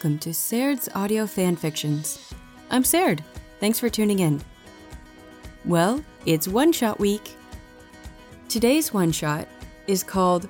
Welcome 0.00 0.18
to 0.20 0.32
Saird's 0.32 0.88
Audio 0.94 1.26
Fanfictions. 1.26 2.32
I'm 2.70 2.84
Saird. 2.84 3.22
Thanks 3.58 3.78
for 3.78 3.90
tuning 3.90 4.20
in. 4.20 4.40
Well, 5.66 6.02
it's 6.24 6.48
one 6.48 6.72
shot 6.72 6.98
week. 6.98 7.36
Today's 8.48 8.94
one 8.94 9.12
shot 9.12 9.46
is 9.86 10.02
called 10.02 10.48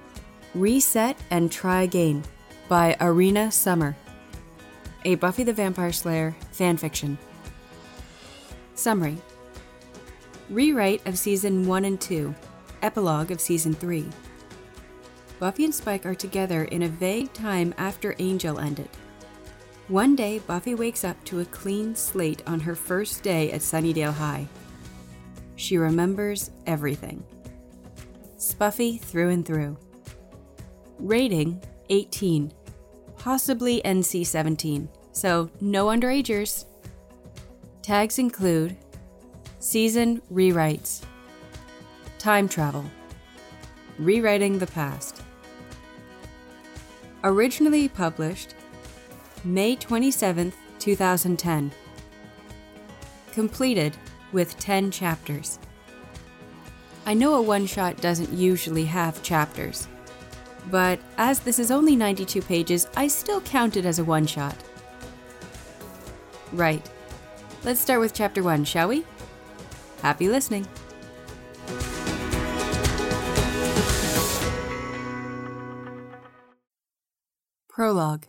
Reset 0.55 1.17
and 1.33 1.51
Try 1.51 1.83
Again 1.83 2.23
by 2.69 2.97
Arena 3.01 3.51
Summer, 3.51 3.97
a 5.05 5.17
Buffy 5.17 5.43
the 5.43 5.53
Vampire 5.53 5.91
Slayer 5.91 6.37
fanfiction. 6.53 7.17
Summary 8.77 9.19
Rewrite 10.49 11.05
of 11.09 11.19
Season 11.19 11.67
1 11.67 11.85
and 11.87 12.01
2, 12.01 12.33
Epilogue 12.83 13.33
of 13.33 13.41
Season 13.41 13.75
3. 13.75 14.09
Buffy 15.41 15.65
and 15.65 15.75
Spike 15.75 16.07
are 16.07 16.15
together 16.15 16.63
in 16.67 16.85
a 16.85 16.89
vague 16.89 17.33
time 17.33 17.75
after 17.79 18.15
Angel 18.21 18.61
ended. 18.61 18.89
One 19.91 20.15
day, 20.15 20.39
Buffy 20.47 20.77
wakes 20.77 21.03
up 21.03 21.17
to 21.25 21.41
a 21.41 21.45
clean 21.47 21.97
slate 21.97 22.45
on 22.47 22.61
her 22.61 22.77
first 22.77 23.25
day 23.25 23.51
at 23.51 23.61
Sunnydale 23.61 24.15
High. 24.15 24.47
She 25.57 25.79
remembers 25.79 26.53
everything. 26.65 27.25
Spuffy 28.39 29.01
through 29.01 29.31
and 29.31 29.45
through. 29.45 29.77
Rating 31.01 31.61
18, 31.89 32.53
possibly 33.19 33.83
NC 33.85 34.25
17, 34.25 34.89
so 35.11 35.51
no 35.61 35.87
underagers. 35.87 36.67
Tags 37.83 38.21
include 38.21 38.77
Season 39.59 40.23
rewrites, 40.33 41.03
Time 42.21 42.49
travel, 42.49 42.85
Rewriting 43.99 44.61
the 44.61 44.69
past. 44.69 45.21
Originally 47.25 47.89
published 47.89 48.55
May 49.43 49.75
27th, 49.75 50.53
2010. 50.79 51.73
Completed 53.33 53.97
with 54.33 54.59
10 54.59 54.91
chapters. 54.91 55.59
I 57.07 57.15
know 57.15 57.35
a 57.35 57.43
one 57.43 57.65
shot 57.65 57.97
doesn't 58.03 58.31
usually 58.31 58.85
have 58.85 59.23
chapters, 59.23 59.89
but 60.71 61.01
as 61.17 61.41
this 61.41 61.59
is 61.59 61.71
only 61.71 61.97
92 61.97 62.43
pages, 62.43 62.87
I 62.95 63.09
still 63.09 63.41
count 63.41 63.79
it 63.79 63.87
as 63.87 63.99
a 63.99 64.05
one 64.05 64.27
shot. 64.27 64.57
Right. 66.53 66.87
Let's 67.65 67.81
start 67.81 68.01
with 68.01 68.13
chapter 68.13 68.43
1, 68.43 68.65
shall 68.65 68.89
we? 68.89 69.07
Happy 70.03 70.29
listening. 70.29 70.67
Prologue 77.69 78.27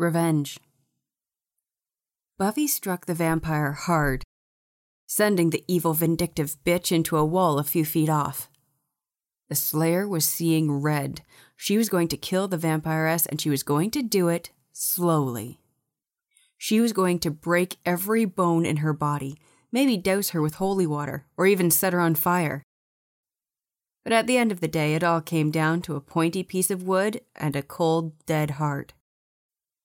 Revenge. 0.00 0.58
Buffy 2.38 2.66
struck 2.66 3.04
the 3.04 3.12
vampire 3.12 3.72
hard, 3.72 4.24
sending 5.06 5.50
the 5.50 5.62
evil, 5.68 5.92
vindictive 5.92 6.56
bitch 6.64 6.90
into 6.90 7.18
a 7.18 7.24
wall 7.24 7.58
a 7.58 7.64
few 7.64 7.84
feet 7.84 8.08
off. 8.08 8.48
The 9.50 9.54
Slayer 9.54 10.08
was 10.08 10.26
seeing 10.26 10.80
red. 10.80 11.20
She 11.54 11.76
was 11.76 11.90
going 11.90 12.08
to 12.08 12.16
kill 12.16 12.48
the 12.48 12.56
vampiress, 12.56 13.26
and 13.26 13.42
she 13.42 13.50
was 13.50 13.62
going 13.62 13.90
to 13.90 14.02
do 14.02 14.28
it 14.28 14.48
slowly. 14.72 15.60
She 16.56 16.80
was 16.80 16.94
going 16.94 17.18
to 17.18 17.30
break 17.30 17.76
every 17.84 18.24
bone 18.24 18.64
in 18.64 18.78
her 18.78 18.94
body, 18.94 19.36
maybe 19.70 19.98
douse 19.98 20.30
her 20.30 20.40
with 20.40 20.54
holy 20.54 20.86
water, 20.86 21.26
or 21.36 21.46
even 21.46 21.70
set 21.70 21.92
her 21.92 22.00
on 22.00 22.14
fire. 22.14 22.62
But 24.02 24.14
at 24.14 24.26
the 24.26 24.38
end 24.38 24.50
of 24.50 24.60
the 24.60 24.68
day, 24.68 24.94
it 24.94 25.04
all 25.04 25.20
came 25.20 25.50
down 25.50 25.82
to 25.82 25.94
a 25.94 26.00
pointy 26.00 26.42
piece 26.42 26.70
of 26.70 26.84
wood 26.84 27.20
and 27.36 27.54
a 27.54 27.62
cold, 27.62 28.14
dead 28.24 28.52
heart. 28.52 28.94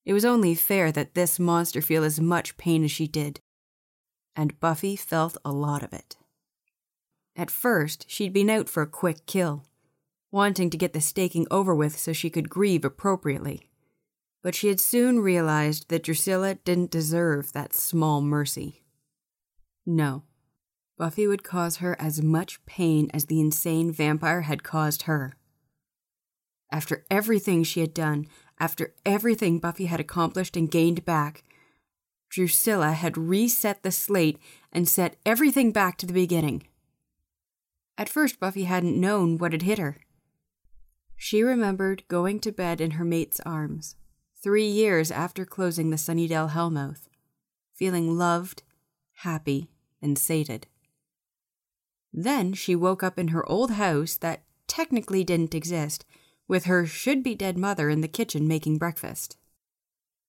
It 0.06 0.12
was 0.12 0.24
only 0.24 0.54
fair 0.54 0.92
that 0.92 1.14
this 1.14 1.40
monster 1.40 1.82
feel 1.82 2.04
as 2.04 2.20
much 2.20 2.56
pain 2.56 2.84
as 2.84 2.92
she 2.92 3.08
did. 3.08 3.40
And 4.36 4.58
Buffy 4.60 4.94
felt 4.94 5.36
a 5.44 5.50
lot 5.50 5.82
of 5.82 5.92
it. 5.92 6.16
At 7.34 7.50
first, 7.50 8.08
she'd 8.08 8.32
been 8.32 8.48
out 8.48 8.68
for 8.68 8.82
a 8.82 8.86
quick 8.86 9.26
kill, 9.26 9.64
wanting 10.30 10.70
to 10.70 10.78
get 10.78 10.92
the 10.92 11.00
staking 11.00 11.46
over 11.50 11.74
with 11.74 11.98
so 11.98 12.12
she 12.12 12.30
could 12.30 12.48
grieve 12.48 12.84
appropriately. 12.84 13.68
But 14.42 14.54
she 14.54 14.68
had 14.68 14.78
soon 14.78 15.18
realized 15.18 15.88
that 15.88 16.04
Drusilla 16.04 16.54
didn't 16.54 16.92
deserve 16.92 17.52
that 17.52 17.74
small 17.74 18.20
mercy. 18.20 18.84
No, 19.84 20.22
Buffy 20.96 21.26
would 21.26 21.42
cause 21.42 21.78
her 21.78 22.00
as 22.00 22.22
much 22.22 22.64
pain 22.64 23.10
as 23.12 23.26
the 23.26 23.40
insane 23.40 23.90
vampire 23.90 24.42
had 24.42 24.62
caused 24.62 25.02
her. 25.02 25.36
After 26.70 27.04
everything 27.10 27.64
she 27.64 27.80
had 27.80 27.92
done, 27.92 28.26
after 28.58 28.94
everything 29.04 29.58
Buffy 29.58 29.86
had 29.86 30.00
accomplished 30.00 30.56
and 30.56 30.70
gained 30.70 31.04
back, 31.04 31.44
Drusilla 32.30 32.92
had 32.92 33.16
reset 33.16 33.82
the 33.82 33.92
slate 33.92 34.38
and 34.72 34.88
set 34.88 35.16
everything 35.24 35.72
back 35.72 35.96
to 35.98 36.06
the 36.06 36.12
beginning. 36.12 36.66
At 37.98 38.08
first, 38.08 38.40
Buffy 38.40 38.64
hadn't 38.64 39.00
known 39.00 39.38
what 39.38 39.52
had 39.52 39.62
hit 39.62 39.78
her. 39.78 39.98
She 41.16 41.42
remembered 41.42 42.04
going 42.08 42.40
to 42.40 42.52
bed 42.52 42.80
in 42.80 42.92
her 42.92 43.04
mate's 43.04 43.40
arms, 43.40 43.96
three 44.42 44.66
years 44.66 45.10
after 45.10 45.46
closing 45.46 45.90
the 45.90 45.96
Sunnydale 45.96 46.50
Hellmouth, 46.50 47.08
feeling 47.72 48.18
loved, 48.18 48.62
happy, 49.20 49.70
and 50.02 50.18
sated. 50.18 50.66
Then 52.12 52.52
she 52.52 52.76
woke 52.76 53.02
up 53.02 53.18
in 53.18 53.28
her 53.28 53.48
old 53.48 53.72
house 53.72 54.16
that 54.18 54.42
technically 54.66 55.24
didn't 55.24 55.54
exist 55.54 56.04
with 56.48 56.64
her 56.64 56.86
should 56.86 57.22
be 57.22 57.34
dead 57.34 57.58
mother 57.58 57.88
in 57.90 58.00
the 58.00 58.08
kitchen 58.08 58.46
making 58.46 58.78
breakfast. 58.78 59.36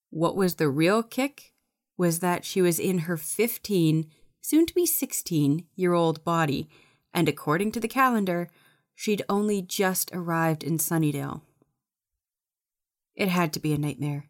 What 0.10 0.36
was 0.36 0.56
the 0.56 0.70
real 0.70 1.04
kick 1.04 1.54
was 1.98 2.20
that 2.20 2.46
she 2.46 2.62
was 2.62 2.80
in 2.80 3.00
her 3.00 3.18
15, 3.18 4.10
soon 4.42 4.66
to 4.66 4.74
be 4.74 4.86
16 4.86 5.66
year 5.76 5.94
old 5.94 6.24
body, 6.24 6.70
and 7.14 7.28
according 7.28 7.72
to 7.74 7.80
the 7.80 7.88
calendar, 7.88 8.50
she'd 8.96 9.24
only 9.28 9.62
just 9.62 10.12
arrived 10.14 10.64
in 10.64 10.78
Sunnydale. 10.78 11.42
It 13.16 13.30
had 13.30 13.52
to 13.54 13.60
be 13.60 13.74
a 13.74 13.78
nightmare. 13.78 14.26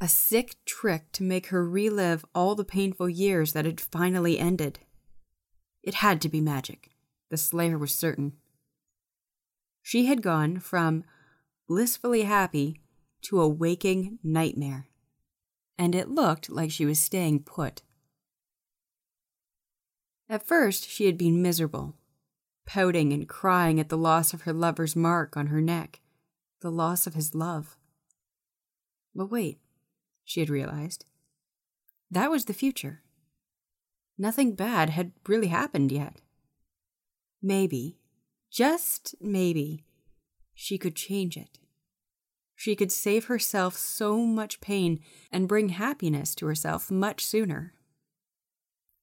A 0.00 0.08
sick 0.08 0.56
trick 0.64 1.12
to 1.12 1.22
make 1.22 1.48
her 1.48 1.68
relive 1.68 2.24
all 2.34 2.54
the 2.54 2.64
painful 2.64 3.08
years 3.08 3.52
that 3.52 3.66
had 3.66 3.80
finally 3.80 4.38
ended. 4.38 4.80
It 5.82 5.94
had 5.94 6.20
to 6.22 6.28
be 6.28 6.40
magic. 6.40 6.90
The 7.30 7.36
Slayer 7.36 7.78
was 7.78 7.94
certain. 7.94 8.32
She 9.82 10.06
had 10.06 10.22
gone 10.22 10.58
from 10.58 11.04
blissfully 11.72 12.24
happy 12.24 12.78
to 13.22 13.40
a 13.40 13.48
waking 13.48 14.18
nightmare. 14.22 14.88
And 15.78 15.94
it 15.94 16.10
looked 16.10 16.50
like 16.50 16.70
she 16.70 16.84
was 16.84 16.98
staying 16.98 17.44
put. 17.44 17.80
At 20.28 20.46
first, 20.46 20.86
she 20.86 21.06
had 21.06 21.16
been 21.16 21.40
miserable, 21.40 21.96
pouting 22.66 23.10
and 23.14 23.26
crying 23.26 23.80
at 23.80 23.88
the 23.88 23.96
loss 23.96 24.34
of 24.34 24.42
her 24.42 24.52
lover's 24.52 24.94
mark 24.94 25.34
on 25.34 25.46
her 25.46 25.62
neck, 25.62 26.00
the 26.60 26.70
loss 26.70 27.06
of 27.06 27.14
his 27.14 27.34
love. 27.34 27.78
But 29.14 29.30
wait, 29.30 29.58
she 30.26 30.40
had 30.40 30.50
realized. 30.50 31.06
That 32.10 32.30
was 32.30 32.44
the 32.44 32.52
future. 32.52 33.00
Nothing 34.18 34.54
bad 34.54 34.90
had 34.90 35.12
really 35.26 35.48
happened 35.48 35.90
yet. 35.90 36.20
Maybe, 37.40 37.96
just 38.50 39.14
maybe, 39.22 39.86
she 40.52 40.76
could 40.76 40.94
change 40.94 41.38
it. 41.38 41.58
She 42.62 42.76
could 42.76 42.92
save 42.92 43.24
herself 43.24 43.76
so 43.76 44.18
much 44.18 44.60
pain 44.60 45.00
and 45.32 45.48
bring 45.48 45.70
happiness 45.70 46.32
to 46.36 46.46
herself 46.46 46.92
much 46.92 47.26
sooner. 47.26 47.74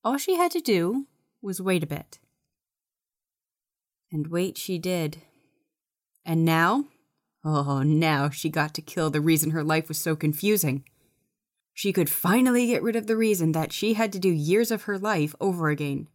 All 0.02 0.18
she 0.18 0.38
had 0.38 0.52
to 0.52 0.62
do 0.62 1.08
was 1.42 1.60
wait 1.60 1.84
a 1.84 1.86
bit. 1.86 2.20
And 4.14 4.28
wait 4.28 4.58
she 4.58 4.78
did. 4.78 5.24
And 6.24 6.46
now? 6.46 6.86
Oh, 7.44 7.84
now 7.84 8.30
she 8.30 8.48
got 8.50 8.74
to 8.76 8.82
kill 8.82 9.10
the 9.10 9.20
reason 9.20 9.52
her 9.52 9.62
life 9.62 9.90
was 9.90 10.00
so 10.00 10.16
confusing. 10.16 10.86
She 11.74 11.92
could 11.92 12.10
finally 12.10 12.68
get 12.68 12.82
rid 12.82 12.96
of 12.96 13.08
the 13.08 13.18
reason 13.18 13.52
that 13.52 13.74
she 13.74 13.96
had 13.96 14.14
to 14.14 14.20
do 14.20 14.30
years 14.30 14.72
of 14.72 14.84
her 14.84 14.98
life 14.98 15.36
over 15.42 15.68
again. 15.68 16.08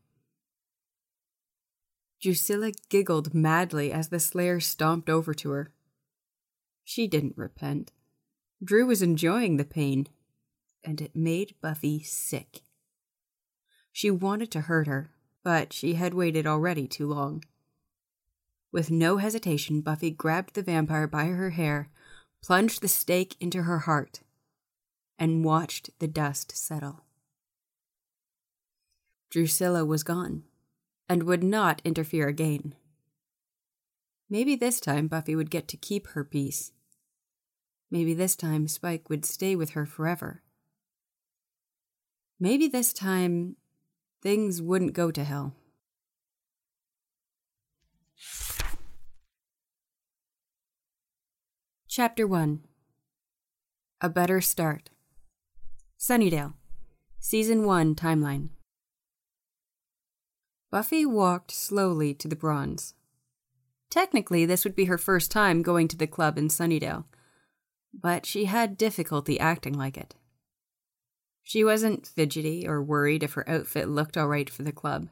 Drusilla 2.22 2.72
giggled 2.88 3.34
madly 3.34 3.92
as 3.92 4.08
the 4.08 4.18
Slayer 4.18 4.60
stomped 4.60 5.10
over 5.10 5.34
to 5.34 5.50
her. 5.50 5.74
She 6.84 7.08
didn't 7.08 7.36
repent. 7.36 7.92
Dru 8.62 8.86
was 8.86 9.02
enjoying 9.02 9.56
the 9.56 9.64
pain, 9.64 10.06
and 10.84 11.00
it 11.00 11.16
made 11.16 11.54
Buffy 11.60 12.02
sick. 12.02 12.60
She 13.90 14.10
wanted 14.10 14.50
to 14.52 14.62
hurt 14.62 14.86
her, 14.86 15.10
but 15.42 15.72
she 15.72 15.94
had 15.94 16.14
waited 16.14 16.46
already 16.46 16.86
too 16.86 17.06
long. 17.06 17.44
With 18.70 18.90
no 18.90 19.16
hesitation, 19.16 19.80
Buffy 19.80 20.10
grabbed 20.10 20.54
the 20.54 20.62
vampire 20.62 21.06
by 21.06 21.26
her 21.26 21.50
hair, 21.50 21.90
plunged 22.42 22.82
the 22.82 22.88
stake 22.88 23.36
into 23.40 23.62
her 23.62 23.80
heart, 23.80 24.20
and 25.18 25.44
watched 25.44 25.90
the 26.00 26.08
dust 26.08 26.56
settle. 26.56 27.04
Drusilla 29.30 29.84
was 29.84 30.02
gone 30.02 30.44
and 31.08 31.22
would 31.22 31.42
not 31.42 31.80
interfere 31.84 32.28
again. 32.28 32.74
Maybe 34.30 34.56
this 34.56 34.80
time 34.80 35.06
Buffy 35.06 35.36
would 35.36 35.50
get 35.50 35.68
to 35.68 35.76
keep 35.76 36.08
her 36.08 36.24
peace. 36.24 36.72
Maybe 37.90 38.14
this 38.14 38.34
time 38.34 38.66
Spike 38.68 39.08
would 39.10 39.24
stay 39.24 39.54
with 39.54 39.70
her 39.70 39.86
forever. 39.86 40.42
Maybe 42.40 42.66
this 42.66 42.92
time 42.92 43.56
things 44.22 44.60
wouldn't 44.60 44.94
go 44.94 45.10
to 45.10 45.22
hell. 45.22 45.54
Chapter 51.86 52.26
1 52.26 52.60
A 54.00 54.08
Better 54.08 54.40
Start 54.40 54.90
Sunnydale, 55.96 56.54
Season 57.20 57.64
1 57.64 57.94
Timeline. 57.94 58.48
Buffy 60.72 61.06
walked 61.06 61.52
slowly 61.52 62.12
to 62.14 62.26
the 62.26 62.34
bronze. 62.34 62.94
Technically, 63.94 64.44
this 64.44 64.64
would 64.64 64.74
be 64.74 64.86
her 64.86 64.98
first 64.98 65.30
time 65.30 65.62
going 65.62 65.86
to 65.86 65.96
the 65.96 66.08
club 66.08 66.36
in 66.36 66.48
Sunnydale, 66.48 67.04
but 67.92 68.26
she 68.26 68.46
had 68.46 68.76
difficulty 68.76 69.38
acting 69.38 69.74
like 69.74 69.96
it. 69.96 70.16
She 71.44 71.62
wasn't 71.62 72.08
fidgety 72.08 72.66
or 72.66 72.82
worried 72.82 73.22
if 73.22 73.34
her 73.34 73.48
outfit 73.48 73.88
looked 73.88 74.16
all 74.16 74.26
right 74.26 74.50
for 74.50 74.64
the 74.64 74.72
club. 74.72 75.10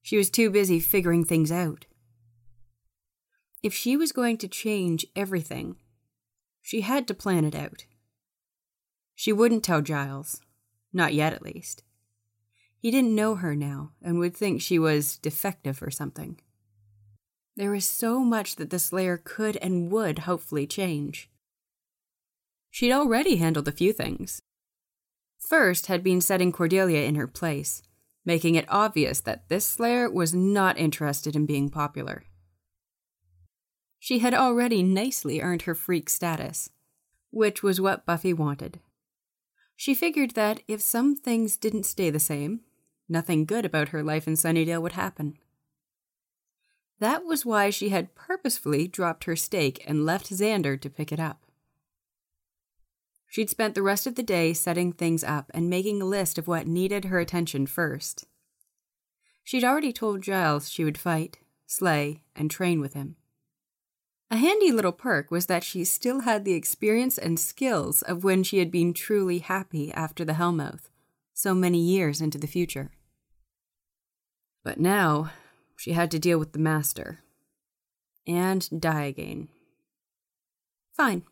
She 0.00 0.16
was 0.16 0.30
too 0.30 0.48
busy 0.48 0.80
figuring 0.80 1.26
things 1.26 1.52
out. 1.52 1.84
If 3.62 3.74
she 3.74 3.98
was 3.98 4.12
going 4.12 4.38
to 4.38 4.48
change 4.48 5.04
everything, 5.14 5.76
she 6.62 6.80
had 6.80 7.06
to 7.08 7.12
plan 7.12 7.44
it 7.44 7.54
out. 7.54 7.84
She 9.14 9.30
wouldn't 9.30 9.62
tell 9.62 9.82
Giles, 9.82 10.40
not 10.90 11.12
yet 11.12 11.34
at 11.34 11.42
least. 11.42 11.82
He 12.78 12.90
didn't 12.90 13.14
know 13.14 13.34
her 13.34 13.54
now 13.54 13.90
and 14.00 14.18
would 14.18 14.34
think 14.34 14.62
she 14.62 14.78
was 14.78 15.18
defective 15.18 15.82
or 15.82 15.90
something. 15.90 16.40
There 17.56 17.70
was 17.70 17.86
so 17.86 18.20
much 18.20 18.56
that 18.56 18.70
the 18.70 18.78
Slayer 18.78 19.16
could 19.16 19.56
and 19.58 19.90
would 19.90 20.20
hopefully 20.20 20.66
change. 20.66 21.30
She'd 22.70 22.92
already 22.92 23.36
handled 23.36 23.68
a 23.68 23.72
few 23.72 23.92
things. 23.92 24.42
First 25.38 25.86
had 25.86 26.02
been 26.02 26.20
setting 26.20 26.50
Cordelia 26.50 27.02
in 27.02 27.14
her 27.14 27.28
place, 27.28 27.82
making 28.24 28.56
it 28.56 28.64
obvious 28.68 29.20
that 29.20 29.48
this 29.48 29.66
Slayer 29.66 30.10
was 30.10 30.34
not 30.34 30.78
interested 30.78 31.36
in 31.36 31.46
being 31.46 31.70
popular. 31.70 32.24
She 34.00 34.18
had 34.18 34.34
already 34.34 34.82
nicely 34.82 35.40
earned 35.40 35.62
her 35.62 35.74
freak 35.74 36.10
status, 36.10 36.70
which 37.30 37.62
was 37.62 37.80
what 37.80 38.04
Buffy 38.04 38.32
wanted. 38.32 38.80
She 39.76 39.94
figured 39.94 40.32
that 40.32 40.60
if 40.66 40.80
some 40.80 41.14
things 41.14 41.56
didn't 41.56 41.84
stay 41.84 42.10
the 42.10 42.18
same, 42.18 42.60
nothing 43.08 43.44
good 43.44 43.64
about 43.64 43.90
her 43.90 44.02
life 44.02 44.26
in 44.26 44.34
Sunnydale 44.34 44.82
would 44.82 44.92
happen. 44.92 45.38
That 47.00 47.24
was 47.24 47.44
why 47.44 47.70
she 47.70 47.88
had 47.88 48.14
purposefully 48.14 48.86
dropped 48.88 49.24
her 49.24 49.36
stake 49.36 49.82
and 49.86 50.06
left 50.06 50.30
Xander 50.30 50.80
to 50.80 50.90
pick 50.90 51.12
it 51.12 51.20
up. 51.20 51.44
She'd 53.28 53.50
spent 53.50 53.74
the 53.74 53.82
rest 53.82 54.06
of 54.06 54.14
the 54.14 54.22
day 54.22 54.52
setting 54.52 54.92
things 54.92 55.24
up 55.24 55.50
and 55.52 55.68
making 55.68 56.00
a 56.00 56.04
list 56.06 56.38
of 56.38 56.46
what 56.46 56.68
needed 56.68 57.06
her 57.06 57.18
attention 57.18 57.66
first. 57.66 58.26
She'd 59.42 59.64
already 59.64 59.92
told 59.92 60.22
Giles 60.22 60.70
she 60.70 60.84
would 60.84 60.96
fight, 60.96 61.38
slay, 61.66 62.22
and 62.36 62.50
train 62.50 62.80
with 62.80 62.94
him. 62.94 63.16
A 64.30 64.36
handy 64.36 64.72
little 64.72 64.92
perk 64.92 65.30
was 65.30 65.46
that 65.46 65.64
she 65.64 65.84
still 65.84 66.20
had 66.20 66.44
the 66.44 66.54
experience 66.54 67.18
and 67.18 67.38
skills 67.38 68.02
of 68.02 68.24
when 68.24 68.42
she 68.42 68.58
had 68.58 68.70
been 68.70 68.94
truly 68.94 69.38
happy 69.38 69.92
after 69.92 70.24
the 70.24 70.34
Hellmouth, 70.34 70.88
so 71.32 71.54
many 71.54 71.78
years 71.78 72.20
into 72.20 72.38
the 72.38 72.46
future. 72.46 72.92
But 74.62 74.80
now, 74.80 75.30
she 75.76 75.92
had 75.92 76.10
to 76.10 76.18
deal 76.18 76.38
with 76.38 76.52
the 76.52 76.58
Master. 76.58 77.20
And 78.26 78.68
die 78.80 79.04
again. 79.04 79.48
Fine. 80.96 81.24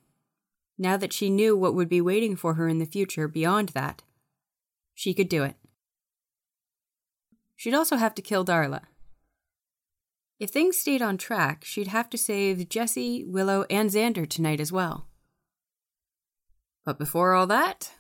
Now 0.77 0.97
that 0.97 1.13
she 1.13 1.31
knew 1.31 1.57
what 1.57 1.75
would 1.75 1.89
be 1.89 2.01
waiting 2.01 2.37
for 2.37 2.55
her 2.55 2.69
in 2.69 2.79
the 2.79 2.87
future 2.87 3.29
beyond 3.29 3.71
that, 3.71 4.03
she 4.95 5.15
could 5.15 5.29
do 5.29 5.43
it. 5.43 5.57
She'd 7.57 7.75
also 7.75 7.97
have 7.97 8.15
to 8.17 8.23
kill 8.23 8.45
Darla. 8.45 8.83
If 10.41 10.51
things 10.51 10.77
stayed 10.77 11.01
on 11.01 11.19
track, 11.19 11.65
she'd 11.65 11.87
have 11.87 12.11
to 12.11 12.19
save 12.19 12.69
Jesse, 12.69 13.25
Willow, 13.25 13.65
and 13.71 13.91
Xander 13.91 14.29
tonight 14.29 14.59
as 14.59 14.73
well. 14.73 15.07
But 16.85 16.99
before 16.99 17.35
all 17.35 17.47
that, 17.47 17.93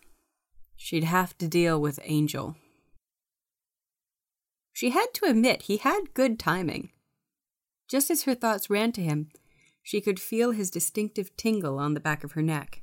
she'd 0.74 1.04
have 1.04 1.38
to 1.38 1.46
deal 1.46 1.80
with 1.80 2.00
Angel. 2.02 2.56
She 4.72 4.90
had 4.90 5.12
to 5.14 5.26
admit 5.26 5.62
he 5.62 5.76
had 5.76 6.14
good 6.14 6.38
timing. 6.38 6.90
Just 7.88 8.10
as 8.10 8.22
her 8.24 8.34
thoughts 8.34 8.70
ran 8.70 8.92
to 8.92 9.02
him, 9.02 9.28
she 9.82 10.00
could 10.00 10.20
feel 10.20 10.52
his 10.52 10.70
distinctive 10.70 11.36
tingle 11.36 11.78
on 11.78 11.94
the 11.94 12.00
back 12.00 12.24
of 12.24 12.32
her 12.32 12.42
neck. 12.42 12.82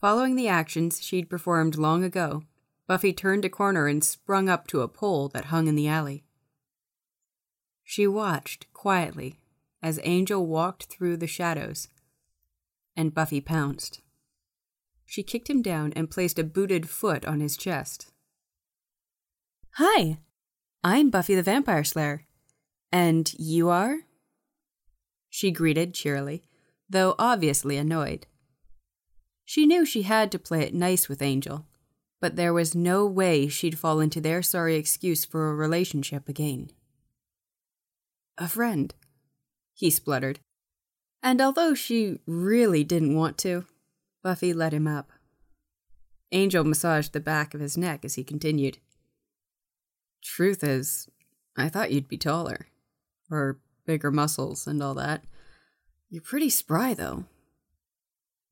Following 0.00 0.36
the 0.36 0.48
actions 0.48 1.02
she'd 1.02 1.30
performed 1.30 1.76
long 1.76 2.04
ago, 2.04 2.42
Buffy 2.86 3.12
turned 3.12 3.44
a 3.44 3.48
corner 3.48 3.86
and 3.86 4.04
sprung 4.04 4.48
up 4.48 4.66
to 4.66 4.80
a 4.80 4.88
pole 4.88 5.28
that 5.28 5.46
hung 5.46 5.68
in 5.68 5.76
the 5.76 5.88
alley. 5.88 6.24
She 7.84 8.06
watched 8.06 8.72
quietly 8.72 9.38
as 9.82 9.98
Angel 10.02 10.46
walked 10.46 10.84
through 10.84 11.16
the 11.16 11.26
shadows, 11.26 11.88
and 12.96 13.14
Buffy 13.14 13.40
pounced. 13.40 14.00
She 15.06 15.22
kicked 15.22 15.48
him 15.50 15.62
down 15.62 15.92
and 15.94 16.10
placed 16.10 16.38
a 16.38 16.44
booted 16.44 16.88
foot 16.88 17.24
on 17.24 17.40
his 17.40 17.56
chest. 17.56 18.11
Hi, 19.76 20.18
I'm 20.84 21.08
Buffy 21.08 21.34
the 21.34 21.42
Vampire 21.42 21.82
Slayer. 21.82 22.26
And 22.92 23.32
you 23.38 23.70
are? 23.70 24.00
She 25.30 25.50
greeted 25.50 25.94
cheerily, 25.94 26.42
though 26.90 27.14
obviously 27.18 27.78
annoyed. 27.78 28.26
She 29.46 29.64
knew 29.64 29.86
she 29.86 30.02
had 30.02 30.30
to 30.32 30.38
play 30.38 30.60
it 30.60 30.74
nice 30.74 31.08
with 31.08 31.22
Angel, 31.22 31.64
but 32.20 32.36
there 32.36 32.52
was 32.52 32.74
no 32.74 33.06
way 33.06 33.48
she'd 33.48 33.78
fall 33.78 33.98
into 33.98 34.20
their 34.20 34.42
sorry 34.42 34.74
excuse 34.74 35.24
for 35.24 35.48
a 35.48 35.54
relationship 35.54 36.28
again. 36.28 36.68
A 38.36 38.48
friend, 38.48 38.94
he 39.72 39.88
spluttered. 39.88 40.40
And 41.22 41.40
although 41.40 41.72
she 41.72 42.18
really 42.26 42.84
didn't 42.84 43.16
want 43.16 43.38
to, 43.38 43.64
Buffy 44.22 44.52
let 44.52 44.74
him 44.74 44.86
up. 44.86 45.12
Angel 46.30 46.62
massaged 46.62 47.14
the 47.14 47.20
back 47.20 47.54
of 47.54 47.60
his 47.62 47.78
neck 47.78 48.04
as 48.04 48.16
he 48.16 48.22
continued. 48.22 48.76
Truth 50.22 50.64
is, 50.64 51.08
I 51.56 51.68
thought 51.68 51.92
you'd 51.92 52.08
be 52.08 52.16
taller. 52.16 52.68
Or 53.30 53.58
bigger 53.86 54.10
muscles 54.10 54.66
and 54.66 54.82
all 54.82 54.94
that. 54.94 55.24
You're 56.10 56.22
pretty 56.22 56.50
spry, 56.50 56.94
though. 56.94 57.24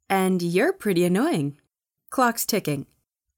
And 0.09 0.43
you're 0.43 0.73
pretty 0.73 1.05
annoying. 1.05 1.59
Clock's 2.11 2.45
ticking. 2.45 2.87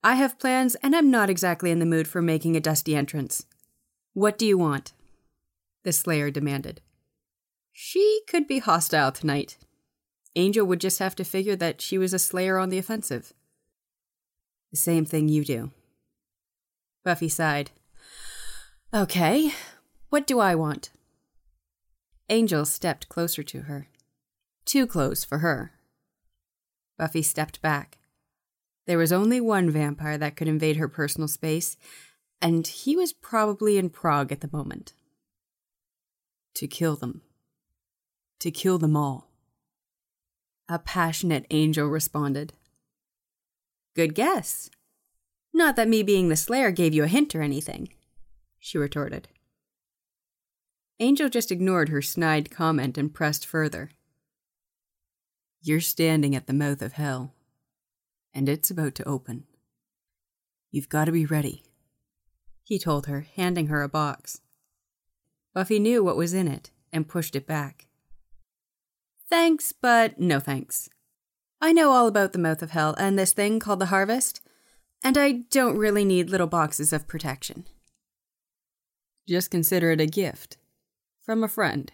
I 0.02 0.14
have 0.14 0.38
plans, 0.38 0.74
and 0.76 0.96
I'm 0.96 1.10
not 1.10 1.30
exactly 1.30 1.70
in 1.70 1.78
the 1.78 1.86
mood 1.86 2.08
for 2.08 2.22
making 2.22 2.56
a 2.56 2.60
dusty 2.60 2.96
entrance. 2.96 3.46
What 4.14 4.38
do 4.38 4.46
you 4.46 4.58
want? 4.58 4.92
the 5.84 5.92
Slayer 5.92 6.30
demanded. 6.30 6.80
She 7.72 8.22
could 8.28 8.46
be 8.46 8.58
hostile 8.58 9.12
tonight. 9.12 9.58
Angel 10.36 10.66
would 10.66 10.80
just 10.80 10.98
have 10.98 11.16
to 11.16 11.24
figure 11.24 11.56
that 11.56 11.80
she 11.80 11.98
was 11.98 12.14
a 12.14 12.18
Slayer 12.18 12.58
on 12.58 12.68
the 12.68 12.78
offensive. 12.78 13.32
The 14.70 14.76
same 14.76 15.04
thing 15.04 15.28
you 15.28 15.44
do. 15.44 15.70
Buffy 17.04 17.28
sighed. 17.28 17.72
Okay, 18.94 19.52
what 20.10 20.26
do 20.26 20.38
I 20.38 20.54
want? 20.54 20.90
Angel 22.28 22.66
stepped 22.66 23.08
closer 23.08 23.42
to 23.42 23.62
her. 23.62 23.88
Too 24.66 24.86
close 24.86 25.24
for 25.24 25.38
her. 25.38 25.72
Buffy 26.98 27.22
stepped 27.22 27.62
back. 27.62 27.96
There 28.86 28.98
was 28.98 29.10
only 29.10 29.40
one 29.40 29.70
vampire 29.70 30.18
that 30.18 30.36
could 30.36 30.46
invade 30.46 30.76
her 30.76 30.88
personal 30.88 31.26
space, 31.26 31.78
and 32.42 32.66
he 32.66 32.94
was 32.94 33.14
probably 33.14 33.78
in 33.78 33.88
Prague 33.88 34.30
at 34.30 34.42
the 34.42 34.50
moment 34.52 34.92
to 36.54 36.66
kill 36.66 36.96
them. 36.96 37.22
To 38.40 38.50
kill 38.50 38.76
them 38.76 38.94
all. 38.94 39.30
A 40.68 40.78
passionate 40.78 41.46
angel 41.50 41.88
responded. 41.88 42.52
Good 43.96 44.14
guess. 44.14 44.68
Not 45.54 45.76
that 45.76 45.88
me 45.88 46.02
being 46.02 46.28
the 46.28 46.36
Slayer 46.36 46.70
gave 46.70 46.92
you 46.92 47.04
a 47.04 47.08
hint 47.08 47.34
or 47.34 47.40
anything, 47.40 47.88
she 48.64 48.78
retorted. 48.78 49.28
Angel 51.00 51.28
just 51.28 51.50
ignored 51.50 51.88
her 51.88 52.00
snide 52.00 52.48
comment 52.48 52.96
and 52.96 53.12
pressed 53.12 53.44
further. 53.44 53.90
You're 55.60 55.80
standing 55.80 56.36
at 56.36 56.46
the 56.46 56.52
mouth 56.52 56.80
of 56.80 56.92
hell, 56.92 57.34
and 58.32 58.48
it's 58.48 58.70
about 58.70 58.94
to 58.94 59.08
open. 59.08 59.44
You've 60.70 60.88
got 60.88 61.06
to 61.06 61.12
be 61.12 61.26
ready, 61.26 61.64
he 62.62 62.78
told 62.78 63.06
her, 63.06 63.26
handing 63.34 63.66
her 63.66 63.82
a 63.82 63.88
box. 63.88 64.40
Buffy 65.52 65.80
knew 65.80 66.04
what 66.04 66.16
was 66.16 66.32
in 66.32 66.46
it 66.46 66.70
and 66.92 67.08
pushed 67.08 67.34
it 67.34 67.48
back. 67.48 67.88
Thanks, 69.28 69.72
but 69.72 70.20
no 70.20 70.38
thanks. 70.38 70.88
I 71.60 71.72
know 71.72 71.90
all 71.90 72.06
about 72.06 72.32
the 72.32 72.38
mouth 72.38 72.62
of 72.62 72.70
hell 72.70 72.94
and 72.96 73.18
this 73.18 73.32
thing 73.32 73.58
called 73.58 73.80
the 73.80 73.86
harvest, 73.86 74.40
and 75.02 75.18
I 75.18 75.32
don't 75.50 75.76
really 75.76 76.04
need 76.04 76.30
little 76.30 76.46
boxes 76.46 76.92
of 76.92 77.08
protection. 77.08 77.66
Just 79.28 79.50
consider 79.50 79.90
it 79.92 80.00
a 80.00 80.06
gift. 80.06 80.56
From 81.20 81.44
a 81.44 81.48
friend. 81.48 81.92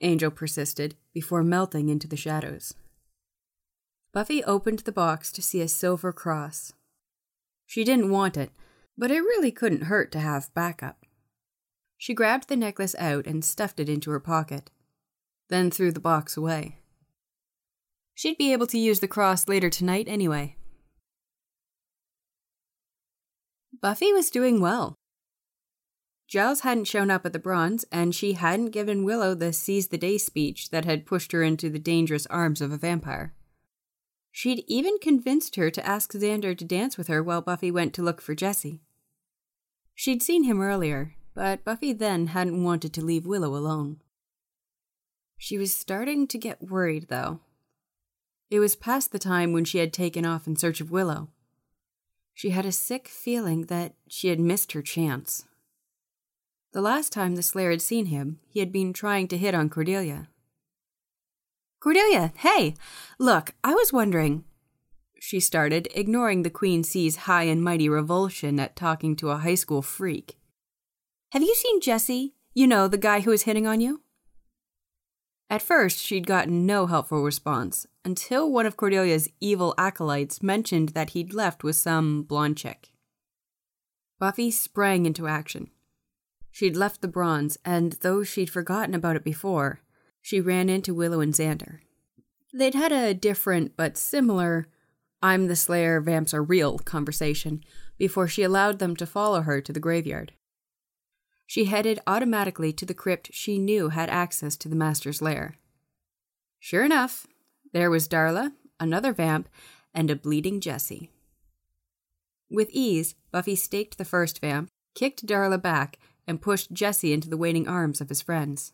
Angel 0.00 0.30
persisted 0.30 0.94
before 1.12 1.42
melting 1.42 1.88
into 1.88 2.06
the 2.06 2.16
shadows. 2.16 2.74
Buffy 4.12 4.44
opened 4.44 4.80
the 4.80 4.92
box 4.92 5.32
to 5.32 5.42
see 5.42 5.60
a 5.60 5.68
silver 5.68 6.12
cross. 6.12 6.72
She 7.66 7.82
didn't 7.82 8.10
want 8.10 8.36
it, 8.36 8.50
but 8.96 9.10
it 9.10 9.20
really 9.20 9.50
couldn't 9.50 9.84
hurt 9.84 10.12
to 10.12 10.20
have 10.20 10.54
backup. 10.54 11.04
She 11.98 12.14
grabbed 12.14 12.48
the 12.48 12.56
necklace 12.56 12.94
out 12.98 13.26
and 13.26 13.44
stuffed 13.44 13.80
it 13.80 13.88
into 13.88 14.10
her 14.10 14.20
pocket, 14.20 14.70
then 15.48 15.70
threw 15.70 15.90
the 15.90 16.00
box 16.00 16.36
away. 16.36 16.78
She'd 18.14 18.38
be 18.38 18.52
able 18.52 18.68
to 18.68 18.78
use 18.78 19.00
the 19.00 19.08
cross 19.08 19.48
later 19.48 19.70
tonight 19.70 20.06
anyway. 20.08 20.56
Buffy 23.80 24.12
was 24.12 24.30
doing 24.30 24.60
well. 24.60 24.94
Giles 26.26 26.60
hadn't 26.60 26.86
shown 26.86 27.10
up 27.10 27.26
at 27.26 27.32
the 27.32 27.38
bronze, 27.38 27.84
and 27.92 28.14
she 28.14 28.32
hadn't 28.32 28.70
given 28.70 29.04
Willow 29.04 29.34
the 29.34 29.52
seize 29.52 29.88
the 29.88 29.98
day 29.98 30.18
speech 30.18 30.70
that 30.70 30.84
had 30.84 31.06
pushed 31.06 31.32
her 31.32 31.42
into 31.42 31.68
the 31.68 31.78
dangerous 31.78 32.26
arms 32.26 32.60
of 32.60 32.72
a 32.72 32.78
vampire. 32.78 33.34
She'd 34.32 34.64
even 34.66 34.98
convinced 34.98 35.56
her 35.56 35.70
to 35.70 35.86
ask 35.86 36.12
Xander 36.12 36.58
to 36.58 36.64
dance 36.64 36.98
with 36.98 37.06
her 37.06 37.22
while 37.22 37.40
Buffy 37.40 37.70
went 37.70 37.94
to 37.94 38.02
look 38.02 38.20
for 38.20 38.34
Jesse. 38.34 38.80
She'd 39.94 40.22
seen 40.22 40.42
him 40.42 40.60
earlier, 40.60 41.14
but 41.34 41.64
Buffy 41.64 41.92
then 41.92 42.28
hadn't 42.28 42.64
wanted 42.64 42.92
to 42.94 43.04
leave 43.04 43.26
Willow 43.26 43.54
alone. 43.54 44.00
She 45.36 45.56
was 45.58 45.74
starting 45.74 46.26
to 46.28 46.38
get 46.38 46.68
worried, 46.68 47.06
though. 47.08 47.40
It 48.50 48.60
was 48.60 48.76
past 48.76 49.12
the 49.12 49.18
time 49.18 49.52
when 49.52 49.64
she 49.64 49.78
had 49.78 49.92
taken 49.92 50.24
off 50.24 50.46
in 50.46 50.56
search 50.56 50.80
of 50.80 50.90
Willow. 50.90 51.28
She 52.32 52.50
had 52.50 52.66
a 52.66 52.72
sick 52.72 53.06
feeling 53.06 53.66
that 53.66 53.94
she 54.08 54.28
had 54.28 54.40
missed 54.40 54.72
her 54.72 54.82
chance. 54.82 55.44
The 56.74 56.82
last 56.82 57.12
time 57.12 57.36
the 57.36 57.42
Slayer 57.42 57.70
had 57.70 57.80
seen 57.80 58.06
him, 58.06 58.40
he 58.48 58.58
had 58.58 58.72
been 58.72 58.92
trying 58.92 59.28
to 59.28 59.38
hit 59.38 59.54
on 59.54 59.70
Cordelia. 59.70 60.28
Cordelia, 61.78 62.32
hey! 62.38 62.74
Look, 63.16 63.54
I 63.62 63.74
was 63.74 63.92
wondering. 63.92 64.42
She 65.20 65.38
started, 65.38 65.86
ignoring 65.94 66.42
the 66.42 66.50
Queen 66.50 66.82
C's 66.82 67.14
high 67.30 67.44
and 67.44 67.62
mighty 67.62 67.88
revulsion 67.88 68.58
at 68.58 68.74
talking 68.74 69.14
to 69.16 69.30
a 69.30 69.36
high 69.36 69.54
school 69.54 69.82
freak. 69.82 70.36
Have 71.30 71.42
you 71.42 71.54
seen 71.54 71.80
Jesse? 71.80 72.34
You 72.54 72.66
know, 72.66 72.88
the 72.88 72.98
guy 72.98 73.20
who 73.20 73.30
was 73.30 73.42
hitting 73.42 73.68
on 73.68 73.80
you? 73.80 74.02
At 75.48 75.62
first, 75.62 76.00
she'd 76.00 76.26
gotten 76.26 76.66
no 76.66 76.86
helpful 76.86 77.22
response, 77.22 77.86
until 78.04 78.50
one 78.50 78.66
of 78.66 78.76
Cordelia's 78.76 79.28
evil 79.40 79.76
acolytes 79.78 80.42
mentioned 80.42 80.88
that 80.88 81.10
he'd 81.10 81.34
left 81.34 81.62
with 81.62 81.76
some 81.76 82.24
blonde 82.24 82.56
chick. 82.56 82.88
Buffy 84.18 84.50
sprang 84.50 85.06
into 85.06 85.28
action. 85.28 85.70
She'd 86.54 86.76
left 86.76 87.00
the 87.00 87.08
bronze, 87.08 87.58
and 87.64 87.94
though 87.94 88.22
she'd 88.22 88.48
forgotten 88.48 88.94
about 88.94 89.16
it 89.16 89.24
before, 89.24 89.80
she 90.22 90.40
ran 90.40 90.68
into 90.68 90.94
Willow 90.94 91.18
and 91.18 91.34
Xander. 91.34 91.80
They'd 92.52 92.76
had 92.76 92.92
a 92.92 93.12
different 93.12 93.76
but 93.76 93.96
similar 93.96 94.68
I'm 95.20 95.48
the 95.48 95.56
Slayer, 95.56 96.00
vamps 96.00 96.32
are 96.32 96.44
real 96.44 96.78
conversation 96.78 97.64
before 97.98 98.28
she 98.28 98.44
allowed 98.44 98.78
them 98.78 98.94
to 98.94 99.04
follow 99.04 99.40
her 99.40 99.60
to 99.62 99.72
the 99.72 99.80
graveyard. 99.80 100.30
She 101.44 101.64
headed 101.64 101.98
automatically 102.06 102.72
to 102.74 102.86
the 102.86 102.94
crypt 102.94 103.30
she 103.32 103.58
knew 103.58 103.88
had 103.88 104.08
access 104.08 104.54
to 104.58 104.68
the 104.68 104.76
Master's 104.76 105.20
lair. 105.20 105.56
Sure 106.60 106.84
enough, 106.84 107.26
there 107.72 107.90
was 107.90 108.06
Darla, 108.06 108.52
another 108.78 109.12
vamp, 109.12 109.48
and 109.92 110.08
a 110.08 110.14
bleeding 110.14 110.60
Jesse. 110.60 111.10
With 112.48 112.70
ease, 112.70 113.16
Buffy 113.32 113.56
staked 113.56 113.98
the 113.98 114.04
first 114.04 114.40
vamp, 114.40 114.68
kicked 114.94 115.26
Darla 115.26 115.60
back, 115.60 115.98
and 116.26 116.42
pushed 116.42 116.72
Jesse 116.72 117.12
into 117.12 117.28
the 117.28 117.36
waiting 117.36 117.68
arms 117.68 118.00
of 118.00 118.08
his 118.08 118.22
friends. 118.22 118.72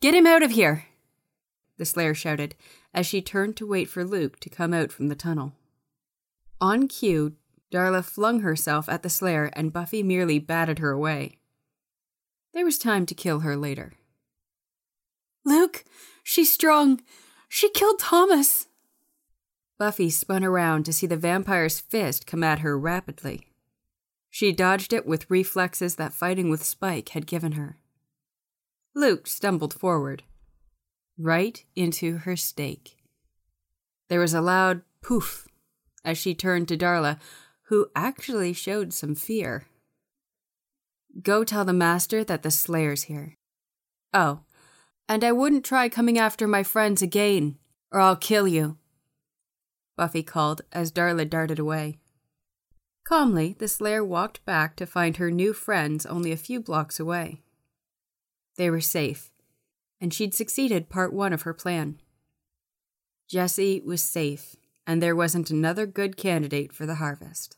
Get 0.00 0.14
him 0.14 0.26
out 0.26 0.42
of 0.42 0.52
here! 0.52 0.86
The 1.78 1.84
Slayer 1.84 2.14
shouted 2.14 2.54
as 2.94 3.06
she 3.06 3.22
turned 3.22 3.56
to 3.56 3.66
wait 3.66 3.88
for 3.88 4.04
Luke 4.04 4.38
to 4.40 4.50
come 4.50 4.74
out 4.74 4.92
from 4.92 5.08
the 5.08 5.14
tunnel. 5.14 5.52
On 6.60 6.86
cue, 6.86 7.34
Darla 7.72 8.04
flung 8.04 8.40
herself 8.40 8.88
at 8.88 9.02
the 9.02 9.08
Slayer 9.08 9.50
and 9.54 9.72
Buffy 9.72 10.02
merely 10.02 10.38
batted 10.38 10.78
her 10.78 10.90
away. 10.90 11.38
There 12.52 12.64
was 12.64 12.78
time 12.78 13.06
to 13.06 13.14
kill 13.14 13.40
her 13.40 13.56
later. 13.56 13.94
Luke, 15.44 15.84
she's 16.22 16.52
strong. 16.52 17.00
She 17.48 17.70
killed 17.70 17.98
Thomas. 17.98 18.66
Buffy 19.78 20.10
spun 20.10 20.44
around 20.44 20.84
to 20.84 20.92
see 20.92 21.06
the 21.06 21.16
vampire's 21.16 21.80
fist 21.80 22.26
come 22.26 22.44
at 22.44 22.60
her 22.60 22.78
rapidly. 22.78 23.46
She 24.34 24.50
dodged 24.50 24.94
it 24.94 25.04
with 25.04 25.30
reflexes 25.30 25.96
that 25.96 26.14
fighting 26.14 26.48
with 26.48 26.64
Spike 26.64 27.10
had 27.10 27.26
given 27.26 27.52
her. 27.52 27.76
Luke 28.94 29.26
stumbled 29.26 29.74
forward, 29.74 30.22
right 31.18 31.62
into 31.76 32.16
her 32.16 32.34
stake. 32.34 32.96
There 34.08 34.20
was 34.20 34.32
a 34.32 34.40
loud 34.40 34.80
poof 35.02 35.46
as 36.02 36.16
she 36.16 36.34
turned 36.34 36.66
to 36.68 36.78
Darla, 36.78 37.20
who 37.64 37.90
actually 37.94 38.54
showed 38.54 38.94
some 38.94 39.14
fear. 39.14 39.66
Go 41.22 41.44
tell 41.44 41.66
the 41.66 41.74
master 41.74 42.24
that 42.24 42.42
the 42.42 42.50
Slayer's 42.50 43.02
here. 43.02 43.36
Oh, 44.14 44.40
and 45.10 45.24
I 45.24 45.32
wouldn't 45.32 45.62
try 45.64 45.90
coming 45.90 46.18
after 46.18 46.48
my 46.48 46.62
friends 46.62 47.02
again, 47.02 47.58
or 47.90 48.00
I'll 48.00 48.16
kill 48.16 48.48
you. 48.48 48.78
Buffy 49.94 50.22
called 50.22 50.62
as 50.72 50.90
Darla 50.90 51.28
darted 51.28 51.58
away. 51.58 51.98
Calmly, 53.04 53.56
the 53.58 53.68
Slayer 53.68 54.04
walked 54.04 54.44
back 54.44 54.76
to 54.76 54.86
find 54.86 55.16
her 55.16 55.30
new 55.30 55.52
friends 55.52 56.06
only 56.06 56.32
a 56.32 56.36
few 56.36 56.60
blocks 56.60 57.00
away. 57.00 57.42
They 58.56 58.70
were 58.70 58.80
safe, 58.80 59.30
and 60.00 60.14
she'd 60.14 60.34
succeeded 60.34 60.88
part 60.88 61.12
one 61.12 61.32
of 61.32 61.42
her 61.42 61.54
plan. 61.54 62.00
Jesse 63.28 63.80
was 63.84 64.02
safe, 64.02 64.56
and 64.86 65.02
there 65.02 65.16
wasn't 65.16 65.50
another 65.50 65.86
good 65.86 66.16
candidate 66.16 66.72
for 66.72 66.86
the 66.86 66.96
harvest. 66.96 67.56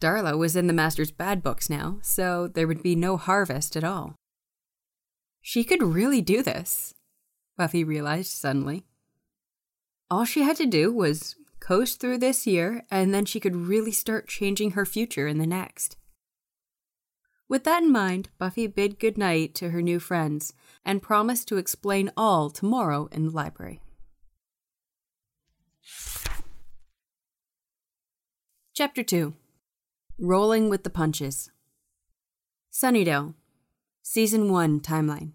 Darla 0.00 0.36
was 0.36 0.54
in 0.54 0.66
the 0.66 0.72
Master's 0.72 1.10
bad 1.10 1.42
books 1.42 1.70
now, 1.70 1.98
so 2.02 2.46
there 2.46 2.66
would 2.66 2.82
be 2.82 2.94
no 2.94 3.16
harvest 3.16 3.76
at 3.76 3.84
all. 3.84 4.16
She 5.40 5.64
could 5.64 5.82
really 5.82 6.20
do 6.20 6.42
this, 6.42 6.94
Buffy 7.56 7.84
realized 7.84 8.32
suddenly. 8.32 8.84
All 10.10 10.24
she 10.24 10.42
had 10.42 10.56
to 10.56 10.66
do 10.66 10.92
was 10.92 11.36
coast 11.64 11.98
through 11.98 12.18
this 12.18 12.46
year, 12.46 12.84
and 12.90 13.14
then 13.14 13.24
she 13.24 13.40
could 13.40 13.56
really 13.56 13.90
start 13.90 14.28
changing 14.28 14.72
her 14.72 14.84
future 14.84 15.26
in 15.26 15.38
the 15.38 15.46
next. 15.46 15.96
With 17.48 17.64
that 17.64 17.82
in 17.82 17.90
mind, 17.90 18.28
Buffy 18.38 18.66
bid 18.66 18.98
good 18.98 19.16
night 19.16 19.54
to 19.56 19.70
her 19.70 19.80
new 19.80 19.98
friends 19.98 20.52
and 20.84 21.00
promised 21.00 21.48
to 21.48 21.56
explain 21.56 22.10
all 22.18 22.50
tomorrow 22.50 23.08
in 23.12 23.26
the 23.26 23.30
library. 23.30 23.80
Chapter 28.74 29.02
2 29.02 29.34
Rolling 30.18 30.68
with 30.68 30.84
the 30.84 30.90
Punches 30.90 31.50
Sunnydale, 32.70 33.34
Season 34.02 34.52
1 34.52 34.80
Timeline. 34.80 35.32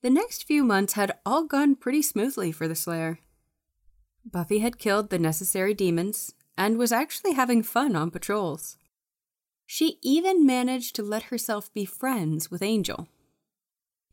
The 0.00 0.10
next 0.10 0.44
few 0.44 0.64
months 0.64 0.94
had 0.94 1.18
all 1.26 1.44
gone 1.44 1.76
pretty 1.76 2.00
smoothly 2.00 2.52
for 2.52 2.66
the 2.66 2.74
Slayer. 2.74 3.18
Buffy 4.24 4.60
had 4.60 4.78
killed 4.78 5.10
the 5.10 5.18
necessary 5.18 5.74
demons 5.74 6.34
and 6.56 6.78
was 6.78 6.92
actually 6.92 7.32
having 7.32 7.62
fun 7.62 7.96
on 7.96 8.10
patrols. 8.10 8.76
She 9.66 9.98
even 10.02 10.46
managed 10.46 10.94
to 10.96 11.02
let 11.02 11.24
herself 11.24 11.72
be 11.72 11.84
friends 11.84 12.50
with 12.50 12.62
Angel. 12.62 13.08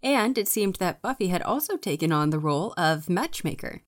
And 0.02 0.38
it 0.38 0.48
seemed 0.48 0.76
that 0.76 1.02
Buffy 1.02 1.28
had 1.28 1.42
also 1.42 1.76
taken 1.76 2.12
on 2.12 2.30
the 2.30 2.40
role 2.40 2.74
of 2.78 3.10
matchmaker. 3.10 3.82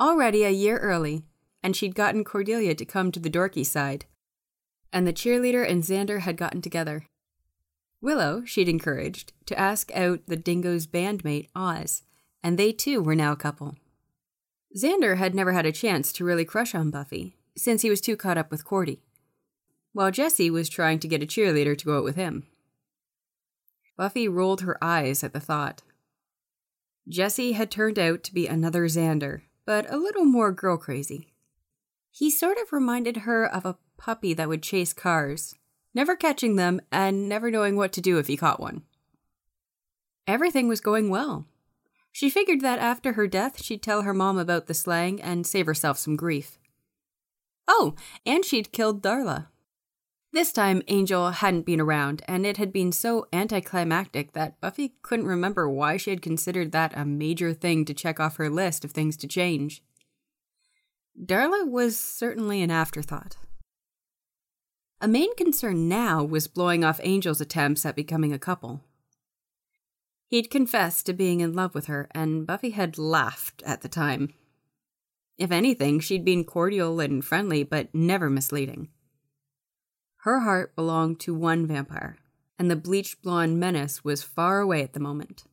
Already 0.00 0.44
a 0.44 0.50
year 0.50 0.78
early, 0.78 1.24
and 1.62 1.74
she'd 1.74 1.94
gotten 1.94 2.24
Cordelia 2.24 2.74
to 2.74 2.84
come 2.84 3.10
to 3.12 3.20
the 3.20 3.30
dorky 3.30 3.66
side. 3.66 4.06
And 4.92 5.06
the 5.06 5.12
cheerleader 5.12 5.68
and 5.68 5.82
Xander 5.82 6.20
had 6.20 6.36
gotten 6.36 6.62
together. 6.62 7.06
Willow, 8.00 8.44
she'd 8.44 8.68
encouraged, 8.68 9.32
to 9.46 9.58
ask 9.58 9.90
out 9.94 10.20
the 10.26 10.36
dingo's 10.36 10.86
bandmate, 10.86 11.48
Oz, 11.54 12.02
and 12.42 12.58
they 12.58 12.72
too 12.72 13.00
were 13.00 13.14
now 13.14 13.32
a 13.32 13.36
couple. 13.36 13.76
Xander 14.76 15.18
had 15.18 15.34
never 15.34 15.52
had 15.52 15.66
a 15.66 15.72
chance 15.72 16.12
to 16.14 16.24
really 16.24 16.44
crush 16.44 16.74
on 16.74 16.90
Buffy, 16.90 17.36
since 17.56 17.82
he 17.82 17.90
was 17.90 18.00
too 18.00 18.16
caught 18.16 18.38
up 18.38 18.50
with 18.50 18.64
Cordy, 18.64 19.02
while 19.92 20.10
Jesse 20.10 20.50
was 20.50 20.68
trying 20.68 20.98
to 21.00 21.08
get 21.08 21.22
a 21.22 21.26
cheerleader 21.26 21.76
to 21.76 21.84
go 21.84 21.98
out 21.98 22.04
with 22.04 22.16
him. 22.16 22.46
Buffy 23.96 24.26
rolled 24.26 24.62
her 24.62 24.82
eyes 24.82 25.22
at 25.22 25.34
the 25.34 25.40
thought. 25.40 25.82
Jesse 27.08 27.52
had 27.52 27.70
turned 27.70 27.98
out 27.98 28.22
to 28.22 28.32
be 28.32 28.46
another 28.46 28.84
Xander, 28.84 29.42
but 29.66 29.90
a 29.92 29.98
little 29.98 30.24
more 30.24 30.52
girl 30.52 30.76
crazy. 30.76 31.32
He 32.10 32.30
sort 32.30 32.58
of 32.58 32.72
reminded 32.72 33.18
her 33.18 33.44
of 33.44 33.66
a 33.66 33.76
puppy 33.98 34.32
that 34.34 34.48
would 34.48 34.62
chase 34.62 34.92
cars, 34.92 35.54
never 35.94 36.16
catching 36.16 36.56
them 36.56 36.80
and 36.90 37.28
never 37.28 37.50
knowing 37.50 37.76
what 37.76 37.92
to 37.92 38.00
do 38.00 38.18
if 38.18 38.26
he 38.26 38.36
caught 38.36 38.60
one. 38.60 38.82
Everything 40.26 40.68
was 40.68 40.80
going 40.80 41.10
well. 41.10 41.46
She 42.12 42.28
figured 42.28 42.60
that 42.60 42.78
after 42.78 43.14
her 43.14 43.26
death, 43.26 43.62
she'd 43.62 43.82
tell 43.82 44.02
her 44.02 44.14
mom 44.14 44.38
about 44.38 44.66
the 44.66 44.74
slang 44.74 45.20
and 45.20 45.46
save 45.46 45.66
herself 45.66 45.98
some 45.98 46.14
grief. 46.14 46.58
Oh, 47.66 47.94
and 48.26 48.44
she'd 48.44 48.70
killed 48.70 49.02
Darla. 49.02 49.48
This 50.32 50.52
time, 50.52 50.82
Angel 50.88 51.30
hadn't 51.30 51.66
been 51.66 51.80
around, 51.80 52.22
and 52.26 52.46
it 52.46 52.56
had 52.56 52.72
been 52.72 52.92
so 52.92 53.26
anticlimactic 53.32 54.32
that 54.32 54.60
Buffy 54.60 54.94
couldn't 55.02 55.26
remember 55.26 55.68
why 55.68 55.96
she 55.96 56.10
had 56.10 56.22
considered 56.22 56.72
that 56.72 56.96
a 56.96 57.04
major 57.04 57.52
thing 57.52 57.84
to 57.86 57.94
check 57.94 58.20
off 58.20 58.36
her 58.36 58.48
list 58.48 58.84
of 58.84 58.92
things 58.92 59.16
to 59.18 59.26
change. 59.26 59.82
Darla 61.22 61.68
was 61.68 61.98
certainly 61.98 62.62
an 62.62 62.70
afterthought. 62.70 63.36
A 65.02 65.08
main 65.08 65.34
concern 65.36 65.88
now 65.88 66.22
was 66.22 66.46
blowing 66.46 66.84
off 66.84 67.00
Angel's 67.02 67.40
attempts 67.40 67.84
at 67.84 67.96
becoming 67.96 68.32
a 68.32 68.38
couple. 68.38 68.82
He'd 70.32 70.48
confessed 70.48 71.04
to 71.04 71.12
being 71.12 71.40
in 71.40 71.52
love 71.52 71.74
with 71.74 71.88
her, 71.88 72.08
and 72.12 72.46
Buffy 72.46 72.70
had 72.70 72.96
laughed 72.96 73.62
at 73.66 73.82
the 73.82 73.88
time. 73.88 74.32
If 75.36 75.50
anything, 75.50 76.00
she'd 76.00 76.24
been 76.24 76.44
cordial 76.44 77.00
and 77.00 77.22
friendly, 77.22 77.64
but 77.64 77.94
never 77.94 78.30
misleading. 78.30 78.88
Her 80.20 80.40
heart 80.40 80.74
belonged 80.74 81.20
to 81.20 81.34
one 81.34 81.66
vampire, 81.66 82.16
and 82.58 82.70
the 82.70 82.76
bleached 82.76 83.20
blonde 83.20 83.60
menace 83.60 84.04
was 84.04 84.22
far 84.22 84.60
away 84.60 84.82
at 84.82 84.94
the 84.94 85.00
moment. 85.00 85.44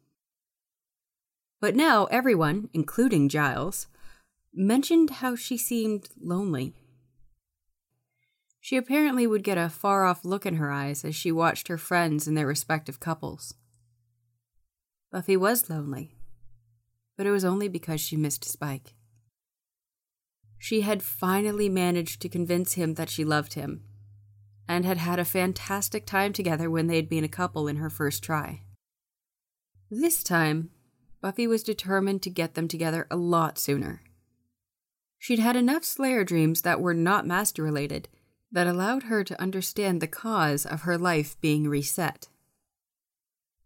But 1.59 1.75
now 1.75 2.05
everyone, 2.05 2.69
including 2.71 3.27
Giles, 3.27 3.87
mentioned 4.53 5.09
how 5.09 5.35
she 5.35 5.57
seemed 5.57 6.07
lonely. 6.17 6.73
She 8.61 8.77
apparently 8.77 9.27
would 9.27 9.43
get 9.43 9.57
a 9.57 9.67
far 9.67 10.05
off 10.05 10.23
look 10.23 10.45
in 10.45 10.55
her 10.55 10.71
eyes 10.71 11.03
as 11.03 11.17
she 11.17 11.33
watched 11.33 11.67
her 11.67 11.77
friends 11.77 12.27
and 12.27 12.37
their 12.37 12.47
respective 12.47 13.01
couples. 13.01 13.55
Buffy 15.11 15.35
was 15.35 15.69
lonely, 15.69 16.15
but 17.17 17.25
it 17.25 17.31
was 17.31 17.43
only 17.43 17.67
because 17.67 17.99
she 17.99 18.15
missed 18.15 18.45
Spike. 18.45 18.93
She 20.59 20.81
had 20.81 21.01
finally 21.01 21.69
managed 21.69 22.21
to 22.21 22.29
convince 22.29 22.73
him 22.73 22.93
that 22.93 23.09
she 23.09 23.25
loved 23.25 23.53
him 23.53 23.83
and 24.67 24.85
had 24.85 24.97
had 24.97 25.17
a 25.17 25.25
fantastic 25.25 26.05
time 26.05 26.31
together 26.31 26.69
when 26.69 26.85
they 26.85 26.95
had 26.95 27.09
been 27.09 27.23
a 27.23 27.29
couple 27.29 27.67
in 27.67 27.77
her 27.77 27.89
first 27.89 28.23
try. 28.23 28.61
This 29.89 30.21
time, 30.21 30.69
Buffy 31.21 31.47
was 31.47 31.63
determined 31.63 32.21
to 32.21 32.29
get 32.29 32.53
them 32.53 32.67
together 32.67 33.07
a 33.09 33.15
lot 33.15 33.57
sooner. 33.57 34.03
She'd 35.17 35.39
had 35.39 35.55
enough 35.55 35.83
Slayer 35.83 36.23
dreams 36.23 36.61
that 36.61 36.79
were 36.79 36.93
not 36.93 37.25
master 37.25 37.63
related 37.63 38.09
that 38.51 38.67
allowed 38.67 39.03
her 39.03 39.23
to 39.23 39.41
understand 39.41 40.01
the 40.01 40.07
cause 40.07 40.65
of 40.65 40.81
her 40.81 40.97
life 40.97 41.35
being 41.41 41.67
reset. 41.67 42.27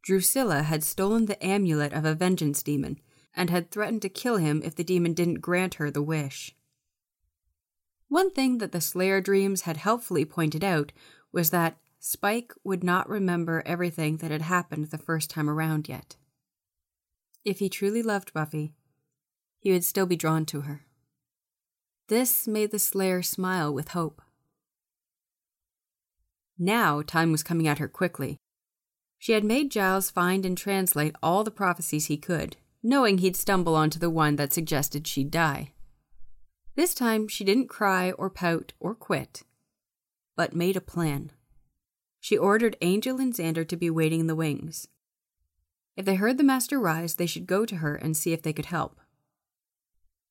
Drusilla 0.03 0.63
had 0.63 0.83
stolen 0.83 1.25
the 1.25 1.43
amulet 1.43 1.93
of 1.93 2.05
a 2.05 2.13
vengeance 2.13 2.61
demon 2.61 2.99
and 3.33 3.49
had 3.49 3.71
threatened 3.71 4.01
to 4.03 4.09
kill 4.09 4.37
him 4.37 4.61
if 4.63 4.75
the 4.75 4.83
demon 4.83 5.13
didn't 5.13 5.41
grant 5.41 5.75
her 5.75 5.89
the 5.89 6.01
wish. 6.01 6.55
One 8.09 8.29
thing 8.29 8.59
that 8.59 8.73
the 8.73 8.81
Slayer 8.81 9.21
dreams 9.21 9.61
had 9.61 9.77
helpfully 9.77 10.25
pointed 10.25 10.63
out 10.63 10.91
was 11.31 11.49
that 11.49 11.77
Spike 11.99 12.53
would 12.63 12.83
not 12.83 13.09
remember 13.09 13.63
everything 13.65 14.17
that 14.17 14.29
had 14.29 14.41
happened 14.41 14.87
the 14.87 14.97
first 14.97 15.29
time 15.29 15.49
around 15.49 15.87
yet. 15.87 16.17
If 17.45 17.59
he 17.59 17.69
truly 17.69 18.03
loved 18.03 18.33
Buffy, 18.33 18.73
he 19.57 19.71
would 19.71 19.85
still 19.85 20.05
be 20.05 20.17
drawn 20.17 20.45
to 20.47 20.61
her. 20.61 20.85
This 22.09 22.45
made 22.45 22.71
the 22.71 22.79
Slayer 22.79 23.23
smile 23.23 23.73
with 23.73 23.89
hope. 23.89 24.21
Now 26.59 27.01
time 27.01 27.31
was 27.31 27.41
coming 27.41 27.67
at 27.67 27.79
her 27.79 27.87
quickly. 27.87 28.37
She 29.23 29.31
had 29.31 29.45
made 29.45 29.71
Giles 29.71 30.11
find 30.11 30.45
and 30.45 30.57
translate 30.57 31.15
all 31.23 31.45
the 31.45 31.49
prophecies 31.49 32.07
he 32.07 32.17
could, 32.17 32.57
knowing 32.83 33.19
he'd 33.19 33.37
stumble 33.37 33.73
onto 33.73 33.97
the 33.97 34.09
one 34.09 34.35
that 34.35 34.51
suggested 34.51 35.07
she'd 35.07 35.31
die. 35.31 35.71
This 36.75 36.93
time 36.93 37.29
she 37.29 37.45
didn't 37.45 37.69
cry 37.69 38.11
or 38.11 38.29
pout 38.29 38.73
or 38.81 38.93
quit, 38.93 39.43
but 40.35 40.53
made 40.53 40.75
a 40.75 40.81
plan. 40.81 41.31
She 42.19 42.37
ordered 42.37 42.75
Angel 42.81 43.17
and 43.21 43.33
Xander 43.33 43.65
to 43.65 43.77
be 43.77 43.89
waiting 43.89 44.19
in 44.19 44.27
the 44.27 44.35
wings. 44.35 44.89
If 45.95 46.03
they 46.03 46.15
heard 46.15 46.37
the 46.37 46.43
Master 46.43 46.77
rise, 46.77 47.15
they 47.15 47.25
should 47.25 47.47
go 47.47 47.65
to 47.65 47.77
her 47.77 47.95
and 47.95 48.17
see 48.17 48.33
if 48.33 48.41
they 48.41 48.51
could 48.51 48.65
help. 48.65 48.99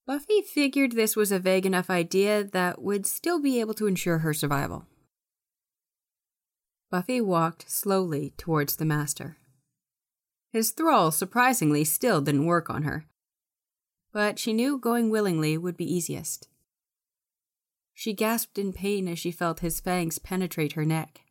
Buffy 0.07 0.43
figured 0.43 0.93
this 0.93 1.17
was 1.17 1.33
a 1.33 1.39
vague 1.39 1.65
enough 1.65 1.89
idea 1.89 2.45
that 2.45 2.83
would 2.83 3.07
still 3.07 3.41
be 3.41 3.59
able 3.59 3.73
to 3.73 3.87
ensure 3.87 4.19
her 4.19 4.35
survival. 4.35 4.85
Buffy 6.93 7.23
walked 7.23 7.71
slowly 7.71 8.35
towards 8.37 8.77
the 8.77 8.85
Master. 8.85 9.39
His 10.51 10.73
thrall, 10.73 11.11
surprisingly, 11.11 11.85
still 11.85 12.21
didn't 12.21 12.45
work 12.45 12.69
on 12.69 12.83
her, 12.83 13.07
but 14.13 14.39
she 14.39 14.53
knew 14.53 14.77
going 14.77 15.09
willingly 15.09 15.57
would 15.57 15.75
be 15.75 15.91
easiest. 15.91 16.49
She 17.95 18.13
gasped 18.13 18.59
in 18.59 18.75
pain 18.75 19.09
as 19.09 19.19
she 19.19 19.31
felt 19.33 19.61
his 19.61 19.81
fangs 19.81 20.19
penetrate 20.19 20.75
her 20.75 20.85
neck. 20.85 21.23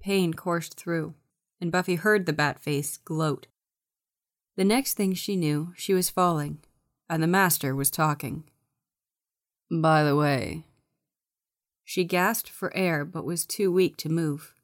Pain 0.00 0.34
coursed 0.34 0.78
through, 0.78 1.14
and 1.60 1.72
Buffy 1.72 1.96
heard 1.96 2.26
the 2.26 2.32
bat 2.32 2.60
face 2.60 2.96
gloat. 2.96 3.48
The 4.54 4.64
next 4.64 4.94
thing 4.94 5.14
she 5.14 5.34
knew, 5.34 5.72
she 5.76 5.94
was 5.94 6.10
falling, 6.10 6.60
and 7.08 7.20
the 7.20 7.26
master 7.26 7.74
was 7.74 7.90
talking. 7.90 8.44
By 9.68 10.04
the 10.04 10.14
way, 10.14 10.62
she 11.84 12.04
gasped 12.04 12.48
for 12.48 12.72
air 12.76 13.04
but 13.04 13.24
was 13.24 13.44
too 13.44 13.72
weak 13.72 13.96
to 13.96 14.08
move. 14.08 14.54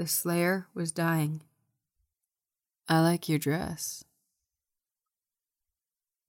The 0.00 0.06
Slayer 0.06 0.66
was 0.72 0.92
dying. 0.92 1.42
I 2.88 3.02
like 3.02 3.28
your 3.28 3.38
dress, 3.38 4.02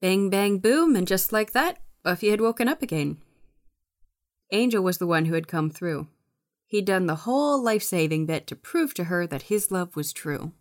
Bang, 0.02 0.30
bang, 0.30 0.58
boom, 0.58 0.98
and 0.98 1.08
just 1.08 1.32
like 1.32 1.54
that, 1.54 1.78
Buffy 2.04 2.32
had 2.32 2.42
woken 2.42 2.68
up 2.68 2.82
again. 2.82 3.20
Angel 4.52 4.84
was 4.84 4.98
the 4.98 5.08
one 5.08 5.24
who 5.24 5.36
had 5.36 5.48
come 5.48 5.70
through. 5.70 6.10
He'd 6.66 6.84
done 6.84 7.06
the 7.06 7.24
whole 7.24 7.64
life 7.64 7.82
saving 7.82 8.26
bit 8.26 8.46
to 8.48 8.58
prove 8.58 8.94
to 8.96 9.06
her 9.06 9.26
that 9.26 9.44
his 9.44 9.72
love 9.72 9.96
was 9.96 10.12
true. 10.12 10.52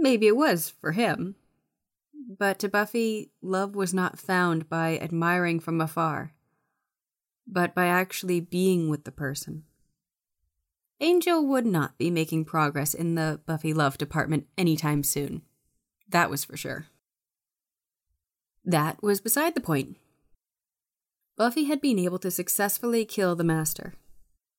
Maybe 0.00 0.26
it 0.26 0.36
was 0.36 0.70
for 0.70 0.90
him. 0.90 1.36
But 2.36 2.58
to 2.58 2.68
Buffy, 2.68 3.30
love 3.40 3.76
was 3.76 3.94
not 3.94 4.18
found 4.18 4.68
by 4.68 4.98
admiring 4.98 5.60
from 5.60 5.80
afar, 5.80 6.34
but 7.46 7.76
by 7.76 7.86
actually 7.86 8.40
being 8.40 8.88
with 8.88 9.04
the 9.04 9.12
person. 9.12 9.62
Angel 11.00 11.44
would 11.46 11.66
not 11.66 11.98
be 11.98 12.10
making 12.10 12.44
progress 12.44 12.94
in 12.94 13.14
the 13.14 13.40
Buffy 13.46 13.74
love 13.74 13.98
department 13.98 14.46
anytime 14.56 15.02
soon. 15.02 15.42
That 16.08 16.30
was 16.30 16.44
for 16.44 16.56
sure. 16.56 16.86
That 18.64 19.02
was 19.02 19.20
beside 19.20 19.54
the 19.54 19.60
point. 19.60 19.96
Buffy 21.36 21.64
had 21.64 21.80
been 21.80 21.98
able 21.98 22.18
to 22.20 22.30
successfully 22.30 23.04
kill 23.04 23.34
the 23.34 23.44
Master. 23.44 23.94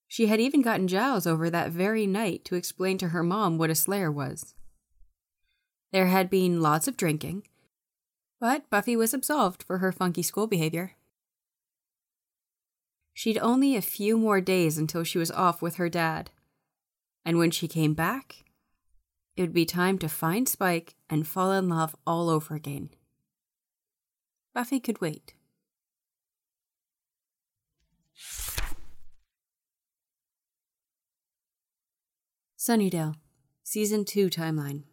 She 0.08 0.28
had 0.28 0.40
even 0.40 0.62
gotten 0.62 0.88
Giles 0.88 1.26
over 1.26 1.50
that 1.50 1.72
very 1.72 2.06
night 2.06 2.46
to 2.46 2.56
explain 2.56 2.98
to 3.00 3.10
her 3.10 3.24
mom 3.24 3.58
what 3.58 3.70
a 3.70 3.76
Slayer 3.76 4.12
was. 4.12 4.54
There 5.92 6.08
had 6.08 6.30
been 6.30 6.62
lots 6.62 6.88
of 6.88 6.98
drinking, 6.98 7.48
but 8.40 8.70
Buffy 8.70 8.96
was 8.96 9.14
absolved 9.14 9.64
for 9.64 9.78
her 9.78 9.92
funky 9.92 10.22
school 10.22 10.48
behavior. 10.48 10.92
She'd 13.18 13.38
only 13.38 13.78
a 13.78 13.82
few 13.82 14.18
more 14.18 14.42
days 14.42 14.78
until 14.78 15.06
she 15.06 15.18
was 15.18 15.32
off 15.32 15.62
with 15.62 15.78
her 15.78 15.88
dad, 15.88 16.32
and 17.24 17.38
when 17.38 17.50
she 17.50 17.66
came 17.66 17.94
back, 17.94 18.44
it 19.38 19.42
would 19.42 19.54
be 19.54 19.66
time 19.66 19.98
to 20.00 20.10
find 20.10 20.50
Spike 20.50 20.96
and 21.10 21.26
fall 21.26 21.54
in 21.54 21.70
love 21.70 21.96
all 22.06 22.30
over 22.30 22.56
again. 22.56 22.90
Buffy 24.54 24.82
could 24.82 25.00
wait. 25.00 25.34
Sunnydale, 32.58 33.16
Season 33.64 34.04
2 34.04 34.30
timeline. 34.30 34.84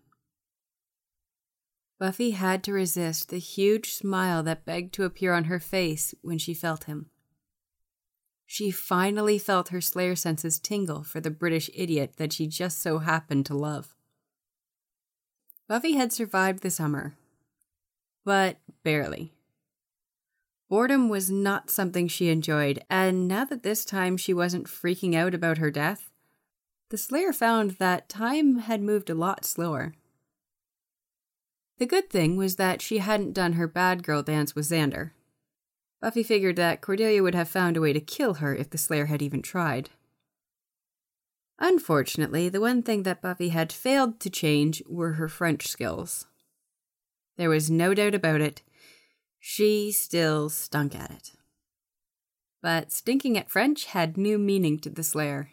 Buffy 1.99 2.31
had 2.33 2.63
to 2.63 2.73
resist 2.73 3.31
the 3.31 3.39
huge 3.39 3.93
smile 3.93 4.45
that 4.45 4.65
begged 4.65 4.95
to 4.95 5.05
appear 5.05 5.33
on 5.33 5.45
her 5.45 5.59
face 5.59 6.15
when 6.23 6.39
she 6.39 6.55
felt 6.55 6.85
him. 6.85 7.07
She 8.53 8.71
finally 8.71 9.39
felt 9.39 9.71
her 9.71 9.81
Slayer 9.81 10.15
senses 10.15 10.59
tingle 10.59 11.05
for 11.05 11.23
the 11.23 11.31
British 11.31 11.71
idiot 11.73 12.17
that 12.19 12.35
she 12.35 12.47
just 12.47 12.83
so 12.83 12.99
happened 12.99 13.47
to 13.47 13.55
love. 13.55 13.95
Buffy 15.69 15.95
had 15.95 16.13
survived 16.13 16.63
the 16.63 16.69
summer, 16.69 17.15
but 18.27 18.59
barely. 18.85 19.33
Boredom 20.69 21.09
was 21.09 21.31
not 21.31 21.71
something 21.71 22.09
she 22.09 22.29
enjoyed, 22.29 22.85
and 22.91 23.27
now 23.27 23.47
that 23.47 23.63
this 23.63 23.87
time 23.87 24.19
she 24.19 24.35
wasn't 24.35 24.67
freaking 24.67 25.15
out 25.15 25.33
about 25.33 25.57
her 25.57 25.71
death, 25.71 26.11
the 26.91 26.99
Slayer 26.99 27.33
found 27.33 27.79
that 27.79 28.11
time 28.11 28.59
had 28.59 28.83
moved 28.83 29.09
a 29.09 29.15
lot 29.15 29.47
slower. 29.47 29.95
The 31.79 31.87
good 31.87 32.11
thing 32.11 32.37
was 32.37 32.57
that 32.57 32.83
she 32.83 32.99
hadn't 32.99 33.33
done 33.33 33.55
her 33.55 33.67
bad 33.67 34.03
girl 34.03 34.23
dance 34.23 34.55
with 34.55 34.69
Xander. 34.69 35.13
Buffy 36.03 36.25
figured 36.25 36.57
that 36.57 36.81
Cordelia 36.81 37.23
would 37.23 37.37
have 37.37 37.49
found 37.49 37.77
a 37.77 37.81
way 37.81 37.93
to 37.93 38.01
kill 38.01 38.35
her 38.35 38.55
if 38.55 38.69
the 38.69 38.77
Slayer 38.77 39.07
had 39.07 39.23
even 39.23 39.41
tried. 39.41 39.89
Unfortunately, 41.61 42.49
the 42.49 42.61
one 42.61 42.83
thing 42.83 43.05
that 43.05 43.23
Buffy 43.23 43.51
had 43.51 43.73
failed 43.73 44.19
to 44.19 44.29
change 44.29 44.83
were 44.89 45.13
her 45.13 45.29
French 45.29 45.69
skills. 45.69 46.27
There 47.37 47.49
was 47.49 47.71
no 47.71 47.95
doubt 47.95 48.17
about 48.17 48.41
it, 48.41 48.63
she 49.39 49.93
still 49.93 50.51
stunk 50.51 50.97
at 50.97 51.13
it. 51.13 51.33
But 52.61 52.91
stinking 52.91 53.39
at 53.39 53.51
French 53.51 53.87
had 53.87 54.17
new 54.17 54.39
meaning 54.39 54.81
to 54.81 54.91
the 54.91 55.05
Slayer. 55.05 55.51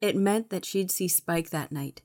It 0.00 0.16
meant 0.16 0.48
that 0.48 0.64
she'd 0.64 0.90
see 0.90 1.08
Spike 1.08 1.50
that 1.50 1.70
night. 1.70 2.00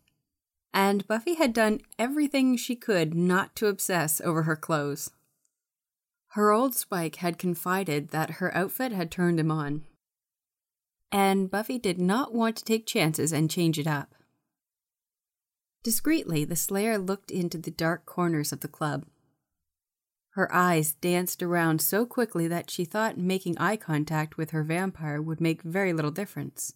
And 0.74 1.08
Buffy 1.08 1.36
had 1.36 1.54
done 1.54 1.80
everything 1.98 2.58
she 2.58 2.76
could 2.76 3.16
not 3.16 3.56
to 3.56 3.68
obsess 3.68 4.20
over 4.20 4.44
her 4.44 4.58
clothes. 4.58 5.12
Her 6.30 6.52
old 6.52 6.76
Spike 6.76 7.18
had 7.18 7.38
confided 7.38 8.10
that 8.10 8.32
her 8.32 8.56
outfit 8.56 8.92
had 8.92 9.10
turned 9.10 9.40
him 9.40 9.52
on. 9.52 9.86
And 11.12 11.50
Buffy 11.50 11.80
did 11.80 12.00
not 12.00 12.34
want 12.34 12.58
to 12.58 12.66
take 12.66 12.86
chances 12.86 13.32
and 13.32 13.50
change 13.50 13.80
it 13.80 13.88
up. 13.88 14.14
Discreetly, 15.84 16.44
the 16.44 16.56
Slayer 16.56 16.98
looked 16.98 17.32
into 17.32 17.58
the 17.58 17.72
dark 17.72 18.06
corners 18.06 18.52
of 18.52 18.60
the 18.60 18.68
club. 18.68 19.06
Her 20.32 20.54
eyes 20.54 20.94
danced 20.94 21.42
around 21.42 21.82
so 21.82 22.06
quickly 22.06 22.48
that 22.48 22.70
she 22.70 22.86
thought 22.86 23.18
making 23.18 23.58
eye 23.58 23.78
contact 23.78 24.38
with 24.38 24.52
her 24.52 24.64
vampire 24.64 25.22
would 25.22 25.42
make 25.42 25.64
very 25.64 25.94
little 25.94 26.12
difference. 26.12 26.74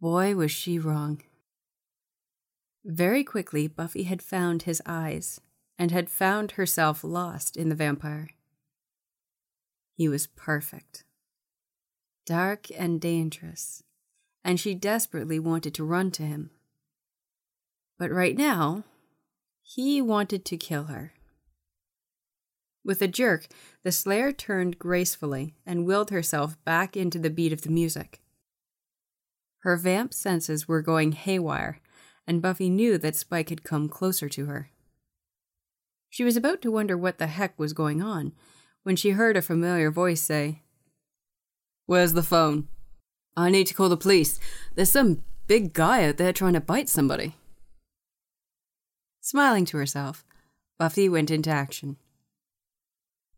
Boy, 0.00 0.34
was 0.34 0.50
she 0.50 0.78
wrong. 0.78 1.22
Very 2.84 3.24
quickly, 3.24 3.68
Buffy 3.68 4.02
had 4.02 4.20
found 4.20 4.64
his 4.64 4.82
eyes 4.84 5.40
and 5.78 5.90
had 5.90 6.10
found 6.10 6.52
herself 6.52 7.02
lost 7.02 7.56
in 7.56 7.68
the 7.68 7.74
vampire. 7.74 8.30
He 9.96 10.08
was 10.08 10.26
perfect, 10.26 11.04
dark 12.26 12.66
and 12.76 13.00
dangerous, 13.00 13.82
and 14.44 14.58
she 14.58 14.74
desperately 14.74 15.38
wanted 15.38 15.74
to 15.74 15.84
run 15.84 16.10
to 16.12 16.22
him. 16.22 16.50
But 17.98 18.10
right 18.10 18.36
now, 18.36 18.84
he 19.62 20.02
wanted 20.02 20.44
to 20.46 20.56
kill 20.56 20.84
her. 20.84 21.14
With 22.84 23.00
a 23.00 23.08
jerk, 23.08 23.46
the 23.82 23.92
Slayer 23.92 24.30
turned 24.30 24.78
gracefully 24.78 25.54
and 25.64 25.86
willed 25.86 26.10
herself 26.10 26.62
back 26.64 26.96
into 26.96 27.18
the 27.18 27.30
beat 27.30 27.52
of 27.52 27.62
the 27.62 27.70
music. 27.70 28.20
Her 29.60 29.76
vamp 29.76 30.12
senses 30.12 30.68
were 30.68 30.82
going 30.82 31.12
haywire, 31.12 31.80
and 32.26 32.42
Buffy 32.42 32.68
knew 32.68 32.98
that 32.98 33.16
Spike 33.16 33.48
had 33.48 33.64
come 33.64 33.88
closer 33.88 34.28
to 34.28 34.46
her. 34.46 34.70
She 36.14 36.22
was 36.22 36.36
about 36.36 36.62
to 36.62 36.70
wonder 36.70 36.96
what 36.96 37.18
the 37.18 37.26
heck 37.26 37.58
was 37.58 37.72
going 37.72 38.00
on 38.00 38.34
when 38.84 38.94
she 38.94 39.10
heard 39.10 39.36
a 39.36 39.42
familiar 39.42 39.90
voice 39.90 40.22
say, 40.22 40.62
Where's 41.86 42.12
the 42.12 42.22
phone? 42.22 42.68
I 43.36 43.50
need 43.50 43.66
to 43.66 43.74
call 43.74 43.88
the 43.88 43.96
police. 43.96 44.38
There's 44.76 44.92
some 44.92 45.24
big 45.48 45.72
guy 45.72 46.06
out 46.06 46.18
there 46.18 46.32
trying 46.32 46.52
to 46.52 46.60
bite 46.60 46.88
somebody. 46.88 47.34
Smiling 49.22 49.64
to 49.64 49.76
herself, 49.76 50.24
Buffy 50.78 51.08
went 51.08 51.32
into 51.32 51.50
action. 51.50 51.96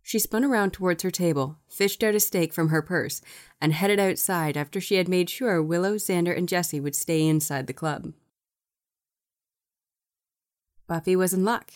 She 0.03 0.19
spun 0.19 0.45
around 0.45 0.75
towards 0.75 1.03
her 1.03 1.11
table, 1.11 1.57
fished 1.67 2.05
out 2.05 2.15
a 2.15 2.21
stake 2.21 2.53
from 2.53 2.69
her 2.69 2.83
purse, 2.83 3.23
and 3.59 3.73
headed 3.73 3.99
outside 3.99 4.55
after 4.55 4.83
she 4.83 4.97
had 4.97 5.09
made 5.09 5.31
sure 5.31 5.63
Willow, 5.63 5.95
Xander, 5.95 6.37
and 6.37 6.47
Jesse 6.47 6.81
would 6.81 6.95
stay 6.95 7.27
inside 7.27 7.69
the 7.69 7.73
club. 7.73 8.13
Buffy 10.87 11.17
was 11.17 11.33
in 11.33 11.43
luck. 11.43 11.71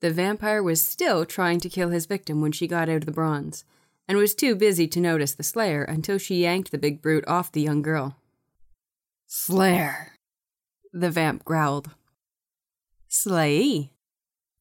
The 0.00 0.10
vampire 0.10 0.62
was 0.62 0.82
still 0.82 1.24
trying 1.24 1.60
to 1.60 1.68
kill 1.68 1.90
his 1.90 2.06
victim 2.06 2.40
when 2.40 2.52
she 2.52 2.68
got 2.68 2.88
out 2.88 2.96
of 2.96 3.06
the 3.06 3.12
bronze, 3.12 3.64
and 4.06 4.16
was 4.16 4.34
too 4.34 4.54
busy 4.54 4.86
to 4.88 5.00
notice 5.00 5.34
the 5.34 5.42
Slayer 5.42 5.82
until 5.82 6.18
she 6.18 6.42
yanked 6.42 6.70
the 6.70 6.78
big 6.78 7.02
brute 7.02 7.26
off 7.26 7.52
the 7.52 7.60
young 7.60 7.82
girl. 7.82 8.16
Slayer, 9.26 10.12
the 10.92 11.10
vamp 11.10 11.44
growled. 11.44 11.90
Slay, 13.08 13.90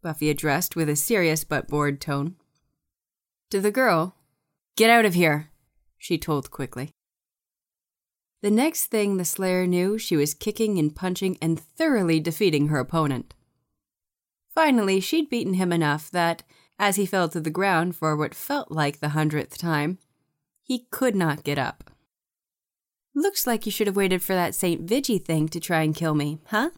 Buffy 0.02 0.30
addressed 0.30 0.76
with 0.76 0.90
a 0.90 0.96
serious 0.96 1.44
but 1.44 1.68
bored 1.68 2.02
tone. 2.02 2.36
To 3.52 3.62
the 3.62 3.72
girl, 3.72 4.18
Get 4.78 4.92
out 4.92 5.06
of 5.06 5.16
here, 5.16 5.50
she 5.98 6.20
told 6.20 6.52
quickly. 6.52 6.92
The 8.44 8.52
next 8.52 8.86
thing 8.86 9.18
the 9.18 9.26
Slayer 9.26 9.66
knew, 9.66 9.98
she 9.98 10.16
was 10.16 10.36
kicking 10.36 10.78
and 10.78 10.96
punching 10.96 11.40
and 11.42 11.60
thoroughly 11.60 12.20
defeating 12.20 12.68
her 12.68 12.78
opponent. 12.78 13.34
Finally, 14.58 15.00
she'd 15.00 15.30
beaten 15.30 15.54
him 15.54 15.72
enough 15.72 16.10
that, 16.10 16.42
as 16.80 16.96
he 16.96 17.06
fell 17.06 17.30
to 17.30 17.40
the 17.40 17.52
ground 17.52 17.96
for 17.96 18.18
what 18.18 18.34
felt 18.34 18.72
like 18.72 19.00
the 19.00 19.10
hundredth 19.10 19.56
time, 19.56 20.00
he 20.64 20.88
could 20.90 21.16
not 21.16 21.44
get 21.44 21.60
up. 21.60 21.92
Looks 23.14 23.46
like 23.46 23.68
you 23.68 23.72
should 23.72 23.86
have 23.86 23.96
waited 23.96 24.24
for 24.24 24.34
that 24.34 24.56
St. 24.56 24.82
Vigeous 24.82 25.22
thing 25.22 25.48
to 25.50 25.60
try 25.60 25.84
and 25.84 25.94
kill 25.94 26.16
me, 26.16 26.40
huh? 26.48 26.72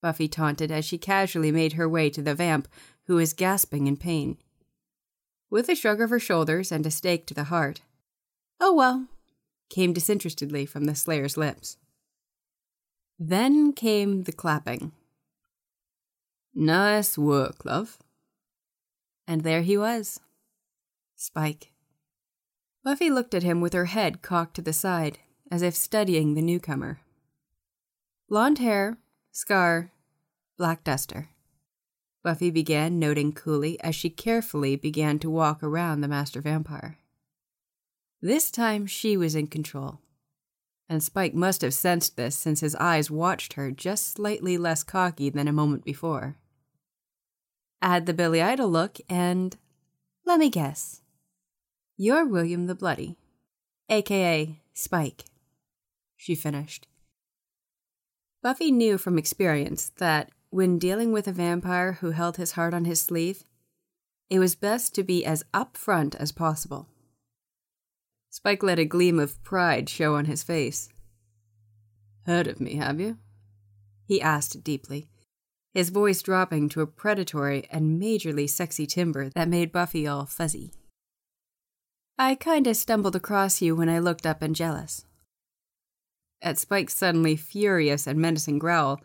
Buffy 0.00 0.26
taunted 0.26 0.70
as 0.70 0.86
she 0.86 0.96
casually 0.96 1.52
made 1.52 1.74
her 1.74 1.86
way 1.86 2.08
to 2.08 2.22
the 2.22 2.34
vamp, 2.34 2.66
who 3.08 3.16
was 3.16 3.34
gasping 3.34 3.86
in 3.86 3.98
pain. 3.98 4.38
With 5.50 5.68
a 5.68 5.74
shrug 5.74 6.00
of 6.00 6.08
her 6.08 6.18
shoulders 6.18 6.72
and 6.72 6.86
a 6.86 6.90
stake 6.90 7.26
to 7.26 7.34
the 7.34 7.44
heart, 7.44 7.82
Oh 8.58 8.72
well, 8.72 9.08
came 9.68 9.92
disinterestedly 9.92 10.64
from 10.64 10.86
the 10.86 10.94
Slayer's 10.94 11.36
lips. 11.36 11.76
Then 13.18 13.74
came 13.74 14.22
the 14.22 14.32
clapping. 14.32 14.92
Nice 16.54 17.18
work, 17.18 17.64
love. 17.64 17.98
And 19.26 19.42
there 19.42 19.62
he 19.62 19.76
was. 19.76 20.20
Spike. 21.16 21.72
Buffy 22.84 23.10
looked 23.10 23.34
at 23.34 23.42
him 23.42 23.60
with 23.60 23.72
her 23.72 23.86
head 23.86 24.22
cocked 24.22 24.54
to 24.56 24.62
the 24.62 24.72
side, 24.72 25.18
as 25.50 25.62
if 25.62 25.74
studying 25.74 26.34
the 26.34 26.42
newcomer. 26.42 27.00
Blonde 28.28 28.58
hair, 28.58 28.98
scar, 29.32 29.90
black 30.56 30.84
duster. 30.84 31.30
Buffy 32.22 32.50
began 32.50 32.98
noting 32.98 33.32
coolly 33.32 33.80
as 33.80 33.94
she 33.94 34.08
carefully 34.08 34.76
began 34.76 35.18
to 35.18 35.30
walk 35.30 35.62
around 35.62 36.00
the 36.00 36.08
master 36.08 36.40
vampire. 36.40 36.98
This 38.22 38.50
time 38.50 38.86
she 38.86 39.16
was 39.16 39.34
in 39.34 39.48
control. 39.48 40.00
And 40.88 41.02
Spike 41.02 41.34
must 41.34 41.62
have 41.62 41.74
sensed 41.74 42.16
this 42.16 42.36
since 42.36 42.60
his 42.60 42.76
eyes 42.76 43.10
watched 43.10 43.54
her 43.54 43.70
just 43.70 44.12
slightly 44.14 44.56
less 44.56 44.82
cocky 44.82 45.30
than 45.30 45.48
a 45.48 45.52
moment 45.52 45.84
before. 45.84 46.36
Add 47.84 48.06
the 48.06 48.14
Billy 48.14 48.40
Idol 48.40 48.70
look, 48.70 48.96
and 49.10 49.54
let 50.24 50.40
me 50.40 50.48
guess. 50.48 51.02
You're 51.98 52.24
William 52.24 52.66
the 52.66 52.74
Bloody, 52.74 53.18
aka 53.90 54.58
Spike, 54.72 55.26
she 56.16 56.34
finished. 56.34 56.88
Buffy 58.42 58.72
knew 58.72 58.96
from 58.96 59.18
experience 59.18 59.90
that 59.98 60.30
when 60.48 60.78
dealing 60.78 61.12
with 61.12 61.28
a 61.28 61.32
vampire 61.32 61.98
who 62.00 62.12
held 62.12 62.38
his 62.38 62.52
heart 62.52 62.72
on 62.72 62.86
his 62.86 63.02
sleeve, 63.02 63.44
it 64.30 64.38
was 64.38 64.54
best 64.54 64.94
to 64.94 65.02
be 65.02 65.22
as 65.22 65.44
upfront 65.52 66.14
as 66.14 66.32
possible. 66.32 66.88
Spike 68.30 68.62
let 68.62 68.78
a 68.78 68.86
gleam 68.86 69.18
of 69.18 69.44
pride 69.44 69.90
show 69.90 70.14
on 70.14 70.24
his 70.24 70.42
face. 70.42 70.88
Heard 72.24 72.46
of 72.46 72.60
me, 72.60 72.76
have 72.76 72.98
you? 72.98 73.18
He 74.06 74.22
asked 74.22 74.64
deeply, 74.64 75.10
his 75.74 75.90
voice 75.90 76.22
dropping 76.22 76.68
to 76.70 76.80
a 76.80 76.86
predatory 76.86 77.66
and 77.70 78.00
majorly 78.00 78.48
sexy 78.48 78.86
timbre 78.86 79.28
that 79.30 79.48
made 79.48 79.72
Buffy 79.72 80.06
all 80.06 80.24
fuzzy. 80.24 80.72
I 82.16 82.36
kinda 82.36 82.74
stumbled 82.74 83.16
across 83.16 83.60
you 83.60 83.74
when 83.74 83.88
I 83.88 83.98
looked 83.98 84.24
up 84.24 84.42
Angelus. 84.42 85.04
At 86.40 86.58
Spike's 86.58 86.94
suddenly 86.94 87.34
furious 87.34 88.06
and 88.06 88.20
menacing 88.20 88.60
growl, 88.60 89.00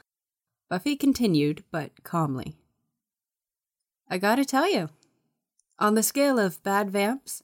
Buffy 0.70 0.96
continued, 0.96 1.64
but 1.72 2.04
calmly. 2.04 2.56
I 4.08 4.20
gotta 4.20 4.46
tell 4.46 4.72
you, 4.72 4.90
on 5.80 5.96
the 5.96 6.04
scale 6.04 6.38
of 6.38 6.62
bad 6.62 6.92
vamps, 6.92 7.42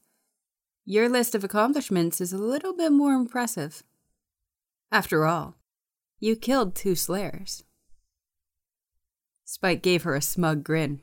your 0.85 1.09
list 1.09 1.33
of 1.33 1.43
accomplishments 1.43 2.21
is 2.21 2.31
a 2.31 2.37
little 2.37 2.75
bit 2.75 2.91
more 2.91 3.13
impressive. 3.13 3.81
After 4.91 5.25
all, 5.25 5.55
you 6.19 6.35
killed 6.35 6.75
two 6.75 6.95
slayers. 6.95 7.64
Spike 9.45 9.83
gave 9.83 10.03
her 10.03 10.15
a 10.15 10.21
smug 10.21 10.63
grin. 10.63 11.01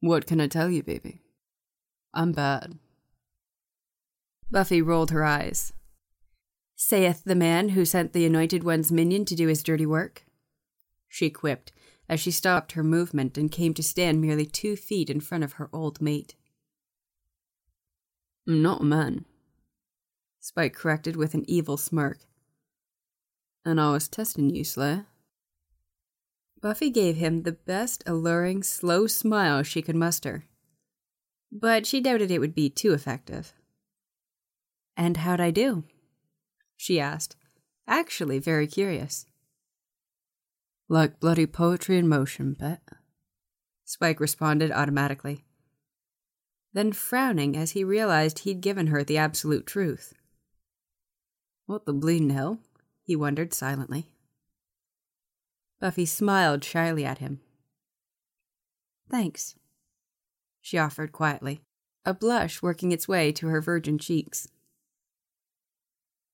What 0.00 0.26
can 0.26 0.40
I 0.40 0.46
tell 0.46 0.70
you, 0.70 0.82
baby? 0.82 1.20
I'm 2.14 2.32
bad. 2.32 2.78
Buffy 4.50 4.80
rolled 4.80 5.10
her 5.10 5.24
eyes. 5.24 5.72
Saith 6.76 7.24
the 7.24 7.34
man 7.34 7.70
who 7.70 7.84
sent 7.84 8.12
the 8.12 8.24
Anointed 8.24 8.62
One's 8.62 8.92
minion 8.92 9.24
to 9.24 9.34
do 9.34 9.48
his 9.48 9.62
dirty 9.62 9.86
work? 9.86 10.24
She 11.08 11.28
quipped 11.28 11.72
as 12.08 12.20
she 12.20 12.30
stopped 12.30 12.72
her 12.72 12.84
movement 12.84 13.36
and 13.36 13.50
came 13.50 13.74
to 13.74 13.82
stand 13.82 14.20
merely 14.20 14.46
two 14.46 14.76
feet 14.76 15.10
in 15.10 15.20
front 15.20 15.42
of 15.42 15.54
her 15.54 15.68
old 15.72 16.00
mate. 16.00 16.34
I'm 18.46 18.62
Not 18.62 18.82
a 18.82 18.84
man, 18.84 19.24
Spike 20.40 20.74
corrected 20.74 21.16
with 21.16 21.34
an 21.34 21.44
evil 21.48 21.78
smirk. 21.78 22.18
And 23.64 23.80
I 23.80 23.92
was 23.92 24.08
testing 24.08 24.50
you, 24.50 24.62
Slayer. 24.62 25.06
Buffy 26.64 26.88
gave 26.88 27.16
him 27.16 27.42
the 27.42 27.52
best 27.52 28.02
alluring, 28.06 28.62
slow 28.62 29.06
smile 29.06 29.62
she 29.62 29.82
could 29.82 29.94
muster. 29.94 30.46
But 31.52 31.84
she 31.84 32.00
doubted 32.00 32.30
it 32.30 32.38
would 32.38 32.54
be 32.54 32.70
too 32.70 32.94
effective. 32.94 33.52
And 34.96 35.18
how'd 35.18 35.42
I 35.42 35.50
do? 35.50 35.84
She 36.74 36.98
asked, 36.98 37.36
actually 37.86 38.38
very 38.38 38.66
curious. 38.66 39.26
Like 40.88 41.20
bloody 41.20 41.44
poetry 41.44 41.98
in 41.98 42.08
motion, 42.08 42.54
bet. 42.54 42.80
Spike 43.84 44.18
responded 44.18 44.72
automatically. 44.72 45.44
then 46.72 46.92
frowning 46.92 47.58
as 47.58 47.72
he 47.72 47.84
realized 47.84 48.38
he'd 48.38 48.62
given 48.62 48.86
her 48.86 49.04
the 49.04 49.18
absolute 49.18 49.66
truth. 49.66 50.14
What 51.66 51.84
the 51.84 51.92
bleeding 51.92 52.30
hell? 52.30 52.60
he 53.02 53.14
wondered 53.14 53.52
silently. 53.52 54.13
Buffy 55.80 56.06
smiled 56.06 56.64
shyly 56.64 57.04
at 57.04 57.18
him. 57.18 57.40
Thanks, 59.10 59.54
she 60.60 60.78
offered 60.78 61.12
quietly, 61.12 61.60
a 62.06 62.14
blush 62.14 62.62
working 62.62 62.90
its 62.90 63.06
way 63.06 63.32
to 63.32 63.48
her 63.48 63.60
virgin 63.60 63.98
cheeks. 63.98 64.48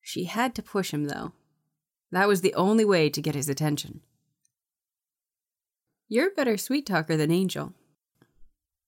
She 0.00 0.24
had 0.24 0.54
to 0.54 0.62
push 0.62 0.92
him, 0.92 1.04
though. 1.04 1.32
That 2.12 2.28
was 2.28 2.40
the 2.40 2.54
only 2.54 2.84
way 2.84 3.10
to 3.10 3.20
get 3.20 3.34
his 3.34 3.48
attention. 3.48 4.00
You're 6.08 6.28
a 6.28 6.34
better 6.34 6.56
sweet 6.56 6.86
talker 6.86 7.16
than 7.16 7.30
Angel. 7.30 7.72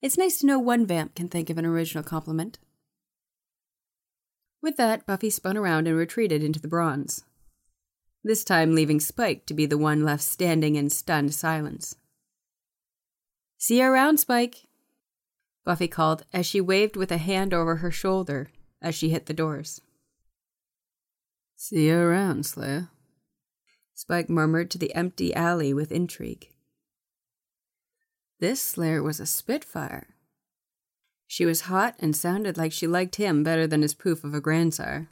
It's 0.00 0.18
nice 0.18 0.38
to 0.38 0.46
know 0.46 0.58
one 0.58 0.86
vamp 0.86 1.14
can 1.14 1.28
think 1.28 1.50
of 1.50 1.58
an 1.58 1.66
original 1.66 2.02
compliment. 2.02 2.58
With 4.60 4.76
that, 4.76 5.06
Buffy 5.06 5.30
spun 5.30 5.56
around 5.56 5.86
and 5.86 5.96
retreated 5.96 6.42
into 6.42 6.60
the 6.60 6.68
bronze, 6.68 7.24
this 8.24 8.44
time 8.44 8.74
leaving 8.74 9.00
Spike 9.00 9.46
to 9.46 9.54
be 9.54 9.66
the 9.66 9.78
one 9.78 10.04
left 10.04 10.22
standing 10.22 10.76
in 10.76 10.90
stunned 10.90 11.34
silence. 11.34 11.96
See 13.58 13.78
you 13.78 13.86
around, 13.86 14.18
Spike, 14.18 14.66
Buffy 15.64 15.88
called 15.88 16.24
as 16.32 16.46
she 16.46 16.60
waved 16.60 16.96
with 16.96 17.12
a 17.12 17.18
hand 17.18 17.54
over 17.54 17.76
her 17.76 17.90
shoulder 17.90 18.50
as 18.80 18.94
she 18.94 19.10
hit 19.10 19.26
the 19.26 19.34
doors. 19.34 19.80
See 21.56 21.86
you 21.86 21.96
around, 21.96 22.44
Slayer, 22.44 22.88
Spike 23.94 24.28
murmured 24.28 24.70
to 24.72 24.78
the 24.78 24.92
empty 24.94 25.32
alley 25.32 25.72
with 25.72 25.92
intrigue. 25.92 26.48
This 28.40 28.60
Slayer 28.60 29.00
was 29.00 29.20
a 29.20 29.26
spitfire. 29.26 30.08
She 31.28 31.46
was 31.46 31.62
hot 31.62 31.94
and 32.00 32.16
sounded 32.16 32.58
like 32.58 32.72
she 32.72 32.88
liked 32.88 33.14
him 33.16 33.44
better 33.44 33.68
than 33.68 33.82
his 33.82 33.94
poof 33.94 34.24
of 34.24 34.34
a 34.34 34.40
grandsire. 34.40 35.08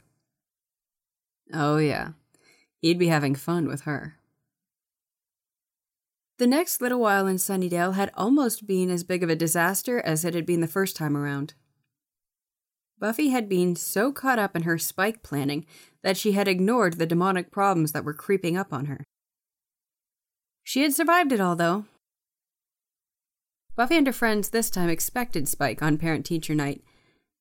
Oh, 1.53 1.77
yeah, 1.77 2.09
he'd 2.81 2.99
be 2.99 3.07
having 3.07 3.35
fun 3.35 3.67
with 3.67 3.81
her. 3.81 4.17
The 6.37 6.47
next 6.47 6.81
little 6.81 6.99
while 6.99 7.27
in 7.27 7.37
Sunnydale 7.37 7.93
had 7.93 8.11
almost 8.15 8.65
been 8.65 8.89
as 8.89 9.03
big 9.03 9.23
of 9.23 9.29
a 9.29 9.35
disaster 9.35 10.01
as 10.01 10.25
it 10.25 10.33
had 10.33 10.45
been 10.45 10.61
the 10.61 10.67
first 10.67 10.95
time 10.95 11.15
around. 11.15 11.53
Buffy 12.99 13.29
had 13.29 13.47
been 13.47 13.75
so 13.75 14.11
caught 14.11 14.39
up 14.39 14.55
in 14.55 14.63
her 14.63 14.77
spike 14.77 15.23
planning 15.23 15.65
that 16.03 16.17
she 16.17 16.33
had 16.33 16.47
ignored 16.47 16.93
the 16.93 17.05
demonic 17.05 17.51
problems 17.51 17.91
that 17.91 18.03
were 18.03 18.13
creeping 18.13 18.57
up 18.57 18.73
on 18.73 18.85
her. 18.85 19.03
She 20.63 20.81
had 20.83 20.93
survived 20.93 21.31
it 21.31 21.39
all, 21.39 21.55
though, 21.55 21.85
Buffy 23.75 23.97
and 23.97 24.05
her 24.05 24.13
friends 24.13 24.49
this 24.49 24.69
time 24.69 24.89
expected 24.89 25.47
Spike 25.47 25.81
on 25.81 25.97
parent 25.97 26.25
teacher 26.25 26.53
night, 26.53 26.83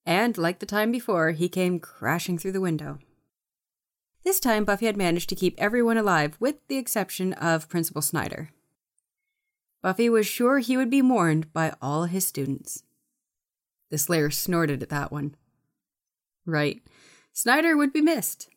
and 0.07 0.38
like 0.38 0.61
the 0.61 0.66
time 0.66 0.92
before, 0.92 1.33
he 1.33 1.48
came 1.48 1.81
crashing 1.81 2.38
through 2.38 2.53
the 2.53 2.61
window. 2.61 2.98
This 4.22 4.40
time, 4.40 4.64
Buffy 4.64 4.87
had 4.87 4.96
managed 4.96 5.28
to 5.30 5.35
keep 5.35 5.54
everyone 5.59 5.96
alive, 5.96 6.37
with 6.38 6.56
the 6.68 6.76
exception 6.76 7.33
of 7.35 7.68
Principal 7.68 8.02
Snyder. 8.02 8.50
Buffy 9.83 10.11
was 10.11 10.26
sure 10.26 10.59
he 10.59 10.76
would 10.76 10.90
be 10.90 11.00
mourned 11.00 11.52
by 11.52 11.72
all 11.80 12.04
his 12.04 12.26
students. 12.26 12.83
The 13.90 13.98
Slayer 13.98 14.30
snorted 14.30 14.83
at 14.83 14.90
that 14.90 15.11
one. 15.11 15.35
Right, 16.44 16.83
Snyder 17.33 17.76
would 17.76 17.92
be 17.92 18.02
missed. 18.02 18.48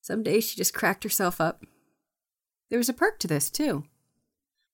Some 0.00 0.22
day 0.22 0.40
she 0.40 0.56
just 0.56 0.72
cracked 0.72 1.04
herself 1.04 1.40
up. 1.40 1.64
There 2.70 2.78
was 2.78 2.88
a 2.88 2.94
perk 2.94 3.18
to 3.20 3.28
this, 3.28 3.50
too. 3.50 3.84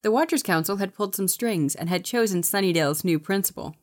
The 0.02 0.12
Watchers 0.12 0.42
Council 0.42 0.76
had 0.76 0.94
pulled 0.94 1.16
some 1.16 1.26
strings 1.26 1.74
and 1.74 1.88
had 1.88 2.04
chosen 2.04 2.42
Sunnydale's 2.42 3.04
new 3.04 3.18
principal. 3.18 3.74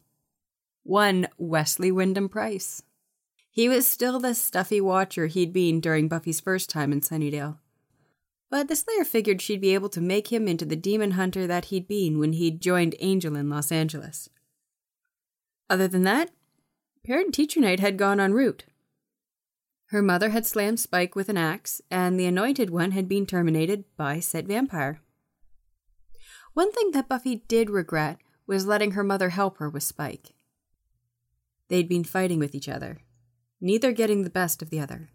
One 0.84 1.28
Wesley 1.38 1.91
Wyndam 1.91 2.30
Pryce. 2.30 2.84
He 3.54 3.70
was 3.70 3.88
still 3.88 4.20
the 4.20 4.34
stuffy 4.34 4.82
watcher 4.82 5.28
he'd 5.28 5.54
been 5.54 5.80
during 5.80 6.08
Buffy's 6.08 6.39
first 6.39 6.72
time 6.72 6.92
in 6.92 7.02
Sunnydale. 7.02 7.60
But 8.50 8.68
the 8.68 8.76
Slayer 8.76 9.04
figured 9.04 9.44
she'd 9.44 9.62
be 9.62 9.76
able 9.76 9.89
to 9.89 10.02
make 10.02 10.32
him 10.32 10.48
into 10.48 10.66
the 10.66 10.76
demon 10.76 11.12
hunter 11.12 11.46
that 11.46 11.66
he'd 11.66 11.88
been 11.88 12.18
when 12.18 12.34
he'd 12.34 12.62
joined 12.62 12.96
Angel 13.00 13.36
in 13.36 13.52
Los 13.52 13.72
Angeles. 13.72 14.28
Other 15.70 15.88
than 15.88 16.02
that, 16.02 16.32
parent 17.06 17.36
teacher 17.36 17.60
night 17.60 17.80
had 17.80 17.96
gone 17.96 18.20
en 18.20 18.34
route. 18.34 18.66
Her 19.88 20.02
mother 20.02 20.32
had 20.32 20.48
slammed 20.48 20.80
Spike 20.80 21.16
with 21.16 21.30
an 21.30 21.38
axe, 21.38 21.80
and 21.92 22.20
the 22.20 22.26
anointed 22.26 22.72
one 22.72 22.89
had 22.89 23.08
been 23.08 23.28
terminated 23.28 23.86
by 23.96 24.20
said 24.20 24.48
vampire. 24.48 25.00
One 26.56 26.72
thing 26.72 26.89
that 26.94 27.08
Buffy 27.08 27.44
did 27.48 27.70
regret 27.70 28.18
was 28.48 28.66
letting 28.66 28.92
her 28.92 29.04
mother 29.04 29.30
help 29.30 29.60
her 29.60 29.70
with 29.70 29.84
Spike. 29.84 30.34
They'd 31.68 31.88
been 31.88 32.04
fighting 32.04 32.39
with 32.39 32.56
each 32.56 32.68
other, 32.68 32.98
neither 33.63 33.93
getting 33.93 34.23
the 34.23 34.30
best 34.30 34.62
of 34.62 34.69
the 34.69 34.80
other. 34.80 35.10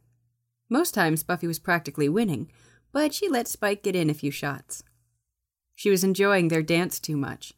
Most 0.70 0.94
times, 0.94 1.22
Buffy 1.22 1.46
was 1.46 1.58
practically 1.58 2.08
winning, 2.08 2.50
but 2.92 3.12
she 3.12 3.28
let 3.28 3.46
Spike 3.46 3.82
get 3.82 3.94
in 3.94 4.10
a 4.10 4.14
few 4.14 4.30
shots. 4.30 4.82
She 5.74 5.90
was 5.90 6.02
enjoying 6.02 6.48
their 6.48 6.62
dance 6.62 6.98
too 6.98 7.16
much, 7.16 7.52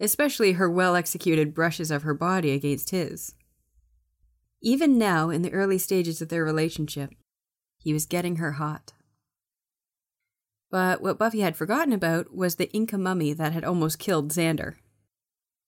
especially 0.00 0.52
her 0.52 0.68
well 0.68 0.96
executed 0.96 1.54
brushes 1.54 1.90
of 1.90 2.02
her 2.02 2.14
body 2.14 2.50
against 2.52 2.90
his. 2.90 3.34
Even 4.62 4.98
now, 4.98 5.30
in 5.30 5.42
the 5.42 5.52
early 5.52 5.78
stages 5.78 6.20
of 6.20 6.28
their 6.28 6.44
relationship, 6.44 7.10
he 7.78 7.92
was 7.92 8.06
getting 8.06 8.36
her 8.36 8.52
hot. 8.52 8.92
But 10.70 11.02
what 11.02 11.18
Buffy 11.18 11.40
had 11.40 11.56
forgotten 11.56 11.92
about 11.92 12.34
was 12.34 12.56
the 12.56 12.70
Inca 12.72 12.96
mummy 12.96 13.32
that 13.32 13.52
had 13.52 13.64
almost 13.64 13.98
killed 13.98 14.30
Xander. 14.30 14.76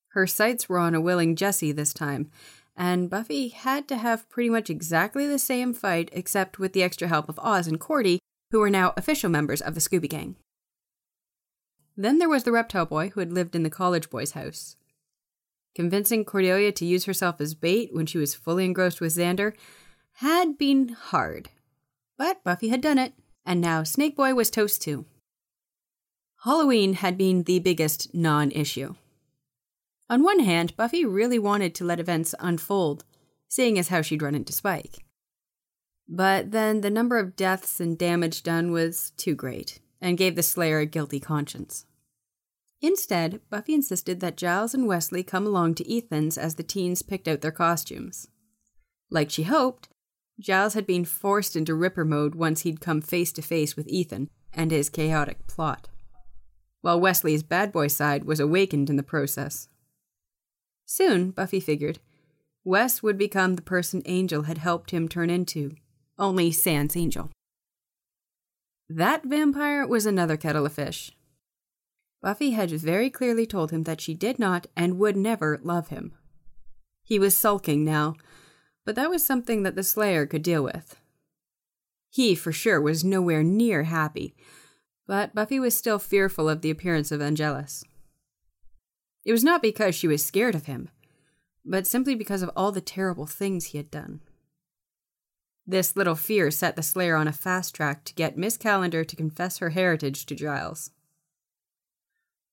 Her 0.08 0.26
sights 0.26 0.68
were 0.68 0.78
on 0.78 0.94
a 0.94 1.00
willing 1.00 1.36
Jesse 1.36 1.72
this 1.72 1.94
time, 1.94 2.30
and 2.76 3.10
Buffy 3.10 3.48
had 3.48 3.86
to 3.88 3.96
have 3.96 4.28
pretty 4.28 4.50
much 4.50 4.70
exactly 4.70 5.26
the 5.26 5.38
same 5.38 5.74
fight 5.74 6.08
except 6.12 6.58
with 6.58 6.72
the 6.72 6.82
extra 6.82 7.08
help 7.08 7.28
of 7.28 7.38
Oz 7.38 7.66
and 7.66 7.78
Cordy, 7.78 8.18
who 8.50 8.60
were 8.60 8.70
now 8.70 8.92
official 8.96 9.30
members 9.30 9.60
of 9.60 9.74
the 9.74 9.80
Scooby 9.80 10.08
Gang. 10.08 10.36
Then 11.96 12.18
there 12.18 12.28
was 12.28 12.44
the 12.44 12.52
reptile 12.52 12.86
boy 12.86 13.10
who 13.10 13.20
had 13.20 13.32
lived 13.32 13.54
in 13.54 13.62
the 13.62 13.70
college 13.70 14.10
boy's 14.10 14.32
house. 14.32 14.76
Convincing 15.74 16.24
Cordelia 16.24 16.72
to 16.72 16.84
use 16.84 17.04
herself 17.04 17.40
as 17.40 17.54
bait 17.54 17.90
when 17.92 18.06
she 18.06 18.18
was 18.18 18.34
fully 18.34 18.64
engrossed 18.64 19.00
with 19.00 19.16
Xander 19.16 19.54
had 20.16 20.58
been 20.58 20.88
hard. 20.88 21.50
But 22.18 22.44
Buffy 22.44 22.68
had 22.68 22.80
done 22.80 22.98
it 22.98 23.14
and 23.44 23.60
now 23.60 23.82
Snake 23.82 24.16
Boy 24.16 24.34
was 24.34 24.50
toast 24.50 24.82
too. 24.82 25.06
Halloween 26.44 26.94
had 26.94 27.16
been 27.16 27.44
the 27.44 27.58
biggest 27.60 28.14
non 28.14 28.50
issue. 28.50 28.94
On 30.12 30.22
one 30.22 30.40
hand, 30.40 30.76
Buffy 30.76 31.06
really 31.06 31.38
wanted 31.38 31.74
to 31.74 31.86
let 31.86 31.98
events 31.98 32.34
unfold, 32.38 33.02
seeing 33.48 33.78
as 33.78 33.88
how 33.88 34.02
she'd 34.02 34.20
run 34.20 34.34
into 34.34 34.52
Spike. 34.52 35.06
But 36.06 36.50
then 36.50 36.82
the 36.82 36.90
number 36.90 37.18
of 37.18 37.34
deaths 37.34 37.80
and 37.80 37.96
damage 37.96 38.42
done 38.42 38.72
was 38.72 39.12
too 39.16 39.34
great, 39.34 39.80
and 40.02 40.18
gave 40.18 40.36
the 40.36 40.42
Slayer 40.42 40.80
a 40.80 40.84
guilty 40.84 41.18
conscience. 41.18 41.86
Instead, 42.82 43.40
Buffy 43.48 43.72
insisted 43.72 44.20
that 44.20 44.36
Giles 44.36 44.74
and 44.74 44.86
Wesley 44.86 45.22
come 45.22 45.46
along 45.46 45.76
to 45.76 45.96
Ethan's 45.96 46.36
as 46.36 46.56
the 46.56 46.62
teens 46.62 47.00
picked 47.00 47.26
out 47.26 47.40
their 47.40 47.50
costumes. 47.50 48.28
Like 49.10 49.30
she 49.30 49.44
hoped, 49.44 49.88
Giles 50.38 50.74
had 50.74 50.86
been 50.86 51.06
forced 51.06 51.56
into 51.56 51.74
Ripper 51.74 52.04
mode 52.04 52.34
once 52.34 52.60
he'd 52.60 52.82
come 52.82 53.00
face 53.00 53.32
to 53.32 53.40
face 53.40 53.76
with 53.76 53.88
Ethan 53.88 54.28
and 54.52 54.72
his 54.72 54.90
chaotic 54.90 55.46
plot, 55.46 55.88
while 56.82 57.00
Wesley's 57.00 57.42
bad 57.42 57.72
boy 57.72 57.86
side 57.86 58.24
was 58.24 58.40
awakened 58.40 58.90
in 58.90 58.96
the 58.96 59.02
process. 59.02 59.68
Soon, 60.94 61.30
Buffy 61.30 61.58
figured, 61.58 62.00
Wes 62.64 63.02
would 63.02 63.16
become 63.16 63.56
the 63.56 63.62
person 63.62 64.02
Angel 64.04 64.42
had 64.42 64.58
helped 64.58 64.90
him 64.90 65.08
turn 65.08 65.30
into, 65.30 65.74
only 66.18 66.52
sans 66.52 66.94
Angel. 66.94 67.30
That 68.90 69.24
vampire 69.24 69.86
was 69.86 70.04
another 70.04 70.36
kettle 70.36 70.66
of 70.66 70.74
fish. 70.74 71.16
Buffy 72.20 72.50
had 72.50 72.70
very 72.72 73.08
clearly 73.08 73.46
told 73.46 73.70
him 73.70 73.84
that 73.84 74.02
she 74.02 74.12
did 74.12 74.38
not 74.38 74.66
and 74.76 74.98
would 74.98 75.16
never 75.16 75.58
love 75.62 75.88
him. 75.88 76.12
He 77.02 77.18
was 77.18 77.34
sulking 77.34 77.86
now, 77.86 78.16
but 78.84 78.94
that 78.94 79.08
was 79.08 79.24
something 79.24 79.62
that 79.62 79.76
the 79.76 79.82
Slayer 79.82 80.26
could 80.26 80.42
deal 80.42 80.62
with. 80.62 81.00
He, 82.10 82.34
for 82.34 82.52
sure, 82.52 82.82
was 82.82 83.02
nowhere 83.02 83.42
near 83.42 83.84
happy, 83.84 84.34
but 85.06 85.34
Buffy 85.34 85.58
was 85.58 85.74
still 85.74 85.98
fearful 85.98 86.50
of 86.50 86.60
the 86.60 86.68
appearance 86.68 87.10
of 87.10 87.22
Angelus. 87.22 87.82
It 89.24 89.32
was 89.32 89.44
not 89.44 89.62
because 89.62 89.94
she 89.94 90.08
was 90.08 90.24
scared 90.24 90.54
of 90.54 90.66
him, 90.66 90.88
but 91.64 91.86
simply 91.86 92.14
because 92.14 92.42
of 92.42 92.50
all 92.56 92.72
the 92.72 92.80
terrible 92.80 93.26
things 93.26 93.66
he 93.66 93.78
had 93.78 93.90
done. 93.90 94.20
This 95.66 95.94
little 95.94 96.16
fear 96.16 96.50
set 96.50 96.74
the 96.74 96.82
Slayer 96.82 97.14
on 97.14 97.28
a 97.28 97.32
fast 97.32 97.74
track 97.74 98.04
to 98.04 98.14
get 98.14 98.36
Miss 98.36 98.56
Calendar 98.56 99.04
to 99.04 99.16
confess 99.16 99.58
her 99.58 99.70
heritage 99.70 100.26
to 100.26 100.34
Giles. 100.34 100.90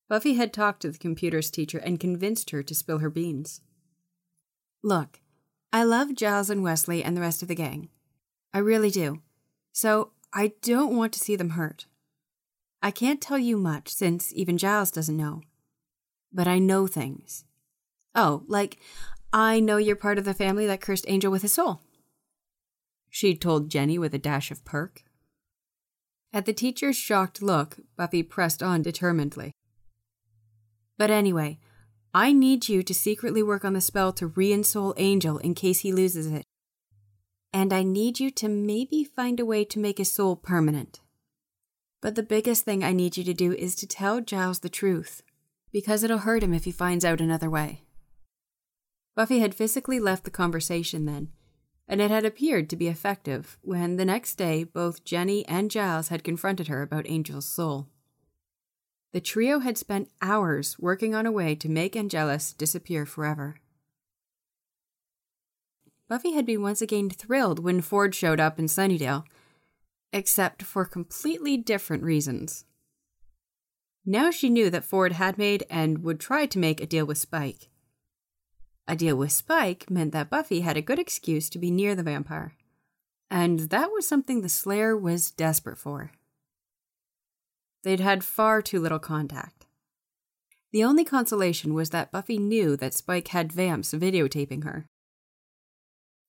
Buffy 0.08 0.34
had 0.34 0.52
talked 0.52 0.82
to 0.82 0.90
the 0.90 0.98
computer's 0.98 1.50
teacher 1.50 1.78
and 1.78 1.98
convinced 1.98 2.50
her 2.50 2.62
to 2.62 2.74
spill 2.74 2.98
her 2.98 3.10
beans. 3.10 3.60
Look, 4.82 5.20
I 5.72 5.84
love 5.84 6.14
Giles 6.14 6.50
and 6.50 6.62
Wesley 6.62 7.02
and 7.02 7.16
the 7.16 7.20
rest 7.20 7.42
of 7.42 7.48
the 7.48 7.54
gang. 7.54 7.88
I 8.52 8.58
really 8.58 8.90
do. 8.90 9.22
So 9.72 10.12
I 10.32 10.52
don't 10.62 10.96
want 10.96 11.12
to 11.12 11.20
see 11.20 11.36
them 11.36 11.50
hurt. 11.50 11.86
I 12.82 12.90
can't 12.90 13.20
tell 13.20 13.38
you 13.38 13.56
much 13.56 13.88
since 13.88 14.32
even 14.34 14.58
Giles 14.58 14.90
doesn't 14.90 15.16
know. 15.16 15.42
But 16.32 16.46
I 16.46 16.58
know 16.58 16.86
things. 16.86 17.44
Oh, 18.14 18.44
like, 18.46 18.78
I 19.32 19.60
know 19.60 19.76
you're 19.76 19.96
part 19.96 20.18
of 20.18 20.24
the 20.24 20.34
family 20.34 20.66
that 20.66 20.80
cursed 20.80 21.04
Angel 21.08 21.30
with 21.30 21.42
his 21.42 21.52
soul. 21.52 21.80
She 23.08 23.34
told 23.36 23.70
Jenny 23.70 23.98
with 23.98 24.14
a 24.14 24.18
dash 24.18 24.50
of 24.50 24.64
perk. 24.64 25.02
At 26.32 26.46
the 26.46 26.52
teacher's 26.52 26.96
shocked 26.96 27.42
look, 27.42 27.78
Buffy 27.96 28.22
pressed 28.22 28.62
on 28.62 28.82
determinedly. 28.82 29.52
But 30.96 31.10
anyway, 31.10 31.58
I 32.14 32.32
need 32.32 32.68
you 32.68 32.82
to 32.82 32.94
secretly 32.94 33.42
work 33.42 33.64
on 33.64 33.72
the 33.72 33.80
spell 33.80 34.12
to 34.14 34.28
re-ensoul 34.28 34.94
Angel 34.96 35.38
in 35.38 35.54
case 35.54 35.80
he 35.80 35.92
loses 35.92 36.26
it. 36.26 36.44
And 37.52 37.72
I 37.72 37.82
need 37.82 38.20
you 38.20 38.30
to 38.32 38.48
maybe 38.48 39.02
find 39.02 39.40
a 39.40 39.46
way 39.46 39.64
to 39.64 39.78
make 39.80 39.98
his 39.98 40.12
soul 40.12 40.36
permanent. 40.36 41.00
But 42.00 42.14
the 42.14 42.22
biggest 42.22 42.64
thing 42.64 42.84
I 42.84 42.92
need 42.92 43.16
you 43.16 43.24
to 43.24 43.34
do 43.34 43.52
is 43.52 43.74
to 43.76 43.86
tell 43.86 44.20
Giles 44.20 44.60
the 44.60 44.68
truth, 44.68 45.22
because 45.72 46.02
it'll 46.02 46.18
hurt 46.18 46.42
him 46.42 46.52
if 46.52 46.64
he 46.64 46.72
finds 46.72 47.04
out 47.04 47.20
another 47.20 47.50
way. 47.50 47.82
Buffy 49.14 49.40
had 49.40 49.54
physically 49.54 50.00
left 50.00 50.24
the 50.24 50.30
conversation 50.30 51.04
then, 51.04 51.28
and 51.86 52.00
it 52.00 52.10
had 52.10 52.24
appeared 52.24 52.70
to 52.70 52.76
be 52.76 52.88
effective 52.88 53.58
when 53.62 53.96
the 53.96 54.04
next 54.04 54.36
day 54.36 54.64
both 54.64 55.04
Jenny 55.04 55.46
and 55.46 55.70
Giles 55.70 56.08
had 56.08 56.24
confronted 56.24 56.68
her 56.68 56.82
about 56.82 57.06
Angel's 57.06 57.46
soul. 57.46 57.88
The 59.12 59.20
trio 59.20 59.58
had 59.58 59.76
spent 59.76 60.10
hours 60.22 60.78
working 60.78 61.14
on 61.14 61.26
a 61.26 61.32
way 61.32 61.56
to 61.56 61.68
make 61.68 61.96
Angelus 61.96 62.52
disappear 62.52 63.04
forever. 63.04 63.56
Buffy 66.08 66.32
had 66.32 66.46
been 66.46 66.62
once 66.62 66.80
again 66.80 67.10
thrilled 67.10 67.58
when 67.58 67.80
Ford 67.80 68.14
showed 68.14 68.40
up 68.40 68.58
in 68.58 68.66
Sunnydale, 68.66 69.24
except 70.12 70.62
for 70.62 70.84
completely 70.84 71.56
different 71.56 72.02
reasons. 72.02 72.64
Now 74.04 74.30
she 74.30 74.48
knew 74.48 74.70
that 74.70 74.84
Ford 74.84 75.12
had 75.12 75.38
made 75.38 75.64
and 75.68 76.02
would 76.02 76.20
try 76.20 76.46
to 76.46 76.58
make 76.58 76.80
a 76.80 76.86
deal 76.86 77.04
with 77.04 77.18
Spike. 77.18 77.68
A 78.88 78.96
deal 78.96 79.16
with 79.16 79.30
Spike 79.30 79.90
meant 79.90 80.12
that 80.12 80.30
Buffy 80.30 80.60
had 80.60 80.76
a 80.76 80.82
good 80.82 80.98
excuse 80.98 81.48
to 81.50 81.58
be 81.58 81.70
near 81.70 81.94
the 81.94 82.02
vampire, 82.02 82.56
and 83.30 83.60
that 83.70 83.92
was 83.92 84.06
something 84.06 84.40
the 84.40 84.48
Slayer 84.48 84.96
was 84.96 85.30
desperate 85.30 85.78
for. 85.78 86.12
They'd 87.82 88.00
had 88.00 88.24
far 88.24 88.62
too 88.62 88.80
little 88.80 88.98
contact. 88.98 89.66
The 90.72 90.84
only 90.84 91.04
consolation 91.04 91.74
was 91.74 91.90
that 91.90 92.12
Buffy 92.12 92.38
knew 92.38 92.76
that 92.76 92.94
Spike 92.94 93.28
had 93.28 93.52
vamps 93.52 93.92
videotaping 93.92 94.64
her. 94.64 94.86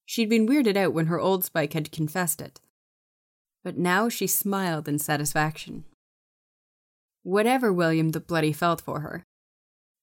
She'd 0.06 0.30
been 0.30 0.48
weirded 0.48 0.76
out 0.76 0.94
when 0.94 1.06
her 1.08 1.20
old 1.20 1.46
Spike 1.46 1.74
had 1.74 1.92
confessed 1.92 2.42
it, 2.42 2.60
but 3.64 3.78
now 3.78 4.10
she 4.10 4.28
smiled 4.28 4.88
in 4.88 5.00
satisfaction. 5.00 5.86
Whatever 7.24 7.72
William 7.72 8.10
the 8.10 8.20
Bloody 8.20 8.54
felt 8.54 8.82
for 8.82 9.02
her, 9.02 9.24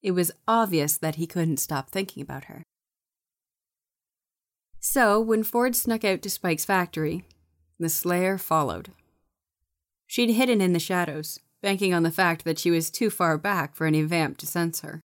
it 0.03 0.13
was 0.13 0.31
obvious 0.47 0.97
that 0.97 1.17
he 1.17 1.27
couldn't 1.27 1.57
stop 1.59 1.91
thinking 1.91 2.23
about 2.23 2.45
her. 2.45 2.63
So, 4.81 5.21
when 5.21 5.43
Ford 5.43 5.75
snuck 5.75 6.05
out 6.05 6.23
to 6.23 6.31
Spike's 6.31 6.65
factory, 6.65 7.25
the 7.79 7.89
Slayer 7.89 8.39
followed. 8.39 8.91
She'd 10.07 10.31
hidden 10.31 10.61
in 10.61 10.73
the 10.73 10.79
shadows, 10.79 11.41
banking 11.61 11.93
on 11.93 12.05
the 12.05 12.13
fact 12.13 12.45
that 12.45 12.59
she 12.59 12.71
was 12.71 12.91
too 12.91 13.11
far 13.11 13.37
back 13.37 13.75
for 13.75 13.87
any 13.87 14.03
vamp 14.03 14.39
to 14.39 14.47
sense 14.47 14.81
her. 14.81 15.01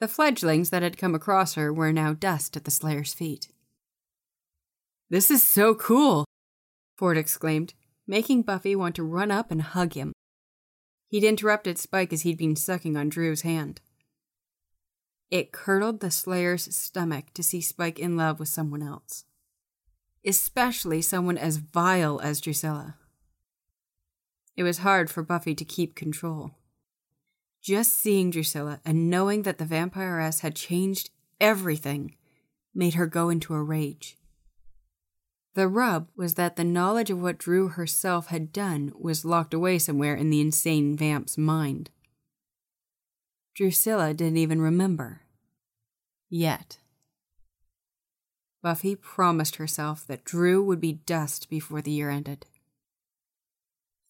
The 0.00 0.08
fledglings 0.08 0.70
that 0.70 0.82
had 0.82 0.98
come 0.98 1.14
across 1.14 1.54
her 1.54 1.72
were 1.72 1.92
now 1.92 2.12
dust 2.12 2.56
at 2.56 2.64
the 2.64 2.70
Slayer's 2.70 3.14
feet. 3.14 3.48
This 5.08 5.30
is 5.30 5.42
so 5.42 5.74
cool, 5.74 6.24
Ford 6.96 7.16
exclaimed, 7.16 7.74
making 8.06 8.42
Buffy 8.42 8.74
want 8.74 8.96
to 8.96 9.02
run 9.02 9.30
up 9.30 9.50
and 9.50 9.62
hug 9.62 9.94
him. 9.94 10.12
He'd 11.10 11.24
interrupted 11.24 11.76
Spike 11.76 12.12
as 12.12 12.22
he'd 12.22 12.38
been 12.38 12.54
sucking 12.54 12.96
on 12.96 13.08
Dru's 13.08 13.42
hand. 13.42 13.80
It 15.28 15.50
curdled 15.50 15.98
the 15.98 16.10
Slayer's 16.12 16.72
stomach 16.74 17.34
to 17.34 17.42
see 17.42 17.60
Spike 17.60 17.98
in 17.98 18.16
love 18.16 18.38
with 18.38 18.48
someone 18.48 18.80
else, 18.80 19.24
especially 20.24 21.02
someone 21.02 21.36
as 21.36 21.56
vile 21.56 22.20
as 22.20 22.40
Drusilla. 22.40 22.94
It 24.56 24.62
was 24.62 24.78
hard 24.78 25.10
for 25.10 25.24
Buffy 25.24 25.56
to 25.56 25.64
keep 25.64 25.96
control. 25.96 26.52
Just 27.60 27.92
seeing 27.92 28.30
Drusilla 28.30 28.80
and 28.84 29.10
knowing 29.10 29.42
that 29.42 29.58
the 29.58 29.64
vampiress 29.64 30.40
had 30.40 30.54
changed 30.54 31.10
everything 31.40 32.14
made 32.72 32.94
her 32.94 33.08
go 33.08 33.30
into 33.30 33.54
a 33.54 33.62
rage. 33.62 34.16
The 35.54 35.68
rub 35.68 36.08
was 36.14 36.34
that 36.34 36.56
the 36.56 36.64
knowledge 36.64 37.10
of 37.10 37.20
what 37.20 37.38
Dru 37.38 37.68
herself 37.68 38.28
had 38.28 38.52
done 38.52 38.92
was 38.98 39.24
locked 39.24 39.52
away 39.52 39.78
somewhere 39.78 40.14
in 40.14 40.30
the 40.30 40.40
insane 40.40 40.96
vamp's 40.96 41.36
mind. 41.36 41.90
Drusilla 43.54 44.14
didn't 44.14 44.38
even 44.38 44.60
remember. 44.60 45.22
Yet. 46.28 46.78
Buffy 48.62 48.94
promised 48.94 49.56
herself 49.56 50.06
that 50.06 50.24
Dru 50.24 50.62
would 50.62 50.80
be 50.80 50.92
dust 50.92 51.50
before 51.50 51.82
the 51.82 51.90
year 51.90 52.10
ended. 52.10 52.46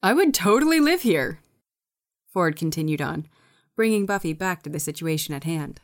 I 0.02 0.12
would 0.12 0.34
totally 0.34 0.80
live 0.80 1.02
here, 1.02 1.40
Ford 2.32 2.56
continued 2.56 3.00
on, 3.00 3.28
bringing 3.76 4.06
Buffy 4.06 4.32
back 4.32 4.62
to 4.62 4.70
the 4.70 4.80
situation 4.80 5.34
at 5.34 5.44
hand. 5.44 5.80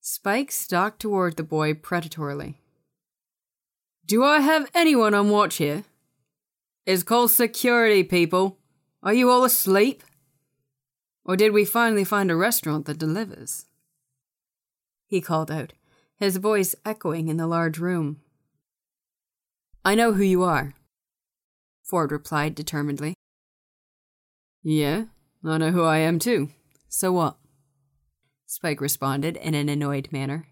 Spike 0.00 0.50
stalked 0.50 1.00
toward 1.00 1.36
the 1.36 1.42
boy 1.42 1.74
predatorily. 1.74 2.56
Do 4.06 4.22
I 4.22 4.38
have 4.38 4.70
anyone 4.72 5.14
on 5.14 5.30
watch 5.30 5.56
here? 5.56 5.82
It's 6.84 7.02
called 7.02 7.32
security, 7.32 8.04
people. 8.04 8.56
Are 9.02 9.12
you 9.12 9.28
all 9.28 9.42
asleep? 9.42 10.04
Or 11.24 11.36
did 11.36 11.52
we 11.52 11.64
finally 11.64 12.04
find 12.04 12.30
a 12.30 12.36
restaurant 12.36 12.86
that 12.86 12.98
delivers? 12.98 13.66
He 15.08 15.20
called 15.20 15.50
out, 15.50 15.72
his 16.20 16.36
voice 16.36 16.76
echoing 16.84 17.26
in 17.26 17.36
the 17.36 17.48
large 17.48 17.78
room. 17.78 18.20
I 19.84 19.96
know 19.96 20.12
who 20.12 20.22
you 20.22 20.44
are, 20.44 20.74
Ford 21.82 22.12
replied 22.12 22.54
determinedly. 22.54 23.14
Yeah, 24.62 25.06
I 25.44 25.58
know 25.58 25.72
who 25.72 25.82
I 25.82 25.98
am 25.98 26.20
too. 26.20 26.50
So 26.88 27.12
what? 27.12 27.38
Spike 28.46 28.80
responded 28.80 29.36
in 29.36 29.54
an 29.54 29.68
annoyed 29.68 30.12
manner. 30.12 30.46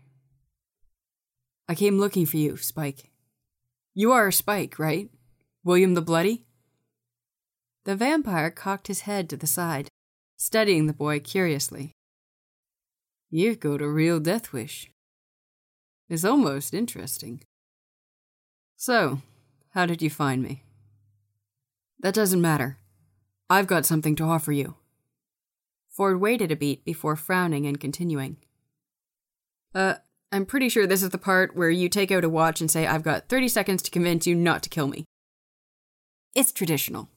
I 1.68 1.76
came 1.76 2.00
looking 2.00 2.26
for 2.26 2.36
you, 2.36 2.56
Spike. 2.56 3.10
You 3.96 4.10
are 4.10 4.26
a 4.26 4.32
Spike, 4.32 4.78
right? 4.80 5.08
William 5.62 5.94
the 5.94 6.02
Bloody? 6.02 6.44
The 7.84 7.94
vampire 7.94 8.50
cocked 8.50 8.88
his 8.88 9.02
head 9.02 9.30
to 9.30 9.36
the 9.36 9.46
side, 9.46 9.88
studying 10.36 10.86
the 10.86 10.92
boy 10.92 11.20
curiously. 11.20 11.92
You've 13.30 13.60
got 13.60 13.80
a 13.80 13.88
real 13.88 14.18
death 14.18 14.52
wish. 14.52 14.90
It's 16.08 16.24
almost 16.24 16.74
interesting. 16.74 17.44
So, 18.76 19.22
how 19.70 19.86
did 19.86 20.02
you 20.02 20.10
find 20.10 20.42
me? 20.42 20.64
That 22.00 22.14
doesn't 22.14 22.40
matter. 22.40 22.78
I've 23.48 23.68
got 23.68 23.86
something 23.86 24.16
to 24.16 24.24
offer 24.24 24.50
you. 24.50 24.74
Ford 25.88 26.20
waited 26.20 26.50
a 26.50 26.56
beat 26.56 26.84
before 26.84 27.14
frowning 27.14 27.64
and 27.64 27.78
continuing. 27.78 28.38
Uh, 29.72 29.94
I'm 30.34 30.46
pretty 30.46 30.68
sure 30.68 30.84
this 30.84 31.04
is 31.04 31.10
the 31.10 31.16
part 31.16 31.54
where 31.54 31.70
you 31.70 31.88
take 31.88 32.10
out 32.10 32.24
a 32.24 32.28
watch 32.28 32.60
and 32.60 32.68
say, 32.68 32.88
I've 32.88 33.04
got 33.04 33.28
30 33.28 33.46
seconds 33.46 33.82
to 33.82 33.90
convince 33.92 34.26
you 34.26 34.34
not 34.34 34.64
to 34.64 34.68
kill 34.68 34.88
me. 34.88 35.04
It's 36.34 36.50
traditional. 36.50 37.08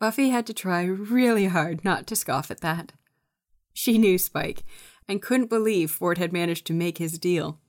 Buffy 0.00 0.30
had 0.30 0.46
to 0.46 0.54
try 0.54 0.84
really 0.84 1.44
hard 1.44 1.84
not 1.84 2.06
to 2.06 2.16
scoff 2.16 2.50
at 2.50 2.62
that. 2.62 2.94
She 3.74 3.98
knew 3.98 4.16
Spike 4.16 4.64
and 5.06 5.20
couldn't 5.20 5.50
believe 5.50 5.90
Ford 5.90 6.16
had 6.16 6.32
managed 6.32 6.66
to 6.68 6.72
make 6.72 6.96
his 6.96 7.18
deal, 7.18 7.60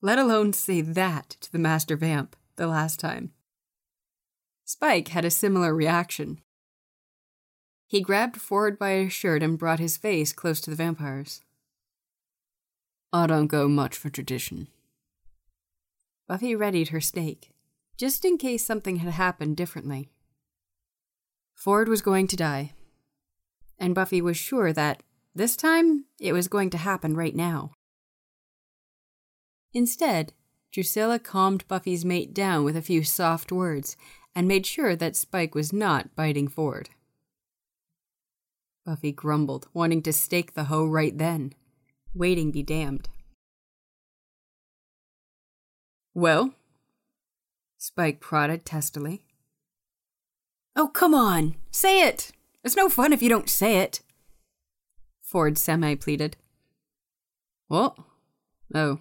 let 0.00 0.18
alone 0.18 0.54
say 0.54 0.80
that 0.80 1.36
to 1.42 1.52
the 1.52 1.58
Master 1.58 1.98
Vamp 1.98 2.36
the 2.56 2.68
last 2.68 2.98
time. 2.98 3.32
Spike 4.64 5.08
had 5.08 5.26
a 5.26 5.30
similar 5.30 5.74
reaction. 5.74 6.40
He 7.86 8.00
grabbed 8.00 8.40
Ford 8.40 8.78
by 8.78 8.92
his 8.92 9.12
shirt 9.12 9.42
and 9.42 9.58
brought 9.58 9.78
his 9.78 9.98
face 9.98 10.32
close 10.32 10.62
to 10.62 10.70
the 10.70 10.76
vampire's. 10.76 11.42
I 13.12 13.26
don't 13.26 13.48
go 13.48 13.68
much 13.68 13.96
for 13.96 14.08
tradition. 14.08 14.68
Buffy 16.28 16.54
readied 16.54 16.88
her 16.88 17.00
stake, 17.00 17.50
just 17.96 18.24
in 18.24 18.38
case 18.38 18.64
something 18.64 18.96
had 18.96 19.12
happened 19.14 19.56
differently. 19.56 20.10
Ford 21.54 21.88
was 21.88 22.02
going 22.02 22.28
to 22.28 22.36
die, 22.36 22.72
and 23.78 23.94
Buffy 23.94 24.22
was 24.22 24.36
sure 24.36 24.72
that, 24.72 25.02
this 25.34 25.56
time, 25.56 26.04
it 26.20 26.32
was 26.32 26.48
going 26.48 26.70
to 26.70 26.78
happen 26.78 27.16
right 27.16 27.34
now. 27.34 27.72
Instead, 29.72 30.32
Drusilla 30.72 31.18
calmed 31.18 31.66
Buffy's 31.66 32.04
mate 32.04 32.32
down 32.32 32.64
with 32.64 32.76
a 32.76 32.82
few 32.82 33.02
soft 33.02 33.50
words 33.50 33.96
and 34.34 34.46
made 34.46 34.66
sure 34.66 34.94
that 34.94 35.16
Spike 35.16 35.54
was 35.54 35.72
not 35.72 36.14
biting 36.14 36.46
Ford. 36.46 36.90
Buffy 38.86 39.12
grumbled, 39.12 39.68
wanting 39.74 40.02
to 40.02 40.12
stake 40.12 40.54
the 40.54 40.64
hoe 40.64 40.86
right 40.86 41.16
then. 41.16 41.52
Waiting 42.14 42.50
be 42.50 42.62
damned. 42.62 43.08
Well? 46.12 46.54
Spike 47.78 48.20
prodded 48.20 48.64
testily. 48.64 49.22
Oh, 50.74 50.88
come 50.88 51.14
on! 51.14 51.54
Say 51.70 52.06
it! 52.06 52.32
It's 52.64 52.76
no 52.76 52.88
fun 52.88 53.12
if 53.12 53.22
you 53.22 53.28
don't 53.28 53.48
say 53.48 53.78
it! 53.78 54.00
Ford 55.22 55.56
semi 55.56 55.94
pleaded. 55.94 56.36
What? 57.68 57.96
Oh. 58.74 58.98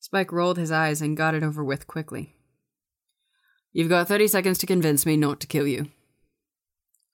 Spike 0.00 0.32
rolled 0.32 0.58
his 0.58 0.72
eyes 0.72 1.00
and 1.00 1.16
got 1.16 1.34
it 1.34 1.44
over 1.44 1.62
with 1.62 1.86
quickly. 1.86 2.34
You've 3.72 3.88
got 3.88 4.08
30 4.08 4.26
seconds 4.26 4.58
to 4.58 4.66
convince 4.66 5.06
me 5.06 5.16
not 5.16 5.40
to 5.40 5.46
kill 5.46 5.66
you. 5.66 5.86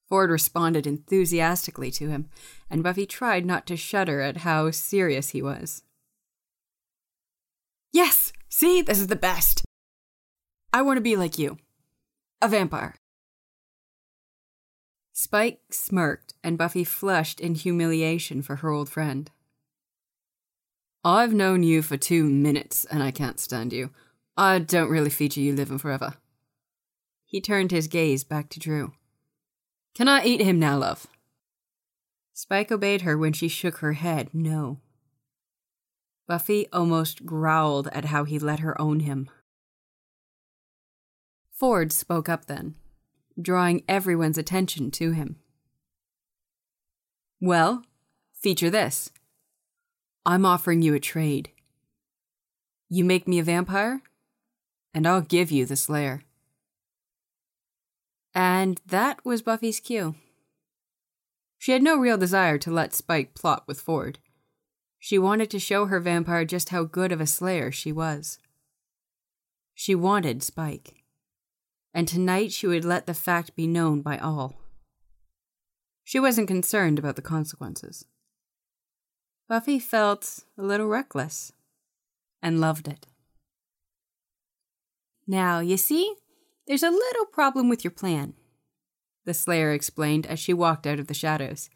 Ford 0.08 0.30
responded 0.30 0.86
enthusiastically 0.86 1.90
to 1.92 2.08
him, 2.08 2.28
and 2.70 2.82
Buffy 2.82 3.06
tried 3.06 3.44
not 3.44 3.66
to 3.66 3.76
shudder 3.76 4.20
at 4.20 4.38
how 4.38 4.70
serious 4.70 5.30
he 5.30 5.42
was. 5.42 5.82
Yes! 7.92 8.32
See, 8.48 8.80
this 8.82 8.98
is 8.98 9.08
the 9.08 9.16
best! 9.16 9.64
I 10.72 10.82
want 10.82 10.96
to 10.96 11.02
be 11.02 11.16
like 11.16 11.38
you. 11.38 11.58
A 12.40 12.48
vampire. 12.48 12.94
Spike 15.12 15.60
smirked, 15.70 16.34
and 16.44 16.56
Buffy 16.56 16.84
flushed 16.84 17.40
in 17.40 17.54
humiliation 17.54 18.40
for 18.40 18.56
her 18.56 18.70
old 18.70 18.88
friend. 18.88 19.30
I've 21.04 21.34
known 21.34 21.62
you 21.62 21.82
for 21.82 21.96
two 21.96 22.24
minutes, 22.24 22.84
and 22.84 23.02
I 23.02 23.10
can't 23.10 23.40
stand 23.40 23.72
you. 23.72 23.90
I 24.36 24.58
don't 24.58 24.90
really 24.90 25.10
feature 25.10 25.40
you 25.40 25.54
living 25.54 25.78
forever. 25.78 26.14
He 27.24 27.40
turned 27.40 27.72
his 27.72 27.88
gaze 27.88 28.24
back 28.24 28.48
to 28.50 28.60
Dru. 28.60 28.92
Can 29.98 30.06
I 30.06 30.22
eat 30.24 30.40
him 30.40 30.60
now, 30.60 30.78
love? 30.78 31.08
Spike 32.32 32.70
obeyed 32.70 33.02
her 33.02 33.18
when 33.18 33.32
she 33.32 33.48
shook 33.48 33.78
her 33.78 33.94
head 33.94 34.30
no. 34.32 34.78
Buffy 36.28 36.68
almost 36.72 37.26
growled 37.26 37.88
at 37.88 38.04
how 38.04 38.22
he 38.22 38.38
let 38.38 38.60
her 38.60 38.80
own 38.80 39.00
him. 39.00 39.28
Ford 41.50 41.92
spoke 41.92 42.28
up 42.28 42.44
then, 42.44 42.76
drawing 43.42 43.82
everyone's 43.88 44.38
attention 44.38 44.92
to 44.92 45.10
him. 45.10 45.40
Well, 47.40 47.82
feature 48.32 48.70
this. 48.70 49.10
I'm 50.24 50.46
offering 50.46 50.80
you 50.80 50.94
a 50.94 51.00
trade. 51.00 51.50
You 52.88 53.02
make 53.02 53.26
me 53.26 53.40
a 53.40 53.42
vampire, 53.42 54.02
and 54.94 55.08
I'll 55.08 55.22
give 55.22 55.50
you 55.50 55.66
the 55.66 55.74
Slayer. 55.74 56.22
And 58.34 58.80
that 58.86 59.24
was 59.24 59.42
Buffy's 59.42 59.80
cue. 59.80 60.14
She 61.58 61.72
had 61.72 61.82
no 61.82 61.96
real 61.96 62.16
desire 62.16 62.58
to 62.58 62.70
let 62.70 62.94
Spike 62.94 63.34
plot 63.34 63.64
with 63.66 63.80
Ford. 63.80 64.18
She 64.98 65.18
wanted 65.18 65.50
to 65.50 65.58
show 65.58 65.86
her 65.86 66.00
vampire 66.00 66.44
just 66.44 66.68
how 66.68 66.84
good 66.84 67.12
of 67.12 67.20
a 67.20 67.26
slayer 67.26 67.70
she 67.72 67.92
was. 67.92 68.38
She 69.74 69.94
wanted 69.94 70.42
Spike. 70.42 71.04
And 71.94 72.06
tonight 72.06 72.52
she 72.52 72.66
would 72.66 72.84
let 72.84 73.06
the 73.06 73.14
fact 73.14 73.56
be 73.56 73.66
known 73.66 74.02
by 74.02 74.18
all. 74.18 74.56
She 76.04 76.20
wasn't 76.20 76.48
concerned 76.48 76.98
about 76.98 77.16
the 77.16 77.22
consequences. 77.22 78.04
Buffy 79.48 79.78
felt 79.78 80.44
a 80.56 80.62
little 80.62 80.86
reckless 80.86 81.52
and 82.42 82.60
loved 82.60 82.86
it. 82.86 83.06
Now, 85.26 85.60
you 85.60 85.76
see, 85.76 86.14
there's 86.68 86.82
a 86.82 86.90
little 86.90 87.24
problem 87.24 87.70
with 87.70 87.82
your 87.82 87.90
plan, 87.90 88.34
the 89.24 89.32
Slayer 89.32 89.72
explained 89.72 90.26
as 90.26 90.38
she 90.38 90.52
walked 90.52 90.86
out 90.86 91.00
of 91.00 91.06
the 91.06 91.14
shadows, 91.14 91.70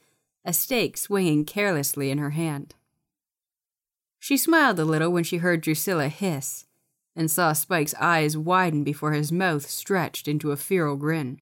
a 0.44 0.52
stake 0.52 0.98
swinging 0.98 1.46
carelessly 1.46 2.10
in 2.10 2.18
her 2.18 2.30
hand. 2.30 2.74
She 4.18 4.36
smiled 4.36 4.78
a 4.78 4.84
little 4.84 5.10
when 5.10 5.24
she 5.24 5.38
heard 5.38 5.62
Drusilla 5.62 6.08
hiss 6.08 6.66
and 7.16 7.30
saw 7.30 7.54
Spike's 7.54 7.94
eyes 7.98 8.36
widen 8.36 8.84
before 8.84 9.12
his 9.12 9.32
mouth 9.32 9.68
stretched 9.68 10.28
into 10.28 10.52
a 10.52 10.56
feral 10.56 10.96
grin. 10.96 11.38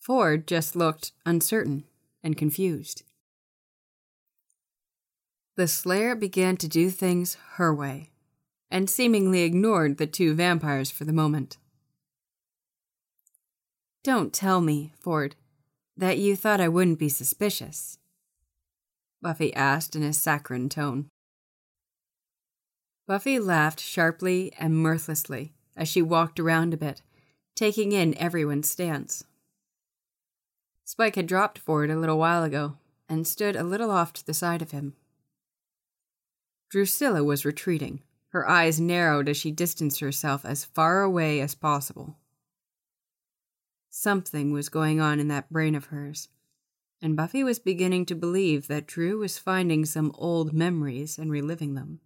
Ford 0.00 0.46
just 0.46 0.74
looked 0.74 1.12
uncertain 1.26 1.84
and 2.22 2.36
confused. 2.36 3.02
The 5.56 5.68
Slayer 5.68 6.14
began 6.14 6.56
to 6.56 6.68
do 6.68 6.88
things 6.90 7.36
her 7.56 7.74
way 7.74 8.10
and 8.74 8.90
seemingly 8.90 9.42
ignored 9.42 9.98
the 9.98 10.06
two 10.06 10.34
vampires 10.34 10.90
for 10.90 11.04
the 11.04 11.12
moment. 11.12 11.58
Don't 14.02 14.32
tell 14.32 14.60
me, 14.60 14.92
Ford, 14.98 15.36
that 15.96 16.18
you 16.18 16.34
thought 16.34 16.60
I 16.60 16.66
wouldn't 16.66 16.98
be 16.98 17.08
suspicious. 17.08 17.98
Buffy 19.22 19.54
asked 19.54 19.94
in 19.94 20.02
a 20.02 20.12
saccharine 20.12 20.68
tone. 20.68 21.06
Buffy 23.06 23.38
laughed 23.38 23.78
sharply 23.78 24.52
and 24.58 24.76
mirthlessly 24.76 25.52
as 25.76 25.88
she 25.88 26.02
walked 26.02 26.40
around 26.40 26.74
a 26.74 26.76
bit, 26.76 27.00
taking 27.54 27.92
in 27.92 28.18
everyone's 28.18 28.68
stance. 28.68 29.22
Spike 30.84 31.14
had 31.14 31.28
dropped 31.28 31.60
Ford 31.60 31.90
a 31.90 31.96
little 31.96 32.18
while 32.18 32.42
ago 32.42 32.74
and 33.08 33.24
stood 33.24 33.54
a 33.54 33.62
little 33.62 33.92
off 33.92 34.12
to 34.14 34.26
the 34.26 34.34
side 34.34 34.62
of 34.62 34.72
him. 34.72 34.94
Drusilla 36.70 37.22
was 37.22 37.44
retreating, 37.44 38.02
her 38.34 38.48
eyes 38.48 38.80
narrowed 38.80 39.28
as 39.28 39.36
she 39.36 39.52
distanced 39.52 40.00
herself 40.00 40.44
as 40.44 40.64
far 40.64 41.02
away 41.02 41.40
as 41.40 41.54
possible. 41.54 42.18
Something 43.90 44.52
was 44.52 44.68
going 44.68 45.00
on 45.00 45.20
in 45.20 45.28
that 45.28 45.52
brain 45.52 45.76
of 45.76 45.84
hers, 45.86 46.26
and 47.00 47.16
Buffy 47.16 47.44
was 47.44 47.60
beginning 47.60 48.06
to 48.06 48.16
believe 48.16 48.66
that 48.66 48.88
Dru 48.88 49.18
was 49.18 49.38
finding 49.38 49.84
some 49.84 50.10
old 50.16 50.52
memories 50.52 51.16
and 51.16 51.30
reliving 51.30 51.74
them. 51.74 52.00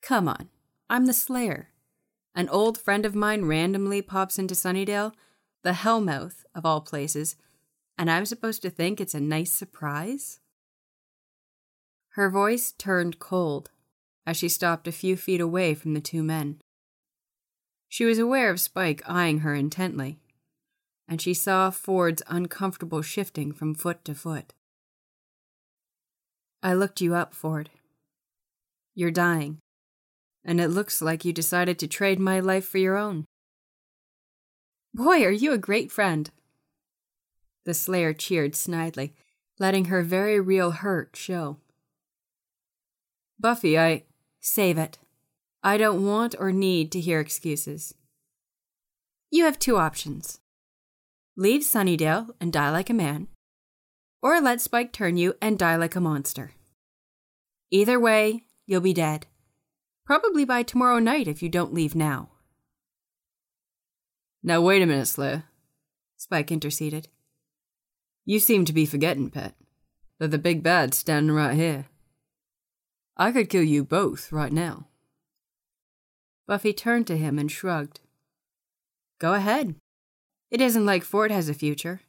Come 0.00 0.28
on, 0.28 0.48
I'm 0.88 1.06
the 1.06 1.12
Slayer. 1.12 1.70
An 2.32 2.48
old 2.48 2.78
friend 2.78 3.04
of 3.04 3.16
mine 3.16 3.46
randomly 3.46 4.00
pops 4.00 4.38
into 4.38 4.54
Sunnydale, 4.54 5.12
the 5.64 5.72
Hellmouth 5.72 6.44
of 6.54 6.64
all 6.64 6.80
places, 6.80 7.34
and 7.98 8.08
I'm 8.08 8.26
supposed 8.26 8.62
to 8.62 8.70
think 8.70 9.00
it's 9.00 9.14
a 9.14 9.18
nice 9.18 9.50
surprise? 9.50 10.38
Her 12.10 12.30
voice 12.30 12.70
turned 12.70 13.18
cold 13.18 13.71
as 14.26 14.36
she 14.36 14.48
stopped 14.48 14.86
a 14.86 14.92
few 14.92 15.16
feet 15.16 15.40
away 15.40 15.74
from 15.74 15.94
the 15.94 16.00
two 16.00 16.22
men. 16.22 16.60
She 17.88 18.04
was 18.04 18.18
aware 18.18 18.50
of 18.50 18.60
Spike 18.60 19.02
eyeing 19.06 19.40
her 19.40 19.54
intently, 19.54 20.18
and 21.08 21.20
she 21.20 21.34
saw 21.34 21.70
Ford's 21.70 22.22
uncomfortable 22.26 23.02
shifting 23.02 23.52
from 23.52 23.74
foot 23.74 24.04
to 24.06 24.14
foot. 24.14 24.54
I 26.62 26.74
looked 26.74 27.00
you 27.00 27.14
up, 27.14 27.34
Ford. 27.34 27.70
You're 28.94 29.10
dying, 29.10 29.58
and 30.44 30.60
it 30.60 30.68
looks 30.68 31.02
like 31.02 31.24
you 31.24 31.32
decided 31.32 31.78
to 31.80 31.86
trade 31.86 32.18
my 32.18 32.40
life 32.40 32.66
for 32.66 32.78
your 32.78 32.96
own. 32.96 33.24
Boy, 34.94 35.24
are 35.24 35.30
you 35.30 35.52
a 35.52 35.58
great 35.58 35.90
friend! 35.90 36.30
The 37.64 37.74
Slayer 37.74 38.12
cheered 38.12 38.52
snidely, 38.52 39.12
letting 39.58 39.86
her 39.86 40.02
very 40.02 40.40
real 40.40 40.72
hurt 40.72 41.16
show. 41.16 41.58
Buffy, 43.38 43.78
I. 43.78 44.04
Save 44.44 44.76
it. 44.76 44.98
I 45.62 45.76
don't 45.76 46.04
want 46.04 46.34
or 46.36 46.50
need 46.50 46.90
to 46.92 47.00
hear 47.00 47.20
excuses. 47.20 47.94
You 49.30 49.44
have 49.44 49.58
two 49.58 49.78
options 49.78 50.40
leave 51.36 51.62
Sunnydale 51.62 52.28
and 52.40 52.52
die 52.52 52.70
like 52.70 52.90
a 52.90 52.94
man, 52.94 53.28
or 54.20 54.40
let 54.40 54.60
Spike 54.60 54.92
turn 54.92 55.16
you 55.16 55.34
and 55.40 55.58
die 55.58 55.76
like 55.76 55.96
a 55.96 56.00
monster. 56.00 56.52
Either 57.70 57.98
way, 57.98 58.42
you'll 58.66 58.82
be 58.82 58.92
dead. 58.92 59.26
Probably 60.04 60.44
by 60.44 60.62
tomorrow 60.62 60.98
night 60.98 61.28
if 61.28 61.42
you 61.42 61.48
don't 61.48 61.72
leave 61.72 61.94
now. 61.94 62.30
Now, 64.42 64.60
wait 64.60 64.82
a 64.82 64.86
minute, 64.86 65.06
Slayer. 65.06 65.44
Spike 66.16 66.50
interceded. 66.50 67.08
You 68.24 68.40
seem 68.40 68.64
to 68.64 68.72
be 68.72 68.86
forgetting, 68.86 69.30
Pet, 69.30 69.54
that 70.18 70.32
the 70.32 70.38
big 70.38 70.62
bad's 70.62 70.98
standing 70.98 71.34
right 71.34 71.54
here. 71.54 71.86
I 73.16 73.32
could 73.32 73.50
kill 73.50 73.62
you 73.62 73.84
both 73.84 74.32
right 74.32 74.52
now. 74.52 74.86
Buffy 76.46 76.72
turned 76.72 77.06
to 77.06 77.16
him 77.16 77.38
and 77.38 77.50
shrugged. 77.50 78.00
Go 79.18 79.34
ahead. 79.34 79.76
It 80.50 80.60
isn't 80.60 80.86
like 80.86 81.04
Ford 81.04 81.30
has 81.30 81.48
a 81.48 81.54
future. 81.54 82.00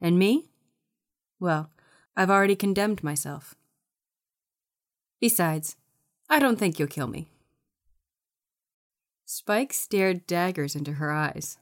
And 0.00 0.18
me? 0.18 0.50
Well, 1.40 1.70
I've 2.16 2.30
already 2.30 2.56
condemned 2.56 3.02
myself. 3.02 3.54
Besides, 5.20 5.76
I 6.28 6.38
don't 6.38 6.58
think 6.58 6.78
you'll 6.78 6.88
kill 6.88 7.06
me. 7.06 7.28
Spike 9.24 9.72
stared 9.72 10.26
daggers 10.26 10.76
into 10.76 10.94
her 10.94 11.10
eyes. 11.10 11.58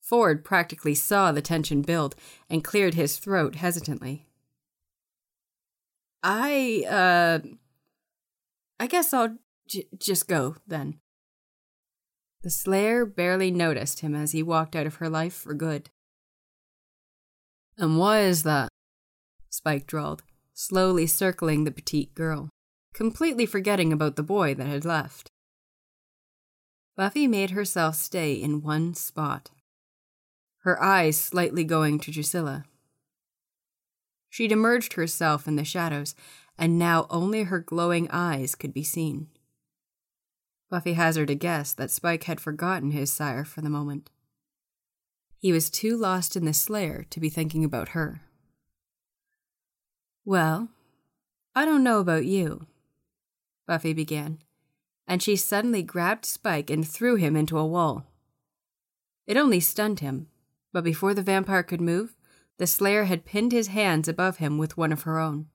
Ford 0.00 0.44
practically 0.44 0.94
saw 0.94 1.32
the 1.32 1.42
tension 1.42 1.82
build 1.82 2.14
and 2.48 2.64
cleared 2.64 2.94
his 2.94 3.16
throat 3.16 3.56
hesitantly. 3.56 4.26
I, 6.22 6.84
uh, 6.88 7.38
I 8.78 8.86
guess 8.86 9.12
I'll 9.12 9.36
j- 9.68 9.88
just 9.98 10.28
go 10.28 10.56
then. 10.66 11.00
The 12.42 12.50
Slayer 12.50 13.04
barely 13.04 13.50
noticed 13.50 14.00
him 14.00 14.14
as 14.14 14.32
he 14.32 14.42
walked 14.42 14.74
out 14.74 14.86
of 14.86 14.96
her 14.96 15.08
life 15.08 15.34
for 15.34 15.54
good. 15.54 15.90
And 17.76 17.98
why 17.98 18.20
is 18.20 18.42
that? 18.44 18.68
Spike 19.50 19.86
drawled, 19.86 20.22
slowly 20.54 21.06
circling 21.06 21.64
the 21.64 21.70
petite 21.70 22.14
girl, 22.14 22.48
completely 22.94 23.46
forgetting 23.46 23.92
about 23.92 24.16
the 24.16 24.22
boy 24.22 24.54
that 24.54 24.66
had 24.66 24.84
left. 24.84 25.30
Buffy 26.96 27.26
made 27.26 27.50
herself 27.50 27.94
stay 27.96 28.34
in 28.34 28.62
one 28.62 28.94
spot, 28.94 29.50
her 30.60 30.82
eyes 30.82 31.18
slightly 31.18 31.64
going 31.64 31.98
to 32.00 32.10
Drusilla. 32.10 32.64
She'd 34.30 34.52
emerged 34.52 34.94
herself 34.94 35.46
in 35.48 35.56
the 35.56 35.64
shadows, 35.64 36.14
and 36.56 36.78
now 36.78 37.06
only 37.10 37.42
her 37.42 37.58
glowing 37.58 38.08
eyes 38.10 38.54
could 38.54 38.72
be 38.72 38.84
seen. 38.84 39.28
Buffy 40.70 40.92
hazarded 40.92 41.30
a 41.30 41.34
guess 41.34 41.72
that 41.72 41.90
Spike 41.90 42.24
had 42.24 42.40
forgotten 42.40 42.92
his 42.92 43.12
sire 43.12 43.44
for 43.44 43.60
the 43.60 43.68
moment. 43.68 44.08
He 45.36 45.52
was 45.52 45.68
too 45.68 45.96
lost 45.96 46.36
in 46.36 46.44
the 46.44 46.52
Slayer 46.52 47.04
to 47.10 47.18
be 47.18 47.28
thinking 47.28 47.64
about 47.64 47.88
her. 47.88 48.22
Well, 50.24 50.68
I 51.54 51.64
don't 51.64 51.82
know 51.82 51.98
about 51.98 52.24
you, 52.24 52.66
Buffy 53.66 53.92
began, 53.92 54.38
and 55.08 55.20
she 55.20 55.34
suddenly 55.34 55.82
grabbed 55.82 56.24
Spike 56.24 56.70
and 56.70 56.86
threw 56.86 57.16
him 57.16 57.34
into 57.34 57.58
a 57.58 57.66
wall. 57.66 58.06
It 59.26 59.36
only 59.36 59.58
stunned 59.58 60.00
him, 60.00 60.28
but 60.72 60.84
before 60.84 61.14
the 61.14 61.22
vampire 61.22 61.64
could 61.64 61.80
move, 61.80 62.14
the 62.60 62.66
Slayer 62.66 63.04
had 63.04 63.24
pinned 63.24 63.52
his 63.52 63.68
hands 63.68 64.06
above 64.06 64.36
him 64.36 64.58
with 64.58 64.76
one 64.76 64.92
of 64.92 65.04
her 65.04 65.18
own. 65.18 65.46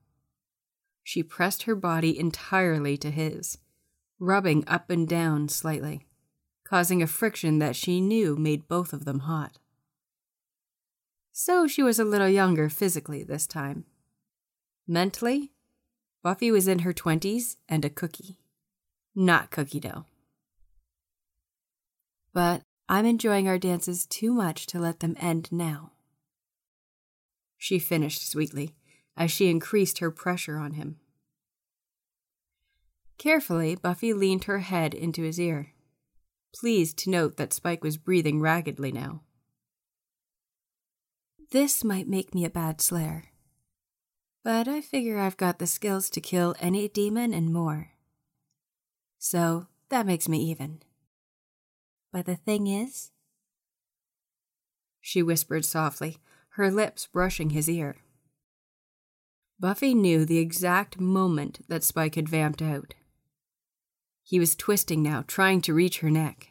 She 1.03 1.21
pressed 1.21 1.63
her 1.63 1.75
body 1.75 2.17
entirely 2.17 2.97
to 2.97 3.11
his, 3.11 3.59
rubbing 4.17 4.63
up 4.65 4.89
and 4.89 5.07
down 5.07 5.49
slightly, 5.49 6.07
causing 6.63 7.03
a 7.03 7.07
friction 7.07 7.59
that 7.59 7.75
she 7.75 8.01
knew 8.01 8.35
made 8.35 8.67
both 8.67 8.91
of 8.91 9.05
them 9.05 9.19
hot. 9.19 9.59
So 11.31 11.67
she 11.67 11.83
was 11.83 11.99
a 11.99 12.03
little 12.03 12.27
younger 12.27 12.69
physically 12.69 13.21
this 13.21 13.45
time. 13.45 13.85
Mentally, 14.87 15.51
Buffy 16.23 16.49
was 16.49 16.67
in 16.67 16.79
her 16.79 16.91
20s 16.91 17.57
and 17.69 17.85
a 17.85 17.89
cookie. 17.91 18.39
Not 19.13 19.51
cookie 19.51 19.79
dough. 19.79 20.05
But 22.33 22.63
I'm 22.89 23.05
enjoying 23.05 23.47
our 23.47 23.59
dances 23.59 24.07
too 24.07 24.33
much 24.33 24.65
to 24.65 24.79
let 24.79 25.01
them 25.01 25.15
end 25.19 25.51
now 25.51 25.91
she 27.57 27.79
finished 27.79 28.29
sweetly, 28.29 28.75
as 29.17 29.31
she 29.31 29.49
increased 29.49 29.99
her 29.99 30.11
pressure 30.11 30.57
on 30.57 30.73
him. 30.73 30.99
Carefully, 33.17 33.75
Buffy 33.75 34.13
leaned 34.13 34.43
her 34.45 34.59
head 34.59 34.93
into 34.93 35.23
his 35.23 35.39
ear, 35.39 35.73
pleased 36.53 36.97
to 36.99 37.09
note 37.09 37.37
that 37.37 37.53
Spike 37.53 37.83
was 37.83 37.97
breathing 37.97 38.41
raggedly 38.41 38.91
now. 38.91 39.21
This 41.51 41.83
might 41.83 42.07
make 42.07 42.35
me 42.35 42.43
a 42.43 42.49
bad 42.49 42.81
slayer, 42.81 43.25
but 44.43 44.67
I 44.67 44.81
figure 44.81 45.17
I've 45.17 45.37
got 45.37 45.59
the 45.59 45.67
skills 45.67 46.09
to 46.11 46.21
kill 46.21 46.55
any 46.59 46.87
demon 46.87 47.33
and 47.33 47.53
more. 47.53 47.91
So 49.17 49.67
that 49.89 50.05
makes 50.05 50.27
me 50.27 50.39
even. 50.51 50.81
But 52.11 52.25
the 52.25 52.35
thing 52.35 52.67
is, 52.67 53.11
she 55.01 55.23
whispered 55.23 55.65
softly, 55.65 56.17
her 56.55 56.71
lips 56.71 57.07
brushing 57.11 57.49
his 57.49 57.69
ear. 57.69 57.97
Buffy 59.59 59.93
knew 59.93 60.25
the 60.25 60.39
exact 60.39 60.99
moment 60.99 61.59
that 61.67 61.83
Spike 61.83 62.15
had 62.15 62.29
vamped 62.29 62.61
out. 62.61 62.93
He 64.23 64.39
was 64.39 64.55
twisting 64.55 65.03
now, 65.03 65.23
trying 65.27 65.61
to 65.61 65.73
reach 65.73 65.99
her 65.99 66.09
neck. 66.09 66.49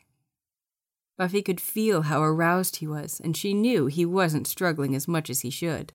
Buffy 1.17 1.43
could 1.43 1.61
feel 1.61 2.03
how 2.03 2.23
aroused 2.23 2.77
he 2.77 2.87
was, 2.87 3.21
and 3.23 3.37
she 3.37 3.55
knew 3.55 3.87
he 3.87 4.05
wasn't 4.05 4.47
struggling 4.47 4.95
as 4.95 5.09
much 5.09 5.31
as 5.31 5.41
he 5.41 5.51
should. 5.51 5.93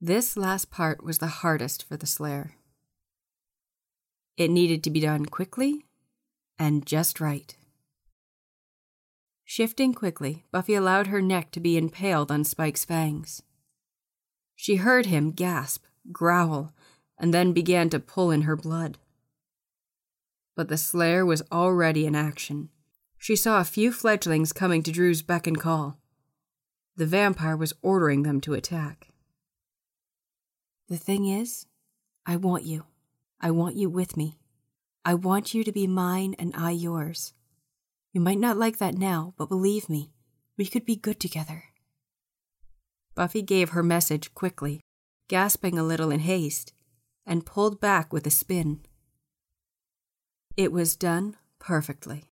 This 0.00 0.36
last 0.36 0.70
part 0.70 1.02
was 1.02 1.18
the 1.18 1.26
hardest 1.26 1.82
for 1.82 1.96
the 1.96 2.06
Slayer. 2.06 2.56
It 4.36 4.50
needed 4.50 4.82
to 4.84 4.90
be 4.90 5.00
done 5.00 5.26
quickly 5.26 5.84
and 6.58 6.84
just 6.86 7.20
right. 7.20 7.56
Shifting 9.50 9.94
quickly, 9.94 10.44
Buffy 10.52 10.76
allowed 10.76 11.08
her 11.08 11.20
neck 11.20 11.50
to 11.50 11.58
be 11.58 11.76
impaled 11.76 12.30
on 12.30 12.44
Spike's 12.44 12.84
fangs. 12.84 13.42
She 14.54 14.76
heard 14.76 15.06
him 15.06 15.32
gasp, 15.32 15.86
growl, 16.12 16.72
and 17.18 17.34
then 17.34 17.52
began 17.52 17.90
to 17.90 17.98
pull 17.98 18.30
in 18.30 18.42
her 18.42 18.54
blood. 18.54 18.98
But 20.54 20.68
the 20.68 20.76
Slayer 20.76 21.26
was 21.26 21.42
already 21.50 22.06
in 22.06 22.14
action. 22.14 22.68
She 23.18 23.34
saw 23.34 23.58
a 23.58 23.64
few 23.64 23.90
fledglings 23.90 24.52
coming 24.52 24.84
to 24.84 24.92
Dru's 24.92 25.20
beck 25.20 25.48
and 25.48 25.58
call. 25.58 25.98
The 26.94 27.06
vampire 27.06 27.56
was 27.56 27.72
ordering 27.82 28.22
them 28.22 28.40
to 28.42 28.54
attack. 28.54 29.08
The 30.88 30.96
thing 30.96 31.26
is, 31.26 31.66
I 32.24 32.36
want 32.36 32.66
you. 32.66 32.84
I 33.40 33.50
want 33.50 33.74
you 33.74 33.90
with 33.90 34.16
me. 34.16 34.38
I 35.04 35.14
want 35.14 35.54
you 35.54 35.64
to 35.64 35.72
be 35.72 35.88
mine 35.88 36.36
and 36.38 36.54
I 36.54 36.70
yours. 36.70 37.32
You 38.12 38.20
might 38.20 38.38
not 38.38 38.56
like 38.56 38.78
that 38.78 38.96
now, 38.96 39.34
but 39.36 39.48
believe 39.48 39.88
me, 39.88 40.12
we 40.56 40.66
could 40.66 40.84
be 40.84 40.96
good 40.96 41.20
together. 41.20 41.64
Buffy 43.14 43.42
gave 43.42 43.70
her 43.70 43.82
message 43.82 44.34
quickly, 44.34 44.80
gasping 45.28 45.78
a 45.78 45.84
little 45.84 46.10
in 46.10 46.20
haste, 46.20 46.72
and 47.24 47.46
pulled 47.46 47.80
back 47.80 48.12
with 48.12 48.26
a 48.26 48.30
spin. 48.30 48.80
It 50.56 50.72
was 50.72 50.96
done 50.96 51.36
perfectly. 51.60 52.24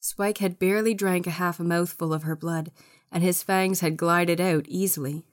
Spike 0.00 0.38
had 0.38 0.58
barely 0.58 0.94
drank 0.94 1.28
a 1.28 1.30
half 1.30 1.60
a 1.60 1.64
mouthful 1.64 2.12
of 2.12 2.24
her 2.24 2.34
blood, 2.34 2.72
and 3.12 3.22
his 3.22 3.44
fangs 3.44 3.80
had 3.80 3.96
glided 3.96 4.40
out 4.40 4.64
easily. 4.66 5.24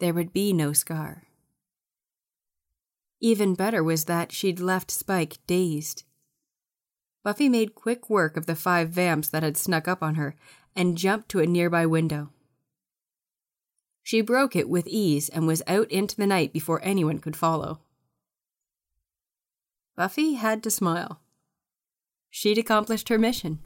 There 0.00 0.14
would 0.14 0.32
be 0.32 0.54
no 0.54 0.72
scar. 0.72 1.24
Even 3.20 3.54
better 3.54 3.84
was 3.84 4.06
that 4.06 4.32
she'd 4.32 4.58
left 4.58 4.90
Spike 4.90 5.38
dazed 5.46 6.04
Buffy 7.22 7.48
made 7.48 7.74
quick 7.74 8.10
work 8.10 8.36
of 8.36 8.46
the 8.46 8.56
five 8.56 8.90
vamps 8.90 9.28
that 9.28 9.42
had 9.42 9.56
snuck 9.56 9.86
up 9.86 10.02
on 10.02 10.16
her 10.16 10.34
and 10.74 10.98
jumped 10.98 11.28
to 11.28 11.38
a 11.38 11.46
nearby 11.46 11.86
window. 11.86 12.30
She 14.02 14.20
broke 14.20 14.56
it 14.56 14.68
with 14.68 14.88
ease 14.88 15.28
and 15.28 15.46
was 15.46 15.62
out 15.68 15.90
into 15.90 16.16
the 16.16 16.26
night 16.26 16.52
before 16.52 16.80
anyone 16.82 17.20
could 17.20 17.36
follow. 17.36 17.80
Buffy 19.94 20.34
had 20.34 20.62
to 20.64 20.70
smile. 20.70 21.20
She'd 22.28 22.58
accomplished 22.58 23.08
her 23.08 23.18
mission. 23.18 23.60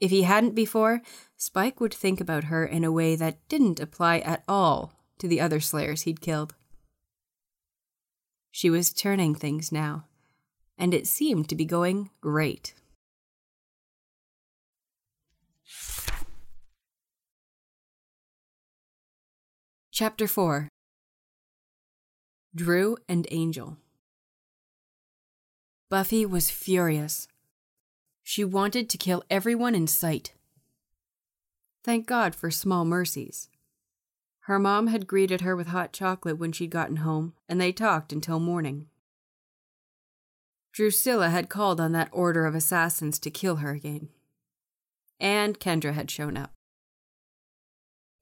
If 0.00 0.10
he 0.10 0.22
hadn't 0.22 0.54
before, 0.54 1.00
Spike 1.36 1.80
would 1.80 1.94
think 1.94 2.20
about 2.20 2.44
her 2.44 2.66
in 2.66 2.84
a 2.84 2.92
way 2.92 3.16
that 3.16 3.48
didn't 3.48 3.80
apply 3.80 4.18
at 4.18 4.42
all 4.48 4.92
to 5.18 5.28
the 5.28 5.40
other 5.40 5.60
Slayers 5.60 6.02
he'd 6.02 6.20
killed. 6.20 6.54
She 8.50 8.68
was 8.68 8.92
turning 8.92 9.34
things 9.34 9.70
now 9.70 10.06
and 10.80 10.94
it 10.94 11.06
seemed 11.06 11.46
to 11.50 11.54
be 11.54 11.66
going 11.66 12.08
great. 12.22 12.74
Chapter 19.92 20.26
4 20.26 20.68
Dru 22.54 22.96
and 23.06 23.26
Angel 23.30 23.76
Buffy 25.90 26.24
was 26.24 26.50
furious. 26.50 27.28
She 28.22 28.42
wanted 28.42 28.88
to 28.88 28.98
kill 28.98 29.22
everyone 29.28 29.74
in 29.74 29.86
sight. 29.86 30.32
Thank 31.84 32.06
God 32.06 32.34
for 32.34 32.50
small 32.50 32.84
mercies. 32.84 33.48
Her 34.44 34.58
mom 34.58 34.86
had 34.86 35.06
greeted 35.06 35.42
her 35.42 35.54
with 35.54 35.66
hot 35.66 35.92
chocolate 35.92 36.38
when 36.38 36.52
she'd 36.52 36.70
gotten 36.70 36.96
home, 36.96 37.34
and 37.48 37.60
they 37.60 37.72
talked 37.72 38.12
until 38.12 38.40
morning. 38.40 38.89
Drusilla 40.72 41.30
had 41.30 41.48
called 41.48 41.80
on 41.80 41.92
that 41.92 42.10
order 42.12 42.46
of 42.46 42.54
assassins 42.54 43.18
to 43.18 43.30
kill 43.30 43.56
her 43.56 43.70
again. 43.70 44.08
And 45.18 45.58
Kendra 45.58 45.92
had 45.92 46.10
shown 46.10 46.36
up. 46.36 46.52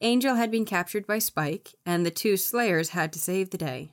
Angel 0.01 0.37
had 0.37 0.51
been 0.51 0.65
captured 0.65 1.07
by 1.07 1.19
Spike, 1.19 1.75
and 1.85 2.07
the 2.07 2.11
two 2.11 2.37
Slayers 2.37 2.91
had 2.91 3.13
to 3.13 3.19
save 3.19 3.51
the 3.51 3.59
day. 3.59 3.93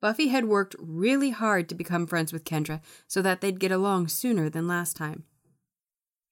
Buffy 0.00 0.28
had 0.28 0.46
worked 0.46 0.74
really 0.80 1.30
hard 1.30 1.68
to 1.68 1.76
become 1.76 2.08
friends 2.08 2.32
with 2.32 2.44
Kendra 2.44 2.80
so 3.06 3.22
that 3.22 3.40
they'd 3.40 3.60
get 3.60 3.70
along 3.70 4.08
sooner 4.08 4.50
than 4.50 4.66
last 4.66 4.96
time. 4.96 5.22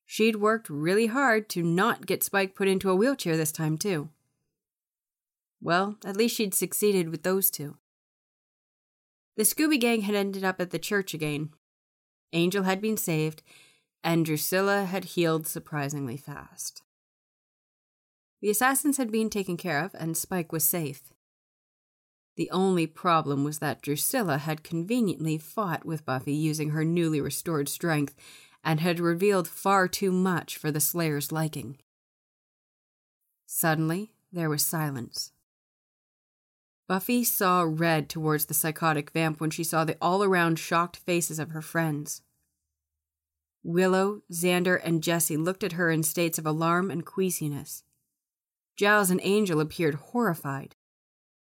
She'd 0.05 0.36
worked 0.36 0.68
really 0.68 1.07
hard 1.07 1.48
to 1.51 1.62
not 1.62 2.05
get 2.05 2.24
Spike 2.24 2.57
put 2.57 2.66
into 2.66 2.90
a 2.90 2.96
wheelchair 2.96 3.36
this 3.36 3.53
time, 3.53 3.78
too. 3.78 4.09
Well, 5.62 5.98
at 6.05 6.16
least 6.16 6.34
she'd 6.34 6.55
succeeded 6.55 7.11
with 7.11 7.22
those 7.22 7.48
two. 7.48 7.76
The 9.41 9.47
Scooby 9.47 9.80
Gang 9.80 10.03
had 10.03 10.14
ended 10.14 10.45
up 10.45 10.61
at 10.61 10.68
the 10.68 10.78
church 10.78 11.14
again. 11.14 11.49
Angel 12.34 12.64
had 12.64 12.82
been 12.82 12.99
saved, 12.99 13.43
and 14.05 14.26
Drusilla 14.26 14.84
had 14.84 15.16
healed 15.16 15.47
surprisingly 15.47 16.18
fast. 16.18 16.82
The 18.43 18.51
assassins 18.51 18.99
had 18.99 19.11
been 19.11 19.30
taken 19.30 19.57
care 19.57 19.82
of, 19.82 19.95
and 19.95 20.14
Spike 20.14 20.53
was 20.53 20.64
safe. 20.64 21.14
The 22.36 22.51
only 22.51 22.86
problem 22.86 23.43
was 23.43 23.61
that 23.61 23.80
Drusilla 23.80 24.36
had 24.36 24.62
conveniently 24.62 25.38
fought 25.38 25.86
with 25.86 26.05
Buffy 26.05 26.34
using 26.34 26.72
her 26.72 26.84
newly 26.84 27.22
restored 27.22 27.70
strength 27.70 28.14
and 28.62 28.78
had 28.80 29.01
revealed 29.01 29.49
far 29.49 29.88
too 29.88 30.12
much 30.12 30.59
for 30.59 30.70
the 30.70 30.80
Slayer's 30.80 31.32
liking. 31.32 31.78
Suddenly, 33.47 34.12
there 34.30 34.51
was 34.51 34.62
silence. 34.62 35.32
Buffy 36.91 37.22
saw 37.22 37.62
red 37.64 38.09
towards 38.09 38.47
the 38.47 38.53
psychotic 38.53 39.12
vamp 39.12 39.41
when 39.41 39.51
she 39.51 39.62
saw 39.62 39.84
the 39.84 39.97
all 40.03 40.24
around 40.24 40.59
shocked 40.59 40.97
faces 40.97 41.38
of 41.38 41.51
her 41.51 41.62
friends. 41.62 42.22
Willow, 43.62 44.22
Xander, 44.32 44.80
and 44.82 45.01
Jesse 45.01 45.36
looked 45.36 45.62
at 45.62 45.74
her 45.74 45.93
in 45.93 46.03
states 46.03 46.36
of 46.36 46.47
alarm 46.47 46.91
and 46.91 47.07
queasiness. 47.07 47.84
Giles 48.74 49.09
and 49.09 49.20
Angel 49.22 49.61
appeared 49.61 49.95
horrified, 49.95 50.74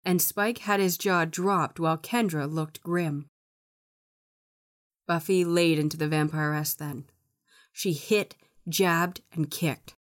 and 0.06 0.22
Spike 0.22 0.60
had 0.60 0.80
his 0.80 1.00
jaw 1.00 1.26
dropped 1.26 1.80
while 1.80 1.98
Kendra 1.98 2.48
looked 2.48 2.84
grim. 2.84 3.26
Buffy 5.08 5.44
laid 5.44 5.80
into 5.80 5.98
the 5.98 6.08
vampiress 6.08 6.78
then. 6.78 7.06
She 7.72 7.94
hit, 7.94 8.36
jabbed, 8.70 9.22
and 9.32 9.50
kicked. 9.50 9.96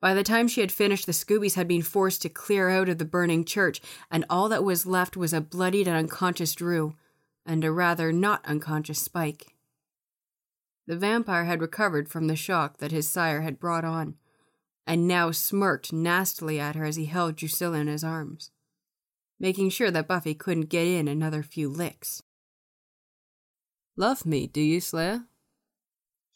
By 0.00 0.14
the 0.14 0.22
time 0.22 0.46
she 0.46 0.60
had 0.60 0.70
finished, 0.70 1.06
the 1.06 1.12
Scoobies 1.12 1.54
had 1.54 1.66
been 1.66 1.82
forced 1.82 2.22
to 2.22 2.28
clear 2.28 2.68
out 2.68 2.88
of 2.88 2.98
the 2.98 3.04
burning 3.04 3.44
church, 3.44 3.80
and 4.10 4.24
all 4.30 4.48
that 4.48 4.62
was 4.62 4.86
left 4.86 5.16
was 5.16 5.32
a 5.32 5.40
bloodied 5.40 5.88
and 5.88 5.96
unconscious 5.96 6.54
Dru, 6.54 6.94
and 7.44 7.64
a 7.64 7.72
rather 7.72 8.12
not 8.12 8.44
unconscious 8.44 9.00
Spike. 9.00 9.54
The 10.86 10.96
vampire 10.96 11.44
had 11.44 11.60
recovered 11.60 12.08
from 12.08 12.28
the 12.28 12.36
shock 12.36 12.78
that 12.78 12.92
his 12.92 13.08
sire 13.08 13.40
had 13.40 13.58
brought 13.58 13.84
on, 13.84 14.14
and 14.86 15.08
now 15.08 15.32
smirked 15.32 15.92
nastily 15.92 16.60
at 16.60 16.76
her 16.76 16.84
as 16.84 16.96
he 16.96 17.06
held 17.06 17.36
Drusilla 17.36 17.78
in 17.78 17.88
his 17.88 18.04
arms, 18.04 18.52
making 19.40 19.70
sure 19.70 19.90
that 19.90 20.08
Buffy 20.08 20.32
couldn't 20.32 20.70
get 20.70 20.86
in 20.86 21.08
another 21.08 21.42
few 21.42 21.68
licks. 21.68 22.22
Love 23.96 24.24
me, 24.24 24.46
do 24.46 24.60
you, 24.60 24.80
Slayer? 24.80 25.24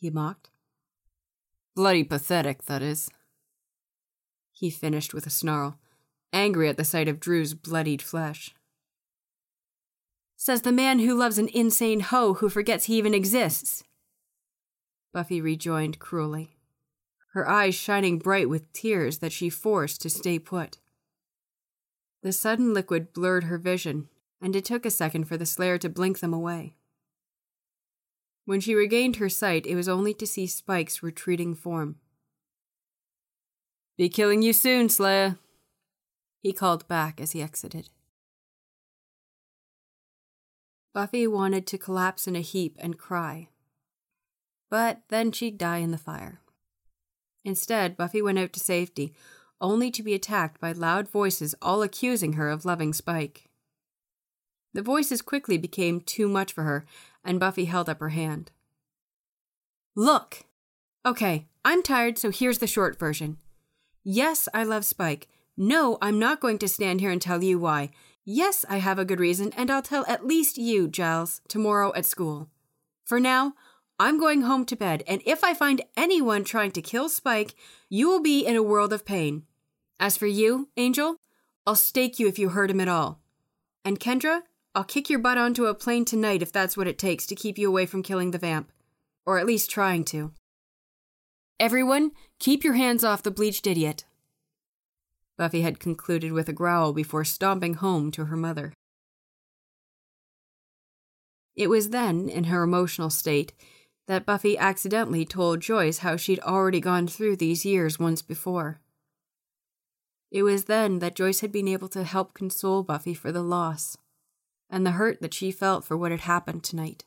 He 0.00 0.10
mocked. 0.10 0.50
Bloody 1.76 2.02
pathetic, 2.02 2.64
that 2.64 2.82
is. 2.82 3.08
He 4.62 4.70
finished 4.70 5.12
with 5.12 5.26
a 5.26 5.30
snarl, 5.30 5.80
angry 6.32 6.68
at 6.68 6.76
the 6.76 6.84
sight 6.84 7.08
of 7.08 7.18
Dru's 7.18 7.52
bloodied 7.52 8.00
flesh. 8.00 8.54
Says 10.36 10.62
the 10.62 10.70
man 10.70 11.00
who 11.00 11.18
loves 11.18 11.36
an 11.36 11.48
insane 11.48 11.98
hoe 11.98 12.34
who 12.34 12.48
forgets 12.48 12.84
he 12.84 12.96
even 12.96 13.12
exists. 13.12 13.82
Buffy 15.12 15.40
rejoined 15.40 15.98
cruelly 15.98 16.54
her 17.32 17.48
eyes 17.48 17.74
shining 17.74 18.18
bright 18.18 18.48
with 18.48 18.72
tears 18.72 19.18
that 19.18 19.32
she 19.32 19.50
forced 19.50 20.00
to 20.02 20.08
stay 20.08 20.38
put. 20.38 20.78
The 22.22 22.30
sudden 22.30 22.72
liquid 22.72 23.12
blurred 23.12 23.44
her 23.44 23.58
vision, 23.58 24.10
and 24.40 24.54
it 24.54 24.64
took 24.64 24.86
a 24.86 24.90
second 24.90 25.24
for 25.24 25.36
the 25.36 25.44
Slayer 25.44 25.76
to 25.78 25.88
blink 25.88 26.20
them 26.20 26.32
away. 26.32 26.76
When 28.44 28.60
she 28.60 28.76
regained 28.76 29.16
her 29.16 29.28
sight, 29.28 29.66
it 29.66 29.74
was 29.74 29.88
only 29.88 30.14
to 30.14 30.26
see 30.26 30.46
Spike's 30.46 31.02
retreating 31.02 31.56
form. 31.56 31.96
Be 33.96 34.08
killing 34.08 34.42
you 34.42 34.52
soon, 34.52 34.88
Slayer, 34.88 35.36
he 36.42 36.52
called 36.52 36.88
back 36.88 37.20
as 37.20 37.32
he 37.32 37.42
exited. 37.42 37.88
Buffy 40.92 41.26
wanted 41.26 41.66
to 41.68 41.78
collapse 41.78 42.26
in 42.26 42.36
a 42.36 42.40
heap 42.40 42.76
and 42.80 42.98
cry. 42.98 43.48
But 44.70 45.02
then 45.08 45.32
she'd 45.32 45.56
die 45.56 45.78
in 45.78 45.90
the 45.90 45.98
fire. 45.98 46.40
Instead, 47.44 47.96
Buffy 47.96 48.20
went 48.20 48.38
out 48.38 48.52
to 48.54 48.60
safety, 48.60 49.14
only 49.60 49.90
to 49.90 50.02
be 50.02 50.14
attacked 50.14 50.60
by 50.60 50.72
loud 50.72 51.08
voices 51.08 51.54
all 51.62 51.82
accusing 51.82 52.34
her 52.34 52.48
of 52.48 52.64
loving 52.64 52.92
Spike. 52.92 53.48
The 54.74 54.82
voices 54.82 55.22
quickly 55.22 55.58
became 55.58 56.00
too 56.00 56.28
much 56.28 56.52
for 56.52 56.64
her, 56.64 56.84
and 57.24 57.38
Buffy 57.38 57.66
held 57.66 57.88
up 57.88 58.00
her 58.00 58.10
hand. 58.10 58.50
Look! 59.94 60.44
Okay, 61.04 61.46
I'm 61.64 61.82
tired, 61.82 62.18
so 62.18 62.30
here's 62.30 62.58
the 62.58 62.66
short 62.66 62.98
version. 62.98 63.38
Yes, 64.04 64.48
I 64.52 64.64
love 64.64 64.84
Spike. 64.84 65.28
No, 65.56 65.98
I'm 66.00 66.18
not 66.18 66.40
going 66.40 66.58
to 66.58 66.68
stand 66.68 67.00
here 67.00 67.10
and 67.10 67.22
tell 67.22 67.42
you 67.42 67.58
why. 67.58 67.90
Yes, 68.24 68.64
I 68.68 68.78
have 68.78 68.98
a 68.98 69.04
good 69.04 69.20
reason, 69.20 69.52
and 69.56 69.70
I'll 69.70 69.82
tell 69.82 70.04
at 70.06 70.26
least 70.26 70.58
you, 70.58 70.88
Giles, 70.88 71.40
tomorrow 71.48 71.92
at 71.94 72.06
school. 72.06 72.48
For 73.04 73.20
now, 73.20 73.54
I'm 73.98 74.18
going 74.18 74.42
home 74.42 74.64
to 74.66 74.76
bed, 74.76 75.04
and 75.06 75.22
if 75.26 75.44
I 75.44 75.54
find 75.54 75.82
anyone 75.96 76.44
trying 76.44 76.72
to 76.72 76.82
kill 76.82 77.08
Spike, 77.08 77.54
you 77.88 78.08
will 78.08 78.20
be 78.20 78.44
in 78.46 78.56
a 78.56 78.62
world 78.62 78.92
of 78.92 79.04
pain. 79.04 79.44
As 80.00 80.16
for 80.16 80.26
you, 80.26 80.68
Angel, 80.76 81.16
I'll 81.66 81.76
stake 81.76 82.18
you 82.18 82.26
if 82.26 82.38
you 82.38 82.48
hurt 82.48 82.70
him 82.70 82.80
at 82.80 82.88
all. 82.88 83.20
And 83.84 84.00
Kendra, 84.00 84.42
I'll 84.74 84.84
kick 84.84 85.10
your 85.10 85.18
butt 85.18 85.38
onto 85.38 85.66
a 85.66 85.74
plane 85.74 86.04
tonight 86.04 86.42
if 86.42 86.50
that's 86.50 86.76
what 86.76 86.88
it 86.88 86.98
takes 86.98 87.26
to 87.26 87.34
keep 87.34 87.58
you 87.58 87.68
away 87.68 87.86
from 87.86 88.02
killing 88.02 88.30
the 88.30 88.38
vamp. 88.38 88.72
Or 89.26 89.38
at 89.38 89.46
least 89.46 89.70
trying 89.70 90.04
to. 90.06 90.32
Everyone, 91.60 92.10
keep 92.38 92.64
your 92.64 92.74
hands 92.74 93.04
off 93.04 93.22
the 93.22 93.30
bleached 93.30 93.66
idiot. 93.66 94.04
Buffy 95.36 95.62
had 95.62 95.80
concluded 95.80 96.32
with 96.32 96.48
a 96.48 96.52
growl 96.52 96.92
before 96.92 97.24
stomping 97.24 97.74
home 97.74 98.10
to 98.12 98.26
her 98.26 98.36
mother. 98.36 98.72
It 101.54 101.68
was 101.68 101.90
then, 101.90 102.28
in 102.28 102.44
her 102.44 102.62
emotional 102.62 103.10
state, 103.10 103.52
that 104.06 104.26
Buffy 104.26 104.58
accidentally 104.58 105.24
told 105.24 105.60
Joyce 105.60 105.98
how 105.98 106.16
she'd 106.16 106.40
already 106.40 106.80
gone 106.80 107.06
through 107.06 107.36
these 107.36 107.64
years 107.64 107.98
once 107.98 108.22
before. 108.22 108.80
It 110.30 110.42
was 110.42 110.64
then 110.64 110.98
that 111.00 111.14
Joyce 111.14 111.40
had 111.40 111.52
been 111.52 111.68
able 111.68 111.88
to 111.88 112.04
help 112.04 112.34
console 112.34 112.82
Buffy 112.82 113.14
for 113.14 113.30
the 113.30 113.42
loss 113.42 113.96
and 114.70 114.86
the 114.86 114.92
hurt 114.92 115.20
that 115.20 115.34
she 115.34 115.50
felt 115.50 115.84
for 115.84 115.96
what 115.96 116.10
had 116.10 116.20
happened 116.20 116.64
tonight. 116.64 117.04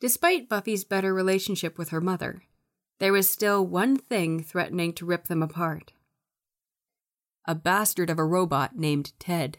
Despite 0.00 0.48
Buffy's 0.48 0.84
better 0.84 1.14
relationship 1.14 1.78
with 1.78 1.88
her 1.88 2.00
mother, 2.00 2.42
there 2.98 3.12
was 3.12 3.28
still 3.30 3.66
one 3.66 3.96
thing 3.96 4.42
threatening 4.42 4.92
to 4.94 5.06
rip 5.06 5.28
them 5.28 5.42
apart 5.42 5.92
a 7.48 7.54
bastard 7.54 8.10
of 8.10 8.18
a 8.18 8.24
robot 8.24 8.76
named 8.76 9.12
Ted. 9.20 9.58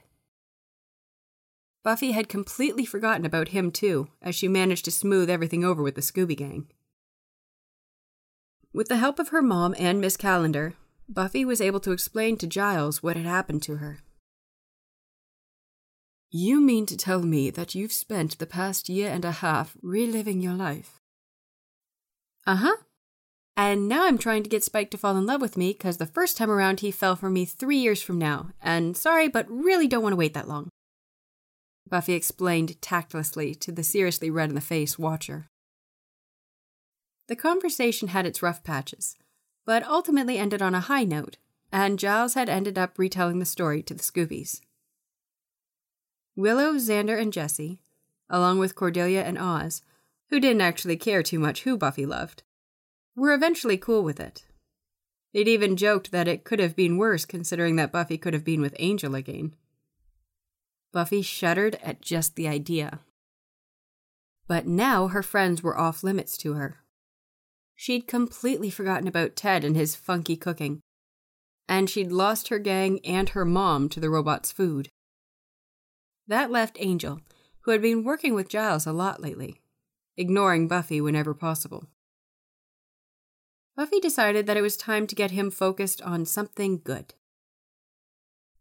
Buffy 1.83 2.11
had 2.11 2.27
completely 2.27 2.85
forgotten 2.85 3.25
about 3.25 3.49
him, 3.49 3.71
too, 3.71 4.09
as 4.21 4.35
she 4.35 4.49
managed 4.49 4.83
to 4.85 4.91
smooth 4.91 5.29
everything 5.29 5.63
over 5.63 5.81
with 5.81 5.95
the 5.95 6.01
Scooby 6.01 6.35
Gang. 6.35 6.67
With 8.73 8.89
the 8.89 8.97
help 8.97 9.19
of 9.19 9.29
her 9.29 9.41
mom 9.41 9.73
and 9.79 10.01
Miss 10.01 10.17
Calendar, 10.17 10.73
Buffy 11.07 11.45
was 11.45 11.61
able 11.61 11.79
to 11.79 11.93
explain 11.93 12.37
to 12.37 12.47
Giles 12.47 13.01
what 13.01 13.15
had 13.15 13.25
happened 13.25 13.63
to 13.63 13.77
her. 13.77 13.99
You 16.29 16.59
mean 16.59 16.85
to 16.87 16.97
tell 16.97 17.21
me 17.21 17.49
that 17.51 17.73
you've 17.73 17.93
spent 17.93 18.37
the 18.37 18.45
past 18.45 18.89
year 18.89 19.09
and 19.09 19.23
a 19.23 19.31
half 19.31 19.77
reliving 19.81 20.41
your 20.41 20.55
life? 20.55 20.99
Uh 22.45 22.55
huh. 22.55 22.75
And 23.55 23.87
now 23.87 24.05
I'm 24.05 24.17
trying 24.17 24.43
to 24.43 24.49
get 24.49 24.63
Spike 24.63 24.91
to 24.91 24.97
fall 24.97 25.17
in 25.17 25.25
love 25.25 25.41
with 25.41 25.57
me 25.57 25.71
because 25.71 25.97
the 25.97 26.05
first 26.05 26.37
time 26.37 26.51
around 26.51 26.81
he 26.81 26.91
fell 26.91 27.15
for 27.15 27.29
me 27.29 27.45
three 27.45 27.77
years 27.77 28.01
from 28.01 28.19
now, 28.19 28.51
and 28.61 28.95
sorry, 28.95 29.27
but 29.27 29.49
really 29.49 29.87
don't 29.87 30.03
want 30.03 30.13
to 30.13 30.17
wait 30.17 30.33
that 30.33 30.47
long. 30.47 30.69
Buffy 31.89 32.13
explained 32.13 32.81
tactlessly 32.81 33.55
to 33.55 33.71
the 33.71 33.83
seriously 33.83 34.29
red 34.29 34.49
in 34.49 34.55
the 34.55 34.61
face 34.61 34.99
watcher. 34.99 35.47
The 37.27 37.35
conversation 37.35 38.09
had 38.09 38.25
its 38.25 38.43
rough 38.43 38.63
patches, 38.63 39.15
but 39.65 39.83
ultimately 39.87 40.37
ended 40.37 40.61
on 40.61 40.75
a 40.75 40.81
high 40.81 41.05
note, 41.05 41.37
and 41.71 41.97
Giles 41.97 42.35
had 42.35 42.49
ended 42.49 42.77
up 42.77 42.99
retelling 42.99 43.39
the 43.39 43.45
story 43.45 43.81
to 43.83 43.93
the 43.93 44.03
Scoobies. 44.03 44.61
Willow, 46.37 46.75
Xander, 46.75 47.19
and 47.19 47.33
Jesse, 47.33 47.79
along 48.29 48.59
with 48.59 48.75
Cordelia 48.75 49.23
and 49.23 49.39
Oz, 49.39 49.81
who 50.29 50.39
didn't 50.39 50.61
actually 50.61 50.95
care 50.95 51.23
too 51.23 51.39
much 51.39 51.63
who 51.63 51.77
Buffy 51.77 52.05
loved, 52.05 52.43
were 53.15 53.33
eventually 53.33 53.75
cool 53.75 54.03
with 54.03 54.19
it. 54.19 54.45
They'd 55.33 55.47
even 55.47 55.75
joked 55.75 56.11
that 56.11 56.27
it 56.27 56.43
could 56.43 56.59
have 56.59 56.75
been 56.75 56.97
worse 56.97 57.25
considering 57.25 57.75
that 57.77 57.91
Buffy 57.91 58.19
could 58.19 58.35
have 58.35 58.45
been 58.45 58.61
with 58.61 58.75
Angel 58.77 59.15
again. 59.15 59.55
Buffy 60.93 61.23
shuddered 61.23 61.79
at 61.81 62.01
just 62.01 62.35
the 62.35 62.47
idea. 62.47 62.99
But 64.47 64.67
now 64.67 65.07
her 65.07 65.23
friends 65.23 65.63
were 65.63 65.77
off 65.77 66.03
limits 66.03 66.37
to 66.37 66.53
her. 66.53 66.77
She'd 67.75 68.07
completely 68.07 68.69
forgotten 68.69 69.07
about 69.07 69.35
Ted 69.35 69.63
and 69.63 69.75
his 69.75 69.95
funky 69.95 70.37
cooking. 70.37 70.81
And 71.67 71.89
she'd 71.89 72.11
lost 72.11 72.49
her 72.49 72.59
gang 72.59 72.99
and 73.03 73.29
her 73.29 73.43
mom 73.43 73.89
to 73.89 73.99
the 73.99 74.09
robot's 74.09 74.51
food. 74.51 74.89
That 76.27 76.51
left 76.51 76.77
Angel, 76.79 77.21
who 77.61 77.71
had 77.71 77.81
been 77.81 78.03
working 78.03 78.33
with 78.33 78.49
Giles 78.49 78.85
a 78.85 78.91
lot 78.91 79.21
lately, 79.21 79.61
ignoring 80.17 80.67
Buffy 80.67 80.99
whenever 80.99 81.33
possible. 81.33 81.87
Buffy 83.75 83.99
decided 83.99 84.47
that 84.47 84.57
it 84.57 84.61
was 84.61 84.75
time 84.75 85.07
to 85.07 85.15
get 85.15 85.31
him 85.31 85.51
focused 85.51 86.01
on 86.01 86.25
something 86.25 86.81
good. 86.83 87.13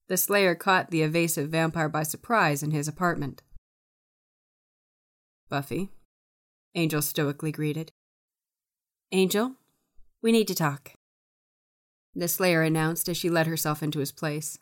The 0.08 0.16
Slayer 0.16 0.54
caught 0.54 0.90
the 0.90 1.02
evasive 1.02 1.50
vampire 1.50 1.88
by 1.88 2.04
surprise 2.04 2.62
in 2.62 2.70
his 2.70 2.86
apartment. 2.86 3.42
Buffy, 5.48 5.90
Angel 6.74 7.02
stoically 7.02 7.50
greeted. 7.50 7.90
Angel, 9.10 9.52
we 10.22 10.30
need 10.30 10.46
to 10.48 10.54
talk. 10.54 10.92
The 12.14 12.28
Slayer 12.28 12.62
announced 12.62 13.08
as 13.08 13.16
she 13.16 13.30
led 13.30 13.46
herself 13.46 13.82
into 13.82 13.98
his 13.98 14.12
place. 14.12 14.58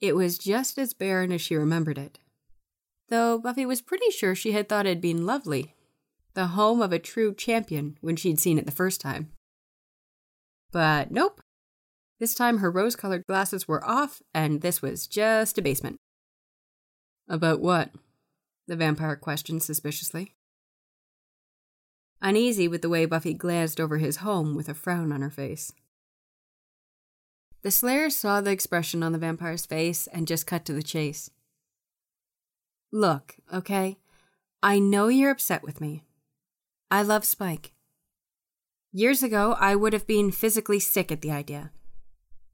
It 0.00 0.14
was 0.14 0.38
just 0.38 0.78
as 0.78 0.94
barren 0.94 1.32
as 1.32 1.40
she 1.40 1.56
remembered 1.56 1.98
it, 1.98 2.18
though 3.08 3.38
Buffy 3.38 3.66
was 3.66 3.80
pretty 3.80 4.10
sure 4.10 4.34
she 4.34 4.52
had 4.52 4.68
thought 4.68 4.86
it 4.86 4.90
had 4.90 5.00
been 5.00 5.26
lovely, 5.26 5.74
the 6.34 6.48
home 6.48 6.80
of 6.80 6.92
a 6.92 6.98
true 6.98 7.34
champion 7.34 7.98
when 8.00 8.16
she'd 8.16 8.38
seen 8.38 8.58
it 8.58 8.66
the 8.66 8.72
first 8.72 9.00
time. 9.00 9.32
But 10.70 11.10
nope, 11.10 11.40
this 12.20 12.34
time 12.34 12.58
her 12.58 12.70
rose 12.70 12.96
colored 12.96 13.24
glasses 13.26 13.66
were 13.66 13.84
off, 13.84 14.22
and 14.34 14.60
this 14.60 14.82
was 14.82 15.06
just 15.06 15.58
a 15.58 15.62
basement. 15.62 15.96
About 17.28 17.60
what? 17.60 17.90
The 18.66 18.76
vampire 18.76 19.16
questioned 19.16 19.62
suspiciously. 19.62 20.34
Uneasy 22.20 22.66
with 22.68 22.82
the 22.82 22.88
way 22.88 23.06
Buffy 23.06 23.34
glanced 23.34 23.80
over 23.80 23.98
his 23.98 24.18
home 24.18 24.54
with 24.54 24.68
a 24.68 24.74
frown 24.74 25.12
on 25.12 25.22
her 25.22 25.30
face. 25.30 25.72
The 27.62 27.70
Slayer 27.70 28.08
saw 28.08 28.40
the 28.40 28.52
expression 28.52 29.02
on 29.02 29.12
the 29.12 29.18
vampire's 29.18 29.66
face 29.66 30.06
and 30.06 30.28
just 30.28 30.46
cut 30.46 30.64
to 30.66 30.72
the 30.72 30.82
chase. 30.82 31.30
Look, 32.92 33.36
okay? 33.52 33.98
I 34.62 34.78
know 34.78 35.08
you're 35.08 35.30
upset 35.30 35.62
with 35.62 35.80
me. 35.80 36.04
I 36.90 37.02
love 37.02 37.24
Spike. 37.24 37.72
Years 38.92 39.22
ago, 39.22 39.56
I 39.58 39.76
would 39.76 39.92
have 39.92 40.06
been 40.06 40.30
physically 40.30 40.80
sick 40.80 41.12
at 41.12 41.20
the 41.20 41.30
idea. 41.30 41.72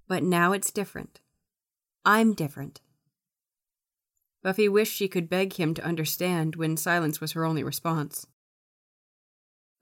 But 0.09 0.23
now 0.23 0.53
it's 0.53 0.73
different. 0.73 1.21
I'm 2.05 2.35
different. 2.35 2.81
Buffy 4.43 4.69
wished 4.69 4.95
she 4.95 5.09
could 5.09 5.31
beg 5.31 5.55
him 5.55 5.73
to 5.75 5.85
understand 5.85 6.57
when 6.57 6.77
silence 6.77 7.21
was 7.21 7.33
her 7.33 7.45
only 7.45 7.63
response. 7.63 8.27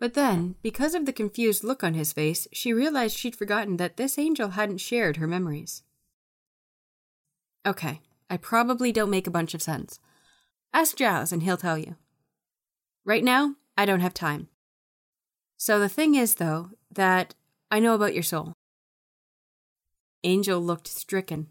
But 0.03 0.15
then, 0.15 0.57
because 0.63 0.97
of 0.97 1.07
the 1.07 1.13
confused 1.13 1.63
look 1.63 1.85
on 1.85 1.95
his 1.95 2.13
face, 2.13 2.49
she 2.53 2.73
realized 2.73 3.17
she'd 3.17 3.37
forgotten 3.37 3.77
that 3.77 3.97
this 3.97 4.19
angel 4.19 4.49
hadn't 4.49 4.79
shared 4.79 5.19
her 5.19 5.29
memories. 5.29 5.85
Okay, 7.65 8.01
I 8.29 8.37
probably 8.37 8.91
don't 8.91 9.11
make 9.13 9.29
a 9.29 9.31
bunch 9.31 9.55
of 9.55 9.63
sense. 9.63 10.01
Ask 10.75 10.97
Giles 10.97 11.31
and 11.31 11.45
he'll 11.45 11.57
tell 11.57 11.79
you. 11.79 11.95
Right 13.05 13.23
now, 13.23 13.55
I 13.79 13.85
don't 13.85 14.01
have 14.01 14.13
time. 14.13 14.49
So 15.57 15.79
the 15.79 15.89
thing 15.89 16.17
is, 16.17 16.35
though, 16.35 16.71
that 16.91 17.37
I 17.71 17.79
know 17.79 17.95
about 17.95 18.13
your 18.13 18.25
soul. 18.25 18.55
Angel 20.25 20.61
looked 20.61 20.89
stricken 20.89 21.47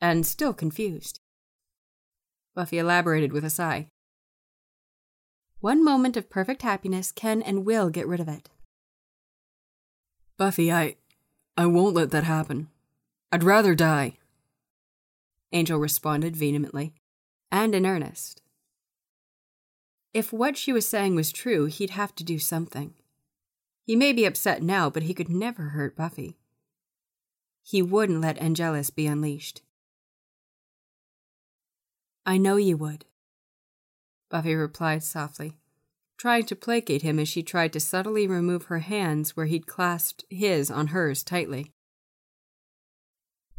and 0.00 0.26
still 0.26 0.52
confused. 0.52 1.20
Buffy 2.56 2.78
elaborated 2.78 3.32
with 3.32 3.44
a 3.44 3.50
sigh. 3.50 3.86
One 5.64 5.82
moment 5.82 6.18
of 6.18 6.28
perfect 6.28 6.60
happiness 6.60 7.10
can 7.10 7.40
and 7.40 7.64
will 7.64 7.88
get 7.88 8.06
rid 8.06 8.20
of 8.20 8.28
it. 8.28 8.50
Buffy, 10.36 10.70
I. 10.70 10.96
I 11.56 11.64
won't 11.64 11.94
let 11.94 12.10
that 12.10 12.24
happen. 12.24 12.68
I'd 13.32 13.42
rather 13.42 13.74
die. 13.74 14.18
Angel 15.52 15.78
responded 15.78 16.36
vehemently 16.36 16.92
and 17.50 17.74
in 17.74 17.86
earnest. 17.86 18.42
If 20.12 20.34
what 20.34 20.58
she 20.58 20.70
was 20.70 20.86
saying 20.86 21.14
was 21.14 21.32
true, 21.32 21.64
he'd 21.64 21.96
have 21.96 22.14
to 22.16 22.24
do 22.24 22.38
something. 22.38 22.92
He 23.86 23.96
may 23.96 24.12
be 24.12 24.26
upset 24.26 24.62
now, 24.62 24.90
but 24.90 25.04
he 25.04 25.14
could 25.14 25.30
never 25.30 25.70
hurt 25.70 25.96
Buffy. 25.96 26.36
He 27.62 27.80
wouldn't 27.80 28.20
let 28.20 28.36
Angelus 28.36 28.90
be 28.90 29.06
unleashed. 29.06 29.62
I 32.26 32.36
know 32.36 32.56
you 32.56 32.76
would, 32.76 33.06
Buffy 34.30 34.54
replied 34.54 35.02
softly, 35.02 35.58
trying 36.16 36.44
to 36.46 36.56
placate 36.56 37.02
him 37.02 37.18
as 37.18 37.28
she 37.28 37.42
tried 37.42 37.72
to 37.72 37.80
subtly 37.80 38.26
remove 38.26 38.64
her 38.64 38.80
hands 38.80 39.36
where 39.36 39.46
he'd 39.46 39.66
clasped 39.66 40.24
his 40.30 40.70
on 40.70 40.88
hers 40.88 41.22
tightly. 41.22 41.72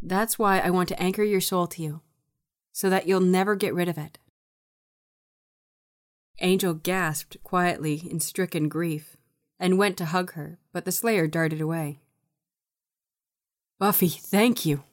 That's 0.01 0.37
why 0.37 0.59
I 0.59 0.69
want 0.69 0.89
to 0.89 1.01
anchor 1.01 1.23
your 1.23 1.41
soul 1.41 1.67
to 1.67 1.81
you, 1.81 2.01
so 2.71 2.89
that 2.89 3.07
you'll 3.07 3.21
never 3.21 3.55
get 3.55 3.73
rid 3.73 3.87
of 3.87 3.97
it. 3.97 4.19
Angel 6.39 6.73
gasped 6.73 7.37
quietly 7.43 8.03
in 8.09 8.19
stricken 8.19 8.67
grief 8.67 9.15
and 9.57 9.77
went 9.77 9.97
to 9.97 10.05
hug 10.05 10.33
her, 10.33 10.59
but 10.73 10.85
the 10.85 10.91
Slayer 10.91 11.27
darted 11.27 11.61
away. 11.61 11.99
Buffy, 13.79 14.09
thank 14.09 14.65
you, 14.65 14.83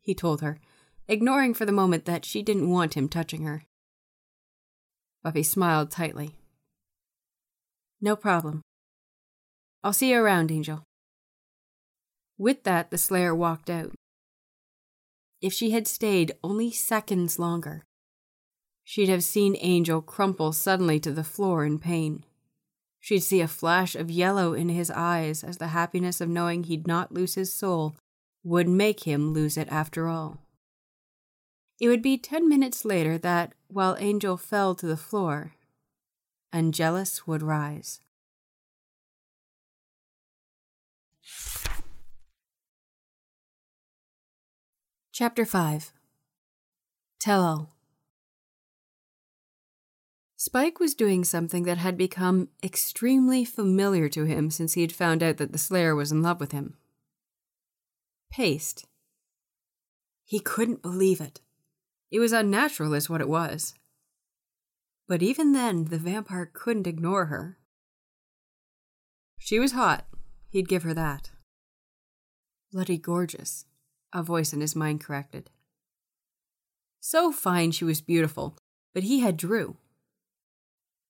he 0.00 0.14
told 0.14 0.40
her, 0.40 0.60
ignoring 1.08 1.54
for 1.54 1.64
the 1.64 1.72
moment 1.72 2.04
that 2.04 2.24
she 2.24 2.42
didn't 2.42 2.70
want 2.70 2.94
him 2.94 3.08
touching 3.08 3.44
her. 3.44 3.64
Buffy 5.22 5.42
smiled 5.42 5.90
tightly. 5.90 6.34
No 8.00 8.16
problem. 8.16 8.62
I'll 9.84 9.92
see 9.92 10.10
you 10.10 10.18
around, 10.18 10.50
Angel. 10.50 10.82
With 12.38 12.64
that, 12.64 12.90
the 12.90 12.98
Slayer 12.98 13.34
walked 13.34 13.68
out. 13.68 13.92
If 15.42 15.52
she 15.52 15.70
had 15.70 15.86
stayed 15.86 16.32
only 16.42 16.70
seconds 16.70 17.38
longer, 17.38 17.84
she'd 18.84 19.08
have 19.08 19.24
seen 19.24 19.56
Angel 19.60 20.00
crumple 20.00 20.52
suddenly 20.52 20.98
to 21.00 21.12
the 21.12 21.24
floor 21.24 21.64
in 21.64 21.78
pain. 21.78 22.24
She'd 22.98 23.20
see 23.20 23.40
a 23.40 23.48
flash 23.48 23.94
of 23.94 24.10
yellow 24.10 24.52
in 24.52 24.68
his 24.68 24.90
eyes 24.90 25.42
as 25.42 25.56
the 25.56 25.68
happiness 25.68 26.20
of 26.20 26.28
knowing 26.28 26.64
he'd 26.64 26.86
not 26.86 27.12
lose 27.12 27.34
his 27.34 27.52
soul 27.52 27.96
would 28.42 28.68
make 28.68 29.04
him 29.04 29.32
lose 29.32 29.56
it 29.56 29.68
after 29.70 30.08
all. 30.08 30.38
It 31.80 31.88
would 31.88 32.02
be 32.02 32.18
ten 32.18 32.46
minutes 32.46 32.84
later 32.84 33.16
that, 33.18 33.54
while 33.68 33.96
Angel 33.98 34.36
fell 34.36 34.74
to 34.74 34.86
the 34.86 34.98
floor, 34.98 35.54
Angelus 36.52 37.26
would 37.26 37.42
rise. 37.42 38.00
Chapter 45.12 45.44
5 45.44 45.92
Tell 47.18 47.42
All 47.42 47.76
Spike 50.36 50.80
was 50.80 50.94
doing 50.94 51.24
something 51.24 51.64
that 51.64 51.76
had 51.78 51.98
become 51.98 52.48
extremely 52.62 53.44
familiar 53.44 54.08
to 54.08 54.24
him 54.24 54.50
since 54.50 54.72
he 54.72 54.80
had 54.80 54.92
found 54.92 55.22
out 55.22 55.36
that 55.36 55.52
the 55.52 55.58
Slayer 55.58 55.94
was 55.94 56.10
in 56.10 56.22
love 56.22 56.40
with 56.40 56.52
him. 56.52 56.76
Paste. 58.30 58.86
He 60.24 60.40
couldn't 60.40 60.80
believe 60.80 61.20
it. 61.20 61.40
It 62.10 62.18
was 62.18 62.32
unnatural, 62.32 62.94
is 62.94 63.08
what 63.08 63.20
it 63.20 63.28
was. 63.28 63.74
But 65.06 65.22
even 65.22 65.52
then, 65.52 65.86
the 65.86 65.98
vampire 65.98 66.50
couldn't 66.52 66.86
ignore 66.86 67.26
her. 67.26 67.58
She 69.38 69.58
was 69.58 69.72
hot, 69.72 70.06
he'd 70.48 70.68
give 70.68 70.82
her 70.82 70.94
that. 70.94 71.30
Bloody 72.72 72.98
gorgeous, 72.98 73.64
a 74.12 74.22
voice 74.22 74.52
in 74.52 74.60
his 74.60 74.76
mind 74.76 75.02
corrected. 75.02 75.50
So 77.00 77.32
fine 77.32 77.70
she 77.70 77.84
was 77.84 78.00
beautiful, 78.00 78.56
but 78.94 79.04
he 79.04 79.20
had 79.20 79.36
Dru. 79.36 79.76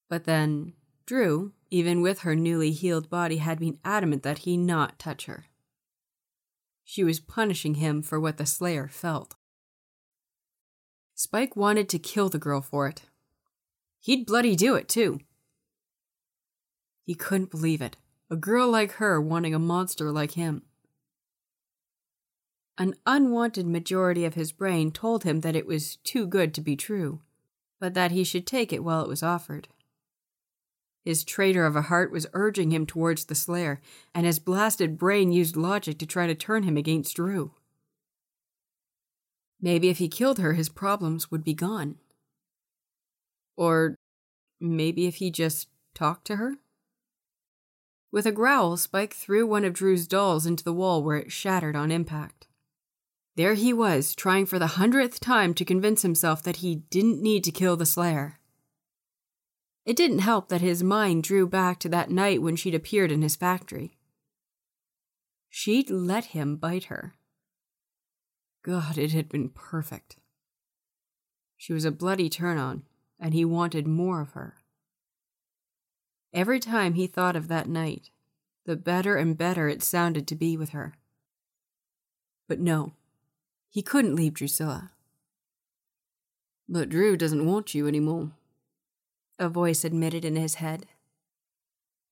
But 0.08 0.24
then, 0.24 0.74
Dru, 1.06 1.52
even 1.70 2.00
with 2.00 2.20
her 2.20 2.34
newly 2.34 2.70
healed 2.70 3.10
body, 3.10 3.38
had 3.38 3.58
been 3.58 3.78
adamant 3.84 4.22
that 4.22 4.38
he 4.38 4.56
not 4.56 4.98
touch 4.98 5.26
her. 5.26 5.46
She 6.84 7.04
was 7.04 7.20
punishing 7.20 7.74
him 7.74 8.02
for 8.02 8.18
what 8.18 8.36
the 8.36 8.46
Slayer 8.46 8.88
felt. 8.88 9.34
Spike 11.20 11.54
wanted 11.54 11.86
to 11.90 11.98
kill 11.98 12.30
the 12.30 12.38
girl 12.38 12.62
for 12.62 12.88
it. 12.88 13.02
He'd 14.00 14.24
bloody 14.24 14.56
do 14.56 14.74
it, 14.74 14.88
too. 14.88 15.20
He 17.04 17.14
couldn't 17.14 17.50
believe 17.50 17.82
it. 17.82 17.98
A 18.30 18.36
girl 18.36 18.70
like 18.70 18.92
her 18.92 19.20
wanting 19.20 19.54
a 19.54 19.58
monster 19.58 20.10
like 20.10 20.30
him. 20.30 20.62
An 22.78 22.94
unwanted 23.04 23.66
majority 23.66 24.24
of 24.24 24.32
his 24.32 24.50
brain 24.50 24.90
told 24.90 25.24
him 25.24 25.40
that 25.40 25.54
it 25.54 25.66
was 25.66 25.96
too 25.96 26.26
good 26.26 26.54
to 26.54 26.62
be 26.62 26.74
true, 26.74 27.20
but 27.78 27.92
that 27.92 28.12
he 28.12 28.24
should 28.24 28.46
take 28.46 28.72
it 28.72 28.82
while 28.82 29.02
it 29.02 29.08
was 29.08 29.22
offered. 29.22 29.68
His 31.04 31.22
traitor 31.22 31.66
of 31.66 31.76
a 31.76 31.82
heart 31.82 32.10
was 32.10 32.28
urging 32.32 32.70
him 32.70 32.86
towards 32.86 33.26
the 33.26 33.34
Slayer, 33.34 33.82
and 34.14 34.24
his 34.24 34.38
blasted 34.38 34.96
brain 34.96 35.32
used 35.32 35.54
logic 35.54 35.98
to 35.98 36.06
try 36.06 36.26
to 36.26 36.34
turn 36.34 36.62
him 36.62 36.78
against 36.78 37.16
Dru. 37.16 37.52
Maybe 39.62 39.88
if 39.88 39.98
he 39.98 40.08
killed 40.08 40.38
her, 40.38 40.54
his 40.54 40.68
problems 40.68 41.30
would 41.30 41.44
be 41.44 41.54
gone. 41.54 41.96
Or 43.56 43.96
maybe 44.58 45.06
if 45.06 45.16
he 45.16 45.30
just 45.30 45.68
talked 45.94 46.26
to 46.28 46.36
her? 46.36 46.56
With 48.12 48.26
a 48.26 48.32
growl, 48.32 48.76
Spike 48.76 49.14
threw 49.14 49.46
one 49.46 49.64
of 49.64 49.74
Dru's 49.74 50.06
dolls 50.08 50.46
into 50.46 50.64
the 50.64 50.72
wall 50.72 51.02
where 51.02 51.16
it 51.16 51.30
shattered 51.30 51.76
on 51.76 51.90
impact. 51.92 52.48
There 53.36 53.54
he 53.54 53.72
was, 53.72 54.14
trying 54.14 54.46
for 54.46 54.58
the 54.58 54.66
hundredth 54.78 55.20
time 55.20 55.54
to 55.54 55.64
convince 55.64 56.02
himself 56.02 56.42
that 56.42 56.56
he 56.56 56.76
didn't 56.90 57.22
need 57.22 57.44
to 57.44 57.52
kill 57.52 57.76
the 57.76 57.86
Slayer. 57.86 58.40
It 59.86 59.96
didn't 59.96 60.18
help 60.18 60.48
that 60.48 60.60
his 60.60 60.82
mind 60.82 61.22
drew 61.22 61.46
back 61.46 61.78
to 61.80 61.88
that 61.90 62.10
night 62.10 62.42
when 62.42 62.56
she'd 62.56 62.74
appeared 62.74 63.12
in 63.12 63.22
his 63.22 63.36
factory. 63.36 63.96
She'd 65.48 65.90
let 65.90 66.26
him 66.26 66.56
bite 66.56 66.84
her. 66.84 67.14
God, 68.62 68.98
it 68.98 69.12
had 69.12 69.28
been 69.28 69.48
perfect. 69.48 70.16
She 71.56 71.72
was 71.72 71.84
a 71.84 71.90
bloody 71.90 72.28
turn 72.28 72.58
on, 72.58 72.84
and 73.18 73.34
he 73.34 73.44
wanted 73.44 73.86
more 73.86 74.20
of 74.20 74.32
her. 74.32 74.56
Every 76.32 76.60
time 76.60 76.94
he 76.94 77.06
thought 77.06 77.36
of 77.36 77.48
that 77.48 77.68
night, 77.68 78.10
the 78.64 78.76
better 78.76 79.16
and 79.16 79.36
better 79.36 79.68
it 79.68 79.82
sounded 79.82 80.26
to 80.28 80.36
be 80.36 80.56
with 80.56 80.70
her. 80.70 80.94
But 82.48 82.60
no, 82.60 82.92
he 83.68 83.82
couldn't 83.82 84.14
leave 84.14 84.34
Drusilla. 84.34 84.92
But 86.68 86.88
Dru 86.88 87.16
doesn't 87.16 87.46
want 87.46 87.74
you 87.74 87.86
anymore 87.88 88.32
a 89.40 89.48
voice 89.48 89.84
admitted 89.84 90.22
in 90.22 90.36
his 90.36 90.56
head. 90.56 90.86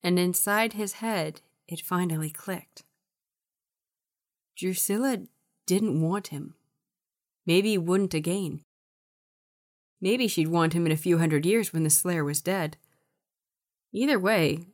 And 0.01 0.17
inside 0.17 0.73
his 0.73 0.93
head, 0.93 1.41
it 1.67 1.79
finally 1.79 2.31
clicked. 2.31 2.83
Drusilla 4.57 5.27
didn't 5.69 6.01
want 6.01 6.29
him. 6.29 6.55
Maybe 7.45 7.69
he 7.69 7.77
wouldn't 7.77 8.15
again. 8.15 8.61
Maybe 10.01 10.27
she'd 10.27 10.47
want 10.47 10.73
him 10.73 10.87
in 10.87 10.91
a 10.91 10.97
few 10.97 11.19
hundred 11.19 11.45
years 11.45 11.71
when 11.71 11.83
the 11.83 11.91
Slayer 11.91 12.23
was 12.23 12.41
dead. 12.41 12.75
Either 13.93 14.17
way, 14.17 14.65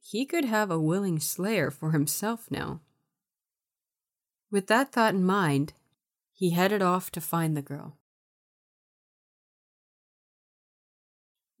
he 0.00 0.24
could 0.24 0.44
have 0.44 0.70
a 0.70 0.78
willing 0.78 1.18
Slayer 1.18 1.72
for 1.72 1.90
himself 1.90 2.52
now. 2.52 2.80
With 4.48 4.68
that 4.68 4.92
thought 4.92 5.14
in 5.14 5.24
mind, 5.24 5.72
he 6.32 6.50
headed 6.50 6.82
off 6.82 7.10
to 7.12 7.20
find 7.20 7.56
the 7.56 7.68
girl. 7.72 7.96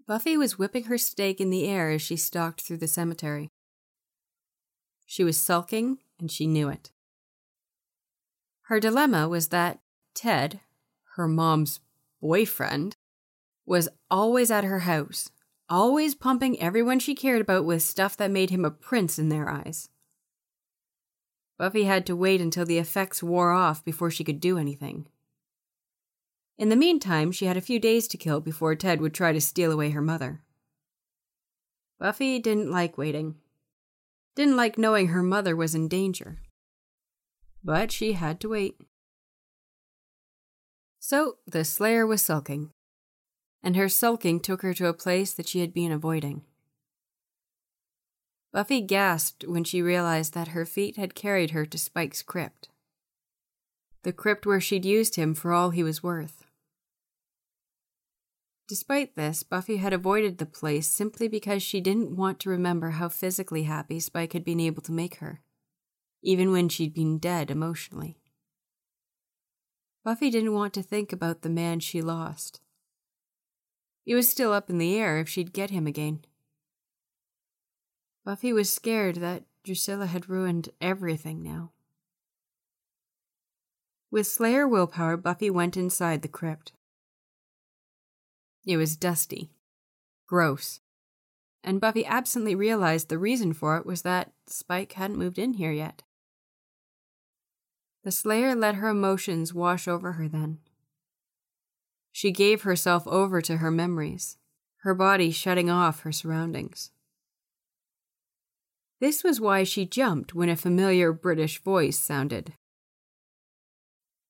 Buffy 0.06 0.36
was 0.36 0.56
whipping 0.56 0.84
her 0.84 0.98
stake 0.98 1.40
in 1.40 1.50
the 1.50 1.66
air 1.66 1.90
as 1.90 2.00
she 2.00 2.16
stalked 2.16 2.60
through 2.60 2.78
the 2.78 2.86
cemetery. 2.86 3.48
She 5.04 5.24
was 5.24 5.36
sulking, 5.36 5.98
and 6.20 6.30
she 6.30 6.46
knew 6.46 6.68
it. 6.68 6.92
Her 8.68 8.80
dilemma 8.80 9.26
was 9.30 9.48
that 9.48 9.80
Ted, 10.12 10.60
her 11.14 11.26
mom's 11.26 11.80
boyfriend, 12.20 12.98
was 13.64 13.88
always 14.10 14.50
at 14.50 14.64
her 14.64 14.80
house, 14.80 15.30
always 15.70 16.14
pumping 16.14 16.60
everyone 16.60 16.98
she 16.98 17.14
cared 17.14 17.40
about 17.40 17.64
with 17.64 17.82
stuff 17.82 18.14
that 18.18 18.30
made 18.30 18.50
him 18.50 18.66
a 18.66 18.70
prince 18.70 19.18
in 19.18 19.30
their 19.30 19.48
eyes. 19.48 19.88
Buffy 21.56 21.84
had 21.84 22.04
to 22.04 22.14
wait 22.14 22.42
until 22.42 22.66
the 22.66 22.76
effects 22.76 23.22
wore 23.22 23.52
off 23.52 23.82
before 23.82 24.10
she 24.10 24.22
could 24.22 24.38
do 24.38 24.58
anything. 24.58 25.06
In 26.58 26.68
the 26.68 26.76
meantime, 26.76 27.32
she 27.32 27.46
had 27.46 27.56
a 27.56 27.62
few 27.62 27.80
days 27.80 28.06
to 28.08 28.18
kill 28.18 28.42
before 28.42 28.74
Ted 28.74 29.00
would 29.00 29.14
try 29.14 29.32
to 29.32 29.40
steal 29.40 29.72
away 29.72 29.92
her 29.92 30.02
mother. 30.02 30.42
Buffy 31.98 32.38
didn't 32.38 32.70
like 32.70 32.98
waiting. 32.98 33.36
Didn't 34.36 34.56
like 34.56 34.76
knowing 34.76 35.06
her 35.08 35.22
mother 35.22 35.56
was 35.56 35.74
in 35.74 35.88
danger. 35.88 36.42
But 37.62 37.92
she 37.92 38.12
had 38.12 38.40
to 38.40 38.48
wait. 38.48 38.76
So 40.98 41.38
the 41.46 41.64
Slayer 41.64 42.06
was 42.06 42.22
sulking, 42.22 42.70
and 43.62 43.76
her 43.76 43.88
sulking 43.88 44.40
took 44.40 44.62
her 44.62 44.74
to 44.74 44.86
a 44.86 44.92
place 44.92 45.32
that 45.34 45.48
she 45.48 45.60
had 45.60 45.72
been 45.72 45.92
avoiding. 45.92 46.42
Buffy 48.52 48.80
gasped 48.80 49.44
when 49.46 49.64
she 49.64 49.82
realized 49.82 50.34
that 50.34 50.48
her 50.48 50.64
feet 50.64 50.96
had 50.96 51.14
carried 51.14 51.50
her 51.50 51.66
to 51.66 51.78
Spike's 51.78 52.22
crypt. 52.22 52.68
The 54.02 54.12
crypt 54.12 54.46
where 54.46 54.60
she'd 54.60 54.84
used 54.84 55.16
him 55.16 55.34
for 55.34 55.52
all 55.52 55.70
he 55.70 55.82
was 55.82 56.02
worth. 56.02 56.44
Despite 58.68 59.16
this, 59.16 59.42
Buffy 59.42 59.78
had 59.78 59.92
avoided 59.92 60.38
the 60.38 60.46
place 60.46 60.88
simply 60.88 61.26
because 61.26 61.62
she 61.62 61.80
didn't 61.80 62.16
want 62.16 62.38
to 62.40 62.50
remember 62.50 62.90
how 62.90 63.08
physically 63.08 63.62
happy 63.64 63.98
Spike 63.98 64.34
had 64.34 64.44
been 64.44 64.60
able 64.60 64.82
to 64.82 64.92
make 64.92 65.16
her, 65.16 65.40
even 66.22 66.50
when 66.50 66.68
she'd 66.68 66.94
been 66.94 67.18
dead 67.18 67.50
emotionally. 67.50 68.18
Buffy 70.04 70.30
didn't 70.30 70.54
want 70.54 70.72
to 70.74 70.82
think 70.82 71.12
about 71.12 71.42
the 71.42 71.50
man 71.50 71.80
she 71.80 72.00
lost. 72.00 72.60
It 74.06 74.14
was 74.14 74.30
still 74.30 74.52
up 74.52 74.70
in 74.70 74.78
the 74.78 74.96
air 74.96 75.18
if 75.18 75.28
she'd 75.28 75.52
get 75.52 75.70
him 75.70 75.86
again. 75.86 76.24
Buffy 78.24 78.52
was 78.52 78.72
scared 78.72 79.16
that 79.16 79.44
Drusilla 79.64 80.06
had 80.06 80.28
ruined 80.28 80.70
everything 80.80 81.42
now. 81.42 81.72
With 84.10 84.26
Slayer 84.26 84.66
willpower, 84.66 85.18
Buffy 85.18 85.50
went 85.50 85.76
inside 85.76 86.22
the 86.22 86.28
crypt. 86.28 86.72
It 88.64 88.78
was 88.78 88.96
dusty, 88.96 89.50
gross, 90.26 90.80
and 91.62 91.80
Buffy 91.80 92.06
absently 92.06 92.54
realized 92.54 93.08
the 93.08 93.18
reason 93.18 93.52
for 93.52 93.76
it 93.76 93.84
was 93.84 94.02
that 94.02 94.32
Spike 94.46 94.92
hadn't 94.92 95.18
moved 95.18 95.38
in 95.38 95.54
here 95.54 95.72
yet. 95.72 96.02
The 98.08 98.12
Slayer 98.12 98.54
let 98.54 98.76
her 98.76 98.88
emotions 98.88 99.52
wash 99.52 99.86
over 99.86 100.12
her 100.12 100.28
then. 100.28 100.60
She 102.10 102.30
gave 102.30 102.62
herself 102.62 103.06
over 103.06 103.42
to 103.42 103.58
her 103.58 103.70
memories, 103.70 104.38
her 104.78 104.94
body 104.94 105.30
shutting 105.30 105.68
off 105.68 106.00
her 106.00 106.10
surroundings. 106.10 106.90
This 108.98 109.22
was 109.22 109.42
why 109.42 109.62
she 109.62 109.84
jumped 109.84 110.34
when 110.34 110.48
a 110.48 110.56
familiar 110.56 111.12
British 111.12 111.62
voice 111.62 111.98
sounded. 111.98 112.54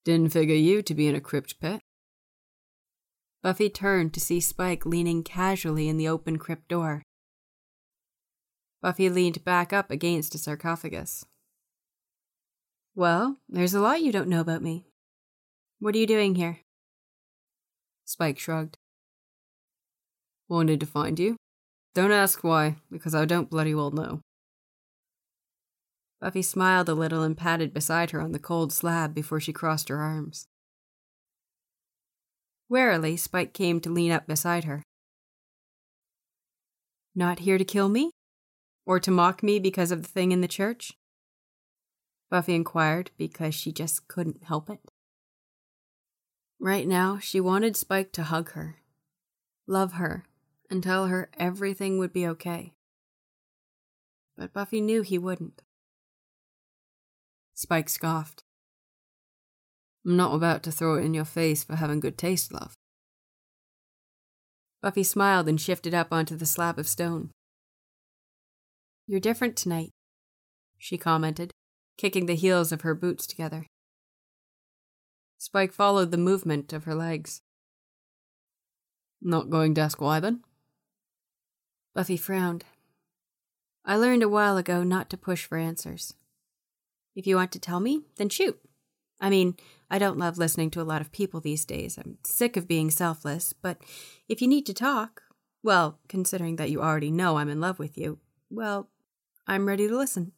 Didn't 0.03 0.33
figure 0.33 0.55
you 0.55 0.81
to 0.81 0.93
be 0.93 1.07
in 1.07 1.15
a 1.15 1.21
crypt 1.21 1.57
pit. 1.61 1.79
Buffy 3.41 3.69
turned 3.69 4.13
to 4.13 4.19
see 4.19 4.41
Spike 4.41 4.85
leaning 4.85 5.23
casually 5.23 5.87
in 5.87 5.95
the 5.95 6.09
open 6.09 6.37
crypt 6.37 6.67
door. 6.67 7.01
Buffy 8.81 9.09
leaned 9.09 9.45
back 9.45 9.71
up 9.71 9.89
against 9.89 10.35
a 10.35 10.37
sarcophagus. 10.37 11.23
Well, 12.95 13.37
there's 13.47 13.73
a 13.73 13.79
lot 13.79 14.01
you 14.01 14.11
don't 14.11 14.27
know 14.27 14.41
about 14.41 14.61
me. 14.61 14.85
What 15.79 15.95
are 15.95 15.99
you 15.99 16.07
doing 16.07 16.35
here? 16.35 16.59
Spike 18.05 18.39
shrugged. 18.39 18.77
Wanted 20.49 20.79
to 20.79 20.85
find 20.85 21.19
you. 21.19 21.37
Don't 21.93 22.11
ask 22.11 22.43
why, 22.43 22.77
because 22.91 23.15
I 23.15 23.25
don't 23.25 23.49
bloody 23.49 23.73
well 23.73 23.91
know. 23.91 24.21
Buffy 26.19 26.41
smiled 26.41 26.89
a 26.89 26.93
little 26.93 27.23
and 27.23 27.37
patted 27.37 27.73
beside 27.73 28.11
her 28.11 28.19
on 28.19 28.33
the 28.33 28.39
cold 28.39 28.73
slab 28.73 29.13
before 29.13 29.39
she 29.39 29.53
crossed 29.53 29.89
her 29.89 30.01
arms. 30.01 30.47
Warily, 32.67 33.15
Spike 33.15 33.53
came 33.53 33.79
to 33.79 33.89
lean 33.89 34.11
up 34.11 34.27
beside 34.27 34.65
her. 34.65 34.83
Not 37.15 37.39
here 37.39 37.57
to 37.57 37.65
kill 37.65 37.89
me? 37.89 38.11
Or 38.85 38.99
to 38.99 39.11
mock 39.11 39.41
me 39.43 39.59
because 39.59 39.91
of 39.91 40.01
the 40.01 40.07
thing 40.09 40.31
in 40.31 40.41
the 40.41 40.47
church? 40.47 40.93
Buffy 42.29 42.53
inquired 42.53 43.11
because 43.17 43.55
she 43.55 43.71
just 43.71 44.07
couldn't 44.07 44.43
help 44.43 44.69
it. 44.69 44.79
Right 46.59 46.87
now, 46.87 47.17
she 47.19 47.39
wanted 47.39 47.75
Spike 47.75 48.11
to 48.13 48.23
hug 48.23 48.51
her, 48.51 48.77
love 49.65 49.93
her, 49.93 50.25
and 50.69 50.83
tell 50.83 51.07
her 51.07 51.29
everything 51.37 51.97
would 51.97 52.13
be 52.13 52.27
okay. 52.27 52.73
But 54.37 54.53
Buffy 54.53 54.81
knew 54.81 55.01
he 55.01 55.17
wouldn't. 55.17 55.61
Spike 57.53 57.89
scoffed. 57.89 58.43
I'm 60.05 60.15
not 60.15 60.33
about 60.33 60.63
to 60.63 60.71
throw 60.71 60.95
it 60.95 61.03
in 61.03 61.13
your 61.13 61.25
face 61.25 61.63
for 61.63 61.75
having 61.75 61.99
good 61.99 62.17
taste, 62.17 62.53
love. 62.53 62.75
Buffy 64.81 65.03
smiled 65.03 65.49
and 65.49 65.59
shifted 65.59 65.93
up 65.93 66.13
onto 66.13 66.35
the 66.35 66.45
slab 66.45 66.79
of 66.79 66.87
stone. 66.87 67.31
You're 69.07 69.19
different 69.19 69.57
tonight, 69.57 69.91
she 70.77 70.97
commented, 70.97 71.51
kicking 71.99 72.27
the 72.27 72.35
heels 72.35 72.71
of 72.71 72.81
her 72.81 72.95
boots 72.95 73.27
together. 73.27 73.65
Spike 75.37 75.73
followed 75.73 76.11
the 76.11 76.17
movement 76.17 76.71
of 76.71 76.85
her 76.85 76.95
legs. 76.95 77.41
Not 79.21 79.49
going 79.49 79.75
to 79.75 79.81
ask 79.81 79.99
why 79.99 80.21
then? 80.21 80.45
Buffy 81.93 82.15
frowned. 82.15 82.63
I 83.83 83.97
learned 83.97 84.23
a 84.23 84.29
while 84.29 84.55
ago 84.55 84.81
not 84.81 85.09
to 85.09 85.17
push 85.17 85.45
for 85.45 85.57
answers. 85.57 86.13
If 87.17 87.27
you 87.27 87.35
want 87.35 87.51
to 87.51 87.59
tell 87.59 87.81
me, 87.81 88.03
then 88.15 88.29
shoot. 88.29 88.57
I 89.19 89.29
mean, 89.29 89.57
I 89.91 89.99
don't 89.99 90.17
love 90.17 90.37
listening 90.37 90.71
to 90.71 90.81
a 90.81 90.83
lot 90.83 91.01
of 91.01 91.11
people 91.11 91.41
these 91.41 91.65
days. 91.65 91.97
I'm 91.97 92.17
sick 92.23 92.55
of 92.55 92.65
being 92.65 92.91
selfless, 92.91 93.51
but 93.51 93.77
if 94.29 94.41
you 94.41 94.47
need 94.47 94.65
to 94.67 94.73
talk, 94.73 95.23
well, 95.63 95.99
considering 96.07 96.55
that 96.55 96.69
you 96.69 96.81
already 96.81 97.11
know 97.11 97.37
I'm 97.37 97.49
in 97.49 97.59
love 97.59 97.77
with 97.77 97.97
you, 97.97 98.19
well, 98.49 98.87
I'm 99.47 99.67
ready 99.67 99.85
to 99.89 99.97
listen. 99.97 100.31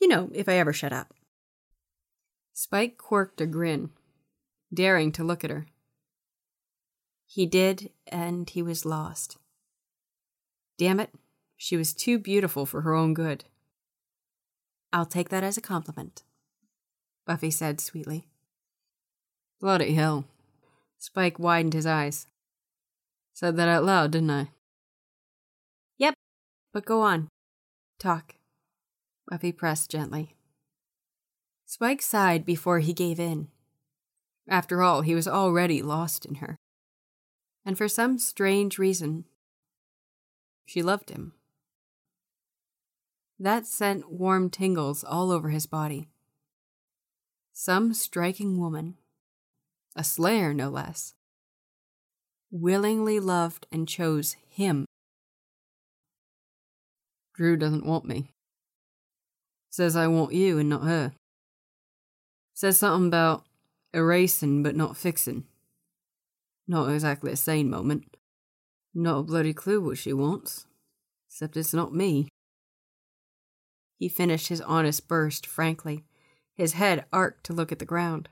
You 0.00 0.08
know, 0.08 0.30
if 0.34 0.48
I 0.48 0.54
ever 0.54 0.72
shut 0.72 0.92
up. 0.92 1.14
Spike 2.52 2.96
quirked 2.96 3.40
a 3.40 3.46
grin, 3.46 3.90
daring 4.72 5.12
to 5.12 5.24
look 5.24 5.44
at 5.44 5.50
her. 5.50 5.66
He 7.26 7.44
did, 7.44 7.90
and 8.06 8.48
he 8.48 8.62
was 8.62 8.86
lost. 8.86 9.36
Damn 10.78 11.00
it, 11.00 11.10
she 11.56 11.76
was 11.76 11.92
too 11.92 12.18
beautiful 12.18 12.66
for 12.66 12.82
her 12.82 12.94
own 12.94 13.14
good. 13.14 13.44
I'll 14.92 15.06
take 15.06 15.28
that 15.30 15.44
as 15.44 15.56
a 15.56 15.62
compliment, 15.62 16.22
Buffy 17.26 17.50
said 17.50 17.80
sweetly. 17.80 18.28
Bloody 19.60 19.94
hell. 19.94 20.24
Spike 20.98 21.38
widened 21.38 21.74
his 21.74 21.86
eyes. 21.86 22.26
Said 23.34 23.56
that 23.56 23.68
out 23.68 23.84
loud, 23.84 24.12
didn't 24.12 24.30
I? 24.30 24.48
Yep, 25.98 26.14
but 26.72 26.86
go 26.86 27.02
on. 27.02 27.28
Talk. 27.98 28.36
Buffy 29.28 29.52
pressed 29.52 29.90
gently. 29.90 30.36
Spike 31.64 32.00
sighed 32.00 32.44
before 32.44 32.78
he 32.78 32.92
gave 32.92 33.18
in. 33.18 33.48
After 34.48 34.82
all, 34.82 35.02
he 35.02 35.14
was 35.14 35.26
already 35.26 35.82
lost 35.82 36.24
in 36.24 36.36
her. 36.36 36.58
And 37.64 37.76
for 37.76 37.88
some 37.88 38.18
strange 38.18 38.78
reason, 38.78 39.24
she 40.64 40.82
loved 40.82 41.10
him. 41.10 41.32
That 43.38 43.66
sent 43.66 44.10
warm 44.10 44.48
tingles 44.48 45.02
all 45.02 45.32
over 45.32 45.50
his 45.50 45.66
body. 45.66 46.08
Some 47.52 47.92
striking 47.94 48.60
woman, 48.60 48.94
a 49.96 50.04
slayer 50.04 50.54
no 50.54 50.68
less, 50.68 51.14
willingly 52.50 53.18
loved 53.18 53.66
and 53.72 53.88
chose 53.88 54.36
him. 54.48 54.86
Dru 57.34 57.56
doesn't 57.56 57.84
want 57.84 58.04
me. 58.04 58.30
Says 59.76 59.94
I 59.94 60.06
want 60.06 60.32
you 60.32 60.58
and 60.58 60.70
not 60.70 60.84
her. 60.84 61.12
Says 62.54 62.78
something 62.78 63.08
about 63.08 63.44
erasing 63.92 64.62
but 64.62 64.74
not 64.74 64.96
fixing. 64.96 65.44
Not 66.66 66.88
exactly 66.88 67.30
a 67.32 67.36
sane 67.36 67.68
moment. 67.68 68.16
Not 68.94 69.18
a 69.18 69.22
bloody 69.22 69.52
clue 69.52 69.82
what 69.82 69.98
she 69.98 70.14
wants. 70.14 70.64
Except 71.28 71.58
it's 71.58 71.74
not 71.74 71.94
me. 71.94 72.30
He 73.98 74.08
finished 74.08 74.48
his 74.48 74.62
honest 74.62 75.08
burst 75.08 75.46
frankly, 75.46 76.04
his 76.54 76.72
head 76.72 77.04
arched 77.12 77.44
to 77.44 77.52
look 77.52 77.70
at 77.70 77.78
the 77.78 77.84
ground. 77.84 78.30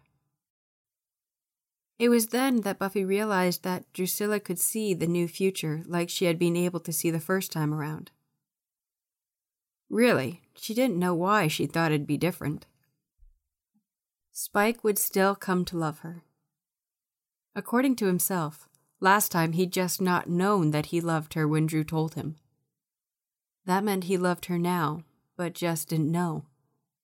It 1.98 2.08
was 2.08 2.28
then 2.28 2.62
that 2.62 2.78
Buffy 2.78 3.04
realized 3.04 3.64
that 3.64 3.92
Drusilla 3.92 4.40
could 4.40 4.58
see 4.58 4.94
the 4.94 5.06
new 5.06 5.28
future 5.28 5.82
like 5.84 6.08
she 6.08 6.24
had 6.24 6.38
been 6.38 6.56
able 6.56 6.80
to 6.80 6.90
see 6.90 7.10
the 7.10 7.20
first 7.20 7.52
time 7.52 7.74
around. 7.74 8.12
Really, 9.88 10.42
she 10.54 10.74
didn't 10.74 10.98
know 10.98 11.14
why 11.14 11.48
she 11.48 11.66
thought 11.66 11.92
it'd 11.92 12.06
be 12.06 12.16
different. 12.16 12.66
Spike 14.32 14.82
would 14.82 14.98
still 14.98 15.34
come 15.34 15.64
to 15.66 15.78
love 15.78 16.00
her. 16.00 16.24
According 17.54 17.96
to 17.96 18.06
himself, 18.06 18.68
last 18.98 19.30
time 19.30 19.52
he'd 19.52 19.72
just 19.72 20.00
not 20.00 20.28
known 20.28 20.72
that 20.72 20.86
he 20.86 21.00
loved 21.00 21.34
her 21.34 21.46
when 21.46 21.66
Dru 21.66 21.84
told 21.84 22.14
him. 22.14 22.36
That 23.66 23.84
meant 23.84 24.04
he 24.04 24.16
loved 24.16 24.46
her 24.46 24.58
now, 24.58 25.04
but 25.36 25.54
just 25.54 25.88
didn't 25.88 26.10
know, 26.10 26.46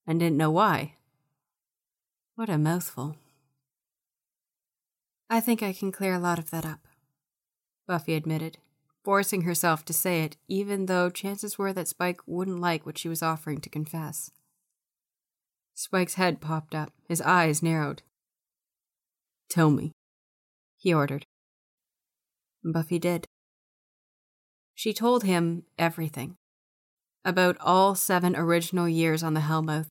and 0.06 0.18
didn't 0.18 0.36
know 0.36 0.50
why. 0.50 0.94
What 2.34 2.48
a 2.48 2.58
mouthful. 2.58 3.16
I 5.28 5.40
think 5.40 5.62
I 5.62 5.72
can 5.72 5.92
clear 5.92 6.14
a 6.14 6.18
lot 6.18 6.38
of 6.38 6.50
that 6.50 6.66
up, 6.66 6.80
Buffy 7.86 8.14
admitted, 8.14 8.58
forcing 9.04 9.42
herself 9.42 9.84
to 9.86 9.92
say 9.92 10.22
it, 10.22 10.36
even 10.48 10.86
though 10.86 11.10
chances 11.10 11.58
were 11.58 11.72
that 11.72 11.88
Spike 11.88 12.20
wouldn't 12.26 12.60
like 12.60 12.84
what 12.84 12.98
she 12.98 13.08
was 13.08 13.22
offering 13.22 13.60
to 13.60 13.70
confess. 13.70 14.30
Spike's 15.74 16.14
head 16.14 16.40
popped 16.40 16.74
up, 16.74 16.92
his 17.08 17.22
eyes 17.22 17.62
narrowed. 17.62 18.02
Tell 19.48 19.70
me, 19.70 19.92
he 20.76 20.92
ordered. 20.92 21.26
Buffy 22.62 22.98
did. 22.98 23.26
She 24.74 24.92
told 24.92 25.24
him 25.24 25.64
everything 25.78 26.36
about 27.24 27.56
all 27.60 27.94
seven 27.94 28.36
original 28.36 28.88
years 28.88 29.22
on 29.22 29.34
the 29.34 29.40
Hellmouth 29.40 29.88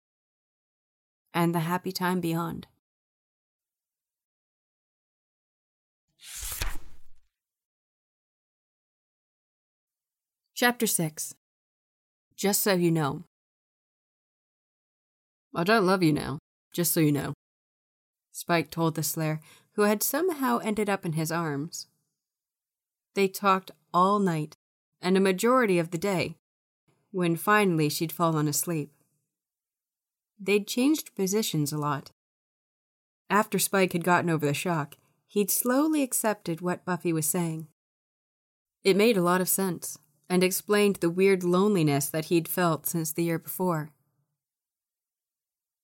and 1.33 1.53
the 1.53 1.59
happy 1.59 1.91
time 1.91 2.19
beyond. 2.19 2.67
Chapter 10.61 10.87
6 10.87 11.35
Just 12.35 12.61
So 12.61 12.73
You 12.73 12.91
Know. 12.91 13.23
I 15.55 15.63
don't 15.63 15.85
love 15.85 16.03
you 16.03 16.11
now, 16.11 16.39
just 16.73 16.91
so 16.91 16.99
you 16.99 17.13
know. 17.13 17.31
Spike 18.33 18.69
told 18.69 18.95
the 18.95 19.01
Slayer, 19.01 19.39
who 19.75 19.83
had 19.83 20.03
somehow 20.03 20.57
ended 20.57 20.89
up 20.89 21.05
in 21.05 21.13
his 21.13 21.31
arms. 21.31 21.87
They 23.15 23.29
talked 23.29 23.71
all 23.93 24.19
night, 24.19 24.57
and 25.01 25.15
a 25.15 25.21
majority 25.21 25.79
of 25.79 25.91
the 25.91 25.97
day, 25.97 26.35
when 27.13 27.37
finally 27.37 27.87
she'd 27.87 28.11
fallen 28.11 28.49
asleep. 28.49 28.91
They'd 30.37 30.67
changed 30.67 31.15
positions 31.15 31.71
a 31.71 31.77
lot. 31.77 32.11
After 33.29 33.59
Spike 33.59 33.93
had 33.93 34.03
gotten 34.03 34.29
over 34.29 34.45
the 34.45 34.53
shock, 34.53 34.97
he'd 35.25 35.51
slowly 35.51 36.03
accepted 36.03 36.59
what 36.59 36.83
Buffy 36.83 37.13
was 37.13 37.27
saying. 37.27 37.67
It 38.83 38.97
made 38.97 39.15
a 39.15 39.23
lot 39.23 39.39
of 39.39 39.47
sense 39.47 39.97
and 40.29 40.43
explained 40.43 40.97
the 40.97 41.09
weird 41.09 41.43
loneliness 41.43 42.09
that 42.09 42.25
he'd 42.25 42.47
felt 42.47 42.85
since 42.85 43.11
the 43.11 43.23
year 43.23 43.39
before. 43.39 43.91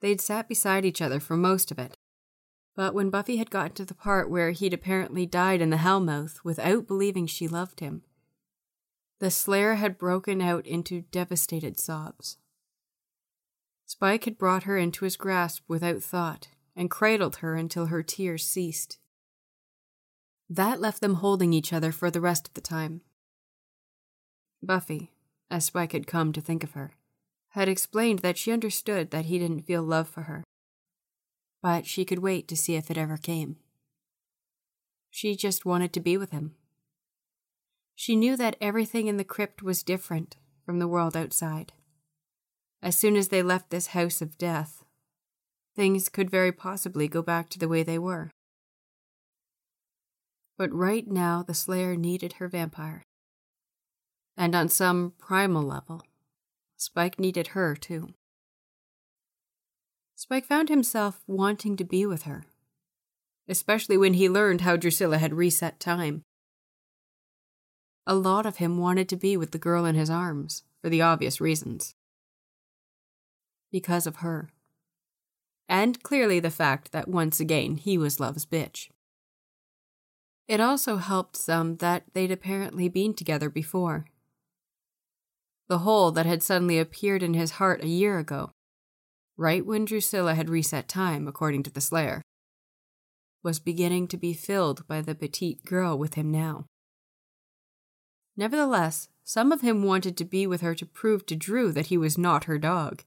They'd 0.01 0.21
sat 0.21 0.47
beside 0.47 0.85
each 0.85 1.01
other 1.01 1.19
for 1.19 1.35
most 1.35 1.71
of 1.71 1.79
it, 1.79 1.97
but 2.75 2.93
when 2.93 3.09
Buffy 3.09 3.37
had 3.37 3.49
gotten 3.49 3.73
to 3.73 3.85
the 3.85 3.95
part 3.95 4.29
where 4.29 4.51
he'd 4.51 4.73
apparently 4.73 5.25
died 5.25 5.61
in 5.61 5.69
the 5.71 5.77
Hellmouth 5.77 6.43
without 6.43 6.87
believing 6.87 7.25
she 7.25 7.47
loved 7.47 7.79
him, 7.79 8.03
the 9.19 9.31
Slayer 9.31 9.75
had 9.75 9.97
broken 9.97 10.41
out 10.41 10.67
into 10.67 11.01
devastated 11.01 11.79
sobs. 11.79 12.37
Spike 13.85 14.25
had 14.25 14.37
brought 14.37 14.63
her 14.63 14.77
into 14.77 15.05
his 15.05 15.15
grasp 15.15 15.63
without 15.67 16.01
thought 16.03 16.49
and 16.75 16.91
cradled 16.91 17.37
her 17.37 17.55
until 17.55 17.85
her 17.87 18.03
tears 18.03 18.45
ceased. 18.45 18.97
That 20.49 20.81
left 20.81 21.01
them 21.01 21.15
holding 21.15 21.53
each 21.53 21.71
other 21.71 21.91
for 21.91 22.11
the 22.11 22.21
rest 22.21 22.47
of 22.47 22.53
the 22.55 22.61
time. 22.61 23.01
Buffy, 24.65 25.11
as 25.49 25.65
Spike 25.65 25.91
had 25.93 26.07
come 26.07 26.33
to 26.33 26.41
think 26.41 26.63
of 26.63 26.71
her, 26.71 26.91
had 27.49 27.69
explained 27.69 28.19
that 28.19 28.37
she 28.37 28.51
understood 28.51 29.11
that 29.11 29.25
he 29.25 29.39
didn't 29.39 29.65
feel 29.65 29.83
love 29.83 30.09
for 30.09 30.23
her, 30.23 30.43
but 31.61 31.85
she 31.85 32.03
could 32.05 32.19
wait 32.19 32.47
to 32.47 32.57
see 32.57 32.75
if 32.75 32.91
it 32.91 32.97
ever 32.97 33.17
came. 33.17 33.57
She 35.09 35.35
just 35.35 35.65
wanted 35.65 35.93
to 35.93 35.99
be 35.99 36.17
with 36.17 36.31
him. 36.31 36.55
She 37.95 38.15
knew 38.15 38.35
that 38.35 38.57
everything 38.59 39.07
in 39.07 39.15
the 39.17 39.23
crypt 39.23 39.63
was 39.63 39.81
different 39.81 40.35
from 40.65 40.79
the 40.79 40.87
world 40.87 41.15
outside. 41.15 41.71
As 42.81 42.95
soon 42.97 43.15
as 43.15 43.29
they 43.29 43.41
left 43.41 43.69
this 43.69 43.87
house 43.87 44.21
of 44.21 44.37
death, 44.37 44.83
things 45.75 46.09
could 46.09 46.29
very 46.29 46.51
possibly 46.51 47.07
go 47.07 47.21
back 47.21 47.49
to 47.49 47.59
the 47.59 47.69
way 47.69 47.83
they 47.83 47.97
were. 47.97 48.31
But 50.57 50.73
right 50.73 51.07
now, 51.07 51.43
the 51.43 51.53
Slayer 51.53 51.95
needed 51.95 52.33
her 52.33 52.47
vampire. 52.47 53.03
And 54.37 54.53
on 54.53 54.69
some 54.69 55.13
primal 55.17 55.63
level, 55.63 56.03
Spike 56.77 57.19
needed 57.19 57.47
her 57.47 57.75
too. 57.75 58.13
Spike 60.15 60.45
found 60.45 60.69
himself 60.69 61.21
wanting 61.27 61.77
to 61.77 61.83
be 61.83 62.05
with 62.05 62.23
her, 62.23 62.45
especially 63.47 63.97
when 63.97 64.13
he 64.13 64.29
learned 64.29 64.61
how 64.61 64.75
Drusilla 64.75 65.17
had 65.17 65.33
reset 65.33 65.79
time. 65.79 66.23
A 68.07 68.15
lot 68.15 68.45
of 68.45 68.57
him 68.57 68.77
wanted 68.77 69.09
to 69.09 69.15
be 69.15 69.35
with 69.35 69.51
the 69.51 69.57
girl 69.57 69.85
in 69.85 69.95
his 69.95 70.09
arms, 70.09 70.63
for 70.81 70.89
the 70.89 71.01
obvious 71.01 71.41
reasons. 71.41 71.95
Because 73.71 74.05
of 74.05 74.17
her. 74.17 74.49
And 75.67 76.03
clearly 76.03 76.39
the 76.39 76.51
fact 76.51 76.91
that 76.91 77.07
once 77.07 77.39
again 77.39 77.77
he 77.77 77.97
was 77.97 78.19
Love's 78.19 78.45
bitch. 78.45 78.89
It 80.47 80.59
also 80.61 80.97
helped 80.97 81.35
some 81.35 81.77
that 81.77 82.03
they'd 82.13 82.31
apparently 82.31 82.87
been 82.87 83.15
together 83.15 83.49
before 83.49 84.05
the 85.67 85.79
hole 85.79 86.11
that 86.11 86.25
had 86.25 86.43
suddenly 86.43 86.77
appeared 86.79 87.23
in 87.23 87.33
his 87.33 87.51
heart 87.51 87.83
a 87.83 87.87
year 87.87 88.19
ago, 88.19 88.51
right 89.37 89.65
when 89.65 89.85
Drusilla 89.85 90.35
had 90.35 90.49
reset 90.49 90.87
time, 90.87 91.27
according 91.27 91.63
to 91.63 91.71
the 91.71 91.81
Slayer, 91.81 92.21
was 93.43 93.59
beginning 93.59 94.07
to 94.07 94.17
be 94.17 94.33
filled 94.33 94.87
by 94.87 95.01
the 95.01 95.15
petite 95.15 95.65
girl 95.65 95.97
with 95.97 96.15
him 96.15 96.31
now. 96.31 96.65
Nevertheless, 98.37 99.07
some 99.23 99.51
of 99.51 99.61
him 99.61 99.83
wanted 99.83 100.17
to 100.17 100.25
be 100.25 100.45
with 100.45 100.61
her 100.61 100.75
to 100.75 100.85
prove 100.85 101.25
to 101.25 101.35
Dru 101.35 101.71
that 101.71 101.87
he 101.87 101.97
was 101.97 102.17
not 102.17 102.45
her 102.45 102.57
dog. 102.57 103.03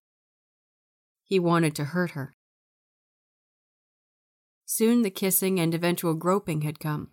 He 1.24 1.38
wanted 1.38 1.74
to 1.76 1.84
hurt 1.84 2.12
her. 2.12 2.34
Soon 4.64 5.02
the 5.02 5.10
kissing 5.10 5.60
and 5.60 5.74
eventual 5.74 6.14
groping 6.14 6.62
had 6.62 6.80
come. 6.80 7.08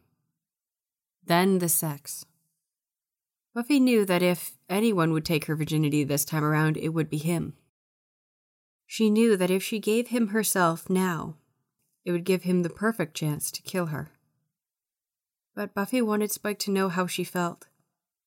Then 1.23 1.59
the 1.59 1.69
sex. 1.69 2.25
Buffy 3.55 3.79
knew 3.79 4.03
that 4.03 4.21
if 4.21 4.57
anyone 4.69 5.13
would 5.13 5.23
take 5.23 5.45
her 5.45 5.55
virginity 5.55 6.03
this 6.03 6.25
time 6.25 6.43
around, 6.43 6.75
it 6.75 6.89
would 6.89 7.09
be 7.09 7.17
him. 7.17 7.53
She 8.85 9.09
knew 9.09 9.37
that 9.37 9.49
if 9.49 9.63
she 9.63 9.79
gave 9.79 10.09
him 10.09 10.27
herself 10.27 10.89
now, 10.89 11.37
it 12.03 12.11
would 12.11 12.25
give 12.25 12.43
him 12.43 12.63
the 12.63 12.69
perfect 12.69 13.15
chance 13.15 13.49
to 13.51 13.61
kill 13.61 13.87
her. 13.87 14.11
But 15.55 15.73
Buffy 15.73 16.01
wanted 16.01 16.31
Spike 16.31 16.59
to 16.59 16.71
know 16.71 16.89
how 16.89 17.07
she 17.07 17.23
felt 17.23 17.67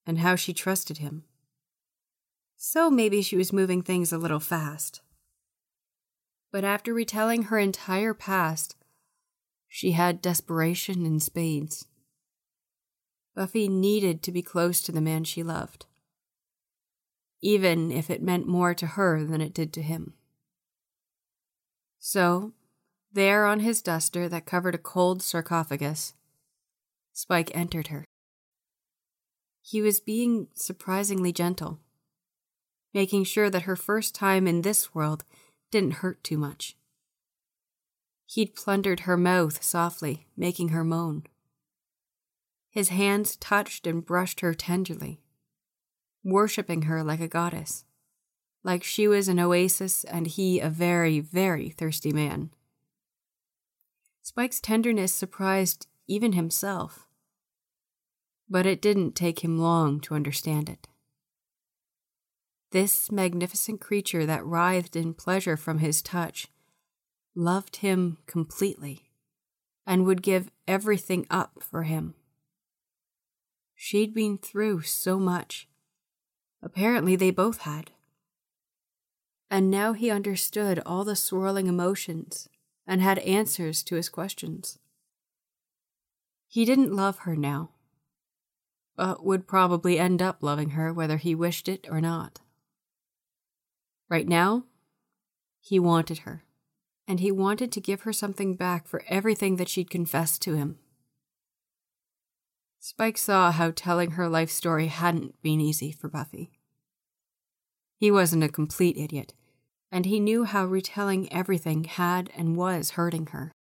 and 0.06 0.20
how 0.20 0.34
she 0.34 0.54
trusted 0.54 0.96
him. 0.96 1.24
So 2.56 2.90
maybe 2.90 3.20
she 3.20 3.36
was 3.36 3.52
moving 3.52 3.82
things 3.82 4.14
a 4.14 4.18
little 4.18 4.40
fast. 4.40 5.02
But 6.50 6.64
after 6.64 6.94
retelling 6.94 7.44
her 7.44 7.58
entire 7.58 8.14
past, 8.14 8.76
she 9.68 9.92
had 9.92 10.22
desperation 10.22 11.04
in 11.04 11.20
spades. 11.20 11.86
Buffy 13.38 13.68
needed 13.68 14.20
to 14.24 14.32
be 14.32 14.42
close 14.42 14.80
to 14.80 14.90
the 14.90 15.00
man 15.00 15.22
she 15.22 15.44
loved, 15.44 15.86
even 17.40 17.92
if 17.92 18.10
it 18.10 18.20
meant 18.20 18.48
more 18.48 18.74
to 18.74 18.84
her 18.84 19.22
than 19.22 19.40
it 19.40 19.54
did 19.54 19.72
to 19.74 19.80
him. 19.80 20.14
So, 22.00 22.52
there 23.12 23.46
on 23.46 23.60
his 23.60 23.80
duster 23.80 24.28
that 24.28 24.44
covered 24.44 24.74
a 24.74 24.76
cold 24.76 25.22
sarcophagus, 25.22 26.14
Spike 27.12 27.52
entered 27.54 27.86
her. 27.86 28.04
He 29.62 29.80
was 29.80 30.00
being 30.00 30.48
surprisingly 30.54 31.32
gentle, 31.32 31.78
making 32.92 33.22
sure 33.22 33.50
that 33.50 33.62
her 33.62 33.76
first 33.76 34.16
time 34.16 34.48
in 34.48 34.62
this 34.62 34.96
world 34.96 35.22
didn't 35.70 36.02
hurt 36.02 36.24
too 36.24 36.38
much. 36.38 36.76
He'd 38.26 38.56
plundered 38.56 39.00
her 39.00 39.16
mouth 39.16 39.62
softly, 39.62 40.26
making 40.36 40.70
her 40.70 40.82
moan. 40.82 41.22
His 42.78 42.90
hands 42.90 43.34
touched 43.34 43.88
and 43.88 44.06
brushed 44.06 44.38
her 44.38 44.54
tenderly, 44.54 45.20
worshipping 46.22 46.82
her 46.82 47.02
like 47.02 47.18
a 47.18 47.26
goddess, 47.26 47.84
like 48.62 48.84
she 48.84 49.08
was 49.08 49.26
an 49.26 49.40
oasis 49.40 50.04
and 50.04 50.28
he 50.28 50.60
a 50.60 50.70
very, 50.70 51.18
very 51.18 51.70
thirsty 51.70 52.12
man. 52.12 52.50
Spike's 54.22 54.60
tenderness 54.60 55.12
surprised 55.12 55.88
even 56.06 56.34
himself, 56.34 57.08
but 58.48 58.64
it 58.64 58.80
didn't 58.80 59.16
take 59.16 59.40
him 59.40 59.58
long 59.58 59.98
to 60.02 60.14
understand 60.14 60.68
it. 60.68 60.86
This 62.70 63.10
magnificent 63.10 63.80
creature 63.80 64.24
that 64.24 64.46
writhed 64.46 64.94
in 64.94 65.14
pleasure 65.14 65.56
from 65.56 65.80
his 65.80 66.00
touch 66.00 66.46
loved 67.34 67.78
him 67.78 68.18
completely 68.26 69.10
and 69.84 70.06
would 70.06 70.22
give 70.22 70.52
everything 70.68 71.26
up 71.28 71.60
for 71.60 71.82
him. 71.82 72.14
She'd 73.80 74.12
been 74.12 74.38
through 74.38 74.82
so 74.82 75.20
much. 75.20 75.68
Apparently, 76.60 77.14
they 77.14 77.30
both 77.30 77.58
had. 77.58 77.92
And 79.48 79.70
now 79.70 79.92
he 79.92 80.10
understood 80.10 80.82
all 80.84 81.04
the 81.04 81.14
swirling 81.14 81.68
emotions 81.68 82.48
and 82.88 83.00
had 83.00 83.20
answers 83.20 83.84
to 83.84 83.94
his 83.94 84.08
questions. 84.08 84.80
He 86.48 86.64
didn't 86.64 86.92
love 86.92 87.18
her 87.18 87.36
now, 87.36 87.70
but 88.96 89.24
would 89.24 89.46
probably 89.46 89.96
end 89.96 90.20
up 90.20 90.42
loving 90.42 90.70
her 90.70 90.92
whether 90.92 91.16
he 91.16 91.36
wished 91.36 91.68
it 91.68 91.86
or 91.88 92.00
not. 92.00 92.40
Right 94.10 94.26
now, 94.26 94.64
he 95.60 95.78
wanted 95.78 96.18
her, 96.18 96.42
and 97.06 97.20
he 97.20 97.30
wanted 97.30 97.70
to 97.70 97.80
give 97.80 98.00
her 98.00 98.12
something 98.12 98.56
back 98.56 98.88
for 98.88 99.04
everything 99.06 99.54
that 99.54 99.68
she'd 99.68 99.88
confessed 99.88 100.42
to 100.42 100.56
him. 100.56 100.78
Spike 102.80 103.18
saw 103.18 103.50
how 103.50 103.72
telling 103.72 104.12
her 104.12 104.28
life 104.28 104.50
story 104.50 104.86
hadn't 104.86 105.40
been 105.42 105.60
easy 105.60 105.90
for 105.92 106.08
Buffy. 106.08 106.50
He 107.96 108.10
wasn't 108.10 108.44
a 108.44 108.48
complete 108.48 108.96
idiot, 108.96 109.34
and 109.90 110.06
he 110.06 110.20
knew 110.20 110.44
how 110.44 110.64
retelling 110.64 111.32
everything 111.32 111.84
had 111.84 112.30
and 112.36 112.56
was 112.56 112.90
hurting 112.90 113.26
her. 113.26 113.52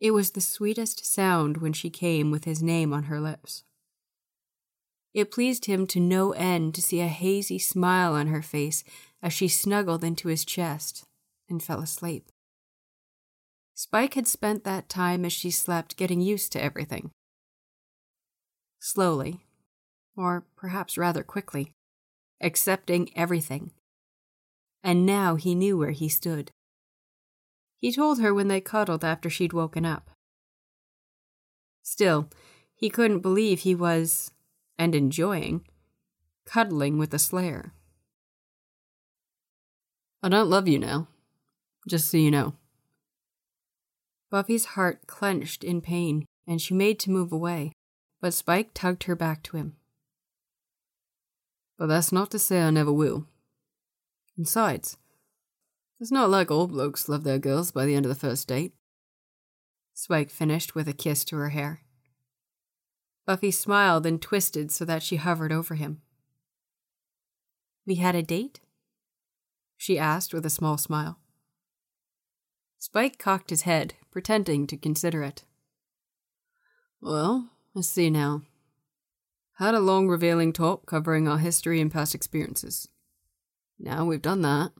It 0.00 0.12
was 0.12 0.30
the 0.30 0.40
sweetest 0.40 1.04
sound 1.04 1.58
when 1.58 1.72
she 1.72 1.90
came 1.90 2.30
with 2.30 2.44
his 2.44 2.62
name 2.62 2.92
on 2.92 3.04
her 3.04 3.20
lips. 3.20 3.64
It 5.14 5.30
pleased 5.30 5.64
him 5.64 5.86
to 5.88 6.00
no 6.00 6.32
end 6.32 6.74
to 6.74 6.82
see 6.82 7.00
a 7.00 7.08
hazy 7.08 7.58
smile 7.58 8.14
on 8.14 8.26
her 8.26 8.42
face 8.42 8.84
as 9.22 9.32
she 9.32 9.48
snuggled 9.48 10.04
into 10.04 10.28
his 10.28 10.44
chest 10.44 11.04
and 11.48 11.62
fell 11.62 11.80
asleep. 11.80 12.30
Spike 13.74 14.14
had 14.14 14.26
spent 14.26 14.64
that 14.64 14.88
time 14.88 15.24
as 15.24 15.32
she 15.32 15.50
slept 15.50 15.96
getting 15.96 16.20
used 16.20 16.52
to 16.52 16.62
everything. 16.62 17.10
Slowly, 18.86 19.40
or 20.16 20.46
perhaps 20.54 20.96
rather 20.96 21.24
quickly, 21.24 21.72
accepting 22.40 23.10
everything. 23.16 23.72
And 24.80 25.04
now 25.04 25.34
he 25.34 25.56
knew 25.56 25.76
where 25.76 25.90
he 25.90 26.08
stood. 26.08 26.52
He 27.80 27.90
told 27.90 28.20
her 28.20 28.32
when 28.32 28.46
they 28.46 28.60
cuddled 28.60 29.04
after 29.04 29.28
she'd 29.28 29.52
woken 29.52 29.84
up. 29.84 30.10
Still, 31.82 32.30
he 32.76 32.88
couldn't 32.88 33.26
believe 33.26 33.58
he 33.58 33.74
was 33.74 34.30
and 34.78 34.94
enjoying, 34.94 35.66
cuddling 36.44 36.96
with 36.96 37.10
the 37.10 37.18
Slayer. 37.18 37.72
I 40.22 40.28
don't 40.28 40.48
love 40.48 40.68
you 40.68 40.78
now, 40.78 41.08
just 41.88 42.08
so 42.08 42.18
you 42.18 42.30
know. 42.30 42.54
Buffy's 44.30 44.76
heart 44.76 45.08
clenched 45.08 45.64
in 45.64 45.80
pain, 45.80 46.24
and 46.46 46.62
she 46.62 46.72
made 46.72 47.00
to 47.00 47.10
move 47.10 47.32
away, 47.32 47.72
but 48.26 48.34
Spike 48.34 48.70
tugged 48.74 49.04
her 49.04 49.14
back 49.14 49.44
to 49.44 49.56
him. 49.56 49.76
But 51.78 51.86
that's 51.86 52.10
not 52.10 52.28
to 52.32 52.40
say 52.40 52.60
I 52.60 52.70
never 52.70 52.92
will. 52.92 53.28
Besides, 54.36 54.96
it's 56.00 56.10
not 56.10 56.28
like 56.28 56.50
all 56.50 56.66
blokes 56.66 57.08
love 57.08 57.22
their 57.22 57.38
girls 57.38 57.70
by 57.70 57.86
the 57.86 57.94
end 57.94 58.04
of 58.04 58.08
the 58.08 58.18
first 58.18 58.48
date. 58.48 58.72
Spike 59.94 60.30
finished 60.30 60.74
with 60.74 60.88
a 60.88 60.92
kiss 60.92 61.24
to 61.26 61.36
her 61.36 61.50
hair. 61.50 61.82
Buffy 63.26 63.52
smiled 63.52 64.04
and 64.04 64.20
twisted 64.20 64.72
so 64.72 64.84
that 64.84 65.04
she 65.04 65.14
hovered 65.14 65.52
over 65.52 65.76
him. 65.76 66.02
We 67.86 67.94
had 67.94 68.16
a 68.16 68.24
date? 68.24 68.58
She 69.76 70.00
asked 70.00 70.34
with 70.34 70.44
a 70.44 70.50
small 70.50 70.78
smile. 70.78 71.20
Spike 72.80 73.20
cocked 73.20 73.50
his 73.50 73.62
head, 73.62 73.94
pretending 74.10 74.66
to 74.66 74.76
consider 74.76 75.22
it. 75.22 75.44
Well, 77.00 77.52
let's 77.76 77.88
see 77.88 78.08
now. 78.08 78.40
Had 79.58 79.74
a 79.74 79.80
long, 79.80 80.08
revealing 80.08 80.54
talk 80.54 80.86
covering 80.86 81.28
our 81.28 81.36
history 81.36 81.78
and 81.78 81.92
past 81.92 82.14
experiences. 82.14 82.88
Now 83.78 84.06
we've 84.06 84.22
done 84.22 84.40
that. 84.42 84.72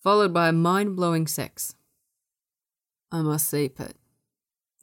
Followed 0.00 0.32
by 0.32 0.48
a 0.48 0.52
mind 0.52 0.94
blowing 0.94 1.26
sex. 1.26 1.74
I 3.10 3.22
must 3.22 3.48
say, 3.48 3.68
Pet, 3.68 3.96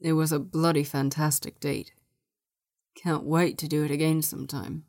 it 0.01 0.13
was 0.13 0.33
a 0.33 0.39
bloody 0.39 0.83
fantastic 0.83 1.61
date. 1.61 1.93
Can't 2.95 3.23
wait 3.23 3.57
to 3.59 3.67
do 3.69 3.85
it 3.85 3.91
again 3.91 4.21
sometime. 4.21 4.83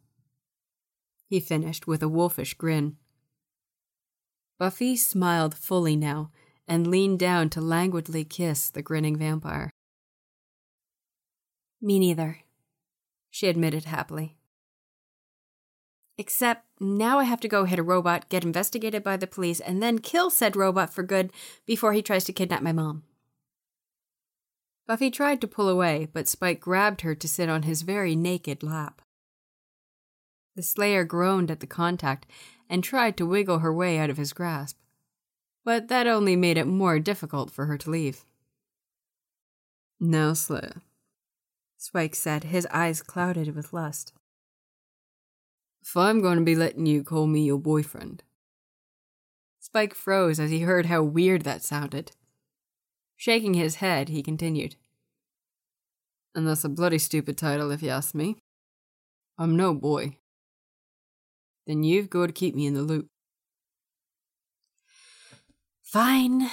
He 1.28 1.38
finished 1.38 1.86
with 1.86 2.02
a 2.02 2.08
wolfish 2.08 2.54
grin. 2.54 2.96
Buffy 4.58 4.96
smiled 4.96 5.54
fully 5.54 5.94
now 5.94 6.32
and 6.66 6.88
leaned 6.88 7.20
down 7.20 7.50
to 7.50 7.60
languidly 7.60 8.24
kiss 8.24 8.68
the 8.68 8.82
grinning 8.82 9.16
vampire. 9.16 9.69
Me 11.80 11.98
neither, 11.98 12.38
she 13.30 13.48
admitted 13.48 13.84
happily. 13.84 14.36
Except 16.18 16.66
now 16.78 17.18
I 17.18 17.24
have 17.24 17.40
to 17.40 17.48
go 17.48 17.64
hit 17.64 17.78
a 17.78 17.82
robot, 17.82 18.28
get 18.28 18.44
investigated 18.44 19.02
by 19.02 19.16
the 19.16 19.26
police, 19.26 19.58
and 19.58 19.82
then 19.82 20.00
kill 20.00 20.28
said 20.28 20.54
robot 20.54 20.92
for 20.92 21.02
good 21.02 21.32
before 21.64 21.94
he 21.94 22.02
tries 22.02 22.24
to 22.24 22.32
kidnap 22.34 22.62
my 22.62 22.72
mom. 22.72 23.04
Buffy 24.86 25.10
tried 25.10 25.40
to 25.40 25.48
pull 25.48 25.68
away, 25.68 26.08
but 26.12 26.28
Spike 26.28 26.60
grabbed 26.60 27.00
her 27.00 27.14
to 27.14 27.28
sit 27.28 27.48
on 27.48 27.62
his 27.62 27.82
very 27.82 28.14
naked 28.14 28.62
lap. 28.62 29.00
The 30.56 30.62
Slayer 30.62 31.04
groaned 31.04 31.50
at 31.50 31.60
the 31.60 31.66
contact 31.66 32.26
and 32.68 32.84
tried 32.84 33.16
to 33.16 33.24
wiggle 33.24 33.60
her 33.60 33.72
way 33.72 33.98
out 33.98 34.10
of 34.10 34.18
his 34.18 34.34
grasp, 34.34 34.76
but 35.64 35.88
that 35.88 36.06
only 36.06 36.36
made 36.36 36.58
it 36.58 36.66
more 36.66 36.98
difficult 36.98 37.50
for 37.50 37.64
her 37.66 37.78
to 37.78 37.90
leave. 37.90 38.24
Now, 39.98 40.34
Slayer, 40.34 40.82
Spike 41.82 42.14
said, 42.14 42.44
his 42.44 42.66
eyes 42.70 43.00
clouded 43.00 43.56
with 43.56 43.72
lust. 43.72 44.12
If 45.80 45.96
I'm 45.96 46.20
going 46.20 46.36
to 46.36 46.44
be 46.44 46.54
letting 46.54 46.84
you 46.84 47.02
call 47.02 47.26
me 47.26 47.42
your 47.42 47.58
boyfriend. 47.58 48.22
Spike 49.60 49.94
froze 49.94 50.38
as 50.38 50.50
he 50.50 50.60
heard 50.60 50.86
how 50.86 51.02
weird 51.02 51.40
that 51.42 51.62
sounded. 51.62 52.12
Shaking 53.16 53.54
his 53.54 53.76
head, 53.76 54.10
he 54.10 54.22
continued. 54.22 54.76
And 56.34 56.46
that's 56.46 56.64
a 56.64 56.68
bloody 56.68 56.98
stupid 56.98 57.38
title, 57.38 57.70
if 57.70 57.82
you 57.82 57.88
ask 57.88 58.14
me. 58.14 58.36
I'm 59.38 59.56
no 59.56 59.72
boy. 59.72 60.18
Then 61.66 61.82
you've 61.82 62.10
got 62.10 62.26
to 62.26 62.32
keep 62.34 62.54
me 62.54 62.66
in 62.66 62.74
the 62.74 62.82
loop. 62.82 63.08
Fine, 65.82 66.50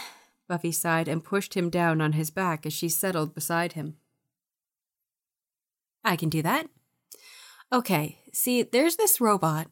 Buffy 0.47 0.71
sighed 0.71 1.09
and 1.09 1.21
pushed 1.21 1.53
him 1.53 1.69
down 1.69 1.99
on 1.99 2.13
his 2.13 2.29
back 2.29 2.65
as 2.65 2.71
she 2.71 2.87
settled 2.87 3.35
beside 3.35 3.73
him. 3.73 3.97
I 6.07 6.15
can 6.15 6.29
do 6.29 6.41
that. 6.41 6.69
Okay, 7.71 8.19
see, 8.31 8.63
there's 8.63 8.95
this 8.95 9.19
robot. 9.19 9.67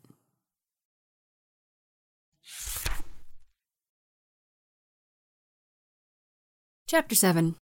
Chapter 6.88 7.16
7 7.16 7.56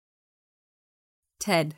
Ted. 1.38 1.74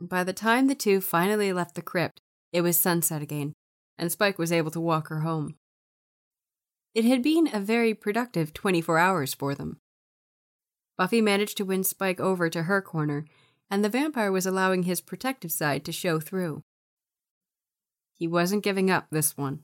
By 0.00 0.24
the 0.24 0.32
time 0.32 0.68
the 0.68 0.74
two 0.74 1.02
finally 1.02 1.52
left 1.52 1.74
the 1.74 1.82
crypt, 1.82 2.22
it 2.50 2.62
was 2.62 2.78
sunset 2.78 3.20
again, 3.20 3.52
and 3.98 4.10
Spike 4.10 4.38
was 4.38 4.50
able 4.50 4.70
to 4.70 4.80
walk 4.80 5.08
her 5.08 5.20
home. 5.20 5.56
It 6.94 7.04
had 7.04 7.22
been 7.22 7.48
a 7.52 7.60
very 7.60 7.92
productive 7.92 8.54
24 8.54 8.96
hours 8.96 9.34
for 9.34 9.54
them. 9.54 9.76
Buffy 10.96 11.20
managed 11.20 11.58
to 11.58 11.66
win 11.66 11.84
Spike 11.84 12.20
over 12.20 12.48
to 12.48 12.62
her 12.62 12.80
corner, 12.80 13.26
and 13.70 13.84
the 13.84 13.88
vampire 13.88 14.32
was 14.32 14.46
allowing 14.46 14.82
his 14.82 15.00
protective 15.00 15.52
side 15.52 15.84
to 15.84 15.92
show 15.92 16.18
through. 16.18 16.62
He 18.16 18.26
wasn't 18.26 18.64
giving 18.64 18.90
up 18.90 19.06
this 19.10 19.36
one. 19.36 19.60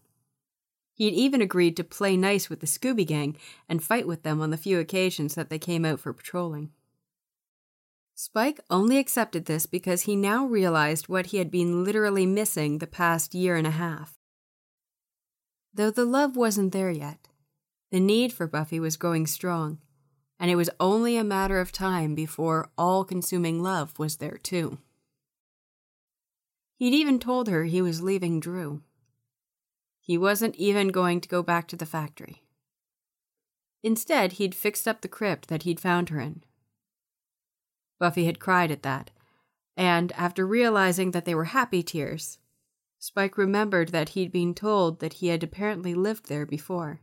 He'd 0.95 1.13
even 1.13 1.43
agreed 1.43 1.77
to 1.77 1.85
play 1.85 2.17
nice 2.17 2.49
with 2.49 2.61
the 2.61 2.67
Scooby 2.67 3.07
Gang 3.07 3.37
and 3.69 3.85
fight 3.85 4.07
with 4.07 4.23
them 4.23 4.41
on 4.41 4.51
the 4.51 4.57
few 4.57 4.79
occasions 4.79 5.35
that 5.35 5.51
they 5.51 5.59
came 5.59 5.85
out 5.85 6.01
for 6.01 6.15
patrolling. 6.15 6.71
Spike 8.15 8.61
only 8.71 8.97
accepted 8.97 9.45
this 9.45 9.67
because 9.67 10.03
he 10.03 10.17
now 10.17 10.47
realized 10.47 11.07
what 11.07 11.27
he 11.27 11.37
had 11.37 11.51
been 11.51 11.85
literally 11.85 12.25
missing 12.25 12.79
the 12.79 12.87
past 12.87 13.35
year 13.35 13.57
and 13.57 13.67
a 13.67 13.73
half. 13.73 14.15
Though 15.75 15.91
the 15.91 16.07
love 16.07 16.35
wasn't 16.35 16.73
there 16.73 16.91
yet, 16.91 17.29
the 17.91 18.01
need 18.01 18.33
for 18.33 18.47
Buffy 18.47 18.81
was 18.81 18.97
growing 18.97 19.27
strong, 19.27 19.81
and 20.39 20.51
it 20.51 20.57
was 20.57 20.71
only 20.79 21.17
a 21.17 21.25
matter 21.25 21.61
of 21.61 21.73
time 21.73 22.15
before 22.15 22.69
all 22.77 23.05
consuming 23.05 23.63
love 23.63 23.99
was 23.99 24.17
there 24.17 24.39
too. 24.39 24.79
He'd 26.77 26.95
even 26.95 27.19
told 27.19 27.49
her 27.49 27.65
he 27.65 27.81
was 27.81 28.03
leaving 28.03 28.39
Dru. 28.39 28.83
He 30.01 30.19
wasn't 30.19 30.55
even 30.57 30.89
going 30.89 31.21
to 31.23 31.29
go 31.29 31.43
back 31.43 31.67
to 31.69 31.77
the 31.77 31.87
factory. 31.87 32.43
Instead, 33.83 34.33
he'd 34.33 34.55
fixed 34.55 34.87
up 34.87 35.01
the 35.01 35.09
crypt 35.09 35.49
that 35.49 35.63
he'd 35.63 35.81
found 35.81 36.11
her 36.11 36.21
in. 36.21 36.43
Buffy 37.99 38.27
had 38.27 38.39
cried 38.39 38.71
at 38.71 38.83
that, 38.83 39.11
and 39.77 40.13
after 40.13 40.47
realizing 40.47 41.13
that 41.13 41.25
they 41.25 41.35
were 41.35 41.45
happy 41.47 41.83
tears, 41.83 42.39
Spike 42.99 43.39
remembered 43.39 43.91
that 43.91 44.11
he'd 44.11 44.33
been 44.33 44.55
told 44.55 45.01
that 45.01 45.15
he 45.15 45.29
had 45.29 45.43
apparently 45.43 45.95
lived 45.95 46.29
there 46.29 46.47
before. 46.47 47.01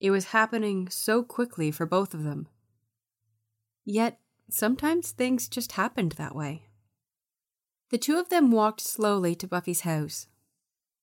It 0.00 0.10
was 0.10 0.26
happening 0.26 0.88
so 0.88 1.22
quickly 1.22 1.70
for 1.70 1.86
both 1.86 2.14
of 2.14 2.22
them. 2.22 2.48
Yet, 3.84 4.20
sometimes 4.48 5.10
things 5.10 5.48
just 5.48 5.72
happened 5.72 6.12
that 6.12 6.36
way. 6.36 6.64
The 7.90 7.98
two 7.98 8.18
of 8.18 8.28
them 8.28 8.50
walked 8.50 8.80
slowly 8.80 9.34
to 9.36 9.48
Buffy's 9.48 9.80
house, 9.80 10.28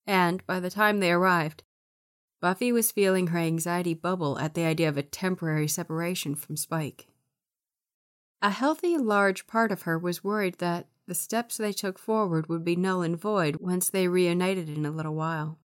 and 0.05 0.45
by 0.45 0.59
the 0.59 0.69
time 0.69 0.99
they 0.99 1.11
arrived, 1.11 1.63
Buffy 2.39 2.71
was 2.71 2.91
feeling 2.91 3.27
her 3.27 3.39
anxiety 3.39 3.95
bubble 3.95 4.37
at 4.37 4.53
the 4.53 4.65
idea 4.65 4.87
of 4.87 4.97
a 4.97 5.03
temporary 5.03 5.67
separation 5.67 6.35
from 6.35 6.55
Spike. 6.55 7.07
A 8.41 8.51
healthy, 8.51 8.97
large 8.97 9.47
part 9.47 9.71
of 9.71 9.83
her 9.83 9.97
was 9.97 10.23
worried 10.23 10.59
that 10.59 10.87
the 11.07 11.15
steps 11.15 11.57
they 11.57 11.73
took 11.73 11.97
forward 11.97 12.47
would 12.47 12.63
be 12.63 12.75
null 12.75 13.01
and 13.01 13.19
void 13.19 13.57
once 13.57 13.89
they 13.89 14.07
reunited 14.07 14.69
in 14.69 14.85
a 14.85 14.91
little 14.91 15.15
while. 15.15 15.57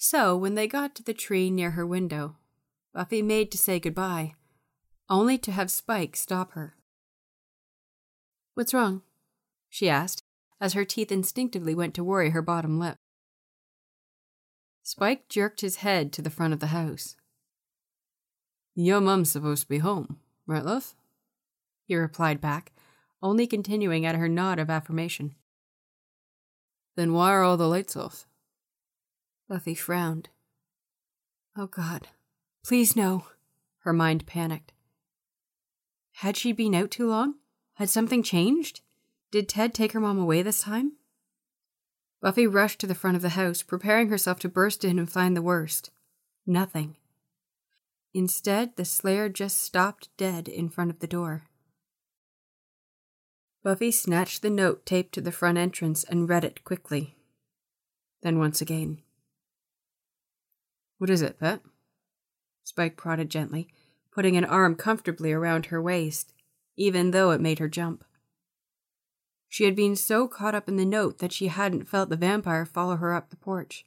So, 0.00 0.36
when 0.36 0.54
they 0.54 0.68
got 0.68 0.94
to 0.94 1.02
the 1.02 1.12
tree 1.12 1.50
near 1.50 1.72
her 1.72 1.84
window, 1.84 2.36
Buffy 2.94 3.20
made 3.20 3.50
to 3.50 3.58
say 3.58 3.80
goodbye, 3.80 4.34
only 5.10 5.36
to 5.38 5.50
have 5.50 5.72
Spike 5.72 6.14
stop 6.14 6.52
her. 6.52 6.76
What's 8.54 8.72
wrong? 8.72 9.02
she 9.68 9.88
asked, 9.88 10.22
as 10.60 10.74
her 10.74 10.84
teeth 10.84 11.10
instinctively 11.10 11.74
went 11.74 11.94
to 11.94 12.04
worry 12.04 12.30
her 12.30 12.42
bottom 12.42 12.78
lip. 12.78 12.96
Spike 14.84 15.28
jerked 15.28 15.62
his 15.62 15.76
head 15.76 16.12
to 16.12 16.22
the 16.22 16.30
front 16.30 16.54
of 16.54 16.60
the 16.60 16.68
house. 16.68 17.16
Your 18.76 19.00
mum's 19.00 19.32
supposed 19.32 19.62
to 19.62 19.68
be 19.68 19.78
home, 19.78 20.20
right, 20.46 20.64
love? 20.64 20.94
He 21.86 21.96
replied 21.96 22.40
back, 22.40 22.70
only 23.20 23.48
continuing 23.48 24.06
at 24.06 24.14
her 24.14 24.28
nod 24.28 24.60
of 24.60 24.70
affirmation. 24.70 25.34
Then 26.94 27.12
why 27.12 27.32
are 27.32 27.42
all 27.42 27.56
the 27.56 27.66
lights 27.66 27.96
off? 27.96 28.27
Buffy 29.48 29.74
frowned. 29.74 30.28
Oh 31.56 31.66
God, 31.66 32.08
please 32.62 32.94
no, 32.94 33.24
her 33.78 33.92
mind 33.92 34.26
panicked. 34.26 34.72
Had 36.16 36.36
she 36.36 36.52
been 36.52 36.74
out 36.74 36.90
too 36.90 37.08
long? 37.08 37.36
Had 37.74 37.88
something 37.88 38.22
changed? 38.22 38.82
Did 39.30 39.48
Ted 39.48 39.72
take 39.72 39.92
her 39.92 40.00
mom 40.00 40.18
away 40.18 40.42
this 40.42 40.60
time? 40.60 40.92
Buffy 42.20 42.46
rushed 42.46 42.80
to 42.80 42.86
the 42.86 42.94
front 42.94 43.16
of 43.16 43.22
the 43.22 43.30
house, 43.30 43.62
preparing 43.62 44.08
herself 44.08 44.38
to 44.40 44.48
burst 44.48 44.84
in 44.84 44.98
and 44.98 45.10
find 45.10 45.36
the 45.36 45.42
worst. 45.42 45.90
Nothing. 46.46 46.96
Instead, 48.12 48.76
the 48.76 48.84
Slayer 48.84 49.28
just 49.28 49.58
stopped 49.58 50.08
dead 50.16 50.48
in 50.48 50.68
front 50.68 50.90
of 50.90 50.98
the 50.98 51.06
door. 51.06 51.44
Buffy 53.62 53.90
snatched 53.90 54.42
the 54.42 54.50
note 54.50 54.84
taped 54.84 55.14
to 55.14 55.20
the 55.20 55.32
front 55.32 55.58
entrance 55.58 56.04
and 56.04 56.28
read 56.28 56.44
it 56.44 56.64
quickly. 56.64 57.16
Then 58.22 58.38
once 58.38 58.60
again. 58.60 59.02
What 60.98 61.10
is 61.10 61.22
it, 61.22 61.38
Pet? 61.38 61.60
Spike 62.64 62.96
prodded 62.96 63.30
gently, 63.30 63.68
putting 64.12 64.36
an 64.36 64.44
arm 64.44 64.74
comfortably 64.74 65.32
around 65.32 65.66
her 65.66 65.80
waist, 65.80 66.32
even 66.76 67.12
though 67.12 67.30
it 67.30 67.40
made 67.40 67.60
her 67.60 67.68
jump. 67.68 68.04
She 69.48 69.64
had 69.64 69.74
been 69.74 69.96
so 69.96 70.28
caught 70.28 70.54
up 70.54 70.68
in 70.68 70.76
the 70.76 70.84
note 70.84 71.18
that 71.18 71.32
she 71.32 71.48
hadn't 71.48 71.88
felt 71.88 72.10
the 72.10 72.16
vampire 72.16 72.66
follow 72.66 72.96
her 72.96 73.14
up 73.14 73.30
the 73.30 73.36
porch. 73.36 73.86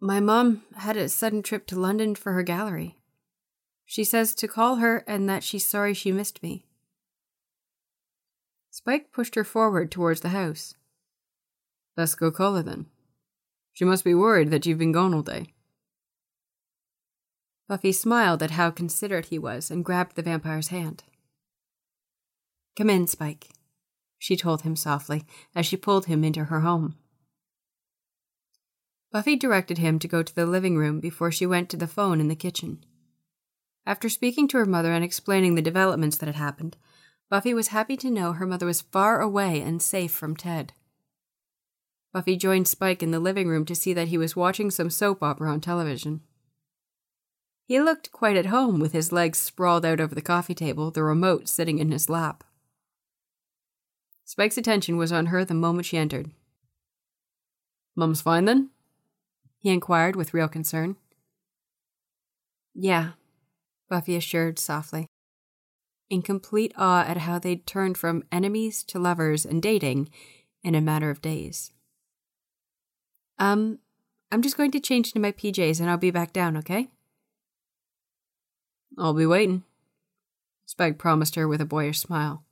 My 0.00 0.20
mom 0.20 0.62
had 0.76 0.96
a 0.96 1.08
sudden 1.08 1.42
trip 1.42 1.66
to 1.66 1.78
London 1.78 2.14
for 2.14 2.32
her 2.32 2.42
gallery. 2.42 2.96
She 3.84 4.04
says 4.04 4.34
to 4.36 4.48
call 4.48 4.76
her 4.76 5.04
and 5.06 5.28
that 5.28 5.44
she's 5.44 5.66
sorry 5.66 5.94
she 5.94 6.12
missed 6.12 6.42
me. 6.42 6.64
Spike 8.70 9.12
pushed 9.12 9.34
her 9.34 9.44
forward 9.44 9.90
towards 9.90 10.20
the 10.20 10.30
house. 10.30 10.74
Let's 11.96 12.14
go 12.14 12.30
call 12.30 12.56
her 12.56 12.62
then. 12.62 12.86
She 13.76 13.84
must 13.84 14.04
be 14.04 14.14
worried 14.14 14.50
that 14.52 14.64
you've 14.64 14.78
been 14.78 14.92
gone 14.92 15.12
all 15.12 15.20
day. 15.20 15.48
Buffy 17.68 17.92
smiled 17.92 18.42
at 18.42 18.52
how 18.52 18.70
considerate 18.70 19.26
he 19.26 19.38
was 19.38 19.70
and 19.70 19.84
grabbed 19.84 20.16
the 20.16 20.22
vampire's 20.22 20.68
hand. 20.68 21.04
Come 22.74 22.88
in, 22.88 23.06
Spike, 23.06 23.50
she 24.18 24.34
told 24.34 24.62
him 24.62 24.76
softly 24.76 25.26
as 25.54 25.66
she 25.66 25.76
pulled 25.76 26.06
him 26.06 26.24
into 26.24 26.44
her 26.44 26.60
home. 26.60 26.96
Buffy 29.12 29.36
directed 29.36 29.76
him 29.76 29.98
to 29.98 30.08
go 30.08 30.22
to 30.22 30.34
the 30.34 30.46
living 30.46 30.78
room 30.78 30.98
before 30.98 31.30
she 31.30 31.44
went 31.44 31.68
to 31.68 31.76
the 31.76 31.86
phone 31.86 32.18
in 32.18 32.28
the 32.28 32.34
kitchen. 32.34 32.82
After 33.84 34.08
speaking 34.08 34.48
to 34.48 34.56
her 34.56 34.64
mother 34.64 34.94
and 34.94 35.04
explaining 35.04 35.54
the 35.54 35.60
developments 35.60 36.16
that 36.16 36.26
had 36.26 36.36
happened, 36.36 36.78
Buffy 37.28 37.52
was 37.52 37.68
happy 37.68 37.98
to 37.98 38.10
know 38.10 38.32
her 38.32 38.46
mother 38.46 38.64
was 38.64 38.80
far 38.80 39.20
away 39.20 39.60
and 39.60 39.82
safe 39.82 40.12
from 40.12 40.34
Ted. 40.34 40.72
Buffy 42.16 42.34
joined 42.34 42.66
Spike 42.66 43.02
in 43.02 43.10
the 43.10 43.20
living 43.20 43.46
room 43.46 43.66
to 43.66 43.74
see 43.74 43.92
that 43.92 44.08
he 44.08 44.16
was 44.16 44.34
watching 44.34 44.70
some 44.70 44.88
soap 44.88 45.22
opera 45.22 45.50
on 45.50 45.60
television. 45.60 46.22
He 47.66 47.78
looked 47.78 48.10
quite 48.10 48.38
at 48.38 48.46
home 48.46 48.80
with 48.80 48.92
his 48.92 49.12
legs 49.12 49.38
sprawled 49.38 49.84
out 49.84 50.00
over 50.00 50.14
the 50.14 50.22
coffee 50.22 50.54
table, 50.54 50.90
the 50.90 51.02
remote 51.02 51.46
sitting 51.46 51.78
in 51.78 51.90
his 51.90 52.08
lap. 52.08 52.42
Spike's 54.24 54.56
attention 54.56 54.96
was 54.96 55.12
on 55.12 55.26
her 55.26 55.44
the 55.44 55.52
moment 55.52 55.84
she 55.84 55.98
entered. 55.98 56.30
Mum's 57.94 58.22
fine 58.22 58.46
then? 58.46 58.70
he 59.58 59.68
inquired 59.68 60.16
with 60.16 60.32
real 60.32 60.48
concern. 60.48 60.96
Yeah, 62.74 63.10
Buffy 63.90 64.16
assured 64.16 64.58
softly 64.58 65.06
in 66.08 66.22
complete 66.22 66.72
awe 66.78 67.04
at 67.06 67.18
how 67.18 67.38
they'd 67.38 67.66
turned 67.66 67.98
from 67.98 68.24
enemies 68.32 68.82
to 68.84 68.98
lovers 68.98 69.44
and 69.44 69.60
dating 69.60 70.08
in 70.62 70.74
a 70.74 70.80
matter 70.80 71.10
of 71.10 71.20
days. 71.20 71.72
Um, 73.38 73.78
I'm 74.32 74.42
just 74.42 74.56
going 74.56 74.70
to 74.72 74.80
change 74.80 75.08
into 75.08 75.20
my 75.20 75.32
PJs 75.32 75.80
and 75.80 75.90
I'll 75.90 75.96
be 75.96 76.10
back 76.10 76.32
down, 76.32 76.56
okay? 76.56 76.88
I'll 78.98 79.14
be 79.14 79.26
waiting, 79.26 79.62
Spike 80.64 80.98
promised 80.98 81.34
her 81.34 81.46
with 81.46 81.60
a 81.60 81.66
boyish 81.66 81.98
smile. 81.98 82.42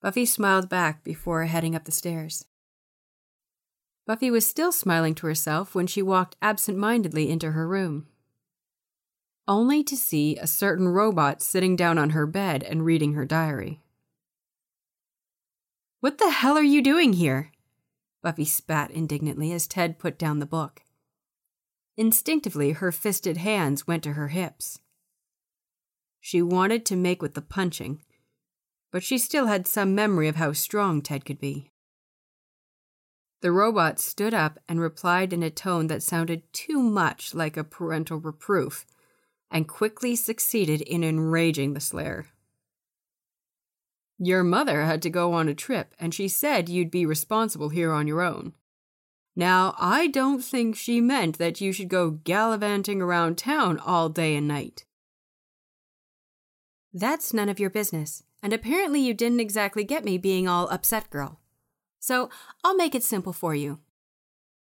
Buffy 0.00 0.24
smiled 0.24 0.68
back 0.68 1.02
before 1.02 1.44
heading 1.44 1.74
up 1.74 1.84
the 1.84 1.90
stairs. 1.90 2.44
Buffy 4.06 4.30
was 4.30 4.46
still 4.46 4.70
smiling 4.70 5.14
to 5.16 5.26
herself 5.26 5.74
when 5.74 5.88
she 5.88 6.00
walked 6.00 6.36
absent 6.40 6.78
mindedly 6.78 7.28
into 7.28 7.50
her 7.52 7.66
room 7.66 8.06
only 9.48 9.84
to 9.84 9.96
see 9.96 10.36
a 10.36 10.46
certain 10.46 10.88
robot 10.88 11.40
sitting 11.40 11.76
down 11.76 11.98
on 11.98 12.10
her 12.10 12.26
bed 12.26 12.62
and 12.62 12.84
reading 12.84 13.14
her 13.14 13.24
diary. 13.24 13.80
What 16.00 16.18
the 16.18 16.30
hell 16.30 16.56
are 16.56 16.62
you 16.62 16.82
doing 16.82 17.14
here? 17.14 17.50
Buffy 18.26 18.44
spat 18.44 18.90
indignantly 18.90 19.52
as 19.52 19.68
Ted 19.68 20.00
put 20.00 20.18
down 20.18 20.40
the 20.40 20.46
book. 20.46 20.82
Instinctively, 21.96 22.72
her 22.72 22.90
fisted 22.90 23.36
hands 23.36 23.86
went 23.86 24.02
to 24.02 24.14
her 24.14 24.26
hips. 24.26 24.80
She 26.18 26.42
wanted 26.42 26.84
to 26.86 26.96
make 26.96 27.22
with 27.22 27.34
the 27.34 27.40
punching, 27.40 28.02
but 28.90 29.04
she 29.04 29.16
still 29.16 29.46
had 29.46 29.68
some 29.68 29.94
memory 29.94 30.26
of 30.26 30.34
how 30.34 30.52
strong 30.54 31.02
Ted 31.02 31.24
could 31.24 31.38
be. 31.38 31.70
The 33.42 33.52
robot 33.52 34.00
stood 34.00 34.34
up 34.34 34.58
and 34.68 34.80
replied 34.80 35.32
in 35.32 35.44
a 35.44 35.48
tone 35.48 35.86
that 35.86 36.02
sounded 36.02 36.52
too 36.52 36.82
much 36.82 37.32
like 37.32 37.56
a 37.56 37.62
parental 37.62 38.18
reproof 38.18 38.86
and 39.52 39.68
quickly 39.68 40.16
succeeded 40.16 40.80
in 40.80 41.04
enraging 41.04 41.74
the 41.74 41.80
Slayer. 41.80 42.26
Your 44.18 44.42
mother 44.42 44.84
had 44.84 45.02
to 45.02 45.10
go 45.10 45.32
on 45.32 45.48
a 45.48 45.54
trip, 45.54 45.94
and 45.98 46.14
she 46.14 46.28
said 46.28 46.68
you'd 46.68 46.90
be 46.90 47.04
responsible 47.04 47.68
here 47.68 47.92
on 47.92 48.06
your 48.06 48.22
own. 48.22 48.54
Now, 49.34 49.74
I 49.78 50.06
don't 50.06 50.42
think 50.42 50.76
she 50.76 51.00
meant 51.00 51.38
that 51.38 51.60
you 51.60 51.72
should 51.72 51.88
go 51.88 52.10
gallivanting 52.10 53.02
around 53.02 53.36
town 53.36 53.78
all 53.78 54.08
day 54.08 54.34
and 54.34 54.48
night. 54.48 54.84
That's 56.94 57.34
none 57.34 57.50
of 57.50 57.60
your 57.60 57.68
business, 57.68 58.22
and 58.42 58.52
apparently 58.52 59.00
you 59.00 59.12
didn't 59.12 59.40
exactly 59.40 59.84
get 59.84 60.04
me 60.04 60.16
being 60.16 60.48
all 60.48 60.68
upset 60.70 61.10
girl. 61.10 61.40
So 62.00 62.30
I'll 62.64 62.76
make 62.76 62.94
it 62.94 63.02
simple 63.02 63.34
for 63.34 63.54
you. 63.54 63.80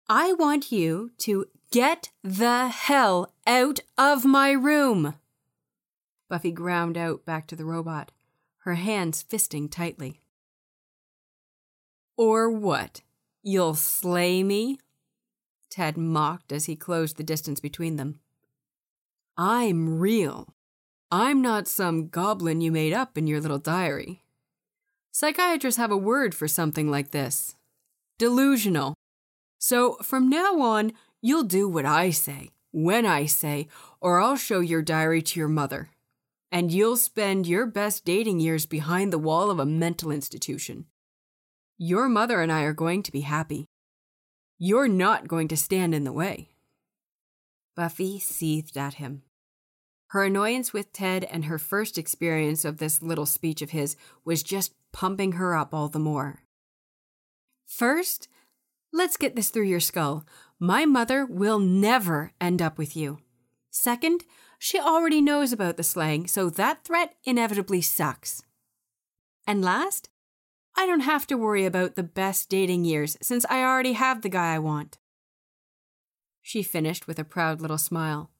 I 0.09 0.33
want 0.33 0.71
you 0.71 1.11
to 1.19 1.47
Get 1.73 2.11
the 2.23 2.67
hell 2.67 3.33
out 3.47 3.79
of 3.97 4.25
my 4.25 4.51
room! 4.51 5.15
Buffy 6.29 6.51
ground 6.51 6.99
out 6.99 7.25
back 7.25 7.47
to 7.47 7.55
the 7.55 7.65
robot, 7.65 8.11
her 8.63 8.75
hands 8.75 9.23
fisting 9.23 9.69
tightly. 9.69 10.19
Or 12.17 12.49
what? 12.49 13.01
You'll 13.41 13.75
slay 13.75 14.43
me? 14.43 14.79
Ted 15.69 15.97
mocked 15.97 16.51
as 16.51 16.65
he 16.65 16.75
closed 16.75 17.17
the 17.17 17.23
distance 17.23 17.59
between 17.59 17.95
them. 17.95 18.19
I'm 19.37 19.99
real. 19.99 20.53
I'm 21.09 21.41
not 21.41 21.67
some 21.67 22.09
goblin 22.09 22.61
you 22.61 22.71
made 22.71 22.93
up 22.93 23.17
in 23.17 23.27
your 23.27 23.41
little 23.41 23.59
diary. 23.59 24.21
Psychiatrists 25.11 25.77
have 25.77 25.91
a 25.91 25.97
word 25.97 26.35
for 26.35 26.47
something 26.47 26.89
like 26.89 27.11
this 27.11 27.55
delusional. 28.19 28.93
So 29.57 29.93
from 30.01 30.29
now 30.29 30.59
on, 30.61 30.93
You'll 31.25 31.45
do 31.45 31.69
what 31.69 31.85
I 31.85 32.09
say, 32.09 32.49
when 32.73 33.05
I 33.05 33.27
say, 33.27 33.69
or 34.01 34.19
I'll 34.19 34.35
show 34.35 34.59
your 34.59 34.81
diary 34.81 35.21
to 35.21 35.39
your 35.39 35.47
mother. 35.47 35.87
And 36.53 36.71
you'll 36.71 36.97
spend 36.97 37.47
your 37.47 37.65
best 37.65 38.05
dating 38.05 38.39
years 38.39 38.67
behind 38.67 39.11
the 39.11 39.17
wall 39.17 39.49
of 39.49 39.57
a 39.57 39.65
mental 39.65 40.11
institution. 40.11 40.85
Your 41.79 42.07
mother 42.07 42.41
and 42.41 42.51
I 42.51 42.61
are 42.61 42.73
going 42.73 43.01
to 43.03 43.11
be 43.11 43.21
happy. 43.21 43.65
You're 44.59 44.87
not 44.87 45.27
going 45.27 45.47
to 45.47 45.57
stand 45.57 45.95
in 45.95 46.03
the 46.03 46.13
way. 46.13 46.49
Buffy 47.75 48.19
seethed 48.19 48.77
at 48.77 48.93
him. 48.93 49.23
Her 50.09 50.25
annoyance 50.25 50.71
with 50.71 50.93
Ted 50.93 51.23
and 51.23 51.45
her 51.45 51.57
first 51.57 51.97
experience 51.97 52.63
of 52.63 52.77
this 52.77 53.01
little 53.01 53.25
speech 53.25 53.63
of 53.63 53.71
his 53.71 53.95
was 54.23 54.43
just 54.43 54.75
pumping 54.91 55.31
her 55.33 55.55
up 55.55 55.73
all 55.73 55.89
the 55.89 55.97
more. 55.97 56.43
First, 57.65 58.27
let's 58.93 59.17
get 59.17 59.35
this 59.35 59.49
through 59.49 59.65
your 59.65 59.79
skull. 59.79 60.23
My 60.59 60.85
mother 60.85 61.25
will 61.25 61.57
never 61.57 62.31
end 62.39 62.61
up 62.61 62.77
with 62.77 62.95
you. 62.95 63.17
Second, 63.71 64.23
she 64.63 64.79
already 64.79 65.19
knows 65.19 65.51
about 65.51 65.75
the 65.75 65.83
slang, 65.83 66.25
so 66.25 66.49
that 66.49 66.85
threat 66.85 67.15
inevitably 67.25 67.81
sucks. 67.81 68.43
And 69.45 69.61
last, 69.61 70.07
I 70.77 70.85
don't 70.85 71.01
have 71.01 71.27
to 71.27 71.37
worry 71.37 71.65
about 71.65 71.95
the 71.95 72.01
best 72.01 72.47
dating 72.47 72.85
years 72.85 73.17
since 73.21 73.45
I 73.49 73.61
already 73.61 73.91
have 73.91 74.21
the 74.21 74.29
guy 74.29 74.53
I 74.55 74.59
want. 74.59 74.97
She 76.41 76.63
finished 76.63 77.07
with 77.07 77.19
a 77.19 77.25
proud 77.25 77.59
little 77.59 77.77
smile, 77.77 78.31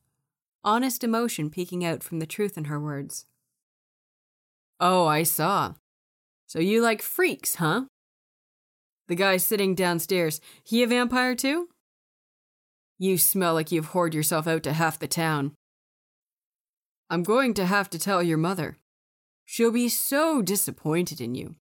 honest 0.63 1.03
emotion 1.03 1.49
peeking 1.49 1.83
out 1.83 2.03
from 2.03 2.19
the 2.19 2.25
truth 2.25 2.57
in 2.57 2.65
her 2.65 2.79
words. 2.79 3.25
Oh, 4.79 5.05
I 5.05 5.23
saw. 5.23 5.73
So 6.47 6.59
you 6.59 6.81
like 6.81 7.01
freaks, 7.01 7.55
huh? 7.55 7.87
The 9.09 9.15
guy 9.15 9.35
sitting 9.35 9.75
downstairs, 9.75 10.39
he 10.63 10.83
a 10.83 10.87
vampire 10.87 11.35
too? 11.35 11.67
You 12.97 13.17
smell 13.17 13.55
like 13.55 13.73
you've 13.73 13.89
whored 13.89 14.13
yourself 14.13 14.47
out 14.47 14.63
to 14.63 14.71
half 14.71 14.97
the 14.97 15.07
town. 15.09 15.57
I'm 17.14 17.22
going 17.22 17.53
to 17.53 17.68
have 17.68 17.91
to 17.91 17.99
tell 17.99 18.23
your 18.23 18.40
mother. 18.40 18.80
She'll 19.45 19.72
be 19.72 19.88
so 19.88 20.41
disappointed 20.41 21.22
in 21.22 21.35
you. 21.35 21.57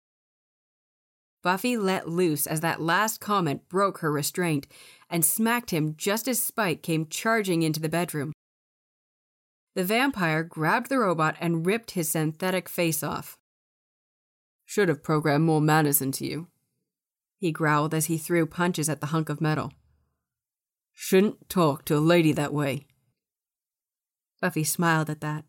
Buffy 1.43 1.77
let 1.77 2.09
loose 2.09 2.47
as 2.47 2.61
that 2.61 2.81
last 2.81 3.21
comment 3.21 3.69
broke 3.69 3.99
her 3.99 4.11
restraint 4.11 4.67
and 5.11 5.23
smacked 5.23 5.69
him 5.69 5.95
just 5.99 6.27
as 6.27 6.43
Spike 6.43 6.83
came 6.83 7.05
charging 7.05 7.63
into 7.63 7.81
the 7.81 7.91
bedroom. 7.91 8.33
The 9.75 9.85
vampire 9.85 10.43
grabbed 10.43 10.89
the 10.89 11.01
robot 11.01 11.37
and 11.39 11.67
ripped 11.67 11.91
his 11.91 12.09
synthetic 12.09 12.67
face 12.67 13.03
off. 13.03 13.37
Should 14.65 14.89
have 14.89 15.03
programmed 15.03 15.45
more 15.45 15.61
manners 15.61 16.01
into 16.01 16.25
you, 16.25 16.47
he 17.37 17.53
growled 17.53 17.93
as 17.93 18.07
he 18.07 18.17
threw 18.17 18.47
punches 18.47 18.89
at 18.89 19.03
the 19.03 19.09
hunk 19.09 19.29
of 19.29 19.43
metal. 19.43 19.71
Shouldn't 20.95 21.51
talk 21.51 21.85
to 21.85 21.99
a 21.99 21.99
lady 21.99 22.33
that 22.33 22.55
way. 22.55 22.87
Buffy 24.43 24.65
smiled 24.65 25.09
at 25.09 25.21
that. 25.21 25.45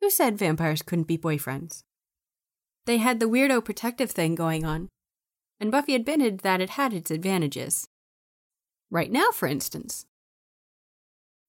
Who 0.00 0.08
said 0.08 0.38
vampires 0.38 0.80
couldn't 0.80 1.08
be 1.08 1.18
boyfriends? 1.18 1.82
They 2.86 2.98
had 2.98 3.18
the 3.18 3.28
weirdo 3.28 3.64
protective 3.64 4.12
thing 4.12 4.36
going 4.36 4.64
on, 4.64 4.88
and 5.58 5.72
Buffy 5.72 5.96
admitted 5.96 6.38
that 6.40 6.60
it 6.60 6.70
had 6.70 6.94
its 6.94 7.10
advantages. 7.10 7.88
Right 8.92 9.10
now, 9.10 9.32
for 9.32 9.48
instance. 9.48 10.06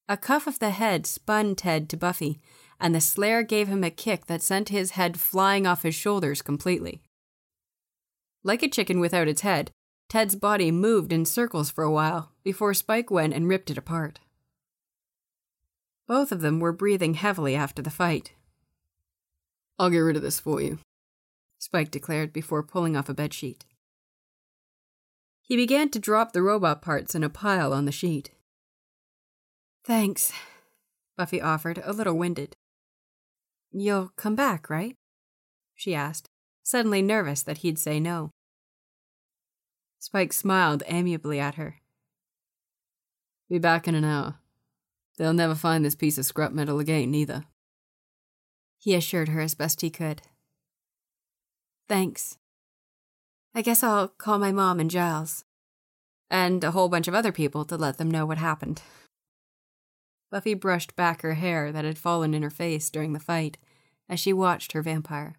A 0.10 0.18
cuff 0.18 0.48
of 0.48 0.58
the 0.58 0.72
head 0.72 1.06
spun 1.06 1.56
Ted 1.56 1.90
to 1.90 1.98
Buffy, 1.98 2.40
and 2.80 2.96
the 2.96 3.02
Slayer 3.02 3.44
gave 3.44 3.68
him 3.68 3.84
a 3.84 3.92
kick 3.92 4.26
that 4.26 4.42
sent 4.42 4.70
his 4.70 4.92
head 4.92 5.20
flying 5.20 5.68
off 5.68 5.84
his 5.84 5.94
shoulders 5.94 6.42
completely. 6.42 7.04
Like 8.44 8.64
a 8.64 8.68
chicken 8.68 9.00
without 9.00 9.28
its 9.28 9.42
head, 9.42 9.70
Ted's 10.10 10.36
body 10.36 10.72
moved 10.72 11.14
in 11.14 11.26
circles 11.26 11.70
for 11.70 11.84
a 11.84 11.92
while 11.92 12.32
before 12.44 12.74
Spike 12.74 13.12
went 13.12 13.34
and 13.34 13.48
ripped 13.48 13.70
it 13.70 13.78
apart. 13.78 14.20
Both 16.08 16.32
of 16.32 16.42
them 16.42 16.60
were 16.60 16.72
breathing 16.72 17.16
heavily 17.16 17.56
after 17.56 17.82
the 17.82 17.90
fight. 17.90 18.34
I'll 19.80 19.90
get 19.90 20.00
rid 20.00 20.16
of 20.16 20.22
this 20.22 20.40
for 20.40 20.62
you, 20.62 20.80
Spike 21.58 21.92
declared 21.92 22.32
before 22.32 22.64
pulling 22.64 22.96
off 22.96 23.10
a 23.10 23.16
bedsheet. 23.16 23.62
He 25.42 25.56
began 25.56 25.90
to 25.90 26.00
drop 26.00 26.32
the 26.32 26.42
robot 26.42 26.82
parts 26.82 27.16
in 27.16 27.24
a 27.24 27.30
pile 27.30 27.74
on 27.74 27.86
the 27.86 27.92
sheet. 27.92 28.32
Thanks, 29.84 30.32
Buffy 31.18 31.42
offered, 31.42 31.82
a 31.84 31.94
little 31.94 32.18
winded. 32.18 32.56
You'll 33.72 34.12
come 34.16 34.36
back, 34.36 34.70
right? 34.70 34.96
she 35.76 35.94
asked, 35.94 36.30
suddenly 36.64 37.02
nervous 37.02 37.44
that 37.44 37.60
he'd 37.60 37.78
say 37.78 38.00
no. 38.00 38.32
Spike 40.00 40.34
smiled 40.34 40.84
amiably 40.88 41.40
at 41.40 41.56
her. 41.56 41.78
Be 43.50 43.60
back 43.60 43.88
in 43.88 43.96
an 43.96 44.06
hour. 44.06 44.40
They'll 45.18 45.34
never 45.34 45.56
find 45.56 45.84
this 45.84 45.96
piece 45.96 46.18
of 46.18 46.26
scrap 46.26 46.52
metal 46.52 46.80
again, 46.80 47.12
neither. 47.12 47.46
He 48.78 48.94
assured 48.94 49.30
her 49.30 49.42
as 49.42 49.56
best 49.56 49.82
he 49.82 49.90
could. 49.90 50.22
Thanks. 51.88 52.38
I 53.54 53.62
guess 53.62 53.84
I'll 53.84 54.10
call 54.10 54.38
my 54.38 54.52
mom 54.52 54.80
and 54.80 54.92
Giles. 54.92 55.46
And 56.30 56.64
a 56.64 56.72
whole 56.72 56.90
bunch 56.90 57.08
of 57.08 57.14
other 57.14 57.32
people 57.32 57.64
to 57.66 57.78
let 57.78 57.98
them 57.98 58.12
know 58.12 58.26
what 58.26 58.38
happened. 58.38 58.82
Buffy 60.32 60.54
brushed 60.54 60.96
back 60.96 61.22
her 61.22 61.36
hair 61.36 61.72
that 61.72 61.86
had 61.86 61.98
fallen 61.98 62.34
in 62.34 62.44
her 62.44 62.50
face 62.50 62.90
during 62.90 63.14
the 63.14 63.20
fight 63.20 63.58
as 64.10 64.20
she 64.20 64.34
watched 64.34 64.74
her 64.74 64.82
vampire. 64.82 65.36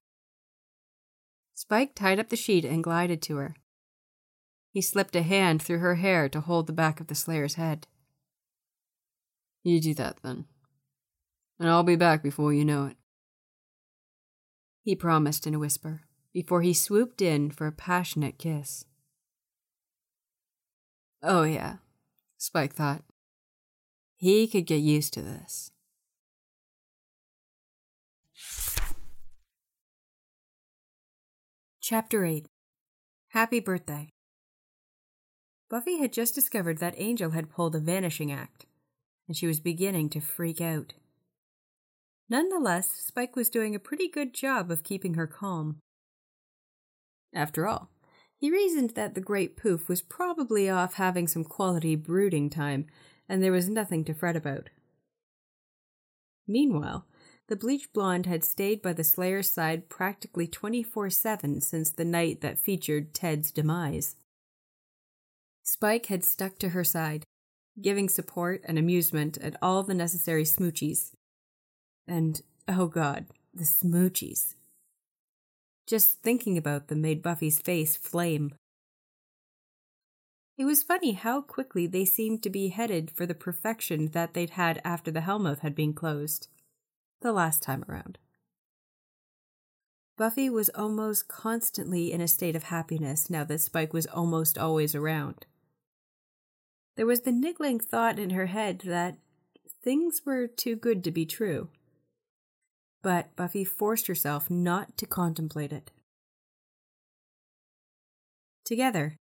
Spike 1.54 1.94
tied 1.94 2.18
up 2.18 2.28
the 2.28 2.36
sheet 2.36 2.64
and 2.64 2.84
glided 2.84 3.20
to 3.22 3.36
her. 3.36 3.56
He 4.70 4.80
slipped 4.80 5.16
a 5.16 5.22
hand 5.22 5.62
through 5.62 5.78
her 5.78 5.96
hair 5.96 6.28
to 6.28 6.40
hold 6.40 6.66
the 6.66 6.72
back 6.72 7.00
of 7.00 7.08
the 7.08 7.14
Slayer's 7.14 7.54
head. 7.54 7.86
You 9.66 9.80
do 9.80 9.94
that 9.94 10.18
then. 10.22 10.44
And 11.58 11.68
I'll 11.68 11.82
be 11.82 11.96
back 11.96 12.22
before 12.22 12.52
you 12.52 12.64
know 12.64 12.86
it. 12.86 12.96
He 14.84 14.94
promised 14.94 15.44
in 15.44 15.56
a 15.56 15.58
whisper, 15.58 16.02
before 16.32 16.62
he 16.62 16.72
swooped 16.72 17.20
in 17.20 17.50
for 17.50 17.66
a 17.66 17.72
passionate 17.72 18.38
kiss. 18.38 18.84
Oh, 21.20 21.42
yeah, 21.42 21.78
Spike 22.38 22.74
thought. 22.74 23.02
He 24.14 24.46
could 24.46 24.66
get 24.66 24.76
used 24.76 25.12
to 25.14 25.22
this. 25.22 25.72
Chapter 31.80 32.24
8 32.24 32.46
Happy 33.30 33.58
Birthday 33.58 34.10
Buffy 35.68 35.98
had 35.98 36.12
just 36.12 36.36
discovered 36.36 36.78
that 36.78 36.94
Angel 36.96 37.30
had 37.30 37.50
pulled 37.50 37.74
a 37.74 37.80
vanishing 37.80 38.30
act, 38.30 38.65
and 39.26 39.36
she 39.36 39.46
was 39.46 39.60
beginning 39.60 40.08
to 40.10 40.20
freak 40.20 40.60
out. 40.60 40.94
Nonetheless, 42.28 42.90
Spike 42.90 43.36
was 43.36 43.48
doing 43.48 43.74
a 43.74 43.80
pretty 43.80 44.08
good 44.08 44.34
job 44.34 44.70
of 44.70 44.82
keeping 44.82 45.14
her 45.14 45.26
calm. 45.26 45.78
After 47.34 47.66
all, 47.66 47.90
he 48.36 48.50
reasoned 48.50 48.90
that 48.90 49.14
the 49.14 49.20
great 49.20 49.56
poof 49.56 49.88
was 49.88 50.02
probably 50.02 50.68
off 50.68 50.94
having 50.94 51.28
some 51.28 51.44
quality 51.44 51.96
brooding 51.96 52.50
time, 52.50 52.86
and 53.28 53.42
there 53.42 53.52
was 53.52 53.68
nothing 53.68 54.04
to 54.04 54.14
fret 54.14 54.36
about. 54.36 54.70
Meanwhile, 56.46 57.06
the 57.48 57.56
bleach 57.56 57.92
blonde 57.92 58.26
had 58.26 58.44
stayed 58.44 58.82
by 58.82 58.92
the 58.92 59.04
Slayer's 59.04 59.48
side 59.48 59.88
practically 59.88 60.46
24 60.46 61.10
7 61.10 61.60
since 61.60 61.90
the 61.90 62.04
night 62.04 62.40
that 62.40 62.58
featured 62.58 63.14
Ted's 63.14 63.50
demise. 63.50 64.16
Spike 65.62 66.06
had 66.06 66.24
stuck 66.24 66.58
to 66.58 66.70
her 66.70 66.84
side, 66.84 67.24
giving 67.80 68.08
support 68.08 68.62
and 68.64 68.78
amusement 68.78 69.38
at 69.38 69.56
all 69.60 69.82
the 69.82 69.94
necessary 69.94 70.44
smoochies. 70.44 71.12
And, 72.06 72.40
oh 72.68 72.86
god, 72.86 73.26
the 73.52 73.64
smoochies. 73.64 74.54
Just 75.86 76.22
thinking 76.22 76.58
about 76.58 76.88
them 76.88 77.00
made 77.00 77.22
Buffy's 77.22 77.60
face 77.60 77.96
flame. 77.96 78.54
It 80.58 80.64
was 80.64 80.82
funny 80.82 81.12
how 81.12 81.42
quickly 81.42 81.86
they 81.86 82.04
seemed 82.04 82.42
to 82.42 82.50
be 82.50 82.68
headed 82.68 83.10
for 83.10 83.26
the 83.26 83.34
perfection 83.34 84.08
that 84.12 84.32
they'd 84.32 84.50
had 84.50 84.80
after 84.84 85.10
the 85.10 85.20
Hellmouth 85.20 85.60
had 85.60 85.74
been 85.74 85.92
closed, 85.92 86.48
the 87.20 87.32
last 87.32 87.62
time 87.62 87.84
around. 87.88 88.18
Buffy 90.16 90.48
was 90.48 90.70
almost 90.70 91.28
constantly 91.28 92.10
in 92.10 92.22
a 92.22 92.28
state 92.28 92.56
of 92.56 92.64
happiness 92.64 93.28
now 93.28 93.44
that 93.44 93.60
Spike 93.60 93.92
was 93.92 94.06
almost 94.06 94.56
always 94.56 94.94
around. 94.94 95.44
There 96.96 97.06
was 97.06 97.20
the 97.20 97.32
niggling 97.32 97.78
thought 97.78 98.18
in 98.18 98.30
her 98.30 98.46
head 98.46 98.80
that 98.86 99.18
things 99.84 100.22
were 100.24 100.46
too 100.46 100.76
good 100.76 101.04
to 101.04 101.10
be 101.10 101.26
true. 101.26 101.68
But 103.02 103.36
Buffy 103.36 103.64
forced 103.64 104.06
herself 104.06 104.50
not 104.50 104.96
to 104.96 105.06
contemplate 105.06 105.72
it. 105.72 105.92
Together, 108.64 109.16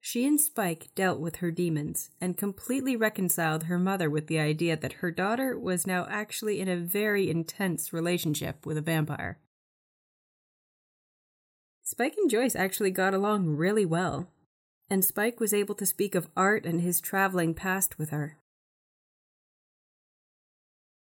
she 0.00 0.26
and 0.26 0.40
Spike 0.40 0.88
dealt 0.94 1.20
with 1.20 1.36
her 1.36 1.50
demons 1.50 2.10
and 2.20 2.36
completely 2.36 2.96
reconciled 2.96 3.64
her 3.64 3.78
mother 3.78 4.10
with 4.10 4.26
the 4.26 4.38
idea 4.38 4.76
that 4.76 4.94
her 4.94 5.10
daughter 5.10 5.58
was 5.58 5.86
now 5.86 6.06
actually 6.10 6.58
in 6.58 6.68
a 6.68 6.76
very 6.76 7.30
intense 7.30 7.92
relationship 7.92 8.66
with 8.66 8.76
a 8.76 8.82
vampire. 8.82 9.38
Spike 11.82 12.14
and 12.18 12.30
Joyce 12.30 12.56
actually 12.56 12.90
got 12.90 13.14
along 13.14 13.56
really 13.56 13.86
well, 13.86 14.28
and 14.90 15.04
Spike 15.04 15.38
was 15.38 15.54
able 15.54 15.76
to 15.76 15.86
speak 15.86 16.16
of 16.16 16.28
art 16.36 16.66
and 16.66 16.80
his 16.80 17.00
traveling 17.00 17.54
past 17.54 17.96
with 17.98 18.10
her. 18.10 18.36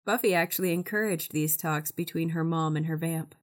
Buffy 0.05 0.33
actually 0.33 0.73
encouraged 0.73 1.31
these 1.31 1.57
talks 1.57 1.91
between 1.91 2.29
her 2.29 2.43
mom 2.43 2.77
and 2.77 2.85
her 2.85 2.97
vamp. 2.97 3.35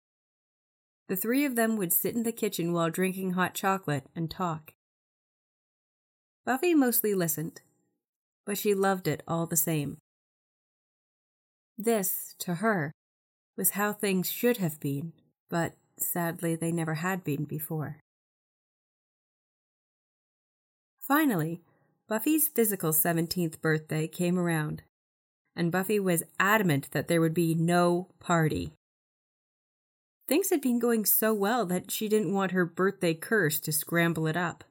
The 1.09 1.17
three 1.17 1.45
of 1.45 1.57
them 1.57 1.77
would 1.77 1.93
sit 1.93 2.15
in 2.15 2.23
the 2.23 2.33
kitchen 2.33 2.73
while 2.73 2.91
drinking 2.91 3.33
hot 3.33 3.55
chocolate 3.55 4.07
and 4.17 4.31
talk. 4.31 4.73
Buffy 6.47 6.75
mostly 6.75 7.15
listened, 7.15 7.61
but 8.47 8.57
she 8.57 8.75
loved 8.75 9.07
it 9.07 9.23
all 9.29 9.47
the 9.47 9.57
same. 9.57 9.99
This, 11.77 12.35
to 12.41 12.57
her, 12.57 12.93
was 13.57 13.71
how 13.71 13.93
things 13.93 14.31
should 14.31 14.59
have 14.59 14.81
been, 14.81 15.13
but 15.49 15.75
sadly 15.99 16.55
they 16.57 16.73
never 16.73 16.95
had 16.95 17.25
been 17.25 17.45
before. 17.45 17.99
Finally, 21.11 21.61
Buffy's 22.07 22.47
physical 22.47 22.93
17th 22.93 23.61
birthday 23.61 24.07
came 24.07 24.39
around, 24.39 24.85
and 25.57 25.73
Buffy 25.73 25.99
was 25.99 26.23
adamant 26.39 26.89
that 26.93 27.09
there 27.09 27.21
would 27.21 27.35
be 27.35 27.53
no 27.53 28.07
party. 28.21 28.75
Things 30.29 30.51
had 30.51 30.61
been 30.61 30.79
going 30.79 31.05
so 31.05 31.35
well 31.35 31.67
that 31.67 31.91
she 31.91 32.09
didn't 32.09 32.33
want 32.33 32.53
her 32.53 32.65
birthday 32.65 33.13
curse 33.13 33.59
to 33.59 33.73
scramble 33.73 34.29
it 34.29 34.37
up. 34.37 34.63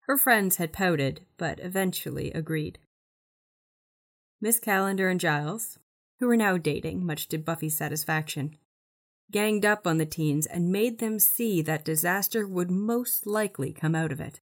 Her 0.00 0.18
friends 0.18 0.56
had 0.56 0.74
pouted, 0.74 1.22
but 1.38 1.58
eventually 1.60 2.30
agreed. 2.32 2.78
Miss 4.42 4.60
Calendar 4.60 5.08
and 5.08 5.18
Giles, 5.18 5.78
who 6.20 6.26
were 6.26 6.36
now 6.36 6.58
dating, 6.58 7.06
much 7.06 7.28
to 7.28 7.38
Buffy's 7.38 7.78
satisfaction, 7.78 8.56
ganged 9.30 9.64
up 9.64 9.86
on 9.86 9.96
the 9.96 10.04
teens 10.04 10.44
and 10.44 10.70
made 10.70 10.98
them 10.98 11.18
see 11.18 11.62
that 11.62 11.82
disaster 11.82 12.46
would 12.46 12.70
most 12.70 13.26
likely 13.26 13.72
come 13.72 13.94
out 13.94 14.12
of 14.12 14.20
it. 14.20 14.42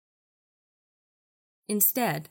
Instead, 1.67 2.29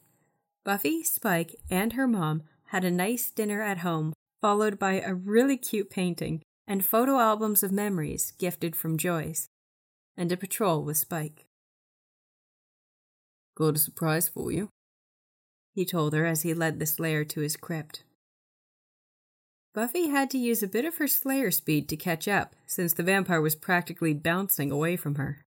Buffy, 0.65 1.03
Spike, 1.03 1.57
and 1.71 1.95
her 1.95 2.07
mom 2.07 2.43
had 2.67 2.85
a 2.85 2.91
nice 2.91 3.31
dinner 3.31 3.63
at 3.63 3.79
home, 3.79 4.13
followed 4.41 4.79
by 4.79 5.01
a 5.01 5.15
really 5.15 5.57
cute 5.57 5.91
painting 5.91 6.43
and 6.67 6.85
photo 6.85 7.19
albums 7.19 7.63
of 7.63 7.73
memories 7.73 8.33
gifted 8.39 8.77
from 8.77 8.97
Joyce, 8.97 9.49
and 10.17 10.31
a 10.31 10.37
patrol 10.37 10.83
with 10.85 10.97
Spike. 10.97 11.47
Got 13.57 13.77
a 13.77 13.79
surprise 13.79 14.29
for 14.29 14.53
you, 14.53 14.69
he 15.75 15.85
told 15.85 16.13
her 16.13 16.25
as 16.25 16.43
he 16.43 16.55
led 16.55 16.79
the 16.79 16.87
Slayer 16.87 17.25
to 17.25 17.41
his 17.41 17.57
crypt. 17.57 18.05
Buffy 19.75 20.09
had 20.09 20.31
to 20.31 20.39
use 20.39 20.63
a 20.63 20.69
bit 20.69 20.85
of 20.85 20.99
her 20.99 21.09
Slayer 21.09 21.51
speed 21.51 21.89
to 21.89 21.97
catch 21.97 22.29
up, 22.29 22.55
since 22.67 22.93
the 22.93 23.03
vampire 23.03 23.41
was 23.41 23.55
practically 23.55 24.13
bouncing 24.13 24.71
away 24.71 24.97
from 24.97 25.15
her. 25.15 25.45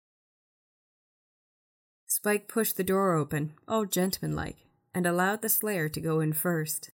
Spike 2.21 2.47
pushed 2.47 2.77
the 2.77 2.83
door 2.83 3.15
open, 3.15 3.53
all 3.67 3.83
gentlemanlike, 3.83 4.67
and 4.93 5.07
allowed 5.07 5.41
the 5.41 5.49
Slayer 5.49 5.89
to 5.89 5.99
go 5.99 6.19
in 6.19 6.33
first. 6.33 6.91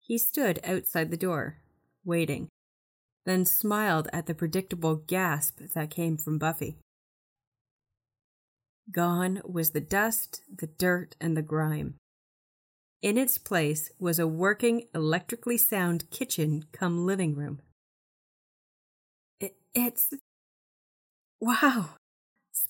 He 0.00 0.18
stood 0.18 0.58
outside 0.64 1.12
the 1.12 1.16
door, 1.16 1.58
waiting, 2.04 2.48
then 3.24 3.44
smiled 3.44 4.08
at 4.12 4.26
the 4.26 4.34
predictable 4.34 4.96
gasp 4.96 5.60
that 5.74 5.90
came 5.90 6.16
from 6.16 6.38
Buffy. 6.38 6.78
Gone 8.90 9.42
was 9.44 9.70
the 9.70 9.80
dust, 9.80 10.42
the 10.52 10.66
dirt, 10.66 11.14
and 11.20 11.36
the 11.36 11.42
grime. 11.42 11.94
In 13.02 13.16
its 13.16 13.38
place 13.38 13.92
was 14.00 14.18
a 14.18 14.26
working, 14.26 14.88
electrically 14.92 15.56
sound 15.56 16.10
kitchen 16.10 16.64
come 16.72 17.06
living 17.06 17.36
room. 17.36 17.60
It, 19.38 19.54
it's. 19.72 20.12
Wow! 21.40 21.90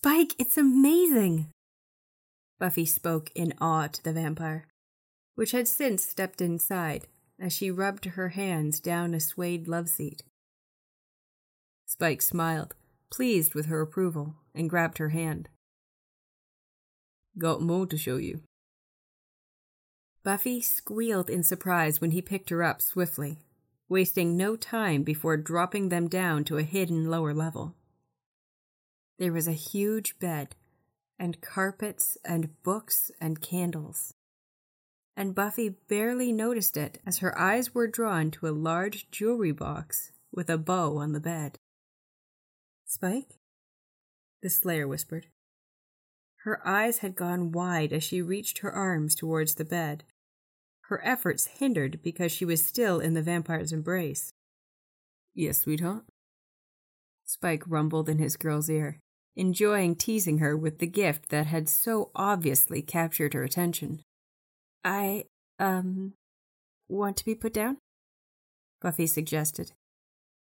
Spike, 0.02 0.34
it's 0.38 0.56
amazing! 0.56 1.48
Buffy 2.58 2.86
spoke 2.86 3.30
in 3.34 3.52
awe 3.60 3.86
to 3.86 4.02
the 4.02 4.14
vampire, 4.14 4.66
which 5.34 5.50
had 5.50 5.68
since 5.68 6.02
stepped 6.02 6.40
inside 6.40 7.06
as 7.38 7.52
she 7.52 7.70
rubbed 7.70 8.06
her 8.06 8.30
hands 8.30 8.80
down 8.80 9.12
a 9.12 9.20
suede 9.20 9.68
love 9.68 9.90
seat. 9.90 10.22
Spike 11.84 12.22
smiled, 12.22 12.74
pleased 13.10 13.54
with 13.54 13.66
her 13.66 13.82
approval, 13.82 14.36
and 14.54 14.70
grabbed 14.70 14.96
her 14.96 15.10
hand. 15.10 15.50
Got 17.36 17.60
more 17.60 17.84
to 17.84 17.98
show 17.98 18.16
you. 18.16 18.40
Buffy 20.24 20.62
squealed 20.62 21.28
in 21.28 21.42
surprise 21.42 22.00
when 22.00 22.12
he 22.12 22.22
picked 22.22 22.48
her 22.48 22.62
up 22.62 22.80
swiftly, 22.80 23.40
wasting 23.90 24.34
no 24.34 24.56
time 24.56 25.02
before 25.02 25.36
dropping 25.36 25.90
them 25.90 26.08
down 26.08 26.42
to 26.44 26.56
a 26.56 26.62
hidden 26.62 27.10
lower 27.10 27.34
level. 27.34 27.74
There 29.20 29.34
was 29.34 29.46
a 29.46 29.52
huge 29.52 30.18
bed, 30.18 30.56
and 31.18 31.42
carpets, 31.42 32.16
and 32.24 32.62
books, 32.62 33.10
and 33.20 33.38
candles. 33.38 34.14
And 35.14 35.34
Buffy 35.34 35.68
barely 35.68 36.32
noticed 36.32 36.78
it 36.78 37.02
as 37.04 37.18
her 37.18 37.38
eyes 37.38 37.74
were 37.74 37.86
drawn 37.86 38.30
to 38.30 38.48
a 38.48 38.56
large 38.56 39.10
jewelry 39.10 39.52
box 39.52 40.12
with 40.32 40.48
a 40.48 40.56
bow 40.56 40.96
on 40.96 41.12
the 41.12 41.20
bed. 41.20 41.58
Spike? 42.86 43.38
The 44.42 44.48
Slayer 44.48 44.88
whispered. 44.88 45.26
Her 46.44 46.66
eyes 46.66 47.00
had 47.00 47.14
gone 47.14 47.52
wide 47.52 47.92
as 47.92 48.02
she 48.02 48.22
reached 48.22 48.60
her 48.60 48.72
arms 48.72 49.14
towards 49.14 49.56
the 49.56 49.66
bed, 49.66 50.04
her 50.84 51.04
efforts 51.04 51.46
hindered 51.58 52.00
because 52.02 52.32
she 52.32 52.46
was 52.46 52.64
still 52.64 52.98
in 53.00 53.12
the 53.12 53.20
vampire's 53.20 53.70
embrace. 53.70 54.32
Yes, 55.34 55.58
sweetheart? 55.58 56.04
Spike 57.26 57.64
rumbled 57.68 58.08
in 58.08 58.18
his 58.18 58.38
girl's 58.38 58.70
ear, 58.70 58.98
enjoying 59.36 59.94
teasing 59.96 60.38
her 60.38 60.56
with 60.56 60.78
the 60.78 60.86
gift 60.86 61.28
that 61.30 61.46
had 61.46 61.68
so 61.68 62.10
obviously 62.14 62.82
captured 62.82 63.34
her 63.34 63.44
attention. 63.44 64.00
I, 64.84 65.24
um, 65.58 66.14
want 66.88 67.16
to 67.18 67.24
be 67.24 67.34
put 67.34 67.54
down? 67.54 67.78
Buffy 68.80 69.06
suggested 69.06 69.72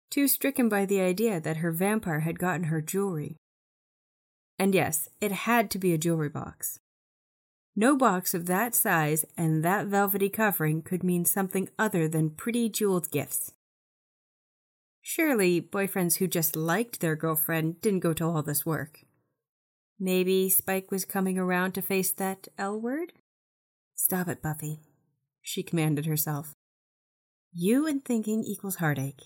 too 0.09 0.27
stricken 0.27 0.69
by 0.69 0.85
the 0.85 1.01
idea 1.01 1.39
that 1.39 1.57
her 1.57 1.71
vampire 1.71 2.21
had 2.21 2.39
gotten 2.39 2.65
her 2.65 2.81
jewelry. 2.81 3.37
And 4.57 4.73
yes, 4.73 5.09
it 5.21 5.31
had 5.31 5.69
to 5.71 5.79
be 5.79 5.93
a 5.93 5.97
jewelry 5.97 6.29
box. 6.29 6.79
No 7.75 7.95
box 7.95 8.33
of 8.33 8.47
that 8.47 8.73
size 8.73 9.25
and 9.37 9.63
that 9.63 9.87
velvety 9.87 10.29
covering 10.29 10.81
could 10.81 11.03
mean 11.03 11.25
something 11.25 11.69
other 11.77 12.07
than 12.07 12.31
pretty 12.31 12.69
jeweled 12.69 13.11
gifts. 13.11 13.51
Surely, 15.09 15.61
boyfriends 15.61 16.17
who 16.17 16.27
just 16.27 16.53
liked 16.57 16.99
their 16.99 17.15
girlfriend 17.15 17.79
didn't 17.79 18.01
go 18.01 18.11
to 18.11 18.25
all 18.25 18.43
this 18.43 18.65
work. 18.65 19.05
Maybe 19.97 20.49
Spike 20.49 20.91
was 20.91 21.05
coming 21.05 21.39
around 21.39 21.71
to 21.75 21.81
face 21.81 22.11
that 22.11 22.49
L 22.57 22.77
word? 22.77 23.13
Stop 23.95 24.27
it, 24.27 24.41
Buffy, 24.41 24.81
she 25.41 25.63
commanded 25.63 26.07
herself. 26.07 26.51
You 27.53 27.87
and 27.87 28.03
thinking 28.03 28.43
equals 28.43 28.75
heartache. 28.75 29.21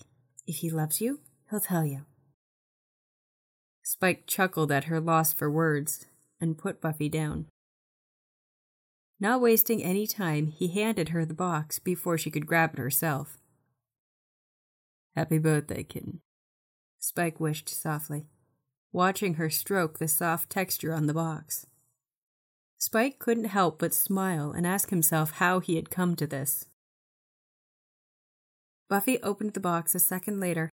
If 0.46 0.58
he 0.58 0.70
loves 0.70 1.00
you, 1.00 1.18
he'll 1.50 1.58
tell 1.58 1.84
you. 1.84 2.02
Spike 3.82 4.28
chuckled 4.28 4.70
at 4.70 4.84
her 4.84 5.00
loss 5.00 5.32
for 5.32 5.50
words 5.50 6.06
and 6.40 6.56
put 6.56 6.80
Buffy 6.80 7.08
down. 7.08 7.46
Not 9.18 9.40
wasting 9.40 9.82
any 9.82 10.06
time, 10.06 10.46
he 10.46 10.68
handed 10.68 11.08
her 11.08 11.24
the 11.24 11.34
box 11.34 11.80
before 11.80 12.16
she 12.16 12.30
could 12.30 12.46
grab 12.46 12.74
it 12.74 12.78
herself. 12.78 13.41
Happy 15.14 15.38
birthday, 15.38 15.82
kitten. 15.82 16.20
Spike 16.98 17.38
wished 17.38 17.68
softly, 17.68 18.26
watching 18.92 19.34
her 19.34 19.50
stroke 19.50 19.98
the 19.98 20.08
soft 20.08 20.48
texture 20.48 20.94
on 20.94 21.06
the 21.06 21.14
box. 21.14 21.66
Spike 22.78 23.18
couldn't 23.18 23.44
help 23.44 23.78
but 23.78 23.94
smile 23.94 24.52
and 24.52 24.66
ask 24.66 24.90
himself 24.90 25.32
how 25.32 25.60
he 25.60 25.76
had 25.76 25.90
come 25.90 26.16
to 26.16 26.26
this. 26.26 26.66
Buffy 28.88 29.22
opened 29.22 29.54
the 29.54 29.60
box 29.60 29.94
a 29.94 29.98
second 29.98 30.40
later, 30.40 30.70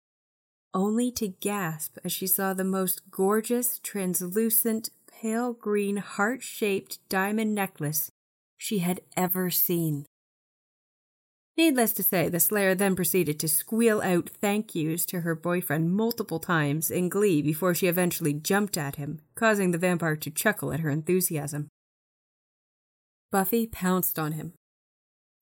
only 0.73 1.11
to 1.11 1.27
gasp 1.27 1.97
as 2.03 2.11
she 2.11 2.27
saw 2.27 2.53
the 2.53 2.63
most 2.63 3.09
gorgeous, 3.09 3.79
translucent, 3.79 4.89
pale 5.07 5.53
green, 5.53 5.97
heart 5.97 6.43
shaped 6.43 6.99
diamond 7.09 7.55
necklace 7.55 8.11
she 8.57 8.79
had 8.79 9.01
ever 9.15 9.49
seen. 9.49 10.05
Needless 11.57 11.93
to 11.93 12.03
say, 12.03 12.29
the 12.29 12.39
Slayer 12.39 12.75
then 12.75 12.95
proceeded 12.95 13.39
to 13.39 13.47
squeal 13.47 13.99
out 14.01 14.29
thank 14.29 14.75
yous 14.75 15.07
to 15.07 15.21
her 15.21 15.33
boyfriend 15.33 15.91
multiple 15.91 16.39
times 16.39 16.91
in 16.91 17.09
glee 17.09 17.41
before 17.41 17.73
she 17.73 17.87
eventually 17.87 18.33
jumped 18.33 18.77
at 18.77 18.97
him, 18.97 19.21
causing 19.33 19.71
the 19.71 19.79
vampire 19.79 20.15
to 20.17 20.29
chuckle 20.29 20.71
at 20.71 20.81
her 20.81 20.91
enthusiasm. 20.91 21.69
Buffy 23.31 23.65
pounced 23.65 24.19
on 24.19 24.33
him, 24.33 24.53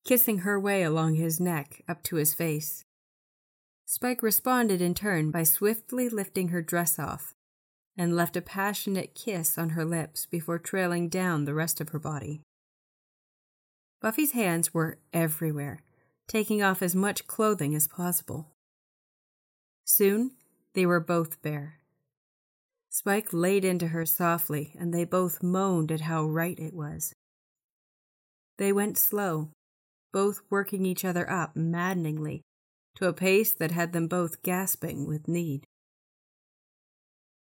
kissing 0.06 0.40
her 0.40 0.58
way 0.58 0.84
along 0.84 1.16
his 1.16 1.40
neck 1.42 1.84
up 1.88 2.02
to 2.04 2.16
his 2.16 2.34
face. 2.34 2.86
Spike 3.86 4.24
responded 4.24 4.82
in 4.82 4.94
turn 4.94 5.32
by 5.32 5.44
swiftly 5.44 6.08
lifting 6.08 6.48
her 6.48 6.62
dress 6.62 6.98
off 6.98 7.34
and 7.98 8.16
left 8.16 8.38
a 8.38 8.42
passionate 8.42 9.14
kiss 9.16 9.58
on 9.58 9.72
her 9.72 9.84
lips 9.86 10.26
before 10.26 10.60
trailing 10.60 11.10
down 11.10 11.44
the 11.44 11.54
rest 11.54 11.82
of 11.82 11.90
her 11.90 12.00
body. 12.00 12.42
Buffy's 14.02 14.32
hands 14.32 14.74
were 14.74 14.98
everywhere, 15.14 15.82
taking 16.28 16.62
off 16.62 16.82
as 16.82 16.96
much 16.96 17.28
clothing 17.28 17.76
as 17.76 17.88
possible. 17.88 18.52
Soon, 19.84 20.32
they 20.74 20.86
were 20.86 21.00
both 21.00 21.42
bare. 21.42 21.80
Spike 22.90 23.34
laid 23.34 23.66
into 23.66 23.90
her 23.90 24.06
softly, 24.06 24.74
and 24.80 24.94
they 24.94 25.04
both 25.04 25.44
moaned 25.44 25.92
at 25.92 26.02
how 26.02 26.24
right 26.26 26.58
it 26.58 26.74
was. 26.74 27.14
They 28.58 28.72
went 28.72 28.98
slow, 28.98 29.50
both 30.14 30.42
working 30.50 30.86
each 30.86 31.04
other 31.04 31.30
up 31.30 31.56
maddeningly 31.56 32.42
to 32.96 33.08
a 33.08 33.14
pace 33.14 33.54
that 33.54 33.72
had 33.72 33.92
them 33.92 34.08
both 34.08 34.42
gasping 34.42 35.06
with 35.06 35.28
need. 35.28 35.66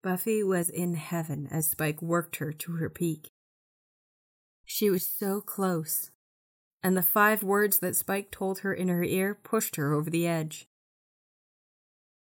Buffy 0.02 0.42
was 0.42 0.68
in 0.68 0.94
heaven 0.94 1.48
as 1.50 1.70
Spike 1.70 2.00
worked 2.00 2.36
her 2.36 2.52
to 2.52 2.72
her 2.72 2.88
peak. 2.88 3.28
She 4.64 4.90
was 4.90 5.06
so 5.06 5.40
close, 5.40 6.10
and 6.82 6.96
the 6.96 7.02
five 7.02 7.42
words 7.42 7.78
that 7.78 7.96
Spike 7.96 8.30
told 8.30 8.60
her 8.60 8.72
in 8.72 8.88
her 8.88 9.04
ear 9.04 9.34
pushed 9.34 9.76
her 9.76 9.92
over 9.92 10.10
the 10.10 10.26
edge. 10.26 10.66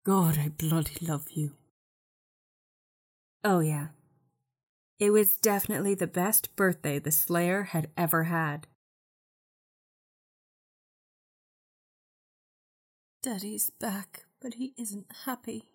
God, 0.05 0.37
I 0.37 0.49
bloody 0.49 0.97
love 1.01 1.31
you. 1.31 1.53
Oh, 3.43 3.59
yeah. 3.59 3.87
It 4.99 5.09
was 5.09 5.37
definitely 5.37 5.95
the 5.95 6.07
best 6.07 6.55
birthday 6.55 6.99
the 6.99 7.11
Slayer 7.11 7.63
had 7.63 7.89
ever 7.97 8.25
had. 8.25 8.67
Daddy's 13.21 13.71
back, 13.71 14.25
but 14.39 14.53
he 14.53 14.73
isn't 14.77 15.07
happy. 15.25 15.65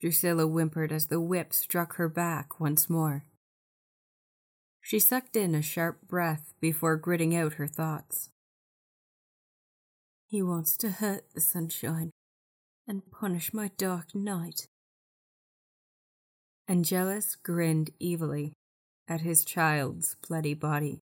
Drusilla 0.00 0.46
whimpered 0.46 0.92
as 0.92 1.06
the 1.06 1.20
whip 1.20 1.54
struck 1.54 1.96
her 1.96 2.08
back 2.08 2.60
once 2.60 2.90
more. 2.90 3.24
She 4.84 5.00
sucked 5.00 5.34
in 5.34 5.54
a 5.54 5.62
sharp 5.62 6.06
breath 6.06 6.52
before 6.60 6.96
gritting 6.96 7.34
out 7.34 7.54
her 7.54 7.66
thoughts. 7.66 8.28
He 10.28 10.42
wants 10.42 10.76
to 10.76 10.90
hurt 10.90 11.24
the 11.34 11.40
sunshine 11.40 12.10
and 12.86 13.10
punish 13.10 13.54
my 13.54 13.70
dark 13.78 14.14
knight. 14.14 14.66
Angelus 16.68 17.34
grinned 17.34 17.92
evilly 17.98 18.52
at 19.08 19.22
his 19.22 19.42
child's 19.42 20.16
bloody 20.28 20.52
body 20.52 21.00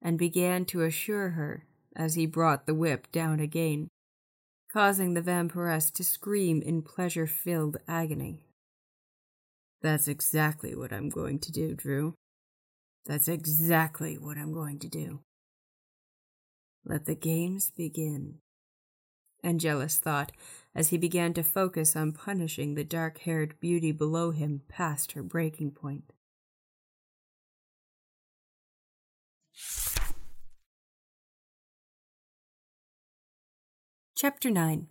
and 0.00 0.18
began 0.18 0.64
to 0.64 0.82
assure 0.82 1.30
her 1.30 1.66
as 1.94 2.14
he 2.14 2.24
brought 2.24 2.64
the 2.64 2.74
whip 2.74 3.12
down 3.12 3.38
again 3.38 3.88
causing 4.72 5.12
the 5.14 5.22
vampiress 5.22 5.92
to 5.92 6.04
scream 6.04 6.62
in 6.62 6.82
pleasure 6.82 7.26
filled 7.26 7.76
agony. 7.86 8.44
That's 9.82 10.08
exactly 10.08 10.74
what 10.74 10.92
I'm 10.92 11.08
going 11.08 11.38
to 11.40 11.52
do, 11.52 11.74
Dru. 11.74 12.14
That's 13.06 13.28
exactly 13.28 14.16
what 14.16 14.36
I'm 14.36 14.52
going 14.52 14.78
to 14.80 14.88
do. 14.88 15.20
Let 16.84 17.06
the 17.06 17.14
games 17.14 17.70
begin. 17.70 18.38
Angelus 19.42 19.98
thought 19.98 20.32
as 20.74 20.88
he 20.88 20.98
began 20.98 21.32
to 21.34 21.42
focus 21.42 21.94
on 21.94 22.12
punishing 22.12 22.74
the 22.74 22.84
dark 22.84 23.18
haired 23.18 23.58
beauty 23.60 23.92
below 23.92 24.30
him 24.30 24.62
past 24.68 25.12
her 25.12 25.22
breaking 25.22 25.72
point. 25.72 26.12
Chapter 34.16 34.50
9 34.50 34.88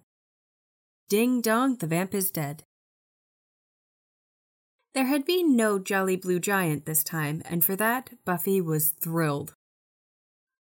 Ding 1.10 1.42
Dong, 1.42 1.76
the 1.76 1.88
Vamp 1.88 2.14
is 2.14 2.32
Dead. 2.32 2.64
There 4.98 5.06
had 5.06 5.26
been 5.26 5.56
no 5.56 5.78
Jolly 5.78 6.16
Blue 6.16 6.40
Giant 6.40 6.88
this 6.88 7.04
time, 7.04 7.44
and 7.46 7.64
for 7.64 7.76
that, 7.76 8.14
Buffy 8.26 8.60
was 8.60 8.90
thrilled. 8.90 9.54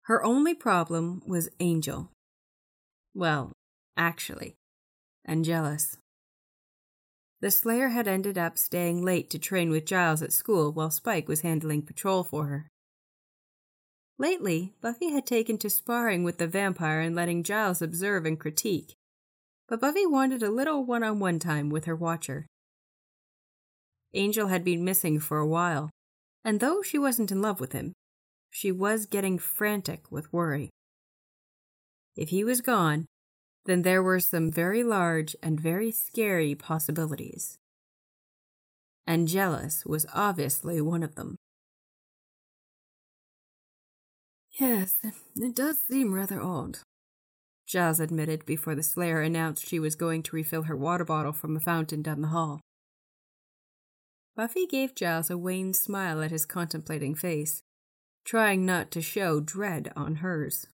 Her 0.03 0.23
only 0.23 0.53
problem 0.53 1.23
was 1.25 1.49
Angel. 1.59 2.11
Well, 3.15 3.51
actually, 3.97 4.53
Angelus. 5.25 5.97
The 7.41 7.49
Slayer 7.49 7.87
had 7.87 8.07
ended 8.07 8.37
up 8.37 8.59
staying 8.59 9.03
late 9.03 9.31
to 9.31 9.39
train 9.39 9.71
with 9.71 9.87
Giles 9.87 10.21
at 10.21 10.31
school 10.31 10.71
while 10.71 10.91
Spike 10.91 11.27
was 11.27 11.41
handling 11.41 11.81
patrol 11.81 12.23
for 12.23 12.45
her. 12.45 12.67
Lately, 14.19 14.75
Buffy 14.81 15.09
had 15.09 15.25
taken 15.25 15.57
to 15.57 15.69
sparring 15.71 16.23
with 16.23 16.37
the 16.37 16.45
vampire 16.45 17.01
and 17.01 17.15
letting 17.15 17.41
Giles 17.41 17.81
observe 17.81 18.23
and 18.27 18.39
critique. 18.39 18.93
But 19.67 19.81
Buffy 19.81 20.05
wanted 20.05 20.43
a 20.43 20.51
little 20.51 20.85
one 20.85 21.01
on 21.01 21.17
one 21.17 21.39
time 21.39 21.71
with 21.71 21.85
her 21.85 21.95
watcher. 21.95 22.45
Angel 24.17 24.47
had 24.47 24.63
been 24.63 24.83
missing 24.83 25.19
for 25.19 25.37
a 25.37 25.47
while, 25.47 25.89
and 26.43 26.59
though 26.59 26.81
she 26.81 26.97
wasn't 26.97 27.31
in 27.31 27.41
love 27.41 27.59
with 27.59 27.73
him, 27.73 27.93
she 28.49 28.71
was 28.71 29.05
getting 29.05 29.37
frantic 29.37 30.11
with 30.11 30.31
worry. 30.33 30.69
If 32.15 32.29
he 32.29 32.43
was 32.43 32.61
gone, 32.61 33.05
then 33.65 33.83
there 33.83 34.01
were 34.01 34.19
some 34.19 34.51
very 34.51 34.83
large 34.83 35.35
and 35.43 35.59
very 35.59 35.91
scary 35.91 36.55
possibilities. 36.55 37.57
Angelus 39.05 39.85
was 39.85 40.05
obviously 40.13 40.81
one 40.81 41.03
of 41.03 41.15
them. 41.15 41.35
Yes, 44.59 44.95
it 45.35 45.55
does 45.55 45.77
seem 45.87 46.13
rather 46.13 46.41
odd, 46.41 46.79
Giles 47.67 47.99
admitted 47.99 48.45
before 48.45 48.75
the 48.75 48.81
Slayer 48.81 49.21
announced 49.21 49.67
she 49.67 49.77
was 49.77 49.95
going 49.95 50.23
to 50.23 50.35
refill 50.35 50.63
her 50.63 50.75
water 50.75 51.03
bottle 51.03 51.33
from 51.33 51.57
a 51.57 51.59
fountain 51.59 52.01
down 52.01 52.21
the 52.21 52.29
hall. 52.29 52.61
Buffy 54.37 54.67
gave 54.67 54.93
Giles 54.93 55.31
a 55.31 55.37
wan 55.37 55.73
smile 55.73 56.21
at 56.21 56.29
his 56.29 56.45
contemplating 56.45 57.15
face, 57.15 57.63
trying 58.23 58.67
not 58.67 58.91
to 58.91 59.01
show 59.01 59.39
dread 59.39 59.91
on 59.95 60.17
hers. 60.17 60.67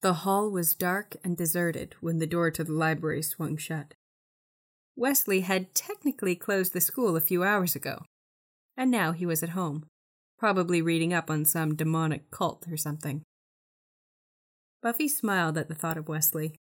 The 0.00 0.14
hall 0.14 0.50
was 0.50 0.74
dark 0.74 1.14
and 1.22 1.36
deserted 1.36 1.94
when 2.00 2.18
the 2.18 2.26
door 2.26 2.50
to 2.50 2.64
the 2.64 2.72
library 2.72 3.22
swung 3.22 3.56
shut. 3.56 3.94
Wesley 4.96 5.40
had 5.42 5.76
technically 5.76 6.34
closed 6.34 6.72
the 6.72 6.80
school 6.80 7.14
a 7.14 7.20
few 7.20 7.44
hours 7.44 7.76
ago, 7.76 8.02
and 8.76 8.90
now 8.90 9.12
he 9.12 9.24
was 9.24 9.44
at 9.44 9.50
home 9.50 9.86
probably 10.40 10.82
reading 10.82 11.14
up 11.14 11.30
on 11.30 11.44
some 11.44 11.76
demonic 11.76 12.28
cult 12.32 12.66
or 12.68 12.76
something. 12.76 13.22
Buffy 14.82 15.06
smiled 15.06 15.56
at 15.56 15.68
the 15.68 15.74
thought 15.76 15.96
of 15.96 16.08
Wesley. 16.08 16.56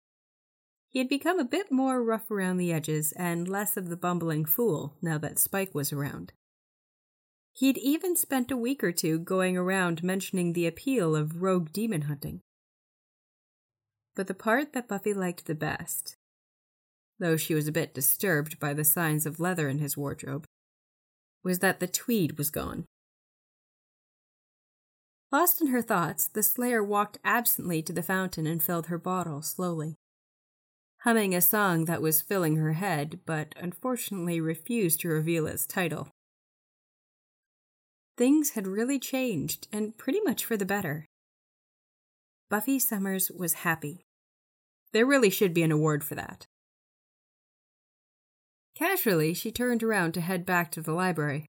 He 0.90 1.00
had 1.00 1.10
become 1.10 1.40
a 1.40 1.46
bit 1.46 1.72
more 1.72 2.02
rough 2.02 2.32
around 2.32 2.58
the 2.58 2.72
edges 2.72 3.12
and 3.14 3.48
less 3.48 3.78
of 3.78 3.90
the 3.90 3.98
bumbling 3.98 4.46
fool 4.46 4.96
now 5.02 5.18
that 5.18 5.40
Spike 5.40 5.76
was 5.76 5.92
around. 5.92 6.34
He'd 7.54 7.78
even 7.80 8.16
spent 8.16 8.52
a 8.52 8.58
week 8.58 8.84
or 8.84 8.92
two 8.92 9.20
going 9.20 9.58
around 9.58 10.04
mentioning 10.04 10.54
the 10.54 10.68
appeal 10.68 11.16
of 11.16 11.42
rogue 11.42 11.72
demon 11.72 12.04
hunting. 12.04 12.42
But 14.16 14.28
the 14.28 14.34
part 14.34 14.74
that 14.74 14.88
Buffy 14.88 15.14
liked 15.14 15.46
the 15.46 15.56
best, 15.56 16.18
though 17.20 17.36
she 17.36 17.54
was 17.54 17.68
a 17.68 17.72
bit 17.72 17.94
disturbed 17.94 18.60
by 18.60 18.74
the 18.74 18.84
signs 18.84 19.26
of 19.26 19.40
leather 19.40 19.70
in 19.70 19.80
his 19.80 19.98
wardrobe, 19.98 20.46
was 21.44 21.60
that 21.60 21.80
the 21.80 21.88
tweed 21.88 22.38
was 22.38 22.50
gone. 22.50 22.86
Lost 25.32 25.60
in 25.60 25.68
her 25.68 25.82
thoughts, 25.82 26.28
the 26.28 26.44
slayer 26.44 26.84
walked 26.84 27.20
absently 27.24 27.82
to 27.82 27.92
the 27.92 28.04
fountain 28.04 28.48
and 28.48 28.64
filled 28.64 28.88
her 28.88 28.98
bottle 28.98 29.42
slowly. 29.42 29.96
Humming 31.02 31.36
a 31.36 31.42
song 31.42 31.86
that 31.86 32.02
was 32.02 32.22
filling 32.22 32.56
her 32.58 32.74
head, 32.74 33.20
but 33.26 33.54
unfortunately 33.56 34.42
refused 34.42 35.02
to 35.02 35.10
reveal 35.10 35.48
its 35.48 35.66
title. 35.66 36.10
Things 38.18 38.52
had 38.52 38.68
really 38.68 39.00
changed, 39.00 39.68
and 39.72 39.98
pretty 39.98 40.20
much 40.22 40.44
for 40.44 40.58
the 40.58 40.66
better. 40.66 41.06
Buffy 42.50 42.80
Summers 42.80 43.30
was 43.30 43.54
happy. 43.54 44.06
There 44.92 45.06
really 45.06 45.30
should 45.30 45.54
be 45.54 45.64
an 45.64 45.72
award 45.72 46.04
for 46.04 46.16
that. 46.16 46.48
Casually, 48.76 49.34
she 49.34 49.52
turned 49.52 49.84
around 49.84 50.14
to 50.14 50.22
head 50.22 50.46
back 50.46 50.72
to 50.72 50.82
the 50.82 50.94
library, 50.94 51.46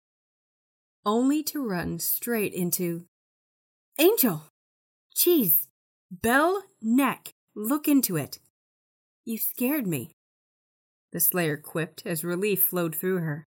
only 1.06 1.42
to 1.44 1.66
run 1.66 1.98
straight 1.98 2.52
into 2.52 3.06
Angel! 3.98 4.44
Cheese! 5.14 5.68
Bell 6.10 6.62
neck! 6.82 7.30
Look 7.54 7.88
into 7.88 8.16
it! 8.16 8.38
You 9.28 9.36
scared 9.36 9.86
me. 9.86 10.12
The 11.12 11.20
Slayer 11.20 11.58
quipped 11.58 12.02
as 12.06 12.24
relief 12.24 12.62
flowed 12.62 12.96
through 12.96 13.18
her. 13.18 13.44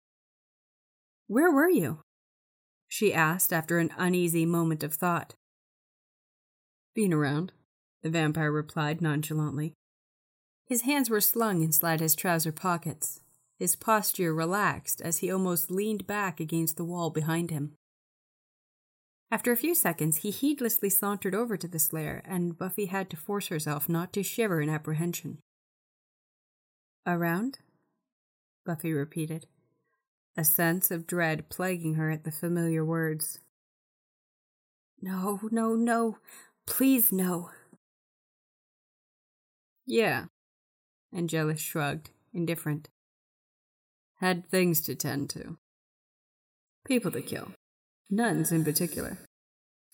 Where 1.26 1.52
were 1.52 1.70
you? 1.70 2.02
she 2.88 3.12
asked 3.12 3.52
after 3.52 3.80
an 3.80 3.90
uneasy 3.98 4.45
moment 4.45 4.84
of 4.84 4.94
thought. 4.94 5.34
Being 6.94 7.12
around, 7.12 7.52
the 8.03 8.12
vampire 8.12 8.52
replied 8.52 9.02
nonchalantly. 9.02 9.74
His 10.68 10.84
hands 10.84 11.10
were 11.10 11.20
slung 11.20 11.64
inside 11.64 11.99
his 11.99 12.14
trouser 12.14 12.52
pockets, 12.52 13.20
his 13.58 13.76
posture 13.76 14.36
relaxed 14.36 15.02
as 15.02 15.18
he 15.18 15.32
almost 15.32 15.72
leaned 15.72 16.06
back 16.06 16.40
against 16.40 16.78
the 16.78 16.86
wall 16.86 17.10
behind 17.10 17.49
him. 17.49 17.74
After 19.32 19.52
a 19.52 19.58
few 19.58 19.74
seconds, 19.74 20.18
he 20.18 20.30
heedlessly 20.30 20.91
sauntered 20.91 21.34
over 21.34 21.58
to 21.58 21.68
the 21.68 21.80
Slayer, 21.80 22.22
and 22.24 22.56
Buffy 22.56 22.86
had 22.86 23.10
to 23.10 23.18
force 23.18 23.48
herself 23.48 23.90
not 23.90 24.14
to 24.14 24.22
shiver 24.22 24.62
in 24.62 24.70
apprehension. 24.70 25.40
Around? 27.06 27.60
Buffy 28.65 28.94
repeated, 28.94 29.48
a 30.38 30.44
sense 30.44 30.91
of 30.91 31.07
dread 31.07 31.49
plaguing 31.49 31.95
her 31.95 32.11
at 32.11 32.23
the 32.23 32.32
familiar 32.32 32.86
words. 32.86 33.40
No, 35.02 35.40
no, 35.52 35.73
no. 35.76 36.18
Please, 36.68 37.11
no. 37.11 37.49
Yeah. 39.86 40.26
Angelus 41.14 41.60
shrugged, 41.60 42.11
indifferent. 42.34 42.90
Had 44.18 44.48
things 44.48 44.80
to 44.82 44.94
tend 44.94 45.32
to. 45.32 45.57
People 46.86 47.11
to 47.11 47.22
kill. 47.22 47.53
Nuns 48.10 48.52
in 48.52 48.64
particular. 48.64 49.18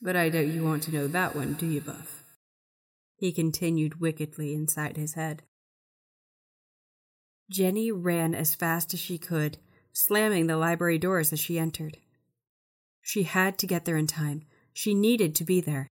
But 0.02 0.16
I 0.16 0.30
doubt 0.30 0.48
you 0.48 0.64
want 0.64 0.84
to 0.84 0.92
know 0.94 1.08
that 1.08 1.36
one, 1.36 1.54
do 1.54 1.66
you, 1.66 1.82
Buff? 1.82 2.24
He 3.16 3.32
continued 3.32 4.02
wickedly 4.02 4.54
inside 4.54 4.98
his 4.98 5.14
head. 5.14 5.44
Jenny 7.50 7.92
ran 7.92 8.36
as 8.36 8.56
fast 8.56 8.94
as 8.94 9.00
she 9.00 9.18
could, 9.18 9.58
slamming 9.94 10.48
the 10.48 10.58
library 10.58 10.98
doors 10.98 11.32
as 11.32 11.40
she 11.40 11.58
entered. 11.58 11.98
She 13.02 13.24
had 13.24 13.58
to 13.60 13.68
get 13.68 13.86
there 13.86 13.98
in 13.98 14.08
time. 14.08 14.44
She 14.74 14.94
needed 14.94 15.34
to 15.36 15.44
be 15.44 15.62
there. 15.62 15.88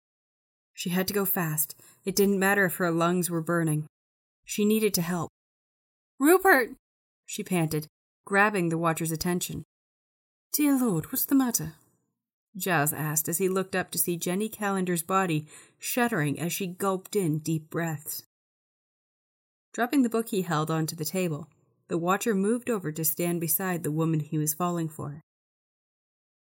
She 0.74 0.90
had 0.90 1.08
to 1.08 1.14
go 1.14 1.24
fast. 1.24 1.74
It 2.04 2.16
didn't 2.16 2.38
matter 2.38 2.64
if 2.64 2.76
her 2.76 2.90
lungs 2.90 3.28
were 3.28 3.42
burning. 3.42 3.86
She 4.44 4.64
needed 4.64 4.94
to 4.94 5.02
help. 5.02 5.28
Rupert! 6.18 6.70
she 7.26 7.42
panted, 7.42 7.86
grabbing 8.24 8.68
the 8.68 8.78
watcher's 8.78 9.12
attention. 9.12 9.64
Dear 10.52 10.78
Lord, 10.78 11.06
what's 11.06 11.24
the 11.24 11.34
matter? 11.34 11.74
Giles 12.56 12.92
asked 12.92 13.28
as 13.28 13.38
he 13.38 13.48
looked 13.48 13.76
up 13.76 13.90
to 13.90 13.98
see 13.98 14.16
Jenny 14.16 14.48
Calendar's 14.48 15.02
body 15.02 15.46
shuddering 15.78 16.38
as 16.38 16.52
she 16.52 16.66
gulped 16.66 17.14
in 17.14 17.38
deep 17.38 17.70
breaths. 17.70 18.24
Dropping 19.72 20.02
the 20.02 20.08
book 20.08 20.28
he 20.28 20.42
held 20.42 20.70
onto 20.70 20.96
the 20.96 21.04
table, 21.04 21.48
the 21.88 21.98
watcher 21.98 22.34
moved 22.34 22.68
over 22.68 22.90
to 22.92 23.04
stand 23.04 23.40
beside 23.40 23.82
the 23.82 23.90
woman 23.90 24.20
he 24.20 24.38
was 24.38 24.54
falling 24.54 24.88
for. 24.88 25.20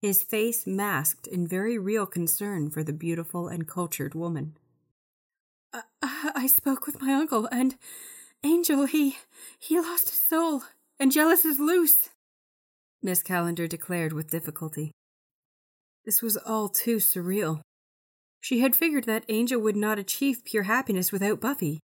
His 0.01 0.23
face 0.23 0.67
masked 0.67 1.25
in 1.27 1.47
very 1.47 1.77
real 1.77 2.05
concern 2.05 2.69
for 2.69 2.83
the 2.83 2.93
beautiful 2.93 3.47
and 3.47 3.67
cultured 3.67 4.13
woman. 4.13 4.57
I, 5.73 5.81
I 6.35 6.47
spoke 6.47 6.85
with 6.85 7.01
my 7.01 7.13
uncle, 7.13 7.47
and 7.51 7.75
Angel, 8.43 8.85
he 8.85 9.17
he 9.59 9.79
lost 9.79 10.09
his 10.09 10.21
soul. 10.21 10.63
Angelus 10.99 11.43
is 11.43 11.59
loose, 11.59 12.09
Miss 13.05 13.21
Calendar 13.21 13.67
declared 13.67 14.13
with 14.13 14.31
difficulty. 14.31 14.91
This 16.05 16.21
was 16.21 16.37
all 16.37 16.69
too 16.69 16.97
surreal. 16.97 17.61
She 18.41 18.61
had 18.61 18.75
figured 18.75 19.03
that 19.03 19.25
Angel 19.29 19.59
would 19.59 19.75
not 19.75 19.99
achieve 19.99 20.43
pure 20.43 20.63
happiness 20.63 21.11
without 21.11 21.39
Buffy, 21.39 21.79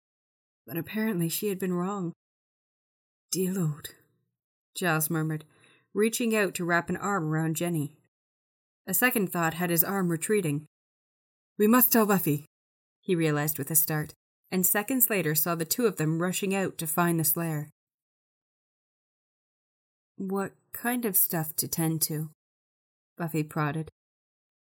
but 0.66 0.78
apparently 0.78 1.30
she 1.30 1.50
had 1.50 1.60
been 1.60 1.74
wrong. 1.74 2.14
Dear 3.32 3.54
Lord, 3.54 3.90
Giles 4.76 5.10
murmured, 5.10 5.46
reaching 5.94 6.36
out 6.36 6.54
to 6.56 6.66
wrap 6.66 6.90
an 6.90 6.98
arm 6.98 7.26
around 7.26 7.56
Jenny. 7.56 7.98
A 8.88 8.94
second 8.94 9.32
thought 9.32 9.54
had 9.54 9.70
his 9.70 9.84
arm 9.84 10.10
retreating. 10.10 10.66
We 11.58 11.68
must 11.68 11.92
tell 11.92 12.06
Buffy, 12.06 12.46
he 13.02 13.16
realized 13.16 13.58
with 13.58 13.72
a 13.72 13.76
start, 13.76 14.14
and 14.52 14.66
seconds 14.66 15.10
later 15.10 15.36
saw 15.36 15.56
the 15.56 15.66
two 15.66 15.86
of 15.86 15.98
them 15.98 16.22
rushing 16.22 16.54
out 16.56 16.78
to 16.80 16.88
find 16.88 17.20
the 17.20 17.24
Slayer. 17.24 17.70
What 20.18 20.52
kind 20.74 21.06
of 21.06 21.16
stuff 21.16 21.56
to 21.58 21.68
tend 21.68 22.02
to? 22.04 22.30
Buffy 23.18 23.44
prodded. 23.44 23.90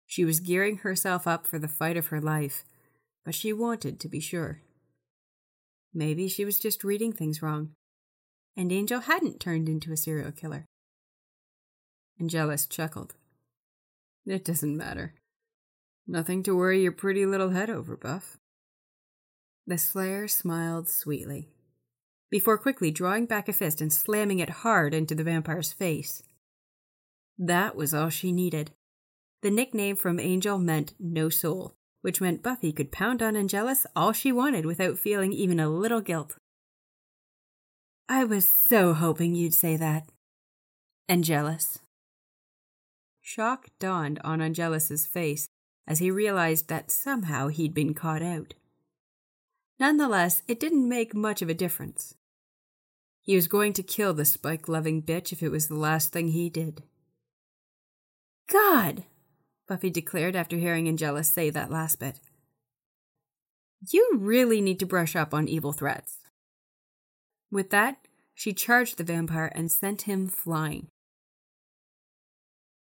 She 0.07 0.25
was 0.25 0.41
gearing 0.41 0.79
herself 0.79 1.27
up 1.27 1.47
for 1.47 1.59
the 1.59 1.69
fight 1.69 1.97
of 1.97 2.09
her 2.09 2.21
life, 2.21 2.65
but 3.25 3.35
she 3.35 3.53
wanted 3.53 4.01
to 4.01 4.09
be 4.09 4.21
sure. 4.21 4.63
Maybe 5.99 6.29
she 6.29 6.45
was 6.45 6.61
just 6.61 6.85
reading 6.85 7.13
things 7.13 7.43
wrong, 7.43 7.71
and 8.57 8.71
Angel 8.71 9.01
hadn't 9.01 9.41
turned 9.41 9.69
into 9.69 9.91
a 9.91 9.97
serial 9.97 10.31
killer. 10.31 10.65
Angelus 12.21 12.69
chuckled. 12.69 13.17
It 14.25 14.45
doesn't 14.45 14.77
matter. 14.77 15.15
Nothing 16.07 16.45
to 16.45 16.55
worry 16.55 16.83
your 16.83 16.93
pretty 16.93 17.27
little 17.27 17.51
head 17.51 17.69
over, 17.69 17.97
Buff. 17.97 18.37
The 19.67 19.77
Slayer 19.77 20.29
smiled 20.29 20.89
sweetly, 20.89 21.49
before 22.31 22.59
quickly 22.59 22.93
drawing 22.93 23.27
back 23.27 23.49
a 23.49 23.53
fist 23.53 23.81
and 23.81 23.93
slamming 23.93 24.39
it 24.39 24.63
hard 24.63 24.95
into 24.95 25.17
the 25.17 25.25
vampire's 25.25 25.73
face. 25.73 26.23
That 27.37 27.75
was 27.75 27.93
all 27.93 28.09
she 28.09 28.31
needed. 28.31 28.71
The 29.43 29.51
nickname 29.51 29.97
from 29.97 30.21
Angel 30.21 30.59
meant 30.59 30.95
no 31.01 31.29
soul, 31.29 31.75
which 32.03 32.21
meant 32.21 32.43
Buffy 32.43 32.73
could 32.73 32.93
pound 32.93 33.23
on 33.23 33.37
Angelus 33.37 33.87
all 33.97 34.13
she 34.13 34.33
wanted 34.33 34.67
without 34.67 34.99
feeling 34.99 35.33
even 35.33 35.59
a 35.59 35.69
little 35.69 36.01
guilt. 36.01 36.37
I 38.09 38.25
was 38.25 38.49
so 38.49 38.95
hoping 38.95 39.35
you'd 39.35 39.55
say 39.55 39.77
that. 39.77 40.09
Angelus. 41.09 41.79
Shock 43.21 43.69
dawned 43.79 44.19
on 44.25 44.41
Angelus's 44.41 45.07
face 45.07 45.49
as 45.87 45.99
he 45.99 46.11
realized 46.11 46.69
that 46.69 46.91
somehow 46.91 47.49
he'd 47.49 47.75
been 47.75 47.95
caught 47.95 48.23
out. 48.23 48.55
Nonetheless, 49.79 50.43
it 50.49 50.59
didn't 50.59 50.89
make 50.89 51.15
much 51.15 51.43
of 51.43 51.49
a 51.49 51.55
difference. 51.55 52.15
He 53.23 53.37
was 53.37 53.49
going 53.49 53.75
to 53.75 53.83
kill 53.83 54.15
the 54.15 54.25
spike 54.25 54.69
loving 54.69 55.03
bitch 55.03 55.33
if 55.33 55.43
it 55.43 55.51
was 55.51 55.69
the 55.69 55.77
last 55.77 56.13
thing 56.13 56.29
he 56.29 56.49
did. 56.49 56.83
God! 58.51 59.05
Buffy 59.69 59.91
declared 59.91 60.35
after 60.35 60.57
hearing 60.57 60.89
Angelus 60.89 61.29
say 61.31 61.51
that 61.51 61.71
last 61.71 62.01
bit. 62.01 62.19
You 63.91 64.13
really 64.15 64.61
need 64.61 64.81
to 64.81 64.87
brush 64.87 65.15
up 65.15 65.35
on 65.35 65.47
evil 65.47 65.73
threats. 65.73 66.17
With 67.51 67.71
that, 67.71 67.99
she 68.35 68.53
charged 68.53 68.97
the 68.97 69.05
vampire 69.05 69.53
and 69.55 69.71
sent 69.71 70.03
him 70.03 70.27
flying. 70.27 70.89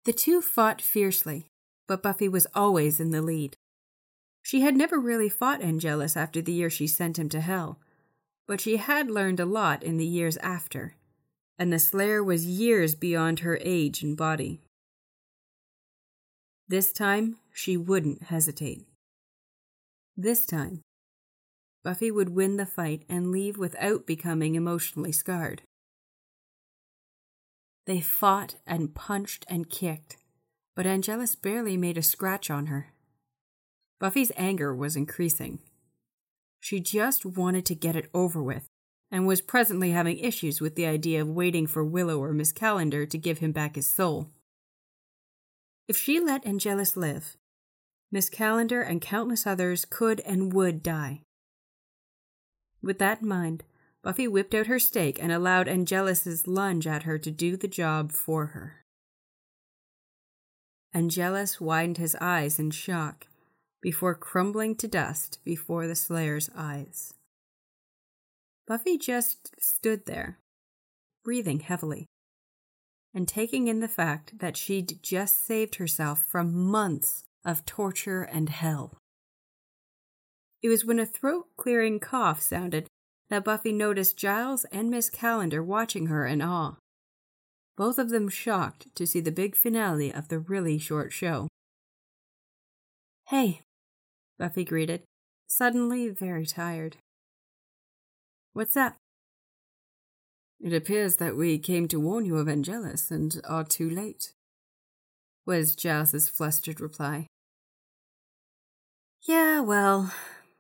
The 0.05 0.13
two 0.13 0.41
fought 0.41 0.81
fiercely, 0.81 1.49
but 1.87 2.03
Buffy 2.03 2.29
was 2.29 2.47
always 2.55 3.01
in 3.01 3.11
the 3.11 3.23
lead. 3.23 3.57
She 4.43 4.61
had 4.61 4.77
never 4.77 4.99
really 4.99 5.29
fought 5.29 5.61
Angelus 5.61 6.17
after 6.17 6.41
the 6.41 6.53
year 6.53 6.71
she 6.71 6.87
sent 6.87 7.19
him 7.19 7.29
to 7.31 7.41
hell, 7.41 7.81
but 8.47 8.61
she 8.61 8.77
had 8.77 9.11
learned 9.11 9.41
a 9.41 9.45
lot 9.45 9.83
in 9.83 9.97
the 9.97 10.07
years 10.07 10.37
after, 10.39 10.95
and 11.59 11.73
the 11.73 11.79
Slayer 11.79 12.23
was 12.23 12.47
years 12.47 12.95
beyond 12.95 13.41
her 13.41 13.59
age 13.63 14.03
and 14.03 14.17
body. 14.17 14.63
This 16.69 16.93
time, 16.93 17.37
she 17.51 17.79
wouldn't 17.79 18.25
hesitate. 18.25 18.87
This 20.17 20.45
time, 20.45 20.83
Buffy 21.83 22.11
would 22.11 22.29
win 22.29 22.59
the 22.59 22.67
fight 22.67 23.05
and 23.09 23.31
leave 23.31 23.57
without 23.57 24.07
becoming 24.07 24.55
emotionally 24.55 25.13
scarred. 25.13 25.63
They 27.87 28.03
fought 28.03 28.57
and 28.67 28.95
punched 28.95 29.47
and 29.49 29.71
kicked, 29.71 30.19
but 30.77 30.87
Angelus 30.87 31.35
barely 31.35 31.79
made 31.79 31.97
a 31.97 32.03
scratch 32.03 32.51
on 32.51 32.67
her. 32.67 32.93
Buffy's 33.99 34.31
anger 34.37 34.75
was 34.75 34.95
increasing. 34.95 35.61
She 36.61 36.81
just 36.81 37.25
wanted 37.25 37.65
to 37.67 37.75
get 37.75 37.97
it 37.97 38.11
over 38.13 38.43
with, 38.43 38.67
and 39.11 39.27
was 39.27 39.41
presently 39.41 39.93
having 39.93 40.19
issues 40.19 40.61
with 40.61 40.75
the 40.75 40.85
idea 40.85 41.23
of 41.23 41.29
waiting 41.29 41.67
for 41.67 41.83
Willow 41.83 42.23
or 42.23 42.35
Miss 42.35 42.53
Calendar 42.53 43.07
to 43.07 43.17
give 43.17 43.39
him 43.39 43.53
back 43.53 43.77
his 43.77 43.87
soul. 43.87 44.29
If 45.89 45.97
she 45.97 46.21
let 46.21 46.47
Angelus 46.47 46.99
live, 46.99 47.39
Miss 48.13 48.29
Calendar 48.29 48.83
and 48.83 49.01
countless 49.01 49.47
others 49.47 49.87
could 49.87 50.21
and 50.21 50.53
would 50.53 50.83
die. 50.83 51.23
With 52.83 52.99
that 52.99 53.23
in 53.23 53.29
mind, 53.29 53.65
Buffy 54.03 54.29
whipped 54.29 54.55
out 54.55 54.67
her 54.67 54.79
stake 54.79 55.19
and 55.21 55.33
allowed 55.33 55.67
Angelus's 55.67 56.47
lunge 56.47 56.87
at 56.87 57.05
her 57.05 57.19
to 57.19 57.31
do 57.31 57.57
the 57.57 57.69
job 57.69 58.13
for 58.13 58.49
her. 58.49 58.85
Angelus 60.93 61.59
widened 61.59 61.97
his 61.97 62.15
eyes 62.21 62.59
in 62.59 62.71
shock 62.71 63.27
before 63.81 64.15
crumbling 64.15 64.75
to 64.77 64.89
dust 64.89 65.39
before 65.43 65.87
the 65.87 65.97
Slayer's 65.97 66.51
eyes. 66.55 67.15
Buffy 68.67 68.99
just 68.99 69.55
stood 69.59 70.05
there, 70.05 70.39
breathing 71.25 71.61
heavily 71.61 72.09
and 73.19 73.27
taking 73.27 73.67
in 73.67 73.81
the 73.81 73.89
fact 73.89 74.39
that 74.39 74.57
she'd 74.57 75.03
just 75.03 75.45
saved 75.45 75.75
herself 75.75 76.23
from 76.29 76.55
months 76.55 77.25
of 77.45 77.67
torture 77.67 78.23
and 78.23 78.49
hell. 78.49 78.97
It 80.63 80.69
was 80.69 80.85
when 80.85 81.01
a 81.01 81.05
throat 81.05 81.47
clearing 81.57 81.99
cough 81.99 82.41
sounded 82.41 82.87
that 83.29 83.43
Buffy 83.43 83.73
noticed 83.73 84.17
Giles 84.17 84.67
and 84.71 84.89
Miss 84.89 85.11
Calendar 85.11 85.65
watching 85.65 86.07
her 86.07 86.29
in 86.29 86.41
awe, 86.41 86.77
both 87.77 87.99
of 87.99 88.11
them 88.11 88.29
shocked 88.29 88.87
to 88.95 89.05
see 89.05 89.19
the 89.19 89.33
big 89.33 89.57
finale 89.57 90.15
of 90.15 90.29
the 90.29 90.39
really 90.39 90.79
short 90.79 91.13
show. 91.13 91.49
Hey, 93.31 93.63
Buffy 94.39 94.65
greeted, 94.65 95.03
suddenly 95.49 96.09
very 96.09 96.47
tired. 96.47 96.99
What's 98.53 98.77
up? 98.77 98.95
It 100.61 100.73
appears 100.73 101.17
that 101.17 101.37
we 101.37 101.59
came 101.59 101.87
to 101.89 102.01
warn 102.01 102.25
you 102.25 102.37
of 102.37 102.49
Angelus 102.49 103.11
and 103.11 103.41
are 103.45 103.65
too 103.65 103.89
late, 103.89 104.35
was 105.47 105.77
Giles's 105.77 106.29
flustered 106.29 106.81
reply. 106.81 107.27
Yeah, 109.23 109.61
well, 109.61 110.13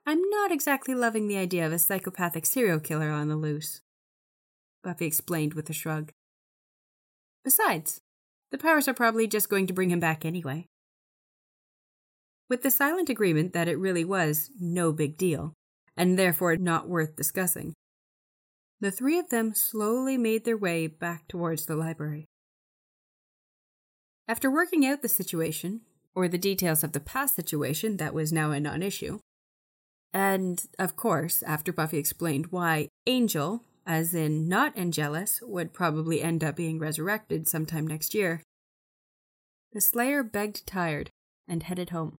I'm 0.06 0.22
not 0.30 0.52
exactly 0.52 0.94
loving 0.94 1.26
the 1.26 1.36
idea 1.36 1.66
of 1.66 1.72
a 1.72 1.78
psychopathic 1.78 2.46
serial 2.46 2.80
killer 2.80 3.10
on 3.10 3.28
the 3.28 3.36
loose, 3.36 3.80
Buffy 4.82 5.06
explained 5.06 5.54
with 5.54 5.68
a 5.68 5.72
shrug. 5.72 6.12
Besides, 7.44 8.00
the 8.50 8.58
powers 8.58 8.88
are 8.88 8.94
probably 8.94 9.26
just 9.26 9.48
going 9.48 9.66
to 9.66 9.72
bring 9.72 9.90
him 9.90 10.00
back 10.00 10.24
anyway. 10.24 10.66
With 12.48 12.62
the 12.62 12.70
silent 12.70 13.10
agreement 13.10 13.52
that 13.52 13.68
it 13.68 13.78
really 13.78 14.04
was 14.04 14.50
no 14.58 14.92
big 14.92 15.18
deal, 15.18 15.54
and 15.96 16.18
therefore 16.18 16.56
not 16.56 16.88
worth 16.88 17.16
discussing, 17.16 17.74
the 18.80 18.90
three 18.90 19.18
of 19.18 19.30
them 19.30 19.54
slowly 19.54 20.16
made 20.16 20.44
their 20.44 20.56
way 20.56 20.86
back 20.86 21.26
towards 21.28 21.66
the 21.66 21.76
library. 21.76 22.26
After 24.28 24.50
working 24.50 24.86
out 24.86 25.02
the 25.02 25.08
situation, 25.08 25.80
or 26.14 26.28
the 26.28 26.38
details 26.38 26.84
of 26.84 26.92
the 26.92 27.00
past 27.00 27.34
situation 27.34 27.96
that 27.96 28.14
was 28.14 28.32
now 28.32 28.50
a 28.50 28.60
non 28.60 28.82
issue, 28.82 29.20
and, 30.12 30.62
of 30.78 30.96
course, 30.96 31.42
after 31.42 31.72
Buffy 31.72 31.98
explained 31.98 32.46
why 32.46 32.88
Angel, 33.06 33.62
as 33.86 34.14
in 34.14 34.48
not 34.48 34.76
Angelus, 34.76 35.40
would 35.42 35.72
probably 35.72 36.22
end 36.22 36.42
up 36.42 36.56
being 36.56 36.78
resurrected 36.78 37.46
sometime 37.46 37.86
next 37.86 38.14
year, 38.14 38.42
The 39.72 39.80
Slayer 39.80 40.22
begged 40.22 40.66
tired 40.66 41.10
and 41.46 41.62
headed 41.62 41.90
home. 41.90 42.16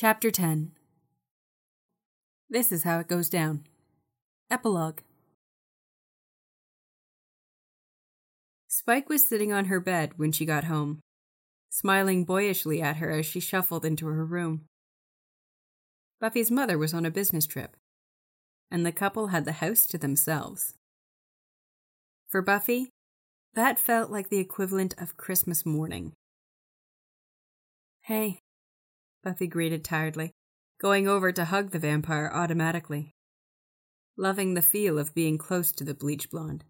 Chapter 0.00 0.30
10 0.30 0.72
This 2.48 2.72
is 2.72 2.84
how 2.84 3.00
it 3.00 3.06
goes 3.06 3.28
down. 3.28 3.64
Epilogue 4.50 5.00
Spike 8.66 9.10
was 9.10 9.28
sitting 9.28 9.52
on 9.52 9.66
her 9.66 9.78
bed 9.78 10.12
when 10.16 10.32
she 10.32 10.46
got 10.46 10.64
home, 10.64 11.00
smiling 11.68 12.24
boyishly 12.24 12.80
at 12.80 12.96
her 12.96 13.10
as 13.10 13.26
she 13.26 13.40
shuffled 13.40 13.84
into 13.84 14.06
her 14.06 14.24
room. 14.24 14.62
Buffy's 16.18 16.50
mother 16.50 16.78
was 16.78 16.94
on 16.94 17.04
a 17.04 17.10
business 17.10 17.44
trip, 17.44 17.76
and 18.70 18.86
the 18.86 18.92
couple 18.92 19.26
had 19.26 19.44
the 19.44 19.52
house 19.60 19.84
to 19.84 19.98
themselves. 19.98 20.72
For 22.26 22.40
Buffy, 22.40 22.88
that 23.52 23.78
felt 23.78 24.10
like 24.10 24.30
the 24.30 24.38
equivalent 24.38 24.94
of 24.96 25.18
Christmas 25.18 25.66
morning. 25.66 26.14
Hey, 28.00 28.40
Buffy 29.22 29.46
greeted 29.46 29.84
tiredly, 29.84 30.32
going 30.80 31.06
over 31.06 31.30
to 31.32 31.44
hug 31.44 31.70
the 31.70 31.78
vampire 31.78 32.30
automatically, 32.32 33.14
loving 34.16 34.54
the 34.54 34.62
feel 34.62 34.98
of 34.98 35.14
being 35.14 35.36
close 35.36 35.72
to 35.72 35.84
the 35.84 35.94
bleach 35.94 36.30
blonde. 36.30 36.64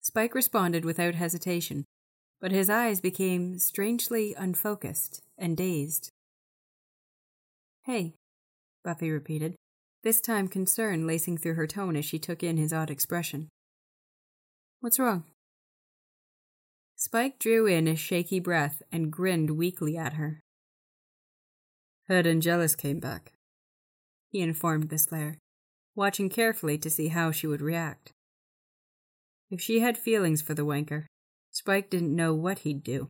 Spike 0.00 0.34
responded 0.34 0.84
without 0.84 1.16
hesitation, 1.16 1.84
but 2.40 2.52
his 2.52 2.70
eyes 2.70 3.00
became 3.00 3.58
strangely 3.58 4.34
unfocused 4.34 5.22
and 5.36 5.56
dazed. 5.56 6.10
Hey, 7.82 8.14
Buffy 8.84 9.10
repeated, 9.10 9.56
this 10.04 10.20
time 10.20 10.46
concern 10.46 11.06
lacing 11.06 11.38
through 11.38 11.54
her 11.54 11.66
tone 11.66 11.96
as 11.96 12.04
she 12.04 12.20
took 12.20 12.44
in 12.44 12.56
his 12.56 12.72
odd 12.72 12.90
expression. 12.90 13.48
What's 14.80 15.00
wrong? 15.00 15.24
Spike 16.94 17.40
drew 17.40 17.66
in 17.66 17.88
a 17.88 17.96
shaky 17.96 18.38
breath 18.38 18.82
and 18.92 19.10
grinned 19.10 19.50
weakly 19.50 19.96
at 19.96 20.14
her. 20.14 20.40
Heard 22.08 22.26
Angelus 22.26 22.76
came 22.76 23.00
back, 23.00 23.32
he 24.30 24.40
informed 24.40 24.90
the 24.90 24.98
Slayer, 24.98 25.38
watching 25.94 26.28
carefully 26.28 26.78
to 26.78 26.90
see 26.90 27.08
how 27.08 27.30
she 27.30 27.46
would 27.46 27.60
react. 27.60 28.12
If 29.50 29.60
she 29.60 29.80
had 29.80 29.96
feelings 29.96 30.42
for 30.42 30.54
the 30.54 30.64
wanker, 30.64 31.06
Spike 31.52 31.90
didn't 31.90 32.14
know 32.14 32.34
what 32.34 32.60
he'd 32.60 32.82
do. 32.82 33.08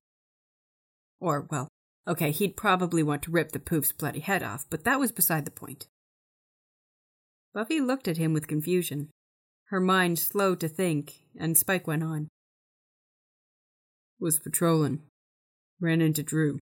Or, 1.21 1.47
well, 1.51 1.69
okay, 2.07 2.31
he'd 2.31 2.57
probably 2.57 3.03
want 3.03 3.23
to 3.23 3.31
rip 3.31 3.53
the 3.53 3.59
poof's 3.59 3.93
bloody 3.93 4.21
head 4.21 4.43
off, 4.43 4.67
but 4.71 4.85
that 4.85 5.01
was 5.01 5.13
beside 5.13 5.45
the 5.45 5.51
point. 5.51 5.89
Buffy 7.53 7.81
looked 7.81 8.07
at 8.07 8.19
him 8.19 8.33
with 8.33 8.47
confusion, 8.47 9.09
her 9.71 9.81
mind 9.81 10.19
slow 10.19 10.55
to 10.55 10.69
think, 10.69 11.23
and 11.39 11.57
Spike 11.59 11.87
went 11.87 12.05
on. 12.05 12.29
Was 14.21 14.39
patrolling. 14.39 15.03
Ran 15.81 16.01
into 16.01 16.23
Dru, 16.23 16.59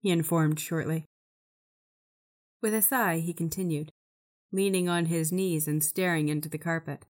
he 0.00 0.10
informed 0.10 0.60
shortly. 0.60 1.04
With 2.62 2.74
a 2.74 2.80
sigh, 2.80 3.18
he 3.18 3.34
continued, 3.34 3.90
leaning 4.52 4.88
on 4.88 5.06
his 5.06 5.32
knees 5.32 5.66
and 5.66 5.82
staring 5.82 6.28
into 6.28 6.48
the 6.48 6.58
carpet. 6.58 7.04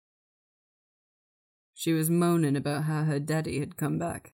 She 1.73 1.91
was 1.91 2.09
moaning 2.09 2.55
about 2.55 2.85
how 2.85 3.03
her 3.03 3.19
daddy 3.19 3.59
had 3.59 3.75
come 3.75 3.99
back, 3.99 4.31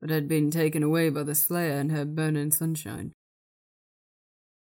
but 0.00 0.10
had 0.10 0.26
been 0.26 0.50
taken 0.50 0.82
away 0.82 1.08
by 1.08 1.22
the 1.22 1.36
Slayer 1.36 1.78
and 1.78 1.92
her 1.92 2.04
burning 2.04 2.50
sunshine. 2.50 3.12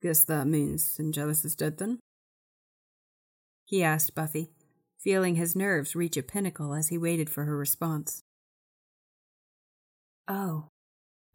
Guess 0.01 0.23
that 0.25 0.47
means 0.47 0.97
Angelus 0.99 1.45
is 1.45 1.55
dead 1.55 1.77
then? 1.77 1.99
he 3.65 3.83
asked 3.83 4.15
Buffy, 4.15 4.49
feeling 4.97 5.35
his 5.35 5.55
nerves 5.55 5.95
reach 5.95 6.15
a 6.15 6.23
pinnacle 6.23 6.73
as 6.73 6.87
he 6.87 6.97
waited 6.97 7.29
for 7.29 7.43
her 7.43 7.57
response. 7.57 8.23
Oh, 10.27 10.69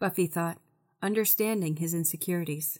Buffy 0.00 0.26
thought, 0.26 0.58
understanding 1.02 1.76
his 1.76 1.92
insecurities. 1.92 2.78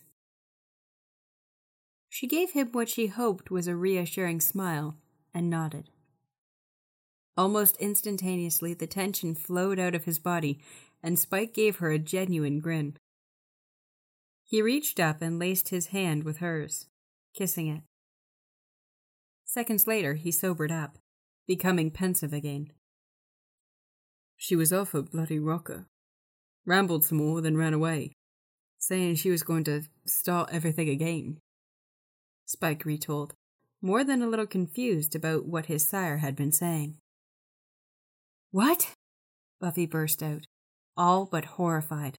She 2.15 2.27
gave 2.27 2.51
him 2.51 2.69
what 2.73 2.91
she 2.91 3.07
hoped 3.07 3.51
was 3.51 3.67
a 3.67 3.75
reassuring 3.75 4.43
smile 4.43 4.99
and 5.33 5.49
nodded. 5.49 5.89
Almost 7.39 7.79
instantaneously, 7.79 8.75
the 8.75 8.87
tension 8.87 9.35
flowed 9.35 9.79
out 9.79 9.95
of 9.95 10.05
his 10.05 10.19
body, 10.19 10.61
and 11.03 11.19
Spike 11.19 11.55
gave 11.55 11.77
her 11.77 11.91
a 11.91 11.99
genuine 11.99 12.61
grin. 12.61 12.99
He 14.45 14.61
reached 14.61 15.01
up 15.01 15.23
and 15.23 15.39
laced 15.39 15.71
his 15.71 15.87
hand 15.87 16.25
with 16.25 16.37
hers, 16.37 16.87
kissing 17.33 17.69
it. 17.69 17.81
Seconds 19.47 19.87
later, 19.87 20.13
he 20.13 20.31
sobered 20.31 20.71
up, 20.71 20.99
becoming 21.47 21.91
pensive 21.91 22.35
again. 22.35 22.73
She 24.37 24.55
was 24.55 24.71
off 24.71 24.93
a 24.93 25.01
bloody 25.01 25.39
rocker. 25.39 25.87
Rambled 26.67 27.07
some 27.07 27.17
more, 27.17 27.41
then 27.41 27.57
ran 27.57 27.73
away, 27.73 28.13
saying 28.79 29.15
she 29.15 29.31
was 29.31 29.43
going 29.43 29.65
to 29.65 29.85
start 30.05 30.51
everything 30.53 30.91
again. 30.91 31.39
Spike 32.53 32.85
retold, 32.85 33.35
more 33.81 34.05
than 34.05 34.23
a 34.23 34.29
little 34.29 34.47
confused 34.47 35.15
about 35.15 35.47
what 35.47 35.67
his 35.67 35.87
sire 35.87 36.19
had 36.19 36.37
been 36.37 36.53
saying. 36.53 36.97
What? 38.51 38.95
Buffy 39.61 39.87
burst 39.87 40.23
out, 40.23 40.47
all 40.97 41.27
but 41.27 41.57
horrified. 41.57 42.17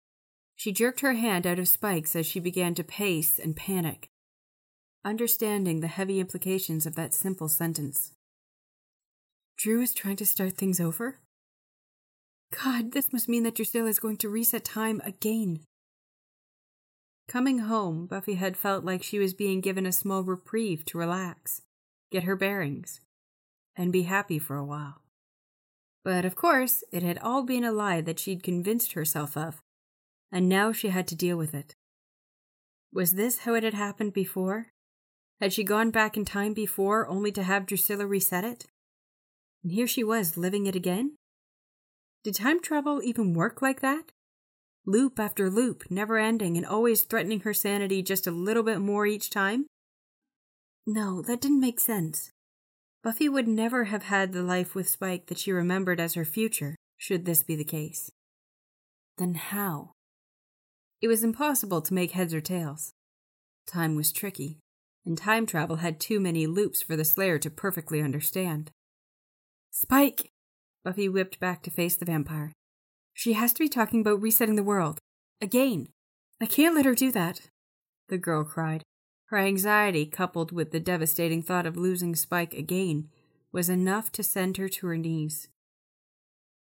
She 0.56 0.72
jerked 0.72 1.00
her 1.00 1.14
hand 1.14 1.48
out 1.48 1.60
of 1.60 1.68
Spike's 1.68 2.16
as 2.16 2.26
she 2.26 2.40
began 2.40 2.76
to 2.76 2.84
pace 2.84 3.40
and 3.40 3.56
panic 3.56 4.10
understanding 5.06 5.80
the 5.80 5.88
heavy 5.88 6.20
implications 6.20 6.86
of 6.86 6.96
that 6.96 7.14
simple 7.14 7.50
sentence. 7.50 8.14
Dru 9.58 9.82
is 9.82 9.94
trying 9.94 10.16
to 10.18 10.26
start 10.26 10.54
things 10.54 10.80
over? 10.80 11.20
God, 12.64 12.92
this 12.92 13.12
must 13.12 13.30
mean 13.30 13.44
that 13.44 13.56
Drusilla 13.56 13.90
is 13.90 14.00
going 14.00 14.18
to 14.18 14.30
reset 14.30 14.64
time 14.64 15.02
again. 15.04 15.62
Coming 17.28 17.60
home, 17.60 18.06
Buffy 18.06 18.36
had 18.36 18.58
felt 18.58 18.84
like 18.84 19.02
she 19.02 19.20
was 19.20 19.34
being 19.34 19.62
given 19.62 19.86
a 19.86 19.92
small 19.92 20.24
reprieve 20.24 20.86
to 20.86 20.98
relax, 20.98 21.62
get 22.12 22.24
her 22.24 22.36
bearings, 22.36 23.00
and 23.76 23.92
be 23.92 24.04
happy 24.04 24.40
for 24.40 24.56
a 24.56 24.66
while. 24.66 25.02
But 26.04 26.26
of 26.26 26.36
course, 26.36 26.84
it 26.92 27.02
had 27.02 27.18
all 27.20 27.44
been 27.44 27.64
a 27.64 27.72
lie 27.72 28.02
that 28.02 28.20
she'd 28.20 28.44
convinced 28.44 28.92
herself 28.92 29.38
of, 29.38 29.62
and 30.32 30.50
now 30.50 30.72
she 30.72 30.90
had 30.90 31.08
to 31.08 31.16
deal 31.16 31.38
with 31.38 31.54
it. 31.54 31.76
Was 32.94 33.14
this 33.14 33.40
how 33.40 33.56
it 33.56 33.64
had 33.64 33.74
happened 33.74 34.14
before? 34.14 34.68
Had 35.40 35.54
she 35.54 35.64
gone 35.64 35.92
back 35.92 36.16
in 36.16 36.26
time 36.26 36.54
before 36.54 37.08
only 37.08 37.32
to 37.32 37.44
have 37.44 37.66
Drusilla 37.66 38.06
reset 38.06 38.44
it? 38.44 38.66
And 39.64 39.72
here 39.72 39.88
she 39.88 40.04
was 40.04 40.38
living 40.38 40.68
it 40.68 40.76
again? 40.76 41.16
Did 42.24 42.36
time 42.36 42.62
travel 42.62 43.02
even 43.04 43.34
work 43.34 43.62
like 43.62 43.82
that? 43.82 44.12
Loop 44.86 45.20
after 45.20 45.50
loop, 45.50 45.84
never 45.90 46.18
ending 46.18 46.58
and 46.58 46.66
always 46.66 47.04
threatening 47.04 47.42
her 47.42 47.54
sanity 47.54 48.02
just 48.02 48.28
a 48.28 48.32
little 48.32 48.64
bit 48.64 48.80
more 48.80 49.06
each 49.06 49.30
time? 49.30 49.66
No, 50.86 51.22
that 51.22 51.42
didn't 51.42 51.62
make 51.62 51.80
sense. 51.80 52.32
Buffy 53.04 53.30
would 53.30 53.48
never 53.48 53.86
have 53.86 54.04
had 54.04 54.32
the 54.32 54.44
life 54.44 54.76
with 54.76 54.90
Spike 54.90 55.28
that 55.28 55.38
she 55.38 55.52
remembered 55.52 56.00
as 56.00 56.14
her 56.14 56.26
future, 56.26 56.76
should 56.98 57.26
this 57.26 57.44
be 57.44 57.56
the 57.56 57.64
case. 57.64 58.10
Then 59.18 59.36
how? 59.36 59.92
It 61.02 61.08
was 61.08 61.24
impossible 61.24 61.82
to 61.82 61.94
make 61.94 62.12
heads 62.12 62.34
or 62.34 62.42
tails. 62.42 62.94
Time 63.68 63.96
was 63.96 64.12
tricky 64.12 64.60
and 65.06 65.18
time 65.18 65.46
travel 65.46 65.78
had 65.78 66.00
too 66.00 66.20
many 66.20 66.48
loops 66.48 66.82
for 66.82 66.96
the 66.96 67.06
Slayer 67.06 67.38
to 67.40 67.50
perfectly 67.50 68.02
understand. 68.02 68.72
Spike! 69.72 70.30
Buffy 70.84 71.10
whipped 71.10 71.40
back 71.40 71.64
to 71.64 71.72
face 71.72 71.96
the 71.96 72.06
vampire. 72.06 72.54
She 73.14 73.34
has 73.34 73.54
to 73.54 73.60
be 73.60 73.70
talking 73.70 74.02
about 74.02 74.22
resetting 74.22 74.56
the 74.56 74.64
world. 74.64 75.00
Again. 75.42 75.90
I 76.42 76.46
can't 76.46 76.76
let 76.76 76.86
her 76.86 76.96
do 76.96 77.12
that, 77.12 77.42
the 78.10 78.18
girl 78.18 78.44
cried. 78.44 78.84
Her 79.28 79.38
anxiety, 79.38 80.06
coupled 80.06 80.52
with 80.52 80.72
the 80.72 80.80
devastating 80.80 81.42
thought 81.42 81.66
of 81.66 81.78
losing 81.78 82.16
Spike 82.16 82.54
again, 82.54 83.10
was 83.52 83.70
enough 83.70 84.12
to 84.14 84.24
send 84.24 84.58
her 84.58 84.68
to 84.68 84.88
her 84.88 84.98
knees. 84.98 85.48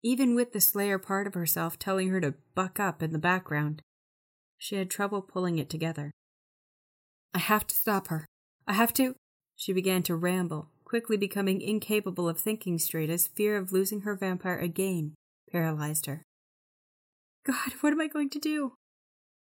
Even 0.04 0.36
with 0.36 0.52
the 0.54 0.62
Slayer 0.62 1.00
part 1.00 1.28
of 1.28 1.34
herself 1.34 1.80
telling 1.80 2.10
her 2.10 2.22
to 2.22 2.36
buck 2.54 2.80
up 2.80 3.02
in 3.02 3.12
the 3.12 3.20
background, 3.20 3.82
she 4.58 4.76
had 4.76 4.90
trouble 4.90 5.22
pulling 5.22 5.58
it 5.58 5.70
together. 5.70 6.12
I 7.34 7.40
have 7.40 7.66
to 7.68 7.76
stop 7.76 8.08
her. 8.08 8.26
I 8.68 8.74
have 8.74 8.94
to. 8.94 9.16
She 9.56 9.74
began 9.74 10.04
to 10.04 10.16
ramble, 10.16 10.70
quickly 10.86 11.18
becoming 11.18 11.62
incapable 11.62 12.28
of 12.28 12.40
thinking 12.40 12.78
straight 12.78 13.10
as 13.10 13.28
fear 13.28 13.58
of 13.58 13.72
losing 13.72 14.02
her 14.02 14.16
vampire 14.16 14.60
again 14.60 15.16
paralyzed 15.52 16.06
her. 16.06 16.24
God, 17.46 17.74
what 17.82 17.94
am 17.94 18.02
I 18.02 18.08
going 18.08 18.30
to 18.32 18.40
do? 18.40 18.74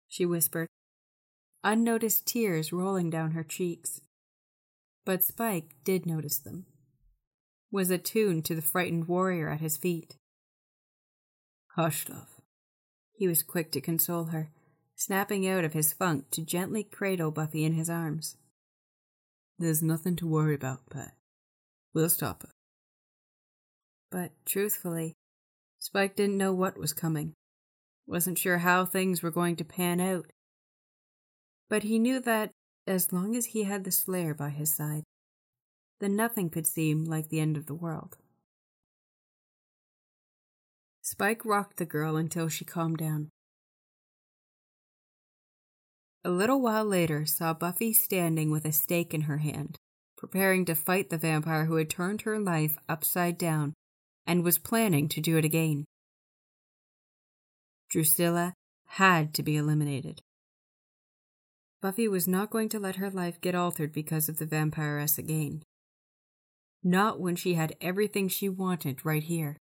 She 0.08 0.26
whispered, 0.26 0.68
unnoticed 1.64 2.26
tears 2.28 2.74
rolling 2.74 3.10
down 3.10 3.32
her 3.32 3.44
cheeks. 3.44 4.02
But 5.06 5.24
Spike 5.24 5.76
did 5.84 6.06
notice 6.06 6.38
them, 6.38 6.66
was 7.72 7.90
attuned 7.90 8.46
to 8.46 8.56
the 8.56 8.62
frightened 8.62 9.08
warrior 9.08 9.50
at 9.50 9.62
his 9.62 9.78
feet. 9.78 10.18
Hush, 11.76 12.10
love. 12.10 12.42
He 13.14 13.28
was 13.28 13.44
quick 13.44 13.72
to 13.72 13.82
console 13.82 14.26
her, 14.26 14.52
snapping 14.96 15.48
out 15.48 15.64
of 15.64 15.74
his 15.74 15.94
funk 15.94 16.30
to 16.32 16.42
gently 16.42 16.84
cradle 16.84 17.32
Buffy 17.32 17.64
in 17.64 17.74
his 17.74 17.90
arms. 17.90 18.36
There's 19.60 19.82
nothing 19.82 20.16
to 20.18 20.28
worry 20.28 20.56
about, 20.56 20.90
Pat. 20.90 21.14
We'll 21.94 22.10
stop 22.10 22.44
her. 22.44 22.52
But 24.12 24.32
truthfully, 24.46 25.14
Spike 25.80 26.16
didn't 26.16 26.38
know 26.38 26.54
what 26.54 26.78
was 26.78 26.94
coming. 26.94 27.34
Wasn't 28.08 28.40
sure 28.40 28.60
how 28.60 28.86
things 28.86 29.22
were 29.22 29.32
going 29.32 29.58
to 29.58 29.66
pan 29.66 30.00
out. 30.00 30.32
But 31.70 31.84
he 31.84 32.00
knew 32.00 32.22
that 32.22 32.52
as 32.88 33.12
long 33.12 33.36
as 33.36 33.48
he 33.48 33.64
had 33.64 33.84
the 33.84 33.92
Slayer 33.92 34.34
by 34.34 34.50
his 34.50 34.74
side, 34.74 35.04
then 36.00 36.16
nothing 36.16 36.50
could 36.50 36.66
seem 36.66 37.04
like 37.04 37.28
the 37.28 37.42
end 37.42 37.58
of 37.58 37.66
the 37.66 37.76
world. 37.76 38.18
Spike 41.02 41.44
rocked 41.46 41.78
the 41.78 41.86
girl 41.86 42.16
until 42.16 42.48
she 42.48 42.66
calmed 42.66 42.98
down. 42.98 43.30
A 46.24 46.30
little 46.30 46.62
while 46.62 46.86
later 46.86 47.26
saw 47.26 47.54
Buffy 47.54 47.94
standing 47.94 48.52
with 48.52 48.66
a 48.66 48.72
stake 48.72 49.14
in 49.14 49.22
her 49.22 49.38
hand, 49.38 49.78
preparing 50.18 50.66
to 50.66 50.76
fight 50.76 51.10
the 51.10 51.18
vampire 51.18 51.66
who 51.66 51.76
had 51.76 51.90
turned 51.90 52.22
her 52.22 52.40
life 52.40 52.78
upside 52.88 53.38
down 53.38 53.74
and 54.26 54.44
was 54.44 54.58
planning 54.58 55.08
to 55.10 55.22
do 55.22 55.38
it 55.38 55.46
again. 55.46 55.86
Drusilla 57.90 58.54
had 58.86 59.34
to 59.36 59.44
be 59.44 59.56
eliminated. 59.56 60.22
Buffy 61.82 62.08
was 62.08 62.28
not 62.28 62.50
going 62.50 62.70
to 62.70 62.80
let 62.80 62.96
her 62.96 63.10
life 63.10 63.40
get 63.40 63.56
altered 63.56 63.94
because 63.94 64.30
of 64.30 64.38
the 64.40 64.48
vampiress 64.48 65.18
again. 65.18 65.62
Not 66.84 67.20
when 67.20 67.36
she 67.36 67.54
had 67.54 67.76
everything 67.80 68.28
she 68.28 68.50
wanted 68.50 69.06
right 69.06 69.24
here. 69.24 69.58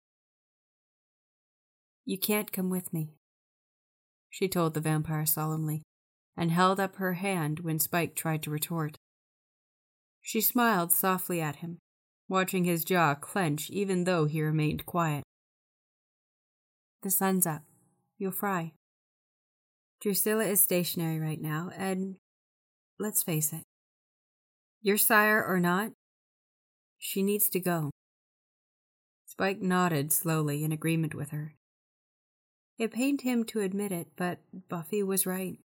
You 2.05 2.17
can't 2.17 2.51
come 2.51 2.69
with 2.69 2.91
me, 2.91 3.13
she 4.29 4.47
told 4.47 4.73
the 4.73 4.81
vampire 4.81 5.25
solemnly, 5.25 5.83
and 6.35 6.51
held 6.51 6.79
up 6.79 6.95
her 6.95 7.13
hand 7.13 7.59
when 7.59 7.79
Spike 7.79 8.15
tried 8.15 8.41
to 8.43 8.49
retort. 8.49 8.97
She 10.21 10.41
smiled 10.41 10.91
softly 10.91 11.41
at 11.41 11.57
him, 11.57 11.79
watching 12.29 12.63
his 12.63 12.85
jaw 12.85 13.13
clench 13.13 13.69
even 13.69 14.05
though 14.05 14.25
he 14.25 14.41
remained 14.41 14.85
quiet. 14.85 15.23
The 17.03 17.11
sun's 17.11 17.45
up. 17.45 17.63
You'll 18.21 18.31
fry. 18.31 18.73
Drusilla 19.99 20.45
is 20.45 20.61
stationary 20.61 21.19
right 21.19 21.41
now, 21.41 21.71
and 21.75 22.17
let's 22.99 23.23
face 23.23 23.51
it. 23.51 23.63
Your 24.83 24.99
sire 24.99 25.43
or 25.43 25.59
not, 25.59 25.93
she 26.99 27.23
needs 27.23 27.49
to 27.49 27.59
go. 27.59 27.89
Spike 29.25 29.59
nodded 29.59 30.13
slowly 30.13 30.63
in 30.63 30.71
agreement 30.71 31.15
with 31.15 31.31
her. 31.31 31.55
It 32.77 32.93
pained 32.93 33.21
him 33.21 33.43
to 33.45 33.61
admit 33.61 33.91
it, 33.91 34.09
but 34.15 34.37
Buffy 34.69 35.01
was 35.01 35.25
right. 35.25 35.57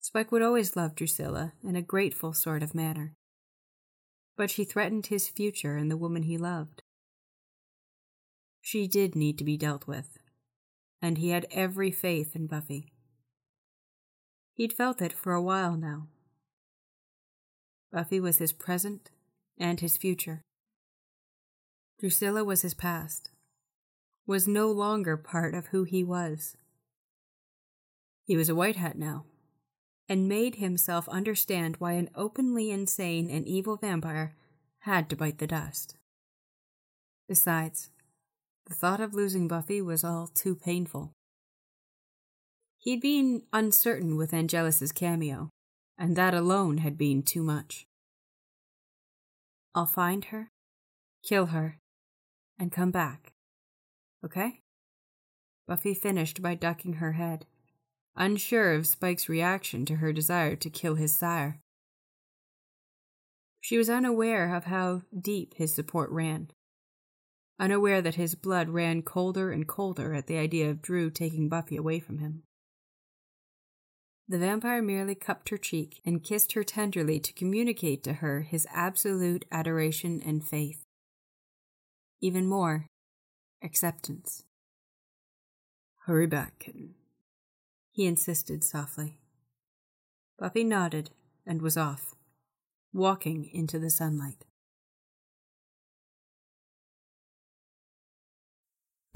Spike 0.00 0.32
would 0.32 0.42
always 0.42 0.74
love 0.74 0.96
Drusilla 0.96 1.52
in 1.62 1.76
a 1.76 1.80
grateful 1.80 2.32
sort 2.32 2.64
of 2.64 2.74
manner. 2.74 3.14
But 4.36 4.50
she 4.50 4.64
threatened 4.64 5.06
his 5.06 5.28
future 5.28 5.76
and 5.76 5.92
the 5.92 5.96
woman 5.96 6.24
he 6.24 6.38
loved. 6.38 6.82
She 8.60 8.88
did 8.88 9.14
need 9.14 9.38
to 9.38 9.44
be 9.44 9.56
dealt 9.56 9.86
with 9.86 10.18
and 11.00 11.18
he 11.18 11.30
had 11.30 11.46
every 11.50 11.90
faith 11.90 12.34
in 12.34 12.46
Buffy. 12.46 12.92
He'd 14.54 14.72
felt 14.72 15.02
it 15.02 15.12
for 15.12 15.32
a 15.32 15.42
while 15.42 15.76
now. 15.76 16.08
Buffy 17.92 18.20
was 18.20 18.38
his 18.38 18.52
present 18.52 19.10
and 19.58 19.80
his 19.80 19.96
future. 19.96 20.42
Drusilla 21.98 22.44
was 22.44 22.62
his 22.62 22.74
past, 22.74 23.30
was 24.26 24.48
no 24.48 24.70
longer 24.70 25.16
part 25.16 25.54
of 25.54 25.68
who 25.68 25.84
he 25.84 26.04
was. 26.04 26.56
He 28.24 28.36
was 28.36 28.48
a 28.48 28.54
white 28.54 28.76
hat 28.76 28.98
now, 28.98 29.24
and 30.08 30.28
made 30.28 30.56
himself 30.56 31.08
understand 31.08 31.76
why 31.78 31.92
an 31.92 32.10
openly 32.14 32.70
insane 32.70 33.30
and 33.30 33.46
evil 33.46 33.76
vampire 33.76 34.34
had 34.80 35.08
to 35.10 35.16
bite 35.16 35.38
the 35.38 35.46
dust. 35.46 35.96
Besides, 37.28 37.90
the 38.66 38.74
thought 38.74 39.00
of 39.00 39.14
losing 39.14 39.46
Buffy 39.46 39.80
was 39.80 40.02
all 40.02 40.26
too 40.26 40.54
painful. 40.54 41.12
He'd 42.78 43.00
been 43.00 43.42
uncertain 43.52 44.16
with 44.16 44.34
Angelus's 44.34 44.92
cameo, 44.92 45.50
and 45.98 46.16
that 46.16 46.34
alone 46.34 46.78
had 46.78 46.98
been 46.98 47.22
too 47.22 47.42
much. 47.42 47.86
I'll 49.74 49.86
find 49.86 50.26
her, 50.26 50.50
kill 51.22 51.46
her, 51.46 51.78
and 52.58 52.72
come 52.72 52.90
back. 52.90 53.32
Okay? 54.24 54.60
Buffy 55.66 55.94
finished 55.94 56.42
by 56.42 56.54
ducking 56.54 56.94
her 56.94 57.12
head, 57.12 57.46
unsure 58.16 58.72
of 58.72 58.86
Spike's 58.86 59.28
reaction 59.28 59.84
to 59.86 59.96
her 59.96 60.12
desire 60.12 60.56
to 60.56 60.70
kill 60.70 60.94
his 60.94 61.14
sire. 61.14 61.60
She 63.60 63.78
was 63.78 63.90
unaware 63.90 64.54
of 64.54 64.64
how 64.64 65.02
deep 65.18 65.54
his 65.54 65.74
support 65.74 66.10
ran 66.10 66.50
unaware 67.58 68.02
that 68.02 68.16
his 68.16 68.34
blood 68.34 68.68
ran 68.68 69.02
colder 69.02 69.50
and 69.50 69.66
colder 69.66 70.14
at 70.14 70.26
the 70.26 70.36
idea 70.36 70.70
of 70.70 70.82
Dru 70.82 71.10
taking 71.10 71.48
Buffy 71.48 71.76
away 71.76 72.00
from 72.00 72.18
him. 72.18 72.42
The 74.28 74.38
vampire 74.38 74.82
merely 74.82 75.14
cupped 75.14 75.50
her 75.50 75.56
cheek 75.56 76.00
and 76.04 76.22
kissed 76.22 76.52
her 76.52 76.64
tenderly 76.64 77.20
to 77.20 77.32
communicate 77.32 78.02
to 78.04 78.14
her 78.14 78.40
his 78.40 78.66
absolute 78.72 79.44
adoration 79.52 80.20
and 80.24 80.44
faith. 80.44 80.84
Even 82.20 82.46
more, 82.46 82.86
acceptance. 83.62 84.42
Hurry 86.06 86.26
back, 86.26 86.58
kitten, 86.58 86.94
he 87.90 88.06
insisted 88.06 88.62
softly. 88.62 89.18
Buffy 90.38 90.64
nodded 90.64 91.10
and 91.46 91.62
was 91.62 91.76
off, 91.76 92.14
walking 92.92 93.48
into 93.52 93.78
the 93.78 93.90
sunlight. 93.90 94.44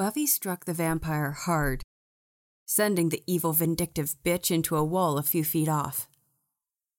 Buffy 0.00 0.26
struck 0.26 0.64
the 0.64 0.72
vampire 0.72 1.32
hard, 1.32 1.82
sending 2.64 3.10
the 3.10 3.22
evil, 3.26 3.52
vindictive 3.52 4.14
bitch 4.24 4.50
into 4.50 4.74
a 4.74 4.82
wall 4.82 5.18
a 5.18 5.22
few 5.22 5.44
feet 5.44 5.68
off. 5.68 6.08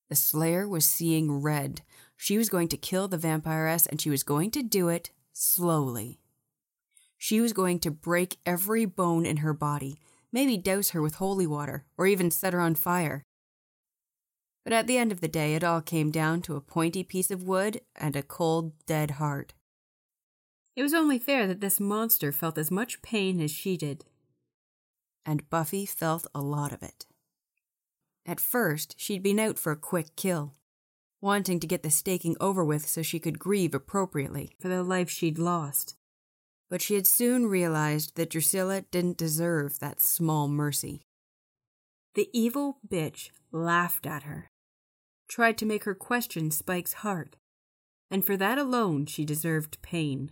The 0.09 0.15
Slayer 0.15 0.67
was 0.67 0.87
seeing 0.87 1.41
red. 1.41 1.81
She 2.15 2.37
was 2.37 2.47
going 2.47 2.67
to 2.67 2.77
kill 2.77 3.07
the 3.07 3.17
vampiress, 3.17 3.87
and 3.87 3.99
she 3.99 4.11
was 4.11 4.21
going 4.21 4.51
to 4.51 4.61
do 4.61 4.87
it 4.87 5.09
slowly. 5.33 6.19
She 7.17 7.41
was 7.41 7.53
going 7.53 7.79
to 7.79 7.89
break 7.89 8.37
every 8.45 8.85
bone 8.85 9.25
in 9.25 9.37
her 9.37 9.53
body, 9.55 9.97
maybe 10.31 10.55
douse 10.55 10.91
her 10.91 11.01
with 11.01 11.15
holy 11.15 11.47
water, 11.47 11.85
or 11.97 12.05
even 12.05 12.29
set 12.29 12.53
her 12.53 12.61
on 12.61 12.75
fire. 12.75 13.23
But 14.63 14.73
at 14.73 14.85
the 14.85 14.99
end 14.99 15.11
of 15.11 15.21
the 15.21 15.27
day, 15.27 15.55
it 15.55 15.63
all 15.63 15.81
came 15.81 16.11
down 16.11 16.43
to 16.43 16.55
a 16.55 16.61
pointy 16.61 17.03
piece 17.03 17.31
of 17.31 17.41
wood 17.41 17.81
and 17.95 18.15
a 18.15 18.21
cold, 18.21 18.73
dead 18.85 19.11
heart. 19.17 19.55
It 20.75 20.83
was 20.83 20.93
only 20.93 21.19
fair 21.19 21.47
that 21.47 21.59
this 21.59 21.79
monster 21.79 22.31
felt 22.31 22.57
as 22.57 22.71
much 22.71 23.01
pain 23.01 23.41
as 23.41 23.51
she 23.51 23.75
did. 23.75 24.05
And 25.25 25.49
Buffy 25.49 25.85
felt 25.85 26.27
a 26.33 26.41
lot 26.41 26.71
of 26.71 26.81
it. 26.81 27.05
At 28.25 28.39
first, 28.39 28.95
she'd 28.97 29.23
been 29.23 29.39
out 29.39 29.59
for 29.59 29.71
a 29.71 29.77
quick 29.77 30.15
kill, 30.15 30.53
wanting 31.19 31.59
to 31.59 31.67
get 31.67 31.83
the 31.83 31.89
staking 31.89 32.37
over 32.39 32.63
with 32.63 32.87
so 32.87 33.01
she 33.01 33.19
could 33.19 33.39
grieve 33.39 33.73
appropriately 33.73 34.55
for 34.59 34.67
the 34.67 34.83
life 34.83 35.09
she'd 35.09 35.37
lost. 35.37 35.95
But 36.69 36.81
she 36.81 36.95
had 36.95 37.05
soon 37.05 37.47
realized 37.47 38.15
that 38.15 38.29
Drusilla 38.29 38.81
didn't 38.91 39.17
deserve 39.17 39.79
that 39.79 40.01
small 40.01 40.47
mercy. 40.47 41.01
The 42.15 42.29
evil 42.33 42.77
bitch 42.87 43.29
laughed 43.51 44.05
at 44.05 44.23
her, 44.23 44.49
tried 45.27 45.57
to 45.57 45.65
make 45.65 45.83
her 45.83 45.95
question 45.95 46.51
Spike's 46.51 46.93
heart, 46.93 47.35
and 48.09 48.23
for 48.23 48.37
that 48.37 48.57
alone 48.57 49.05
she 49.05 49.25
deserved 49.25 49.81
pain. 49.81 50.31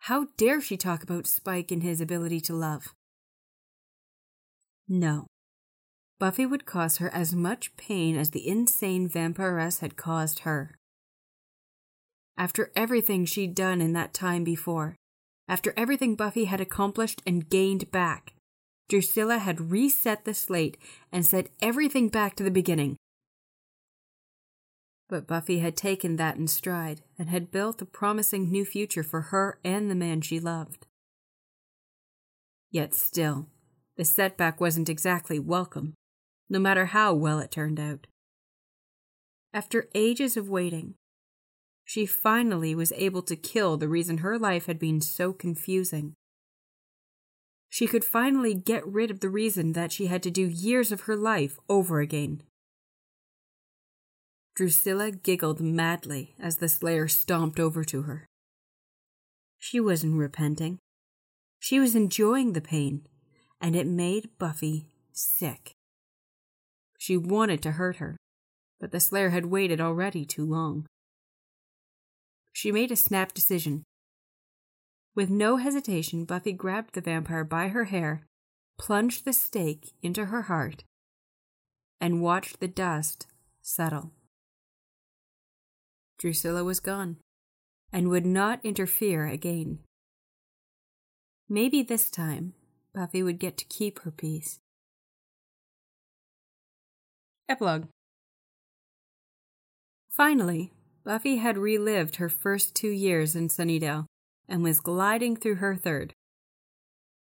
How 0.00 0.28
dare 0.36 0.60
she 0.60 0.76
talk 0.76 1.02
about 1.02 1.26
Spike 1.26 1.70
and 1.70 1.82
his 1.82 2.00
ability 2.00 2.40
to 2.42 2.54
love? 2.54 2.94
No. 4.88 5.26
Buffy 6.18 6.46
would 6.46 6.64
cause 6.64 6.96
her 6.96 7.12
as 7.14 7.34
much 7.34 7.76
pain 7.76 8.16
as 8.16 8.30
the 8.30 8.48
insane 8.48 9.08
vampiress 9.08 9.80
had 9.80 9.96
caused 9.96 10.40
her. 10.40 10.76
After 12.36 12.72
everything 12.74 13.24
she'd 13.24 13.54
done 13.54 13.80
in 13.80 13.92
that 13.92 14.14
time 14.14 14.44
before, 14.44 14.96
after 15.48 15.74
everything 15.76 16.14
Buffy 16.14 16.44
had 16.44 16.60
accomplished 16.60 17.22
and 17.26 17.48
gained 17.48 17.90
back, 17.90 18.34
Drusilla 18.88 19.38
had 19.38 19.70
reset 19.70 20.24
the 20.24 20.34
slate 20.34 20.78
and 21.12 21.24
set 21.24 21.50
everything 21.60 22.08
back 22.08 22.34
to 22.36 22.44
the 22.44 22.50
beginning. 22.50 22.96
But 25.08 25.26
Buffy 25.26 25.60
had 25.60 25.76
taken 25.76 26.16
that 26.16 26.36
in 26.36 26.46
stride 26.48 27.00
and 27.18 27.30
had 27.30 27.50
built 27.50 27.80
a 27.80 27.86
promising 27.86 28.50
new 28.50 28.64
future 28.64 29.02
for 29.02 29.22
her 29.22 29.58
and 29.64 29.90
the 29.90 29.94
man 29.94 30.20
she 30.20 30.38
loved. 30.38 30.86
Yet 32.70 32.94
still, 32.94 33.46
the 33.96 34.04
setback 34.04 34.60
wasn't 34.60 34.90
exactly 34.90 35.38
welcome, 35.38 35.94
no 36.50 36.58
matter 36.58 36.86
how 36.86 37.14
well 37.14 37.38
it 37.38 37.50
turned 37.50 37.80
out. 37.80 38.06
After 39.54 39.88
ages 39.94 40.36
of 40.36 40.50
waiting, 40.50 40.94
she 41.86 42.04
finally 42.04 42.74
was 42.74 42.92
able 42.92 43.22
to 43.22 43.34
kill 43.34 43.78
the 43.78 43.88
reason 43.88 44.18
her 44.18 44.38
life 44.38 44.66
had 44.66 44.78
been 44.78 45.00
so 45.00 45.32
confusing. 45.32 46.12
She 47.70 47.86
could 47.86 48.04
finally 48.04 48.52
get 48.52 48.86
rid 48.86 49.10
of 49.10 49.20
the 49.20 49.30
reason 49.30 49.72
that 49.72 49.90
she 49.90 50.06
had 50.06 50.22
to 50.24 50.30
do 50.30 50.46
years 50.46 50.92
of 50.92 51.02
her 51.02 51.16
life 51.16 51.58
over 51.66 52.00
again. 52.00 52.42
Drusilla 54.58 55.12
giggled 55.12 55.60
madly 55.60 56.34
as 56.36 56.56
the 56.56 56.68
Slayer 56.68 57.06
stomped 57.06 57.60
over 57.60 57.84
to 57.84 58.02
her. 58.02 58.26
She 59.56 59.78
wasn't 59.78 60.18
repenting. 60.18 60.80
She 61.60 61.78
was 61.78 61.94
enjoying 61.94 62.54
the 62.54 62.60
pain, 62.60 63.06
and 63.60 63.76
it 63.76 63.86
made 63.86 64.36
Buffy 64.36 64.90
sick. 65.12 65.74
She 66.98 67.16
wanted 67.16 67.62
to 67.62 67.70
hurt 67.78 67.98
her, 67.98 68.16
but 68.80 68.90
the 68.90 68.98
Slayer 68.98 69.30
had 69.30 69.46
waited 69.46 69.80
already 69.80 70.24
too 70.24 70.44
long. 70.44 70.86
She 72.52 72.72
made 72.72 72.90
a 72.90 72.96
snap 72.96 73.32
decision. 73.32 73.84
With 75.14 75.30
no 75.30 75.58
hesitation, 75.58 76.24
Buffy 76.24 76.52
grabbed 76.52 76.94
the 76.94 77.00
vampire 77.00 77.44
by 77.44 77.68
her 77.68 77.84
hair, 77.84 78.26
plunged 78.76 79.24
the 79.24 79.32
stake 79.32 79.92
into 80.02 80.24
her 80.24 80.42
heart, 80.42 80.82
and 82.00 82.20
watched 82.20 82.58
the 82.58 82.66
dust 82.66 83.28
settle. 83.62 84.10
Drusilla 86.18 86.64
was 86.64 86.80
gone 86.80 87.18
and 87.92 88.08
would 88.08 88.26
not 88.26 88.60
interfere 88.64 89.26
again. 89.26 89.78
Maybe 91.48 91.82
this 91.82 92.10
time 92.10 92.54
Buffy 92.94 93.22
would 93.22 93.38
get 93.38 93.56
to 93.58 93.64
keep 93.64 94.00
her 94.00 94.10
peace. 94.10 94.60
Epilogue 97.48 97.86
Finally, 100.10 100.72
Buffy 101.04 101.36
had 101.36 101.56
relived 101.56 102.16
her 102.16 102.28
first 102.28 102.74
two 102.74 102.90
years 102.90 103.34
in 103.34 103.48
Sunnydale 103.48 104.06
and 104.48 104.62
was 104.62 104.80
gliding 104.80 105.36
through 105.36 105.56
her 105.56 105.76
third. 105.76 106.12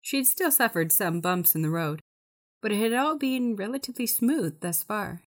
She'd 0.02 0.26
still 0.26 0.52
suffered 0.52 0.91
some 0.91 1.22
bumps 1.22 1.56
in 1.56 1.61
the 1.61 1.70
road, 1.70 2.02
but 2.61 2.72
it 2.72 2.80
had 2.80 2.94
all 2.94 3.18
been 3.18 3.56
relatively 3.56 4.07
smooth 4.07 4.60
thus 4.61 4.82
far. 4.84 5.22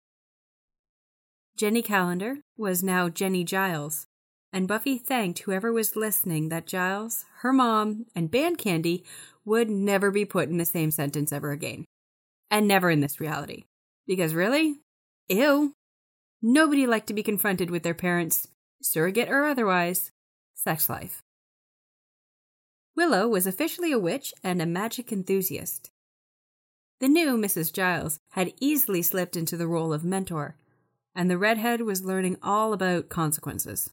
Jenny 1.58 1.82
Calendar 1.82 2.36
was 2.56 2.84
now 2.84 3.08
Jenny 3.08 3.42
Giles, 3.42 4.06
and 4.52 4.68
Buffy 4.68 4.96
thanked 4.96 5.40
whoever 5.40 5.72
was 5.72 5.96
listening 5.96 6.50
that 6.50 6.68
Giles, 6.68 7.24
her 7.38 7.52
mom, 7.52 8.06
and 8.14 8.30
Band 8.30 8.58
Candy 8.58 9.02
would 9.44 9.68
never 9.68 10.12
be 10.12 10.24
put 10.24 10.48
in 10.48 10.58
the 10.58 10.64
same 10.64 10.92
sentence 10.92 11.32
ever 11.32 11.50
again. 11.50 11.84
And 12.48 12.68
never 12.68 12.90
in 12.90 13.00
this 13.00 13.18
reality. 13.18 13.64
Because 14.06 14.34
really? 14.34 14.76
Ew. 15.28 15.72
Nobody 16.40 16.86
liked 16.86 17.08
to 17.08 17.12
be 17.12 17.24
confronted 17.24 17.72
with 17.72 17.82
their 17.82 17.92
parents, 17.92 18.46
surrogate 18.80 19.28
or 19.28 19.44
otherwise, 19.44 20.12
sex 20.54 20.88
life. 20.88 21.24
Willow 22.94 23.26
was 23.26 23.48
officially 23.48 23.90
a 23.90 23.98
witch 23.98 24.32
and 24.44 24.62
a 24.62 24.66
magic 24.66 25.10
enthusiast. 25.10 25.90
The 27.00 27.08
new 27.08 27.36
Mrs. 27.36 27.72
Giles 27.72 28.20
had 28.30 28.54
easily 28.60 29.02
slipped 29.02 29.36
into 29.36 29.56
the 29.56 29.66
role 29.66 29.92
of 29.92 30.04
mentor 30.04 30.54
and 31.14 31.30
the 31.30 31.38
redhead 31.38 31.82
was 31.82 32.04
learning 32.04 32.36
all 32.42 32.72
about 32.72 33.08
consequences. 33.08 33.90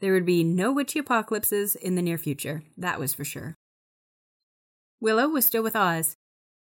There 0.00 0.12
would 0.12 0.26
be 0.26 0.42
no 0.42 0.72
witchy 0.72 0.98
apocalypses 0.98 1.76
in 1.76 1.94
the 1.94 2.02
near 2.02 2.18
future, 2.18 2.62
that 2.76 2.98
was 2.98 3.14
for 3.14 3.24
sure. 3.24 3.54
Willow 5.00 5.28
was 5.28 5.46
still 5.46 5.62
with 5.62 5.76
Oz, 5.76 6.16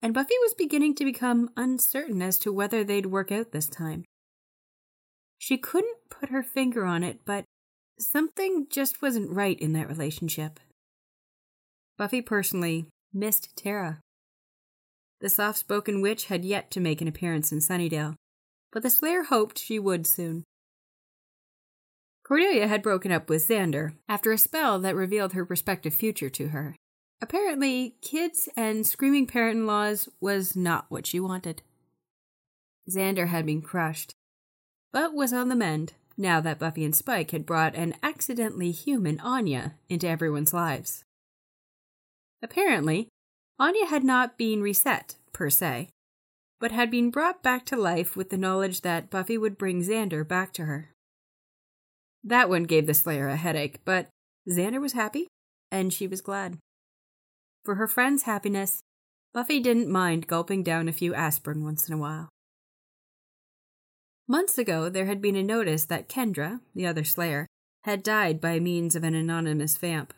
and 0.01 0.13
Buffy 0.13 0.35
was 0.41 0.53
beginning 0.53 0.95
to 0.95 1.05
become 1.05 1.49
uncertain 1.55 2.21
as 2.21 2.37
to 2.39 2.51
whether 2.51 2.83
they'd 2.83 3.05
work 3.05 3.31
out 3.31 3.51
this 3.51 3.67
time. 3.69 4.03
She 5.39 5.57
couldn't 5.57 5.97
put 6.09 6.29
her 6.29 6.43
finger 6.43 6.85
on 6.85 7.03
it, 7.03 7.21
but 7.25 7.45
something 7.99 8.67
just 8.69 9.01
wasn't 9.01 9.31
right 9.31 9.59
in 9.59 9.73
that 9.73 9.87
relationship. 9.87 10.59
Buffy 11.97 12.21
personally 12.21 12.85
missed 13.13 13.55
Tara. 13.55 13.99
The 15.21 15.29
soft 15.29 15.59
spoken 15.59 16.01
witch 16.01 16.25
had 16.25 16.43
yet 16.43 16.69
to 16.71 16.79
make 16.79 17.01
an 17.01 17.07
appearance 17.07 17.51
in 17.51 17.59
Sunnydale, 17.59 18.15
but 18.73 18.81
the 18.81 18.89
Slayer 18.89 19.23
hoped 19.23 19.59
she 19.59 19.79
would 19.79 20.05
soon. 20.05 20.43
Cordelia 22.23 22.67
had 22.67 22.81
broken 22.81 23.11
up 23.11 23.29
with 23.29 23.47
Xander 23.47 23.93
after 24.09 24.31
a 24.31 24.37
spell 24.37 24.79
that 24.79 24.95
revealed 24.95 25.33
her 25.33 25.45
prospective 25.45 25.93
future 25.93 26.29
to 26.31 26.49
her. 26.49 26.75
Apparently, 27.21 27.95
kids 28.01 28.49
and 28.57 28.85
screaming 28.85 29.27
parent 29.27 29.59
in 29.59 29.67
laws 29.67 30.09
was 30.19 30.55
not 30.55 30.85
what 30.89 31.05
she 31.05 31.19
wanted. 31.19 31.61
Xander 32.89 33.27
had 33.27 33.45
been 33.45 33.61
crushed, 33.61 34.15
but 34.91 35.13
was 35.13 35.31
on 35.31 35.49
the 35.49 35.55
mend 35.55 35.93
now 36.17 36.41
that 36.41 36.59
Buffy 36.59 36.83
and 36.83 36.95
Spike 36.95 37.31
had 37.31 37.45
brought 37.45 37.75
an 37.75 37.93
accidentally 38.01 38.71
human 38.71 39.19
Anya 39.19 39.75
into 39.89 40.07
everyone's 40.07 40.53
lives. 40.53 41.03
Apparently, 42.41 43.07
Anya 43.59 43.85
had 43.85 44.03
not 44.03 44.37
been 44.37 44.61
reset, 44.61 45.15
per 45.31 45.49
se, 45.49 45.89
but 46.63 46.71
had 46.71 46.89
been 46.89 47.11
brought 47.11 47.43
back 47.43 47.65
to 47.65 47.75
life 47.75 48.15
with 48.15 48.29
the 48.29 48.37
knowledge 48.37 48.83
that 48.83 49.09
Buffy 49.09 49.37
would 49.37 49.57
bring 49.57 49.81
Xander 49.81 50.25
back 50.25 50.53
to 50.53 50.63
her. 50.63 50.91
That 52.23 52.47
one 52.47 52.63
gave 52.63 52.87
the 52.87 52.93
Slayer 52.93 53.27
a 53.27 53.35
headache, 53.35 53.81
but 53.83 54.07
Xander 54.49 54.79
was 54.79 54.93
happy, 54.93 55.27
and 55.73 55.91
she 55.91 56.07
was 56.07 56.21
glad. 56.21 56.57
For 57.65 57.75
her 57.75 57.85
friend's 57.85 58.23
happiness, 58.23 58.79
Buffy 59.33 59.59
didn't 59.59 59.89
mind 59.89 60.27
gulping 60.27 60.63
down 60.63 60.87
a 60.87 60.93
few 60.93 61.13
aspirin 61.13 61.65
once 61.65 61.89
in 61.89 61.93
a 61.93 61.97
while. 61.97 62.29
Months 64.25 64.57
ago, 64.57 64.87
there 64.87 65.07
had 65.07 65.21
been 65.21 65.35
a 65.35 65.43
notice 65.43 65.83
that 65.87 66.07
Kendra, 66.07 66.61
the 66.73 66.87
other 66.87 67.03
Slayer, 67.03 67.45
had 67.81 68.03
died 68.03 68.39
by 68.39 68.61
means 68.61 68.95
of 68.95 69.03
an 69.03 69.15
anonymous 69.15 69.75
vamp. 69.75 70.13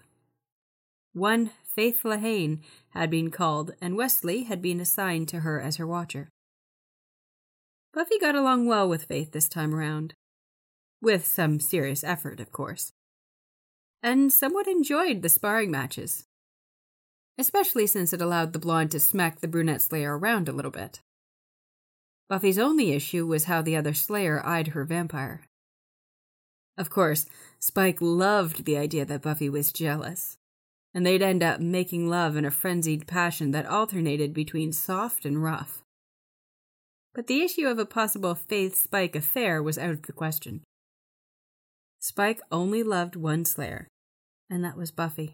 One 1.11 1.49
Faith 1.63 2.03
Lehane 2.03 2.59
had 2.89 3.09
been 3.09 3.31
called, 3.31 3.73
and 3.81 3.97
Wesley 3.97 4.43
had 4.43 4.61
been 4.61 4.79
assigned 4.79 5.27
to 5.29 5.39
her 5.39 5.59
as 5.59 5.77
her 5.77 5.87
watcher. 5.87 6.29
Buffy 7.95 8.19
got 8.19 8.35
along 8.35 8.65
well 8.65 8.89
with 8.89 9.05
Faith 9.05 9.31
this 9.31 9.47
time 9.47 9.73
around. 9.73 10.15
With 11.01 11.25
some 11.25 11.61
serious 11.61 12.03
effort, 12.03 12.41
of 12.41 12.51
course. 12.51 12.91
And 14.03 14.33
somewhat 14.33 14.67
enjoyed 14.67 15.21
the 15.21 15.29
sparring 15.29 15.71
matches. 15.71 16.25
Especially 17.37 17.87
since 17.87 18.11
it 18.11 18.21
allowed 18.21 18.51
the 18.51 18.59
blonde 18.59 18.91
to 18.91 18.99
smack 18.99 19.39
the 19.39 19.47
brunette 19.47 19.81
Slayer 19.81 20.17
around 20.17 20.49
a 20.49 20.51
little 20.51 20.71
bit. 20.71 20.99
Buffy's 22.27 22.59
only 22.59 22.91
issue 22.91 23.25
was 23.25 23.45
how 23.45 23.61
the 23.61 23.77
other 23.77 23.93
Slayer 23.93 24.45
eyed 24.45 24.67
her 24.69 24.83
vampire. 24.83 25.45
Of 26.77 26.89
course, 26.89 27.25
Spike 27.59 28.01
loved 28.01 28.65
the 28.65 28.77
idea 28.77 29.05
that 29.05 29.21
Buffy 29.21 29.47
was 29.47 29.71
jealous, 29.71 30.37
and 30.93 31.05
they'd 31.05 31.21
end 31.21 31.41
up 31.41 31.61
making 31.61 32.09
love 32.09 32.35
in 32.35 32.43
a 32.43 32.51
frenzied 32.51 33.07
passion 33.07 33.51
that 33.51 33.65
alternated 33.65 34.33
between 34.33 34.73
soft 34.73 35.25
and 35.25 35.41
rough 35.41 35.84
but 37.15 37.27
the 37.27 37.41
issue 37.41 37.65
of 37.65 37.79
a 37.79 37.85
possible 37.85 38.35
Faith 38.35 38.75
Spike 38.75 39.15
affair 39.15 39.63
was 39.63 39.77
out 39.77 39.91
of 39.91 40.03
the 40.03 40.11
question. 40.11 40.61
Spike 41.99 42.41
only 42.51 42.83
loved 42.83 43.15
one 43.15 43.45
Slayer, 43.45 43.87
and 44.49 44.63
that 44.63 44.77
was 44.77 44.91
Buffy. 44.91 45.31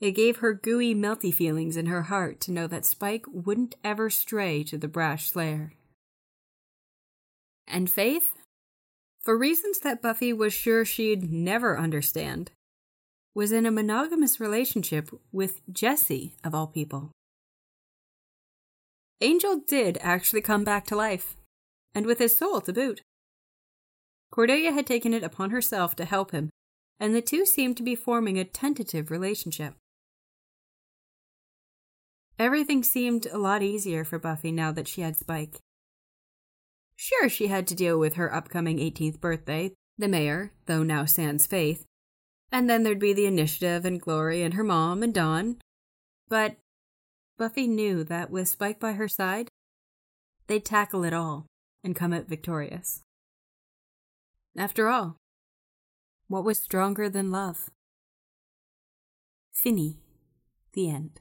It 0.00 0.12
gave 0.12 0.38
her 0.38 0.54
gooey, 0.54 0.94
melty 0.94 1.34
feelings 1.34 1.76
in 1.76 1.86
her 1.86 2.02
heart 2.02 2.40
to 2.42 2.52
know 2.52 2.66
that 2.68 2.86
Spike 2.86 3.26
wouldn't 3.28 3.74
ever 3.84 4.08
stray 4.08 4.62
to 4.64 4.78
the 4.78 4.88
brash 4.88 5.28
Slayer. 5.28 5.74
And 7.68 7.90
Faith? 7.90 8.32
For 9.22 9.36
reasons 9.36 9.80
that 9.80 10.00
Buffy 10.00 10.32
was 10.32 10.54
sure 10.54 10.86
she'd 10.86 11.30
never 11.30 11.78
understand, 11.78 12.52
was 13.34 13.52
in 13.52 13.66
a 13.66 13.70
monogamous 13.70 14.40
relationship 14.40 15.10
with 15.30 15.60
Jesse, 15.70 16.34
of 16.42 16.54
all 16.54 16.66
people. 16.66 17.10
Angel 19.20 19.60
did 19.66 19.98
actually 20.00 20.40
come 20.40 20.64
back 20.64 20.86
to 20.86 20.96
life, 20.96 21.36
and 21.94 22.06
with 22.06 22.18
his 22.18 22.36
soul 22.36 22.60
to 22.62 22.72
boot. 22.72 23.02
Cordelia 24.30 24.72
had 24.72 24.86
taken 24.86 25.12
it 25.12 25.24
upon 25.24 25.50
herself 25.50 25.94
to 25.96 26.04
help 26.04 26.30
him, 26.30 26.50
and 26.98 27.14
the 27.14 27.22
two 27.22 27.44
seemed 27.44 27.76
to 27.76 27.82
be 27.82 27.94
forming 27.94 28.38
a 28.38 28.44
tentative 28.44 29.10
relationship. 29.10 29.74
Everything 32.38 32.82
seemed 32.82 33.26
a 33.26 33.36
lot 33.36 33.62
easier 33.62 34.04
for 34.04 34.18
Buffy 34.18 34.50
now 34.50 34.72
that 34.72 34.88
she 34.88 35.02
had 35.02 35.16
Spike. 35.16 35.60
Sure, 36.96 37.28
she 37.28 37.48
had 37.48 37.66
to 37.66 37.74
deal 37.74 37.98
with 37.98 38.14
her 38.14 38.32
upcoming 38.32 38.78
18th 38.78 39.20
birthday, 39.20 39.72
the 39.98 40.08
mayor, 40.08 40.52
though 40.66 40.82
now 40.82 41.04
sans 41.04 41.46
faith, 41.46 41.84
and 42.50 42.70
then 42.70 42.82
there'd 42.82 42.98
be 42.98 43.12
the 43.12 43.26
initiative 43.26 43.84
and 43.84 44.00
Glory 44.00 44.42
and 44.42 44.54
her 44.54 44.64
mom 44.64 45.02
and 45.02 45.12
Dawn. 45.12 45.58
But 46.28 46.56
Buffy 47.40 47.66
knew 47.66 48.04
that 48.04 48.30
with 48.30 48.48
Spike 48.48 48.78
by 48.78 48.92
her 48.92 49.08
side, 49.08 49.48
they'd 50.46 50.62
tackle 50.62 51.04
it 51.04 51.14
all 51.14 51.46
and 51.82 51.96
come 51.96 52.12
out 52.12 52.28
victorious. 52.28 53.00
After 54.58 54.88
all, 54.88 55.16
what 56.28 56.44
was 56.44 56.58
stronger 56.58 57.08
than 57.08 57.30
love? 57.30 57.70
Finny, 59.54 60.00
the 60.74 60.90
end. 60.90 61.20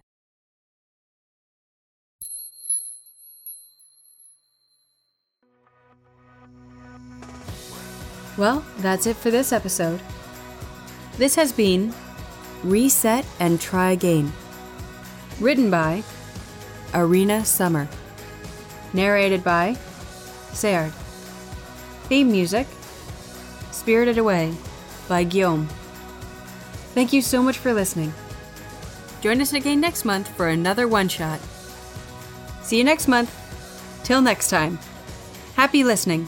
Well, 8.38 8.66
that's 8.80 9.08
it 9.08 9.16
for 9.16 9.32
this 9.32 9.54
episode. 9.54 10.02
This 11.18 11.36
has 11.36 11.54
been 11.54 11.94
Reset 12.66 13.26
and 13.40 13.62
Try 13.62 13.92
Again 13.92 14.34
Written 15.40 15.72
by 15.72 16.04
Arena 16.94 17.46
Summer. 17.46 17.88
Narrated 18.94 19.42
by 19.42 19.78
Sayard. 20.52 20.92
Theme 22.10 22.30
music 22.30 22.68
Spirited 23.72 24.18
Away 24.18 24.54
by 25.08 25.24
Guillaume. 25.24 25.68
Thank 26.94 27.14
you 27.14 27.22
so 27.22 27.42
much 27.42 27.58
for 27.58 27.74
listening. 27.74 28.14
Join 29.22 29.40
us 29.40 29.54
again 29.54 29.80
next 29.80 30.04
month 30.04 30.28
for 30.28 30.50
another 30.50 30.88
one 30.88 31.08
shot. 31.08 31.40
See 32.62 32.78
you 32.78 32.84
next 32.84 33.08
month. 33.08 33.34
Till 34.04 34.22
next 34.22 34.50
time. 34.50 34.78
Happy 35.56 35.86
listening. 35.86 36.28